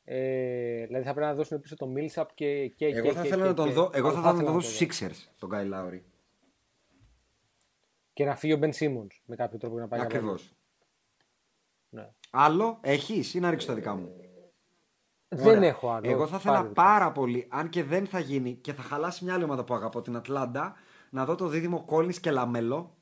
Ε, 0.04 0.86
δηλαδή 0.86 1.06
θα 1.06 1.14
πρέπει 1.14 1.28
να 1.28 1.34
δώσουν 1.36 1.60
πίσω 1.60 1.76
το 1.76 1.88
Millsap 1.98 2.26
και. 2.34 2.68
και 2.68 2.86
Εγώ 2.86 3.02
και, 3.08 3.12
θα 3.14 3.22
και, 3.22 3.28
ήθελα 3.28 3.42
και, 3.44 3.48
να 3.48 3.54
τον 3.54 3.68
και- 3.68 3.74
δω, 3.74 3.90
εγώ 3.94 4.08
αλλά 4.08 4.22
θα 4.22 4.30
ήθελα 4.30 4.38
να 4.38 4.44
τον 4.44 4.54
δω 4.54 4.60
το 4.60 4.66
στους 4.66 5.00
Sixers, 5.00 5.30
τον 5.40 5.50
Kyle 5.54 5.74
Lowry. 5.74 6.02
Και 8.18 8.26
να 8.26 8.36
φύγει 8.36 8.54
ο 8.54 8.60
Ben 8.62 8.72
Simmons 8.74 9.08
με 9.26 9.36
κάποιο 9.36 9.58
τρόπο 9.58 9.78
να 9.78 9.88
πάει 9.88 10.00
να 10.00 10.06
Ακριβώς. 10.06 10.42
βάλει. 10.42 10.56
Ναι. 11.90 12.14
Άλλο 12.30 12.78
έχεις 12.82 13.34
ή 13.34 13.40
να 13.40 13.50
ρίξω 13.50 13.68
τα 13.68 13.74
δικά 13.74 13.96
μου; 13.96 14.16
Δεν 15.28 15.58
Ωραία. 15.58 15.70
έχω 15.70 15.90
άλλο. 15.92 16.10
Εγώ 16.10 16.28
θα 16.28 16.36
ήθελα 16.36 16.56
Πάρε 16.56 16.68
το. 16.68 16.74
πάρα 16.74 17.12
πολύ, 17.12 17.48
αν 17.50 17.70
και 17.70 17.84
δεν 17.84 18.08
θα 18.08 18.20
γίνει 18.20 18.56
και 18.56 18.74
θα 18.74 18.82
χαλάσει 18.82 19.24
μια 19.24 19.34
άλλη 19.34 19.44
ομάδα 19.44 19.64
που 19.64 19.74
αγαπώ, 19.74 20.02
την 20.02 20.16
Ατλάντα, 20.16 20.76
να 21.10 21.26
δω 21.26 21.36
το 21.36 21.48
δίδυμο 21.48 21.86
Collins 21.90 22.16
και 22.16 22.32
Λαμέλο. 22.32 22.98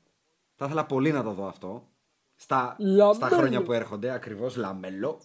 Θα 0.54 0.64
ήθελα 0.64 0.86
πολύ 0.86 1.12
να 1.12 1.22
το 1.22 1.32
δω 1.32 1.46
αυτό. 1.46 1.88
Στα, 2.34 2.76
Λαμέλο. 2.78 3.14
στα 3.14 3.28
χρόνια 3.28 3.62
που 3.62 3.72
έρχονται, 3.72 4.10
ακριβώς 4.10 4.56
Λαμέλο. 4.56 5.20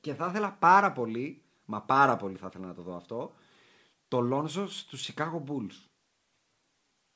Και 0.00 0.14
θα 0.14 0.26
ήθελα 0.26 0.52
πάρα 0.52 0.92
πολύ, 0.92 1.42
μα 1.64 1.82
πάρα 1.82 2.16
πολύ 2.16 2.36
θα 2.36 2.46
ήθελα 2.46 2.66
να 2.66 2.74
το 2.74 2.82
δω 2.82 2.96
αυτό, 2.96 3.32
το 4.08 4.20
Λόνζο 4.20 4.68
του 4.90 4.98
Chicago 4.98 5.42
Bulls. 5.48 5.88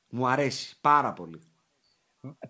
Μου 0.09 0.27
αρέσει 0.27 0.79
πάρα 0.81 1.13
πολύ. 1.13 1.39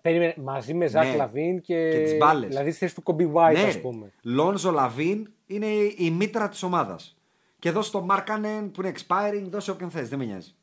Περίμενε, 0.02 0.34
μαζί 0.42 0.74
με 0.74 0.86
Ζακ 0.86 1.04
Ναι. 1.06 1.16
Λαβίν 1.16 1.60
και. 1.60 1.90
Και 1.90 2.02
τις 2.02 2.16
μπάλες. 2.16 2.48
Δηλαδή 2.48 2.70
στη 2.70 2.78
θέση 2.78 2.94
του 2.94 3.02
Coby 3.06 3.32
White, 3.34 3.52
ναι, 3.52 3.62
ας 3.62 3.74
ρε. 3.74 3.80
πούμε. 3.80 4.12
Λόνζο 4.22 4.70
Λαβίν 4.70 5.30
είναι 5.46 5.66
η 5.96 6.10
μήτρα 6.10 6.48
της 6.48 6.62
ομάδας. 6.62 7.16
Και 7.58 7.70
δώσε 7.70 7.90
το 7.90 8.00
Μάρκανεν 8.02 8.70
που 8.70 8.80
είναι 8.82 8.92
expiring, 8.96 9.44
δώσε 9.48 9.70
όποιον 9.70 9.90
θες, 9.90 10.08
δεν 10.08 10.18
με 10.18 10.24
νοιάζει. 10.24 10.54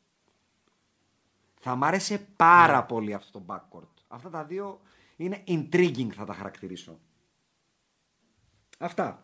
Θα 1.60 1.74
μ' 1.74 1.84
άρεσε 1.84 2.26
πάρα 2.36 2.76
Ναι. 2.76 2.82
πολύ 2.82 3.14
αυτό 3.14 3.38
το 3.38 3.44
backcourt. 3.46 3.88
Αυτά 4.08 4.30
τα 4.30 4.44
δύο 4.44 4.80
είναι 5.16 5.42
intriguing 5.46 6.08
θα 6.14 6.24
τα 6.24 6.34
χαρακτηρίσω. 6.34 6.98
Αυτά. 8.78 9.23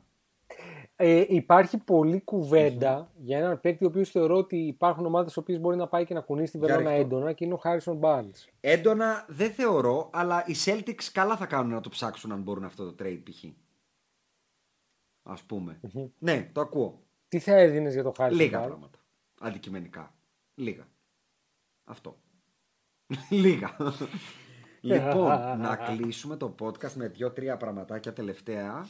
Ε, 1.03 1.25
υπάρχει 1.29 1.79
πολλή 1.79 2.21
κουβέντα 2.21 3.11
για 3.17 3.39
έναν 3.39 3.61
παίκτη 3.61 3.85
ο 3.85 3.87
οποίος 3.87 4.11
θεωρώ 4.11 4.37
ότι 4.37 4.57
υπάρχουν 4.57 5.07
ομάδες 5.07 5.37
ο 5.37 5.45
μπορεί 5.61 5.77
να 5.77 5.89
πάει 5.89 6.05
και 6.05 6.15
να 6.15 6.21
κουνήσει 6.21 6.51
την 6.53 6.65
Για 6.65 6.77
βελόνα 6.77 6.97
ρίχτω. 6.97 7.17
έντονα 7.17 7.33
και 7.33 7.45
είναι 7.45 7.55
ο 7.55 7.61
Harrison 7.65 8.01
Barnes. 8.01 8.45
Έντονα 8.61 9.25
δεν 9.29 9.51
θεωρώ, 9.53 10.11
αλλά 10.13 10.45
οι 10.47 10.55
Celtics 10.65 11.05
καλά 11.13 11.37
θα 11.37 11.47
κάνουν 11.47 11.73
να 11.73 11.81
το 11.81 11.89
ψάξουν 11.89 12.33
αν 12.33 12.43
μπορούν 12.43 12.65
αυτό 12.65 12.93
το 12.93 13.05
trade 13.05 13.23
π.χ. 13.25 13.45
Ας 15.23 15.43
πούμε. 15.43 15.81
Ναι, 16.19 16.51
το 16.53 16.61
ακούω. 16.61 17.03
Τι 17.29 17.39
θα 17.39 17.53
έδινες 17.53 17.93
για 17.95 18.03
το 18.03 18.13
Harrison 18.19 18.31
Λίγα 18.33 18.63
Barnes. 18.63 18.67
πράγματα. 18.67 18.99
Αντικειμενικά. 19.41 20.15
Λίγα. 20.55 20.89
Αυτό. 21.85 22.17
Λίγα. 23.31 23.77
λοιπόν, 24.81 25.61
να 25.61 25.77
κλείσουμε 25.87 26.37
το 26.37 26.55
podcast 26.61 26.93
με 26.93 27.09
δύο-τρία 27.09 27.57
πραγματάκια 27.57 28.13
τελευταία. 28.13 28.87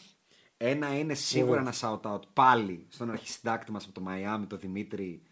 Ένα 0.63 0.99
είναι 0.99 1.15
σίγουρα 1.15 1.61
ένα 1.61 1.73
shout-out 1.81 2.21
πάλι 2.33 2.87
στον 2.89 3.11
αρχισυντάκτη 3.11 3.73
μας 3.73 3.85
από 3.85 3.93
το 3.93 4.01
Μαϊάμι, 4.01 4.47
τον 4.47 4.59
Δημήτρη, 4.59 5.23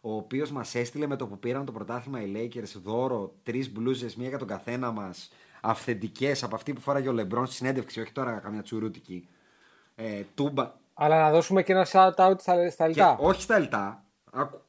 ο 0.00 0.14
οποίος 0.14 0.50
μας 0.50 0.74
έστειλε 0.74 1.06
με 1.06 1.16
το 1.16 1.26
που 1.26 1.38
πήραν 1.38 1.64
το 1.64 1.72
πρωτάθλημα 1.72 2.22
οι 2.22 2.32
Lakers 2.34 2.80
δώρο 2.82 3.34
τρεις 3.42 3.72
μπλούζες, 3.72 4.16
μία 4.16 4.28
για 4.28 4.38
τον 4.38 4.46
καθένα 4.48 4.90
μας, 4.90 5.30
αυθεντικές 5.60 6.42
από 6.42 6.54
αυτή 6.54 6.72
που 6.72 6.80
φοράγε 6.80 7.08
ο 7.08 7.12
Λεμπρόν 7.12 7.46
στη 7.46 7.54
συνέντευξη, 7.54 8.00
όχι 8.00 8.12
τώρα 8.12 8.38
καμιά 8.38 8.62
τσουρούτικη. 8.62 9.28
Ε, 9.94 10.22
τούμπα, 10.34 10.72
Αλλά 10.94 11.20
να 11.20 11.30
δώσουμε 11.30 11.62
και 11.62 11.72
ένα 11.72 11.86
shout 11.92 12.14
out 12.14 12.34
στα, 12.38 12.70
στα 12.70 12.84
και, 12.84 12.88
λιτά. 12.88 13.16
όχι 13.20 13.42
στα 13.42 13.58
λιτά. 13.58 14.04
Άκου. 14.32 14.60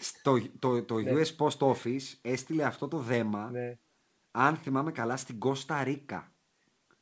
Στο, 0.00 0.38
το, 0.58 0.82
το 0.82 0.94
US 0.98 1.36
Post 1.46 1.58
Office 1.72 2.14
έστειλε 2.22 2.64
αυτό 2.64 2.88
το 2.88 2.98
δέμα, 2.98 3.48
Ναι. 3.50 3.78
αν 4.30 4.56
θυμάμαι 4.56 4.92
καλά, 4.92 5.16
στην 5.16 5.38
Κώστα 5.38 5.82
Ρίκα. 5.84 6.32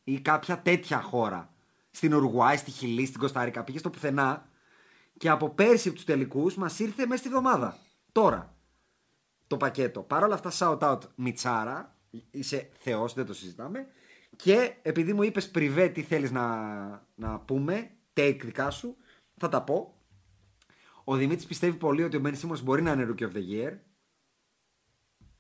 Ή 0.05 0.21
κάποια 0.21 0.59
τέτοια 0.59 1.01
χώρα. 1.01 1.51
Στην 1.97 2.15
Ουρουγουάη, 2.15 2.57
στη 2.57 2.71
Χιλή, 2.71 3.07
στην 3.07 3.21
Κώστα 3.21 3.45
Ρίκα. 3.45 3.65
Πήγε 3.65 3.79
στο 3.79 3.91
πουθενά 3.91 4.49
και 5.17 5.29
από 5.29 5.51
πέρσι 5.51 5.89
από 5.89 5.97
τους 5.97 6.07
τελικούς 6.07 6.55
μας 6.57 6.79
ήρθε 6.79 7.07
μέσα 7.07 7.21
στη 7.21 7.29
βδομάδα. 7.29 7.79
Τώρα. 8.13 8.55
Το 9.47 9.57
πακέτο. 9.57 10.01
Παρ' 10.01 10.23
όλα 10.23 10.35
αυτά, 10.35 10.51
shout 10.59 10.79
out 10.79 11.01
Μιτσάρα. 11.15 11.97
Είσαι 12.31 12.71
θεός, 12.79 13.15
δεν 13.15 13.27
το 13.27 13.35
συζητάμε. 13.35 13.87
Και 14.37 14.75
επειδή 14.83 15.13
μου 15.13 15.23
είπες 15.23 15.51
πριβέ 15.51 15.89
τι 15.89 16.03
θέλεις 16.03 16.31
να, 16.31 16.47
να 17.15 17.39
πούμε, 17.39 17.91
take 18.15 18.39
δικά 18.45 18.71
σου, 18.71 18.97
θα 19.37 19.49
τα 19.49 19.63
πω. 19.63 19.95
Ο 21.05 21.17
Δημήτρης 21.17 21.47
πιστεύει 21.47 21.77
πολύ 21.77 22.03
ότι 22.03 22.17
ο 22.17 22.21
Μπεν 22.21 22.35
Simmons 22.43 22.63
μπορεί 22.63 22.83
να 22.83 22.93
είναι 22.93 23.09
Rookie 23.11 23.23
of 23.23 23.33
the 23.33 23.43
Year. 23.53 23.73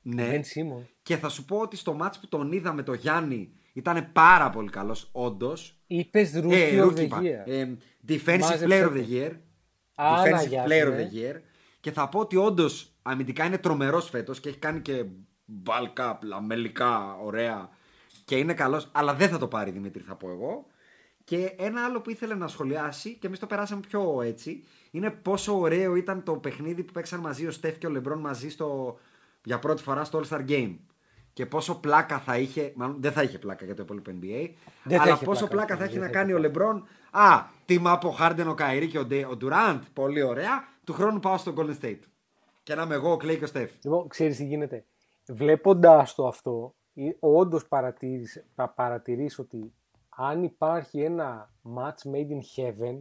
Ναι. 0.08 0.30
Ben 0.32 0.38
Simmons. 0.40 0.84
Και 1.02 1.16
θα 1.16 1.28
σου 1.28 1.44
πω 1.44 1.56
ότι 1.58 1.76
στο 1.76 1.92
μάτς 1.92 2.18
που 2.20 2.28
τον 2.28 2.52
είδα 2.52 2.72
με 2.72 2.82
το 2.82 2.92
Γιάννη 2.92 3.52
ήταν 3.72 4.12
πάρα 4.12 4.50
πολύ 4.50 4.70
καλός, 4.70 5.08
όντως. 5.12 5.78
Είπες 5.86 6.32
Rookie 6.34 6.50
Ε, 6.52 6.82
of 6.82 6.86
rookie 6.88 6.94
the 6.96 7.00
είπα. 7.00 7.20
Year. 7.22 7.42
Ε, 7.50 7.66
defensive 8.08 8.38
Μάζεψε 8.40 8.66
Player 8.68 8.84
of 8.86 8.92
το. 8.92 8.94
the 8.94 9.12
Year. 9.12 9.30
Α, 9.94 10.22
defensive 10.22 10.26
Αναγιάς, 10.26 10.66
Player 10.68 10.86
of 10.86 10.90
ναι. 10.92 11.08
the 11.12 11.16
Year. 11.16 11.40
Και 11.80 11.92
θα 11.92 12.08
πω 12.08 12.18
ότι 12.20 12.36
όντως 12.36 12.92
αμυντικά 13.02 13.44
είναι 13.44 13.58
τρομερός 13.58 14.08
φέτος 14.08 14.40
και 14.40 14.48
έχει 14.48 14.58
κάνει 14.58 14.80
και 14.80 15.04
bulk 15.64 16.10
up, 16.10 16.16
λαμελικά, 16.22 17.16
ωραία. 17.22 17.68
Και 18.24 18.36
είναι 18.36 18.54
καλός, 18.54 18.88
αλλά 18.92 19.14
δεν 19.14 19.28
θα 19.28 19.38
το 19.38 19.46
πάρει 19.48 19.70
Δημήτρη, 19.70 20.02
θα 20.02 20.14
πω 20.14 20.30
εγώ. 20.30 20.66
Και 21.24 21.52
ένα 21.58 21.84
άλλο 21.84 22.00
που 22.00 22.10
ήθελε 22.10 22.34
να 22.34 22.48
σχολιάσει 22.48 23.14
και 23.14 23.26
εμείς 23.26 23.38
το 23.38 23.46
περάσαμε 23.46 23.80
πιο 23.88 24.22
έτσι 24.22 24.62
είναι 24.90 25.10
πόσο 25.10 25.58
ωραίο 25.58 25.94
ήταν 25.96 26.22
το 26.22 26.32
παιχνίδι 26.36 26.82
που 26.82 26.92
παίξαν 26.92 27.20
μαζί 27.20 27.46
ο 27.46 27.50
Στεφ 27.50 27.78
και 27.78 27.86
ο 27.86 27.90
Λεμπρόν 27.90 28.18
μαζί 28.20 28.48
στο, 28.50 28.98
για 29.46 29.58
πρώτη 29.58 29.82
φορά 29.82 30.04
στο 30.04 30.20
All 30.20 30.28
Star 30.28 30.48
Game. 30.48 30.76
Και 31.32 31.46
πόσο 31.46 31.80
πλάκα 31.80 32.18
θα 32.18 32.38
είχε, 32.38 32.72
μάλλον 32.76 32.96
δεν 33.00 33.12
θα 33.12 33.22
είχε 33.22 33.38
πλάκα 33.38 33.64
για 33.64 33.74
το 33.74 33.82
υπόλοιπο 33.82 34.10
NBA, 34.10 34.50
Δεν 34.82 34.96
θα 34.96 35.02
αλλά 35.02 35.14
είχε 35.14 35.24
πόσο 35.24 35.46
πλάκα, 35.46 35.66
πλάκα 35.66 35.72
θα 35.72 35.78
δεν 35.78 35.86
έχει 35.88 35.94
θα 35.94 36.00
να 36.00 36.06
είχε 36.06 36.14
κάνει 36.14 36.32
ο 36.32 36.36
πλάκα. 36.36 36.48
Λεμπρόν. 36.48 36.86
Α, 37.10 37.44
team 37.68 37.94
up 37.94 38.00
ο 38.02 38.10
Χάρντεν, 38.10 38.48
ο 38.48 38.54
Καϊρή 38.54 38.88
και 38.88 38.98
ο, 38.98 39.04
Ντε- 39.04 39.26
ο 39.30 39.36
Ντουράντ. 39.36 39.82
Πολύ 39.92 40.22
ωραία. 40.22 40.68
Του 40.84 40.92
χρόνου 40.92 41.20
πάω 41.20 41.36
στο 41.38 41.54
Golden 41.56 41.80
State. 41.80 41.98
Και 42.62 42.74
να 42.74 42.82
είμαι 42.82 42.94
εγώ, 42.94 43.12
ο 43.12 43.16
Κλέη 43.16 43.38
και 43.38 43.44
ο 43.44 43.46
Στεφ. 43.46 43.70
Λοιπόν, 43.82 44.08
ξέρεις 44.08 44.36
τι 44.36 44.44
γίνεται. 44.44 44.84
Βλέποντάς 45.26 46.14
το 46.14 46.26
αυτό, 46.26 46.74
όντως 47.18 47.68
παρατηρείς 48.74 49.38
ότι 49.38 49.74
αν 50.08 50.42
υπάρχει 50.42 51.00
ένα 51.02 51.52
match 51.76 52.10
made 52.12 52.28
in 52.28 52.40
heaven, 52.56 53.00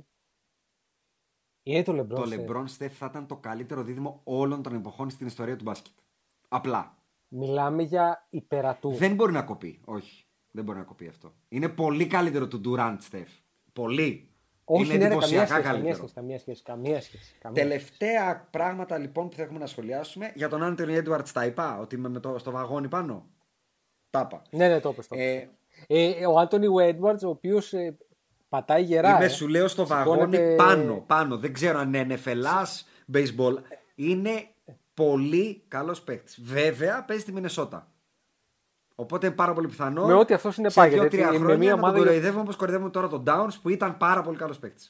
είναι 1.64 1.84
το 1.84 2.00
LeBron. 2.00 2.16
Το 2.16 2.24
Steph. 2.32 2.50
LeBron 2.50 2.66
Steph 2.78 2.90
θα 2.90 3.06
ήταν 3.06 3.28
το 3.28 3.36
καλύτερο 3.36 3.84
δίδυμο 3.84 4.22
όλων 4.24 4.62
των 4.62 4.76
εποχών 4.76 5.10
στην 5.10 5.28
ιστορία 5.28 5.56
του 5.56 5.64
μπάσκετ. 5.64 5.94
Απλά. 6.48 6.98
Μιλάμε 7.28 7.84
για 7.84 8.28
υπερατού. 8.30 8.92
Δεν 8.94 9.16
μπορεί 9.16 9.32
να 9.32 9.42
κοπεί. 9.42 9.80
Όχι. 9.86 10.26
Δεν 10.52 10.64
μπορεί 10.64 10.78
να 10.78 10.84
κοπεί 10.84 11.08
αυτό. 11.08 11.34
Είναι 11.50 11.70
πολύ 11.70 12.08
καλύτερο 12.08 12.48
του 12.48 12.62
Durant 12.66 12.98
Steph. 13.12 13.42
Πολύ. 13.74 14.30
Όχι, 14.68 14.84
είναι 14.84 14.94
ναι, 14.94 15.08
ρε, 15.08 15.16
καμία 15.16 15.16
εντυπωσιακά 15.16 15.46
σχέση, 15.46 15.62
καμία 15.62 15.72
καλύτερο. 15.72 15.98
σχέση, 15.98 16.14
καμία 16.14 16.40
σχέση, 16.40 16.62
καμία 16.64 17.02
σχέση. 17.02 17.36
Καμία 17.40 17.64
σχέση. 17.64 17.80
Τελευταία 17.84 18.48
πράγματα 18.52 18.98
λοιπόν 18.98 19.30
που 19.30 19.36
θα 19.36 19.42
έχουμε 19.44 19.60
να 19.60 19.66
σχολιάσουμε 19.66 20.32
για 20.36 20.50
τον 20.50 20.62
Anthony 20.80 21.04
Edwards 21.04 21.30
τα 21.34 21.46
είπα, 21.46 21.80
ότι 21.80 21.96
είμαι 21.96 22.10
με 22.10 22.20
το, 22.20 22.38
στο 22.38 22.52
βαγόνι 22.52 22.88
πάνω. 22.88 23.26
Τα 24.10 24.28
είπα. 24.32 24.42
Ναι, 24.50 24.68
ναι, 24.68 24.80
το 24.80 24.90
είπες, 24.90 25.08
το 25.08 25.16
Ε, 25.18 25.34
είπες. 25.88 26.20
Ε, 26.22 26.26
ο 26.26 26.38
Άντωνι 26.40 26.68
Edwards, 26.80 27.20
ο 27.26 27.30
οποίος 27.30 27.74
ε, 27.74 27.98
πατάει 28.50 28.84
γερά. 28.84 29.16
Είμαι, 29.16 29.26
ε. 29.26 29.30
σου 29.30 29.48
λέω, 29.48 29.68
στο 29.68 29.86
Σηκώνεται- 29.86 30.40
βαγόνι 30.40 30.56
πάνω, 30.56 31.04
πάνω. 31.08 31.38
Δεν 31.38 31.54
ξέρω 31.54 31.80
αν 31.80 31.94
είναι 31.94 32.20
NFL, 32.26 32.44
baseball. 33.14 33.54
Είναι 33.96 34.48
πολύ 34.96 35.64
καλός 35.68 36.02
παίκτης. 36.02 36.40
Βέβαια, 36.44 37.04
παίζει 37.06 37.22
στη 37.22 37.32
Μινεσότα. 37.32 37.90
Οπότε 38.96 39.26
είναι 39.28 39.36
πάρα 39.36 39.54
πολύ 39.54 39.68
πιθανό. 39.68 40.06
Με 40.06 40.14
ό,τι 40.14 40.34
αυτός 40.34 40.54
σε 40.54 40.62
συνεπάγεται, 40.62 41.00
δύο-τρία 41.00 41.26
έτσι, 41.26 41.32
με 41.40 41.44
χρόνια 41.46 41.58
μια 41.58 41.70
να 41.70 41.76
τον 41.76 41.84
ομάδα- 41.90 41.98
κοροϊδεύουμε 42.04 42.42
όπως 42.42 42.56
κοροϊδεύουμε 42.56 42.90
τώρα 42.92 43.08
τον 43.08 43.24
Downs 43.28 43.54
που 43.62 43.70
ήταν 43.70 43.98
πάρα 43.98 44.22
πολύ 44.22 44.38
καλός 44.38 44.60
παίκτης. 44.60 44.90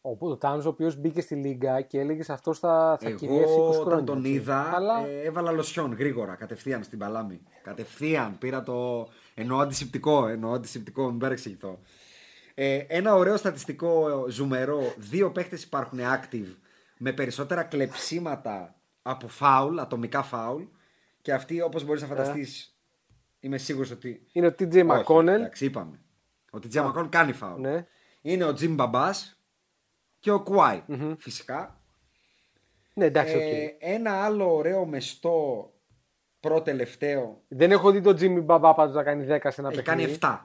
Ο, 0.00 0.28
ο 0.28 0.36
Τάνος 0.36 0.64
ο 0.64 0.68
οποίος 0.68 0.96
μπήκε 0.96 1.20
στη 1.20 1.34
Λίγκα 1.34 1.80
και 1.80 1.98
έλεγε 1.98 2.22
αυτός 2.32 2.58
θα, 2.58 2.98
θα 3.00 3.10
κυριεύσει 3.10 3.54
20 3.54 3.56
Εγώ 3.58 3.72
χρόνια. 3.72 3.92
όταν 3.92 4.04
τον 4.04 4.18
έτσι. 4.18 4.30
είδα, 4.32 4.72
Αλλά 4.74 5.06
ε, 5.06 5.20
έβαλα 5.22 5.50
λοσιόν 5.52 5.92
γρήγορα, 5.92 6.34
κατευθείαν 6.34 6.82
στην 6.82 6.98
παλάμη. 6.98 7.40
Κατευθείαν 7.62 8.38
πήρα 8.38 8.62
το. 8.62 9.08
Εννοώ 9.34 9.58
αντισηπτικό, 9.60 10.26
εννοώ 10.26 10.52
αντισηπτικό, 10.52 11.10
μην 11.10 11.18
παρεξηγηθώ. 11.18 11.78
Ε, 12.54 12.76
ένα 12.76 13.14
ωραίο 13.14 13.36
στατιστικό 13.36 14.24
ζουμερό. 14.28 14.94
Δύο 14.98 15.30
παίχτε 15.30 15.56
υπάρχουν 15.64 15.98
active 16.00 16.54
με 17.04 17.12
περισσότερα 17.12 17.62
κλεψίματα 17.62 18.74
από 19.02 19.28
φάουλ, 19.28 19.78
ατομικά 19.78 20.22
φάουλ. 20.22 20.62
Και 21.22 21.32
αυτοί, 21.32 21.60
όπως 21.60 21.84
μπορείς 21.84 22.02
να 22.02 22.08
φανταστείς, 22.08 22.78
είμαι 23.40 23.58
σίγουρος 23.58 23.90
ότι. 23.90 24.26
είναι 24.32 24.46
ο 24.46 24.50
TJ 24.50 24.88
Όχι, 24.90 25.04
McConnell. 25.04 25.26
Εντάξει, 25.26 25.64
είπαμε. 25.64 26.00
Ότι 26.50 26.68
Τζέμα 26.68 26.86
Μακόν 26.86 27.08
κάνει 27.08 27.32
φάουλ. 27.32 27.60
Ναι. 27.60 27.86
Είναι 28.22 28.44
ο 28.44 28.52
Τζιμ 28.52 28.74
Μπαμπά 28.74 29.10
και 30.18 30.30
ο 30.30 30.42
κουαι 30.42 30.84
Φυσικά. 31.18 31.80
Ναι, 32.94 33.04
εντάξει, 33.04 33.34
οκ. 33.36 33.40
Ε, 33.42 33.76
ένα 33.78 34.24
άλλο 34.24 34.54
ωραίο 34.54 34.86
μεστό 34.86 35.72
προτελευταίο 36.40 37.42
Δεν 37.48 37.70
έχω 37.70 37.90
δει 37.90 38.00
τον 38.00 38.16
Jimmy 38.16 38.42
Μπαμπά 38.44 38.74
πάντως 38.74 38.94
να 38.94 39.02
κάνει 39.02 39.26
10 39.28 39.38
σε 39.50 39.60
ένα 39.60 39.68
έχει 39.70 39.82
παιχνίδι. 39.82 40.18
κάνει 40.18 40.18
7. 40.20 40.38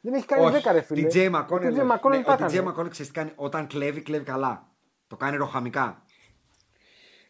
Δεν 0.00 0.14
έχει 0.14 0.26
κάνει 0.26 0.60
10 0.64 0.72
ρε 0.72 0.80
φίλε. 0.80 1.00
Την 1.00 1.08
Τζέι 1.08 1.28
Μακόνελ. 1.28 1.64
Την 1.64 1.72
Τζέι 1.72 1.86
Μακόνελ 1.86 2.18
τα 2.18 2.24
Την 2.24 2.34
έκανε. 2.34 2.50
Τζέι 2.50 2.64
Μακόνελ 2.64 2.90
ξέρεις 2.90 3.12
τι 3.12 3.18
κάνει. 3.18 3.32
Όταν 3.36 3.66
κλέβει, 3.66 4.02
κλέβει 4.02 4.24
καλά. 4.24 4.75
Το 5.06 5.16
κάνει 5.16 5.36
ροχαμικά. 5.36 6.02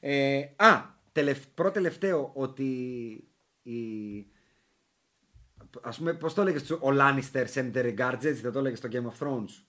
Ε, 0.00 0.42
α, 0.56 0.82
τελευ, 1.12 1.38
πρώτο-τελευταίο 1.54 2.30
ότι 2.34 2.64
η, 3.62 3.76
ας 5.82 5.98
πούμε, 5.98 6.14
πώς 6.14 6.34
το 6.34 6.40
έλεγες 6.40 6.70
ο 6.70 6.78
Lannister 6.92 7.46
send 7.54 7.72
their 7.74 7.96
regards, 7.96 8.24
έτσι 8.24 8.32
δεν 8.42 8.52
το 8.52 8.58
έλεγες 8.58 8.78
στο 8.78 8.88
Game 8.92 9.04
of 9.06 9.26
Thrones. 9.26 9.64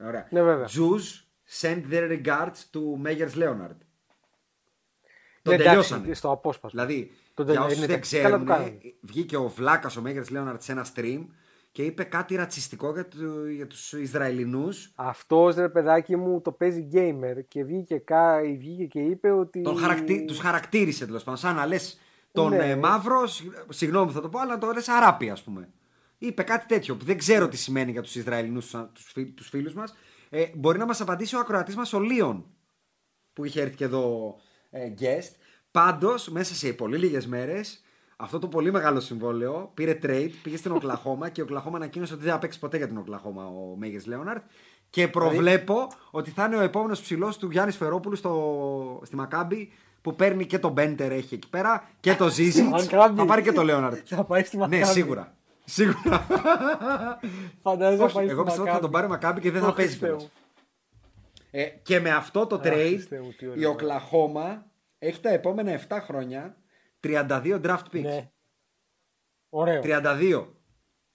Ωραία. 0.00 0.28
Ναι, 0.30 0.42
βέβαια. 0.42 0.66
Jews 0.68 1.24
send 1.60 1.82
their 1.90 2.22
regards 2.22 2.56
to 2.72 3.06
Meyer 3.06 3.30
Leonard. 3.34 3.76
Τον 5.42 5.54
Ναι, 5.56 5.62
εντάξει, 5.62 5.88
τελειώσανε. 5.88 6.14
στο 6.14 6.30
απόσπασμα. 6.30 6.84
Δηλαδή, 6.84 7.10
Τον 7.34 7.44
για 7.44 7.54
τελειώ- 7.54 7.64
όσους 7.70 7.78
είναι 7.78 7.86
δεν 7.86 8.00
τε- 8.00 8.22
καλά 8.22 8.38
το 8.38 8.44
ξέρουν, 8.44 8.46
κάνανε. 8.46 8.78
βγήκε 9.00 9.36
ο 9.36 9.48
Βλάκας 9.48 9.96
ο 9.96 10.02
Μέγερς 10.02 10.30
Λέοναρτ 10.30 10.62
σε 10.62 10.72
ένα 10.72 10.86
stream 10.94 11.26
και 11.78 11.84
είπε 11.84 12.04
κάτι 12.04 12.34
ρατσιστικό 12.34 12.92
για, 12.92 13.06
του, 13.06 13.46
για 13.46 13.66
τους 13.66 13.92
Ισραηλινούς. 13.92 14.92
Αυτός 14.94 15.54
ρε 15.54 15.68
παιδάκι 15.68 16.16
μου 16.16 16.40
το 16.40 16.52
παίζει 16.52 16.88
gamer 16.92 17.44
και 17.48 17.64
βγήκε, 17.64 17.98
κα... 17.98 18.40
βγήκε 18.58 18.84
και 18.84 18.98
είπε 18.98 19.30
ότι. 19.30 19.62
Τον 19.62 19.76
χαρακτη... 19.78 20.24
Τους 20.24 20.38
χαρακτήρισε 20.38 21.06
τέλος 21.06 21.24
πάντων. 21.24 21.40
Σαν 21.40 21.54
να 21.54 21.66
λες 21.66 21.98
τον 22.32 22.50
Ναι. 22.50 22.70
ε, 22.70 22.76
μαύρος, 22.76 23.34
συγ- 23.34 23.52
συγγνώμη 23.68 24.06
που 24.06 24.12
θα 24.12 24.20
το 24.20 24.28
πω, 24.28 24.38
αλλά 24.38 24.52
να 24.52 24.58
το 24.58 24.72
λες 24.72 24.88
αράπη, 24.88 25.30
ας 25.30 25.42
πούμε. 25.42 25.68
Είπε 26.18 26.42
κάτι 26.42 26.66
τέτοιο 26.66 26.96
που 26.96 27.04
δεν 27.04 27.18
ξέρω 27.18 27.48
τι 27.48 27.56
σημαίνει 27.56 27.90
για 27.90 28.02
τους 28.02 28.14
Ισραηλινούς, 28.14 28.74
τους 29.34 29.48
φίλους 29.48 29.74
μας. 29.74 29.94
Ε, 30.28 30.44
μπορεί 30.54 30.78
να 30.78 30.86
μας 30.86 31.00
απαντήσει 31.00 31.36
ο 31.36 31.38
ακροατής 31.38 31.76
μας 31.76 31.92
ο 31.92 32.00
Λίον, 32.00 32.46
που 33.32 33.44
είχε 33.44 33.60
έρθει 33.60 33.76
και 33.76 33.84
εδώ 33.84 34.36
ε, 34.70 34.92
guest. 35.00 35.34
Πάντως, 35.70 36.28
μέσα 36.28 36.54
σε 36.54 36.72
πολύ 36.72 36.98
λίγες 36.98 37.26
μέρες, 37.26 37.82
αυτό 38.20 38.38
το 38.38 38.48
πολύ 38.48 38.72
μεγάλο 38.72 39.00
συμβόλαιο 39.00 39.70
πήρε 39.74 39.98
trade, 40.02 40.30
πήγε 40.42 40.56
στην 40.56 40.72
Οκλαχώμα 40.72 41.28
και 41.28 41.40
ο 41.40 41.44
Οκλαχώμα 41.44 41.76
ανακοίνωσε 41.76 42.14
ότι 42.14 42.22
δεν 42.22 42.32
θα 42.32 42.38
παίξει 42.38 42.58
ποτέ 42.58 42.76
για 42.76 42.86
την 42.88 42.96
Οκλαχώμα 42.98 43.46
ο 43.46 43.74
Μέγες 43.76 44.06
Λέοναρτ. 44.06 44.42
Και 44.90 45.08
προβλέπω 45.08 45.86
ότι 46.10 46.30
θα 46.30 46.44
είναι 46.44 46.56
ο 46.56 46.60
επόμενος 46.60 47.00
ψηλός 47.00 47.36
του 47.38 47.50
Γιάννης 47.50 47.76
Φερόπουλου 47.76 48.16
στο, 48.16 49.00
στη 49.04 49.16
Μακάμπη 49.16 49.72
που 50.02 50.14
παίρνει 50.14 50.46
και 50.46 50.58
τον 50.58 50.72
Μπέντερ 50.72 51.12
έχει 51.12 51.34
εκεί 51.34 51.48
πέρα 51.48 51.88
και 52.00 52.14
το 52.14 52.28
Ζίζι. 52.28 52.62
Μακάμπι. 52.62 53.18
θα 53.18 53.24
πάρει 53.26 53.42
και 53.42 53.52
το 53.52 53.62
Λέοναρτ. 53.62 53.98
Θα 54.04 54.24
πάει 54.24 54.42
στη 54.44 54.56
Μακάμπη. 54.56 54.76
ναι, 54.78 54.84
σίγουρα. 54.84 55.34
Σίγουρα. 55.64 56.26
Φαντάζομαι 57.62 58.04
Όχι, 58.04 58.12
θα 58.12 58.18
πάει 58.18 58.28
εγώ 58.28 58.40
στη 58.40 58.44
πιστεύω 58.44 58.62
ότι 58.62 58.70
θα 58.70 58.78
τον 58.80 58.90
Μακάμπη. 58.90 58.92
πάρει 58.92 59.08
Μακάμπη 59.08 59.40
και 59.40 59.50
δεν 59.50 59.62
θα 59.62 59.68
Ω, 59.68 59.72
παίζει. 59.72 59.90
Χριστέ 59.90 60.06
κιόλας. 60.06 60.22
μου. 60.22 60.30
Ε, 61.50 61.64
και 61.64 62.00
με 62.00 62.10
αυτό 62.10 62.46
το 62.46 62.60
trade 62.64 62.86
Χριστέ 62.94 63.20
μου, 63.20 63.32
τι 63.38 63.46
ωραίο. 63.46 63.60
η 63.60 63.64
Οκλαχώμα 63.64 64.66
έχει 64.98 65.20
τα 65.20 65.30
επόμενα 65.30 65.80
7 65.88 65.96
χρόνια 66.06 66.56
32 67.02 67.60
draft 67.64 67.84
picks. 67.92 68.02
Ναι. 68.02 68.30
Ωραίο. 69.48 69.80
32. 69.84 70.48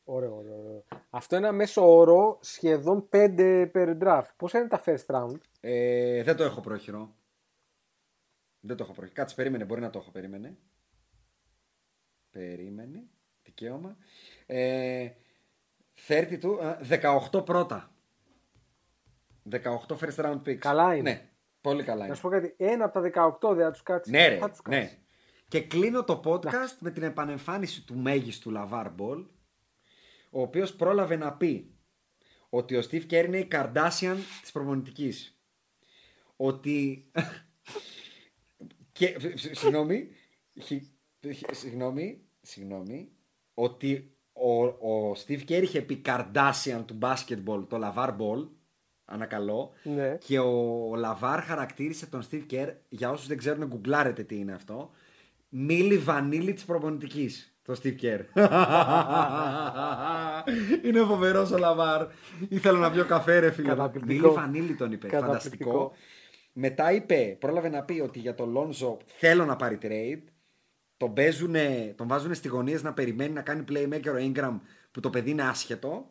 Ωραίο, 0.05 0.35
ωραίο, 0.35 0.57
ωραίο. 0.57 0.83
Αυτό 1.09 1.35
είναι 1.35 1.47
ένα 1.47 1.55
μέσο 1.55 1.95
όρο 1.95 2.39
σχεδόν 2.41 3.09
5 3.11 3.71
per 3.73 3.97
draft. 4.01 4.29
Πόσα 4.37 4.59
είναι 4.59 4.67
τα 4.67 4.83
first 4.85 5.05
round; 5.15 5.35
Ε, 5.59 6.23
δεν 6.23 6.35
το 6.35 6.43
έχω 6.43 6.61
πρόχειρο. 6.61 7.15
Δεν 8.59 8.75
το 8.77 8.83
έχω 8.83 8.93
πρόχειρο. 8.93 9.15
Κάτσε, 9.15 9.35
περίμενε. 9.35 9.65
Μπορεί 9.65 9.81
να 9.81 9.89
το 9.89 9.99
έχω. 9.99 10.11
Περίμενε. 10.11 10.57
Περίμενε. 12.29 13.03
Δικαίωμα. 13.43 13.97
Ε, 14.45 15.09
30 16.07 16.37
του, 16.39 16.59
ε, 16.61 16.99
18 17.31 17.45
πρώτα. 17.45 17.91
18 19.51 19.97
first 19.99 20.15
round 20.25 20.41
picks. 20.45 20.55
Καλά 20.55 20.95
είναι. 20.95 21.09
Ναι, 21.11 21.29
πολύ 21.61 21.83
καλά 21.83 21.99
Να 21.99 22.05
είναι. 22.05 22.15
σου 22.15 22.21
πω 22.21 22.29
κάτι. 22.29 22.53
Ένα 22.57 22.85
από 22.85 22.93
τα 22.93 23.01
18 23.41 23.53
δεν 23.55 23.65
θα 23.65 23.71
τους 23.71 23.83
κάτσεις. 23.83 24.11
Ναι, 24.13 24.27
ρε, 24.27 24.37
Θα 24.37 24.49
τους 24.49 24.61
κάτσεις. 24.61 24.91
ναι. 24.91 24.97
Και 25.53 25.61
κλείνω 25.61 26.03
το 26.03 26.21
podcast 26.25 26.77
με 26.79 26.91
την 26.91 27.03
επανεμφάνιση 27.03 27.85
του 27.85 27.95
μέγιστου 27.95 28.51
Λαβάρ 28.51 28.89
Μπολ, 28.89 29.25
ο 30.29 30.41
οποίος 30.41 30.75
πρόλαβε 30.75 31.15
να 31.15 31.33
πει 31.33 31.75
ότι 32.49 32.75
ο 32.75 32.83
Steve 32.91 33.05
Kerr 33.09 33.23
είναι 33.25 33.37
η 33.37 33.47
Kardashian 33.51 34.15
της 34.41 34.51
προπονητικής. 34.51 35.39
Ότι... 36.35 37.05
και, 38.91 39.17
σ- 39.19 39.37
σ- 39.37 39.55
συγγνώμη, 39.55 40.07
χι- 40.61 40.83
χι- 41.33 41.53
συγγνώμη, 41.53 42.21
συγγνώμη, 42.41 43.11
ότι 43.53 44.17
ο, 44.33 44.63
ο 44.65 45.11
Steve 45.11 45.41
Kerr 45.49 45.61
είχε 45.61 45.81
πει 45.81 46.01
Kardashian 46.05 46.83
του 46.85 46.97
basketball, 47.01 47.65
το 47.67 47.77
Λαβάρ 47.77 48.15
Ball, 48.19 48.47
ανακαλώ, 49.05 49.71
Ναι. 49.83 50.17
και 50.17 50.39
ο, 50.39 50.87
ο 50.89 50.95
Λαβάρ 50.95 51.41
χαρακτήρισε 51.41 52.05
τον 52.05 52.23
Steve 52.31 52.45
Kerr, 52.51 52.73
για 52.89 53.09
όσους 53.11 53.27
δεν 53.27 53.37
ξέρουν, 53.37 53.67
γκουγκλάρετε 53.67 54.23
τι 54.23 54.35
είναι 54.37 54.53
αυτό, 54.53 54.91
Milli 55.55 55.97
Vanilli 55.97 56.53
της 56.53 56.65
προπονητικής. 56.65 57.57
Το 57.65 57.75
Steve 57.83 57.95
Kerr. 58.01 58.19
είναι 60.85 60.99
φοβερός 60.99 61.51
ο 61.51 61.57
Λαβάρ. 61.57 62.07
Ήθελα 62.49 62.79
να 62.79 62.91
πιω 62.91 63.05
καφέ, 63.05 63.39
ρε 63.39 63.51
φίλε. 63.51 63.67
Καταπληκτικό. 63.67 64.27
Milli 64.27 64.33
Vanilli 64.33 64.75
τον 64.75 64.91
είπε. 64.91 65.07
Καταπληκτικό. 65.07 65.69
Φανταστικό. 65.69 65.93
Μετά 66.53 66.91
είπε, 66.91 67.37
πρόλαβε 67.39 67.69
να 67.69 67.83
πει 67.83 67.99
ότι 67.99 68.19
για 68.19 68.35
τον 68.35 68.49
Λόνζο 68.49 68.97
θέλω 69.05 69.45
να 69.45 69.55
πάρει 69.55 69.77
trade. 69.81 70.23
Τον, 70.97 71.13
παίζουνε, 71.13 71.93
τον 71.97 72.07
βάζουν 72.07 72.33
στη 72.33 72.47
γωνία 72.47 72.79
να 72.81 72.93
περιμένει 72.93 73.33
να 73.33 73.41
κάνει 73.41 73.63
playmaker 73.69 74.13
ο 74.13 74.31
Ingram 74.33 74.59
που 74.91 74.99
το 74.99 75.09
παιδί 75.09 75.29
είναι 75.29 75.43
άσχετο. 75.43 76.09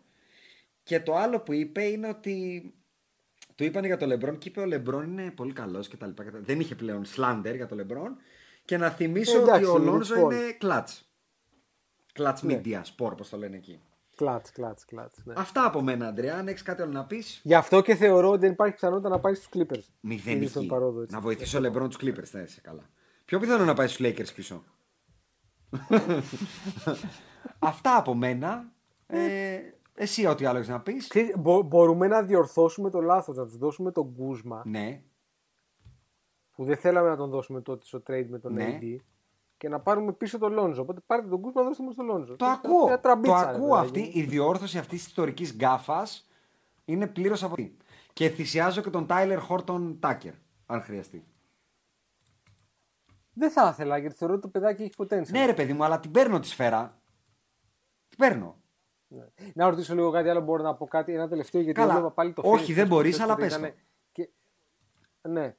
Και 0.82 1.00
το 1.00 1.16
άλλο 1.16 1.40
που 1.40 1.52
είπε 1.52 1.82
είναι 1.82 2.08
ότι 2.08 2.64
του 3.54 3.64
είπαν 3.64 3.84
για 3.84 3.96
τον 3.96 4.08
Λεμπρόν 4.08 4.38
και 4.38 4.48
είπε 4.48 4.60
ο 4.60 4.66
Λεμπρόν 4.66 5.10
είναι 5.10 5.30
πολύ 5.30 5.52
καλός 5.52 5.88
και 5.88 5.96
τα 5.96 6.06
λοιπά. 6.06 6.24
Δεν 6.32 6.60
είχε 6.60 6.74
πλέον 6.74 7.04
slander 7.16 7.52
για 7.56 7.66
τον 7.66 7.76
Λεμπρόν. 7.76 8.16
Και 8.72 8.78
να 8.78 8.90
θυμίσω 8.90 9.38
Ε, 9.38 9.42
εντάξει, 9.42 9.64
ότι 9.64 9.72
ο 9.72 9.82
είναι 9.82 9.90
Λόνζο 9.90 10.14
sport. 10.14 10.32
είναι 10.32 10.56
clutch. 10.60 11.00
Clutch 12.18 12.40
Ναι. 12.42 12.60
media, 12.64 12.80
sport, 12.82 13.10
όπω 13.12 13.24
το 13.30 13.36
λένε 13.36 13.56
εκεί. 13.56 13.80
Κλατς, 14.16 14.50
κλατς, 14.52 14.84
κλατς. 14.84 15.18
Ναι. 15.24 15.34
Αυτά 15.36 15.64
από 15.66 15.82
μένα, 15.82 16.06
Αντρέα. 16.06 16.36
Αν 16.38 16.48
έχεις 16.48 16.62
κάτι 16.62 16.82
άλλο 16.82 16.92
να 16.92 17.04
πεις, 17.04 17.40
Γι' 17.44 17.54
αυτό 17.54 17.80
και 17.80 17.94
θεωρώ 17.94 18.28
ότι 18.30 18.38
δεν 18.40 18.52
υπάρχει 18.52 18.74
πιθανότητα 18.74 19.08
να 19.08 19.18
πάει 19.20 19.34
στους 19.34 19.48
Clippers. 19.54 19.72
Είναι 20.00 20.14
μηδενική. 20.14 20.46
στον 20.50 20.66
παρόδο, 20.66 21.00
έτσι. 21.02 21.14
Να 21.14 21.20
βοηθήσει 21.20 21.56
ο 21.56 21.60
Λεμπρόν 21.60 21.88
τους 21.88 21.98
Clippers, 22.02 22.24
θα 22.24 22.40
είσαι 22.40 22.60
καλά. 22.60 22.90
Πιο 23.24 23.38
πιθανό 23.38 23.64
να 23.64 23.74
πάει 23.74 23.86
στους 23.86 24.06
Lakers 24.06 24.34
πίσω. 24.34 24.62
Αυτά 27.58 27.96
από 27.96 28.14
μένα. 28.14 28.72
Ε, 29.06 29.58
εσύ, 29.94 30.26
ό,τι 30.26 30.44
άλλο 30.44 30.58
έχεις 30.58 30.68
να 30.70 30.80
πεις. 30.80 31.08
Ξέρεις, 31.08 31.34
μπο- 31.38 31.62
μπορούμε 31.62 32.06
να 32.06 32.22
διορθώσουμε 32.22 32.90
το 32.90 33.00
λάθος, 33.00 33.36
να 33.36 33.44
τους 33.44 33.56
δώσουμε 33.56 33.92
τον 33.92 34.14
Κούσμα 34.14 34.62
Ναι, 34.66 35.02
που 36.62 36.68
δεν 36.68 36.76
θέλαμε 36.76 37.08
να 37.08 37.16
τον 37.16 37.30
δώσουμε 37.30 37.60
τότε 37.60 37.84
στο 37.86 38.02
trade 38.06 38.26
με 38.28 38.38
τον 38.38 38.52
Ναι. 38.52 38.78
AD 38.82 38.96
και 39.56 39.68
να 39.68 39.80
πάρουμε 39.80 40.12
πίσω 40.12 40.38
τον 40.38 40.52
Λόνζο. 40.52 40.82
Οπότε 40.82 41.00
πάρτε 41.06 41.28
τον 41.28 41.40
Κούσμα, 41.40 41.62
δώστε 41.62 41.82
μου 41.82 41.94
τον 41.94 42.06
Λόνζο. 42.06 42.36
το 42.36 42.44
Μια 42.44 42.54
ακούω. 42.54 42.88
Το 42.88 42.98
τραμπίτσα, 42.98 43.44
ρε 43.44 43.56
ακούω 43.56 43.68
παιδάκι 43.68 43.84
αυτή. 43.86 44.00
μου. 44.00 44.10
Η 44.14 44.22
διόρθωση 44.22 44.78
αυτής 44.78 44.98
της 44.98 45.06
ιστορικής 45.06 45.54
γκάφας 45.54 46.28
είναι 46.84 47.06
πλήρως 47.06 47.42
από 47.42 47.52
αυτή. 47.52 47.76
Και 48.12 48.28
θυσιάζω 48.28 48.80
και 48.80 48.90
τον 48.90 49.06
Τάιλερ 49.06 49.38
Χόρτον 49.38 49.98
Τάκερ, 50.00 50.32
αν 50.66 50.82
χρειαστεί. 50.82 51.24
Δεν 53.32 53.50
θα 53.50 53.68
ήθελα 53.72 53.98
γιατί 53.98 54.14
θεωρώ 54.16 54.32
ότι 54.34 54.42
το 54.42 54.48
παιδάκι 54.48 54.82
έχει 54.82 54.92
potential. 54.96 55.30
Ναι, 55.30 55.46
ρε 55.46 55.54
παιδί 55.54 55.72
μου, 55.72 55.84
αλλά 55.84 56.00
την 56.00 56.10
παίρνω 56.10 56.40
τη 56.40 56.46
σφαίρα. 56.46 57.02
Την 58.08 58.18
παίρνω. 58.18 58.56
Ναι. 59.08 59.24
Να 59.54 59.68
ρωτήσω 59.68 59.94
λίγο 59.94 60.10
κάτι 60.10 60.28
άλλο, 60.28 60.40
μπορώ 60.40 60.62
να 60.62 60.74
πω 60.74 60.86
κάτι, 60.86 61.14
ένα 61.14 61.28
τελευταίο 61.28 61.60
γιατί 61.60 61.80
Καλά. 61.80 61.92
έβλεπα 61.92 62.10
πάλι 62.10 62.32
το 62.32 62.42
Όχι, 62.44 62.72
Phoenix 62.72 62.74
δεν 62.74 62.88
που 62.88 62.94
μπορείς, 62.94 63.14
χθες 63.14 63.24
αλλά 63.24 63.34
που 63.34 63.40
πες 63.40 63.56
ήταν 63.56 63.70
το. 63.70 63.76
Και... 64.12 64.28
Ναι. 65.28 65.56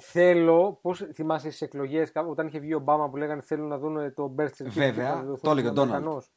Θέλω, 0.00 0.78
πώς 0.82 1.08
θυμάσαι 1.12 1.46
στις 1.48 1.60
εκλογές, 1.62 2.12
όταν 2.28 2.46
είχε 2.46 2.58
βγει 2.58 2.74
ο 2.74 2.76
Ομπάμα 2.76 3.10
που 3.10 3.16
λέγανε 3.16 3.40
θέλουν 3.42 3.68
να 3.68 3.78
δουν 3.78 4.14
το 4.14 4.34
birth 4.38 4.48
certificate. 4.48 4.66
Βέβαια, 4.66 5.14
να 5.14 5.22
δοθούν 5.22 5.40
το 5.42 5.50
έλεγε 5.50 5.68
ο 5.68 5.70
στους 5.70 5.82
Donald. 5.84 5.88
Αμερικανούς. 5.88 6.30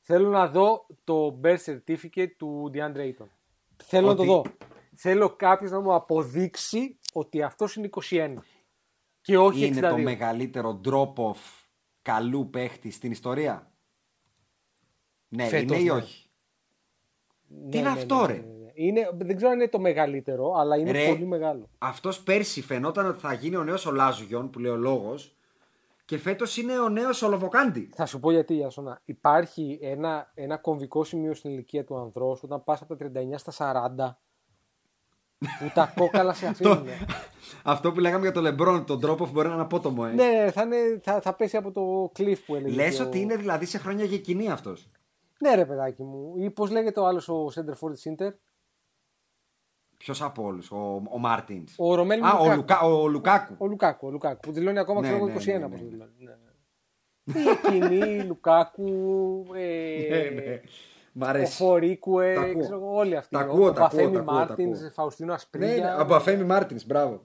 Θέλω 0.00 0.28
να 0.28 0.48
δω 0.48 0.86
το 1.04 1.40
birth 1.44 1.64
certificate 1.64 2.30
του 2.36 2.70
DeAndre 2.74 2.96
Ayton. 2.96 3.26
Θέλω 3.84 4.08
Ότι- 4.10 4.20
να 4.20 4.26
το 4.26 4.32
δω. 4.32 4.42
Θέλω 4.94 5.36
κάποιος 5.36 5.70
να 5.70 5.80
μου 5.80 5.94
αποδείξει 5.94 6.98
ότι 7.12 7.42
αυτός 7.42 7.76
είναι 7.76 7.86
21. 7.86 8.42
Και 9.20 9.38
όχι 9.38 9.66
είναι 9.66 9.76
62. 9.78 9.90
το 9.90 9.98
μεγαλύτερο 9.98 10.80
drop-off 10.84 11.40
καλού 12.02 12.50
παίχτη 12.50 12.90
στην 12.90 13.10
ιστορία. 13.10 13.70
Ναι, 15.28 15.44
Φέτος, 15.44 15.76
είναι 15.76 15.76
ή 15.76 15.84
ναι. 15.84 15.90
όχι; 15.90 16.30
Ναι, 17.48 17.70
Τι 17.70 17.78
είναι 17.78 17.90
ναι, 17.90 17.98
αυτό, 17.98 18.20
ναι, 18.20 18.26
ρε; 18.26 18.44
Ναι, 18.76 18.82
ναι. 18.84 18.88
Είναι, 19.00 19.10
δεν 19.16 19.36
ξέρω 19.36 19.50
αν 19.50 19.58
είναι 19.58 19.68
το 19.68 19.78
μεγαλύτερο, 19.78 20.52
αλλά 20.56 20.76
είναι 20.76 20.90
Ρε, 20.90 21.08
πολύ 21.08 21.24
μεγάλο. 21.26 21.68
Αυτός 21.78 22.20
πέρσι 22.22 22.62
φαινόταν 22.62 23.06
ότι 23.06 23.18
θα 23.20 23.32
γίνει 23.32 23.56
ο 23.56 23.64
νέος 23.64 23.86
ο 23.86 23.90
Λάζουγιον 23.92 24.50
που 24.50 24.58
λέει 24.58 24.72
ο 24.72 24.76
λόγος. 24.76 25.30
Και 26.04 26.18
φέτος 26.18 26.56
είναι 26.56 26.78
ο 26.78 26.88
νέος 26.88 27.22
Ολοβοκάντι. 27.22 27.90
Θα 27.94 28.06
σου 28.06 28.20
πω 28.20 28.30
γιατί, 28.30 28.54
Ιασόνα. 28.56 29.00
Υπάρχει 29.04 29.78
ένα, 29.82 30.30
ένα 30.34 30.56
κομβικό 30.56 31.04
σημείο 31.04 31.34
στην 31.34 31.50
ηλικία 31.50 31.84
του 31.84 31.96
ανδρός 31.96 32.42
όταν 32.42 32.64
πας 32.64 32.82
από 32.82 32.96
τα 32.96 33.10
39 33.14 33.34
στα 33.36 33.52
40 33.98 34.18
που 35.58 35.70
τα 35.74 35.92
κόκαλα 35.96 36.32
σε 36.32 36.46
αφήνουν. 36.50 36.86
Αυτό 37.64 37.92
που 37.92 38.00
λέγαμε 38.00 38.22
για 38.22 38.32
το 38.32 38.40
Λεμπρόν, 38.40 38.84
τον 38.86 39.00
drop-off 39.04 39.28
μπορεί 39.32 39.48
να 39.48 39.52
είναι 39.54 39.62
απότομο, 39.62 40.04
ε. 40.08 40.12
ναι, 40.14 40.50
θα, 40.50 40.62
είναι, 40.62 41.00
θα, 41.02 41.20
θα 41.20 41.34
πέσει 41.34 41.56
από 41.56 41.70
το 41.72 42.12
cliff 42.18 42.38
που 42.46 42.54
έλεγε. 42.54 42.74
Λες 42.74 42.96
και 42.96 43.02
ο- 43.02 43.06
ότι 43.06 43.20
είναι 43.20 43.36
δηλαδή 43.36 43.64
σε 43.66 43.78
χρόνια 43.78 44.04
για 44.04 44.18
κοινή 44.18 44.50
αυτός. 44.50 44.86
Ναι, 45.38 45.54
ρε 45.54 45.64
παιδάκι 45.66 46.02
μου. 46.02 46.34
Ή 46.36 46.50
πώς 46.50 46.70
λέγεται 46.70 47.00
ο 47.00 47.06
άλλος 47.06 47.28
ο 47.28 47.46
σέντερ 47.54 47.72
φορ 47.80 47.88
της 47.90 48.10
Ίντερ. 48.26 48.32
Ποιος 49.96 50.22
από 50.22 50.42
όλους, 50.42 50.70
ο, 50.70 51.02
ο 51.10 51.18
Μάρτινς. 51.18 51.74
Ο 51.76 51.94
Ρομέλ 51.94 52.24
Α, 52.24 52.32
ο, 52.38 52.44
Λουκάκου. 52.44 52.56
Λουκα, 52.56 52.80
ο 52.80 53.08
Λουκάκου. 53.08 53.54
Ο 53.58 53.66
Λουκάκου, 53.66 54.06
ο 54.06 54.10
Λουκάκου. 54.10 54.40
Που 54.40 54.52
δηλώνει 54.52 54.78
ακόμα 54.78 55.00
Ναι, 55.00 55.06
ξέρω 55.06 55.24
εγώ 55.24 55.26
ναι, 55.26 55.34
21 55.42 55.46
ναι, 55.46 55.58
ναι, 55.58 55.68
πώς 55.68 55.80
ναι. 55.80 55.86
δηλώνει. 55.88 56.10
Ναι. 56.18 56.30
ναι. 57.24 57.40
Η 57.40 57.56
κοινή, 57.70 58.22
Λουκάκου. 58.22 59.44
Ε, 59.54 60.08
Ναι, 60.10 60.40
ναι. 60.40 60.60
Μ' 61.12 61.22
Ο 61.22 61.26
αρέσει. 61.26 61.56
Φορίκουε, 61.56 62.34
Τα 62.34 62.40
ακούω. 62.40 62.60
ξέρω 62.60 62.76
εγώ, 62.76 62.94
όλοι 62.96 63.16
αυτοί. 63.16 63.34
Τα 63.34 63.40
ακούω, 63.40 63.66
ο 63.66 63.72
τα 63.72 63.84
ακούω, 63.84 63.88
Παφέμι 63.88 64.12
τα 64.12 64.20
ακούω, 64.20 64.32
τα 64.32 64.32
Μάρτινς, 64.46 64.78
ακούω. 64.78 64.90
Φαουστίνο 64.90 65.28
Ναι, 65.28 65.34
Ασπρίγια. 65.34 65.94
ναι, 65.94 66.02
από 66.02 66.14
Αφέμι 66.14 66.44
Μάρτινς, 66.44 66.86
μπράβο. 66.86 67.20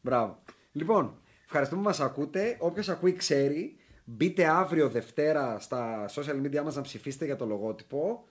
μπράβο. 0.00 0.38
Λοιπόν, 0.72 1.18
ευχαριστούμε 1.44 1.80
που 1.82 1.86
μας 1.88 2.00
ακούτε. 2.00 2.56
Όποιος 2.60 2.88
ακούει, 2.88 3.12
ξέρει. 3.12 3.76
Μπείτε 4.04 4.46
αύριο 4.46 4.88
Δευτέρα 4.88 5.58
στα 5.58 6.04
social 6.08 6.46
media 6.46 6.62
μας 6.64 6.76
να 6.76 6.82
ψηφίσετε 6.82 7.24
για 7.24 7.36
το 7.36 7.46
λογότυπο. 7.46 8.24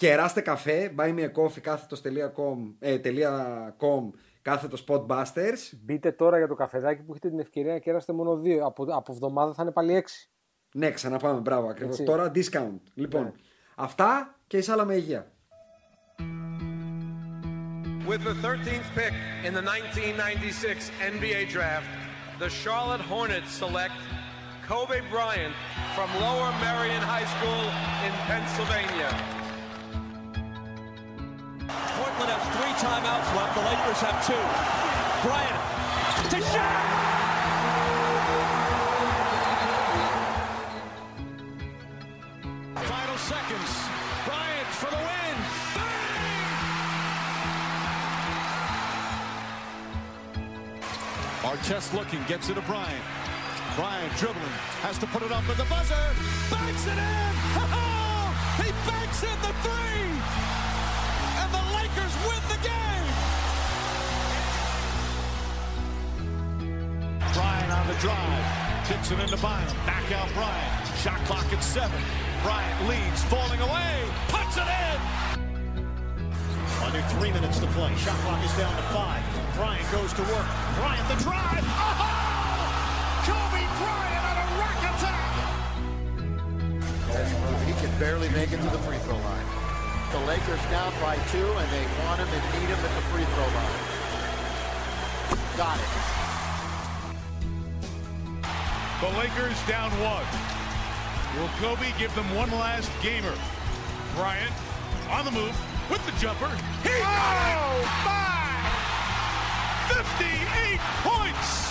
Κεράστε 0.00 0.40
καφέ, 0.40 0.94
buy 0.96 1.14
me 1.14 1.20
a 1.20 1.32
coffee 1.32 1.60
κάθετος.com 1.60 2.74
ε, 2.78 2.98
τελεία 2.98 3.76
.com, 3.78 4.10
κάθετος 4.42 4.84
podbusters. 4.88 5.70
Μπείτε 5.82 6.12
τώρα 6.12 6.38
για 6.38 6.48
το 6.48 6.54
καφεδάκι 6.54 7.02
που 7.02 7.10
έχετε 7.12 7.28
την 7.28 7.38
ευκαιρία 7.38 7.72
να 7.72 7.78
κεράσετε 7.78 8.12
μόνο 8.12 8.36
δύο. 8.36 8.66
Από, 8.66 8.82
από 8.82 9.12
εβδομάδα 9.12 9.52
θα 9.54 9.62
είναι 9.62 9.72
πάλι 9.72 9.94
έξι. 9.94 10.30
Ναι, 10.74 10.90
ξαναπάμε, 10.90 11.40
μπράβο 11.40 11.68
ακριβώς. 11.68 11.92
Έτσι. 11.92 12.04
Τώρα 12.04 12.30
discount. 12.34 12.80
Λοιπόν, 12.94 13.22
Ναι. 13.22 13.32
αυτά 13.76 14.38
και 14.46 14.56
εις 14.56 14.68
άλλα 14.68 14.84
με 14.84 14.94
υγεία. 14.94 15.32
With 18.08 18.22
the 18.30 18.36
13th 18.46 18.88
pick 18.98 19.14
in 19.46 19.52
the 19.58 19.62
1996 19.62 20.90
NBA 21.14 21.40
Draft, 21.56 21.90
the 22.42 22.50
Charlotte 22.62 23.04
Hornets 23.12 23.50
select 23.62 23.98
Kobe 24.68 24.98
Bryant 25.14 25.54
from 25.96 26.08
Lower 26.24 26.50
Merion 26.64 27.02
High 27.14 27.28
School 27.34 27.62
in 28.06 28.12
Pennsylvania. 28.30 29.39
Portland 32.20 32.38
has 32.38 32.52
three 32.52 32.74
timeouts 32.84 33.32
left. 33.34 33.54
The 33.56 33.64
Lakers 33.64 34.00
have 34.04 34.20
two. 34.28 34.36
Bryant 35.24 35.56
to 36.28 36.36
shot. 36.52 36.84
Final 42.84 43.16
seconds. 43.16 43.72
Bryant 44.26 44.68
for 44.76 44.90
the 44.90 45.00
win. 45.00 45.36
Bang! 45.74 46.52
Artest 51.56 51.94
looking, 51.94 52.22
gets 52.24 52.50
it 52.50 52.54
to 52.56 52.60
Bryant. 52.62 53.04
Bryant 53.76 54.14
dribbling, 54.18 54.44
has 54.82 54.98
to 54.98 55.06
put 55.06 55.22
it 55.22 55.32
up 55.32 55.48
at 55.48 55.56
the 55.56 55.64
buzzer. 55.64 55.94
Banks 56.50 56.86
it 56.86 56.98
in. 56.98 56.98
He 58.60 58.70
banks 58.86 59.22
in 59.22 59.40
the 59.40 59.52
three 59.62 60.59
win 62.26 62.42
the 62.48 62.60
game. 62.62 63.06
Bryant 67.34 67.72
on 67.72 67.86
the 67.86 67.94
drive. 68.00 68.44
Kicks 68.86 69.10
it 69.10 69.20
into 69.20 69.36
Bynum. 69.36 69.76
Back 69.86 70.10
out 70.12 70.28
Bryant. 70.34 70.86
Shot 70.98 71.20
clock 71.26 71.52
at 71.52 71.62
seven. 71.62 72.00
Bryant 72.42 72.88
leads, 72.88 73.22
falling 73.24 73.60
away. 73.60 74.04
Puts 74.28 74.56
it 74.56 74.66
in. 74.66 74.98
Under 76.82 77.02
three 77.14 77.30
minutes 77.30 77.58
to 77.60 77.66
play. 77.68 77.94
Shot 77.96 78.18
clock 78.24 78.42
is 78.44 78.52
down 78.56 78.74
to 78.74 78.82
five. 78.90 79.22
Bryant 79.54 79.90
goes 79.92 80.12
to 80.14 80.22
work. 80.22 80.46
Bryant 80.76 81.06
the 81.08 81.16
drive. 81.22 81.64
Oh! 81.64 82.20
Kobe 83.28 83.64
Bryant 83.78 84.24
on 84.26 84.36
a 84.42 84.46
rack 84.58 84.80
attack. 84.90 85.32
He 87.66 87.72
can 87.74 87.92
barely 88.00 88.28
make 88.30 88.50
it 88.52 88.56
to 88.56 88.70
the 88.70 88.78
free 88.78 88.98
throw 88.98 89.16
line. 89.16 89.39
The 90.12 90.18
Lakers 90.26 90.60
down 90.70 90.92
by 91.00 91.14
two, 91.30 91.46
and 91.46 91.70
they 91.70 91.86
want 92.02 92.18
him 92.18 92.26
and 92.26 92.42
need 92.58 92.68
him 92.68 92.78
at 92.78 92.94
the 92.96 93.02
free 93.14 93.22
throw 93.22 93.46
line. 93.54 93.78
Got 95.56 95.78
it. 95.78 95.86
The 99.00 99.08
Lakers 99.16 99.56
down 99.68 99.90
one. 100.02 100.26
Will 101.38 101.48
Kobe 101.60 101.92
give 101.96 102.12
them 102.16 102.34
one 102.34 102.50
last 102.50 102.90
gamer? 103.00 103.34
Bryant 104.16 104.52
on 105.10 105.24
the 105.24 105.30
move 105.30 105.56
with 105.88 106.04
the 106.04 106.12
jumper. 106.20 106.50
He 106.82 106.90
oh, 106.90 107.86
got 108.04 108.26
it! 108.66 110.04
58 110.04 110.80
points! 111.06 111.70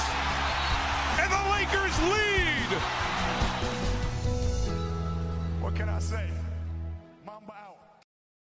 And 1.20 1.30
the 1.30 1.44
Lakers 1.52 1.96
lead! 2.08 2.72
What 5.62 5.76
can 5.76 5.90
I 5.90 6.00
say? 6.00 6.39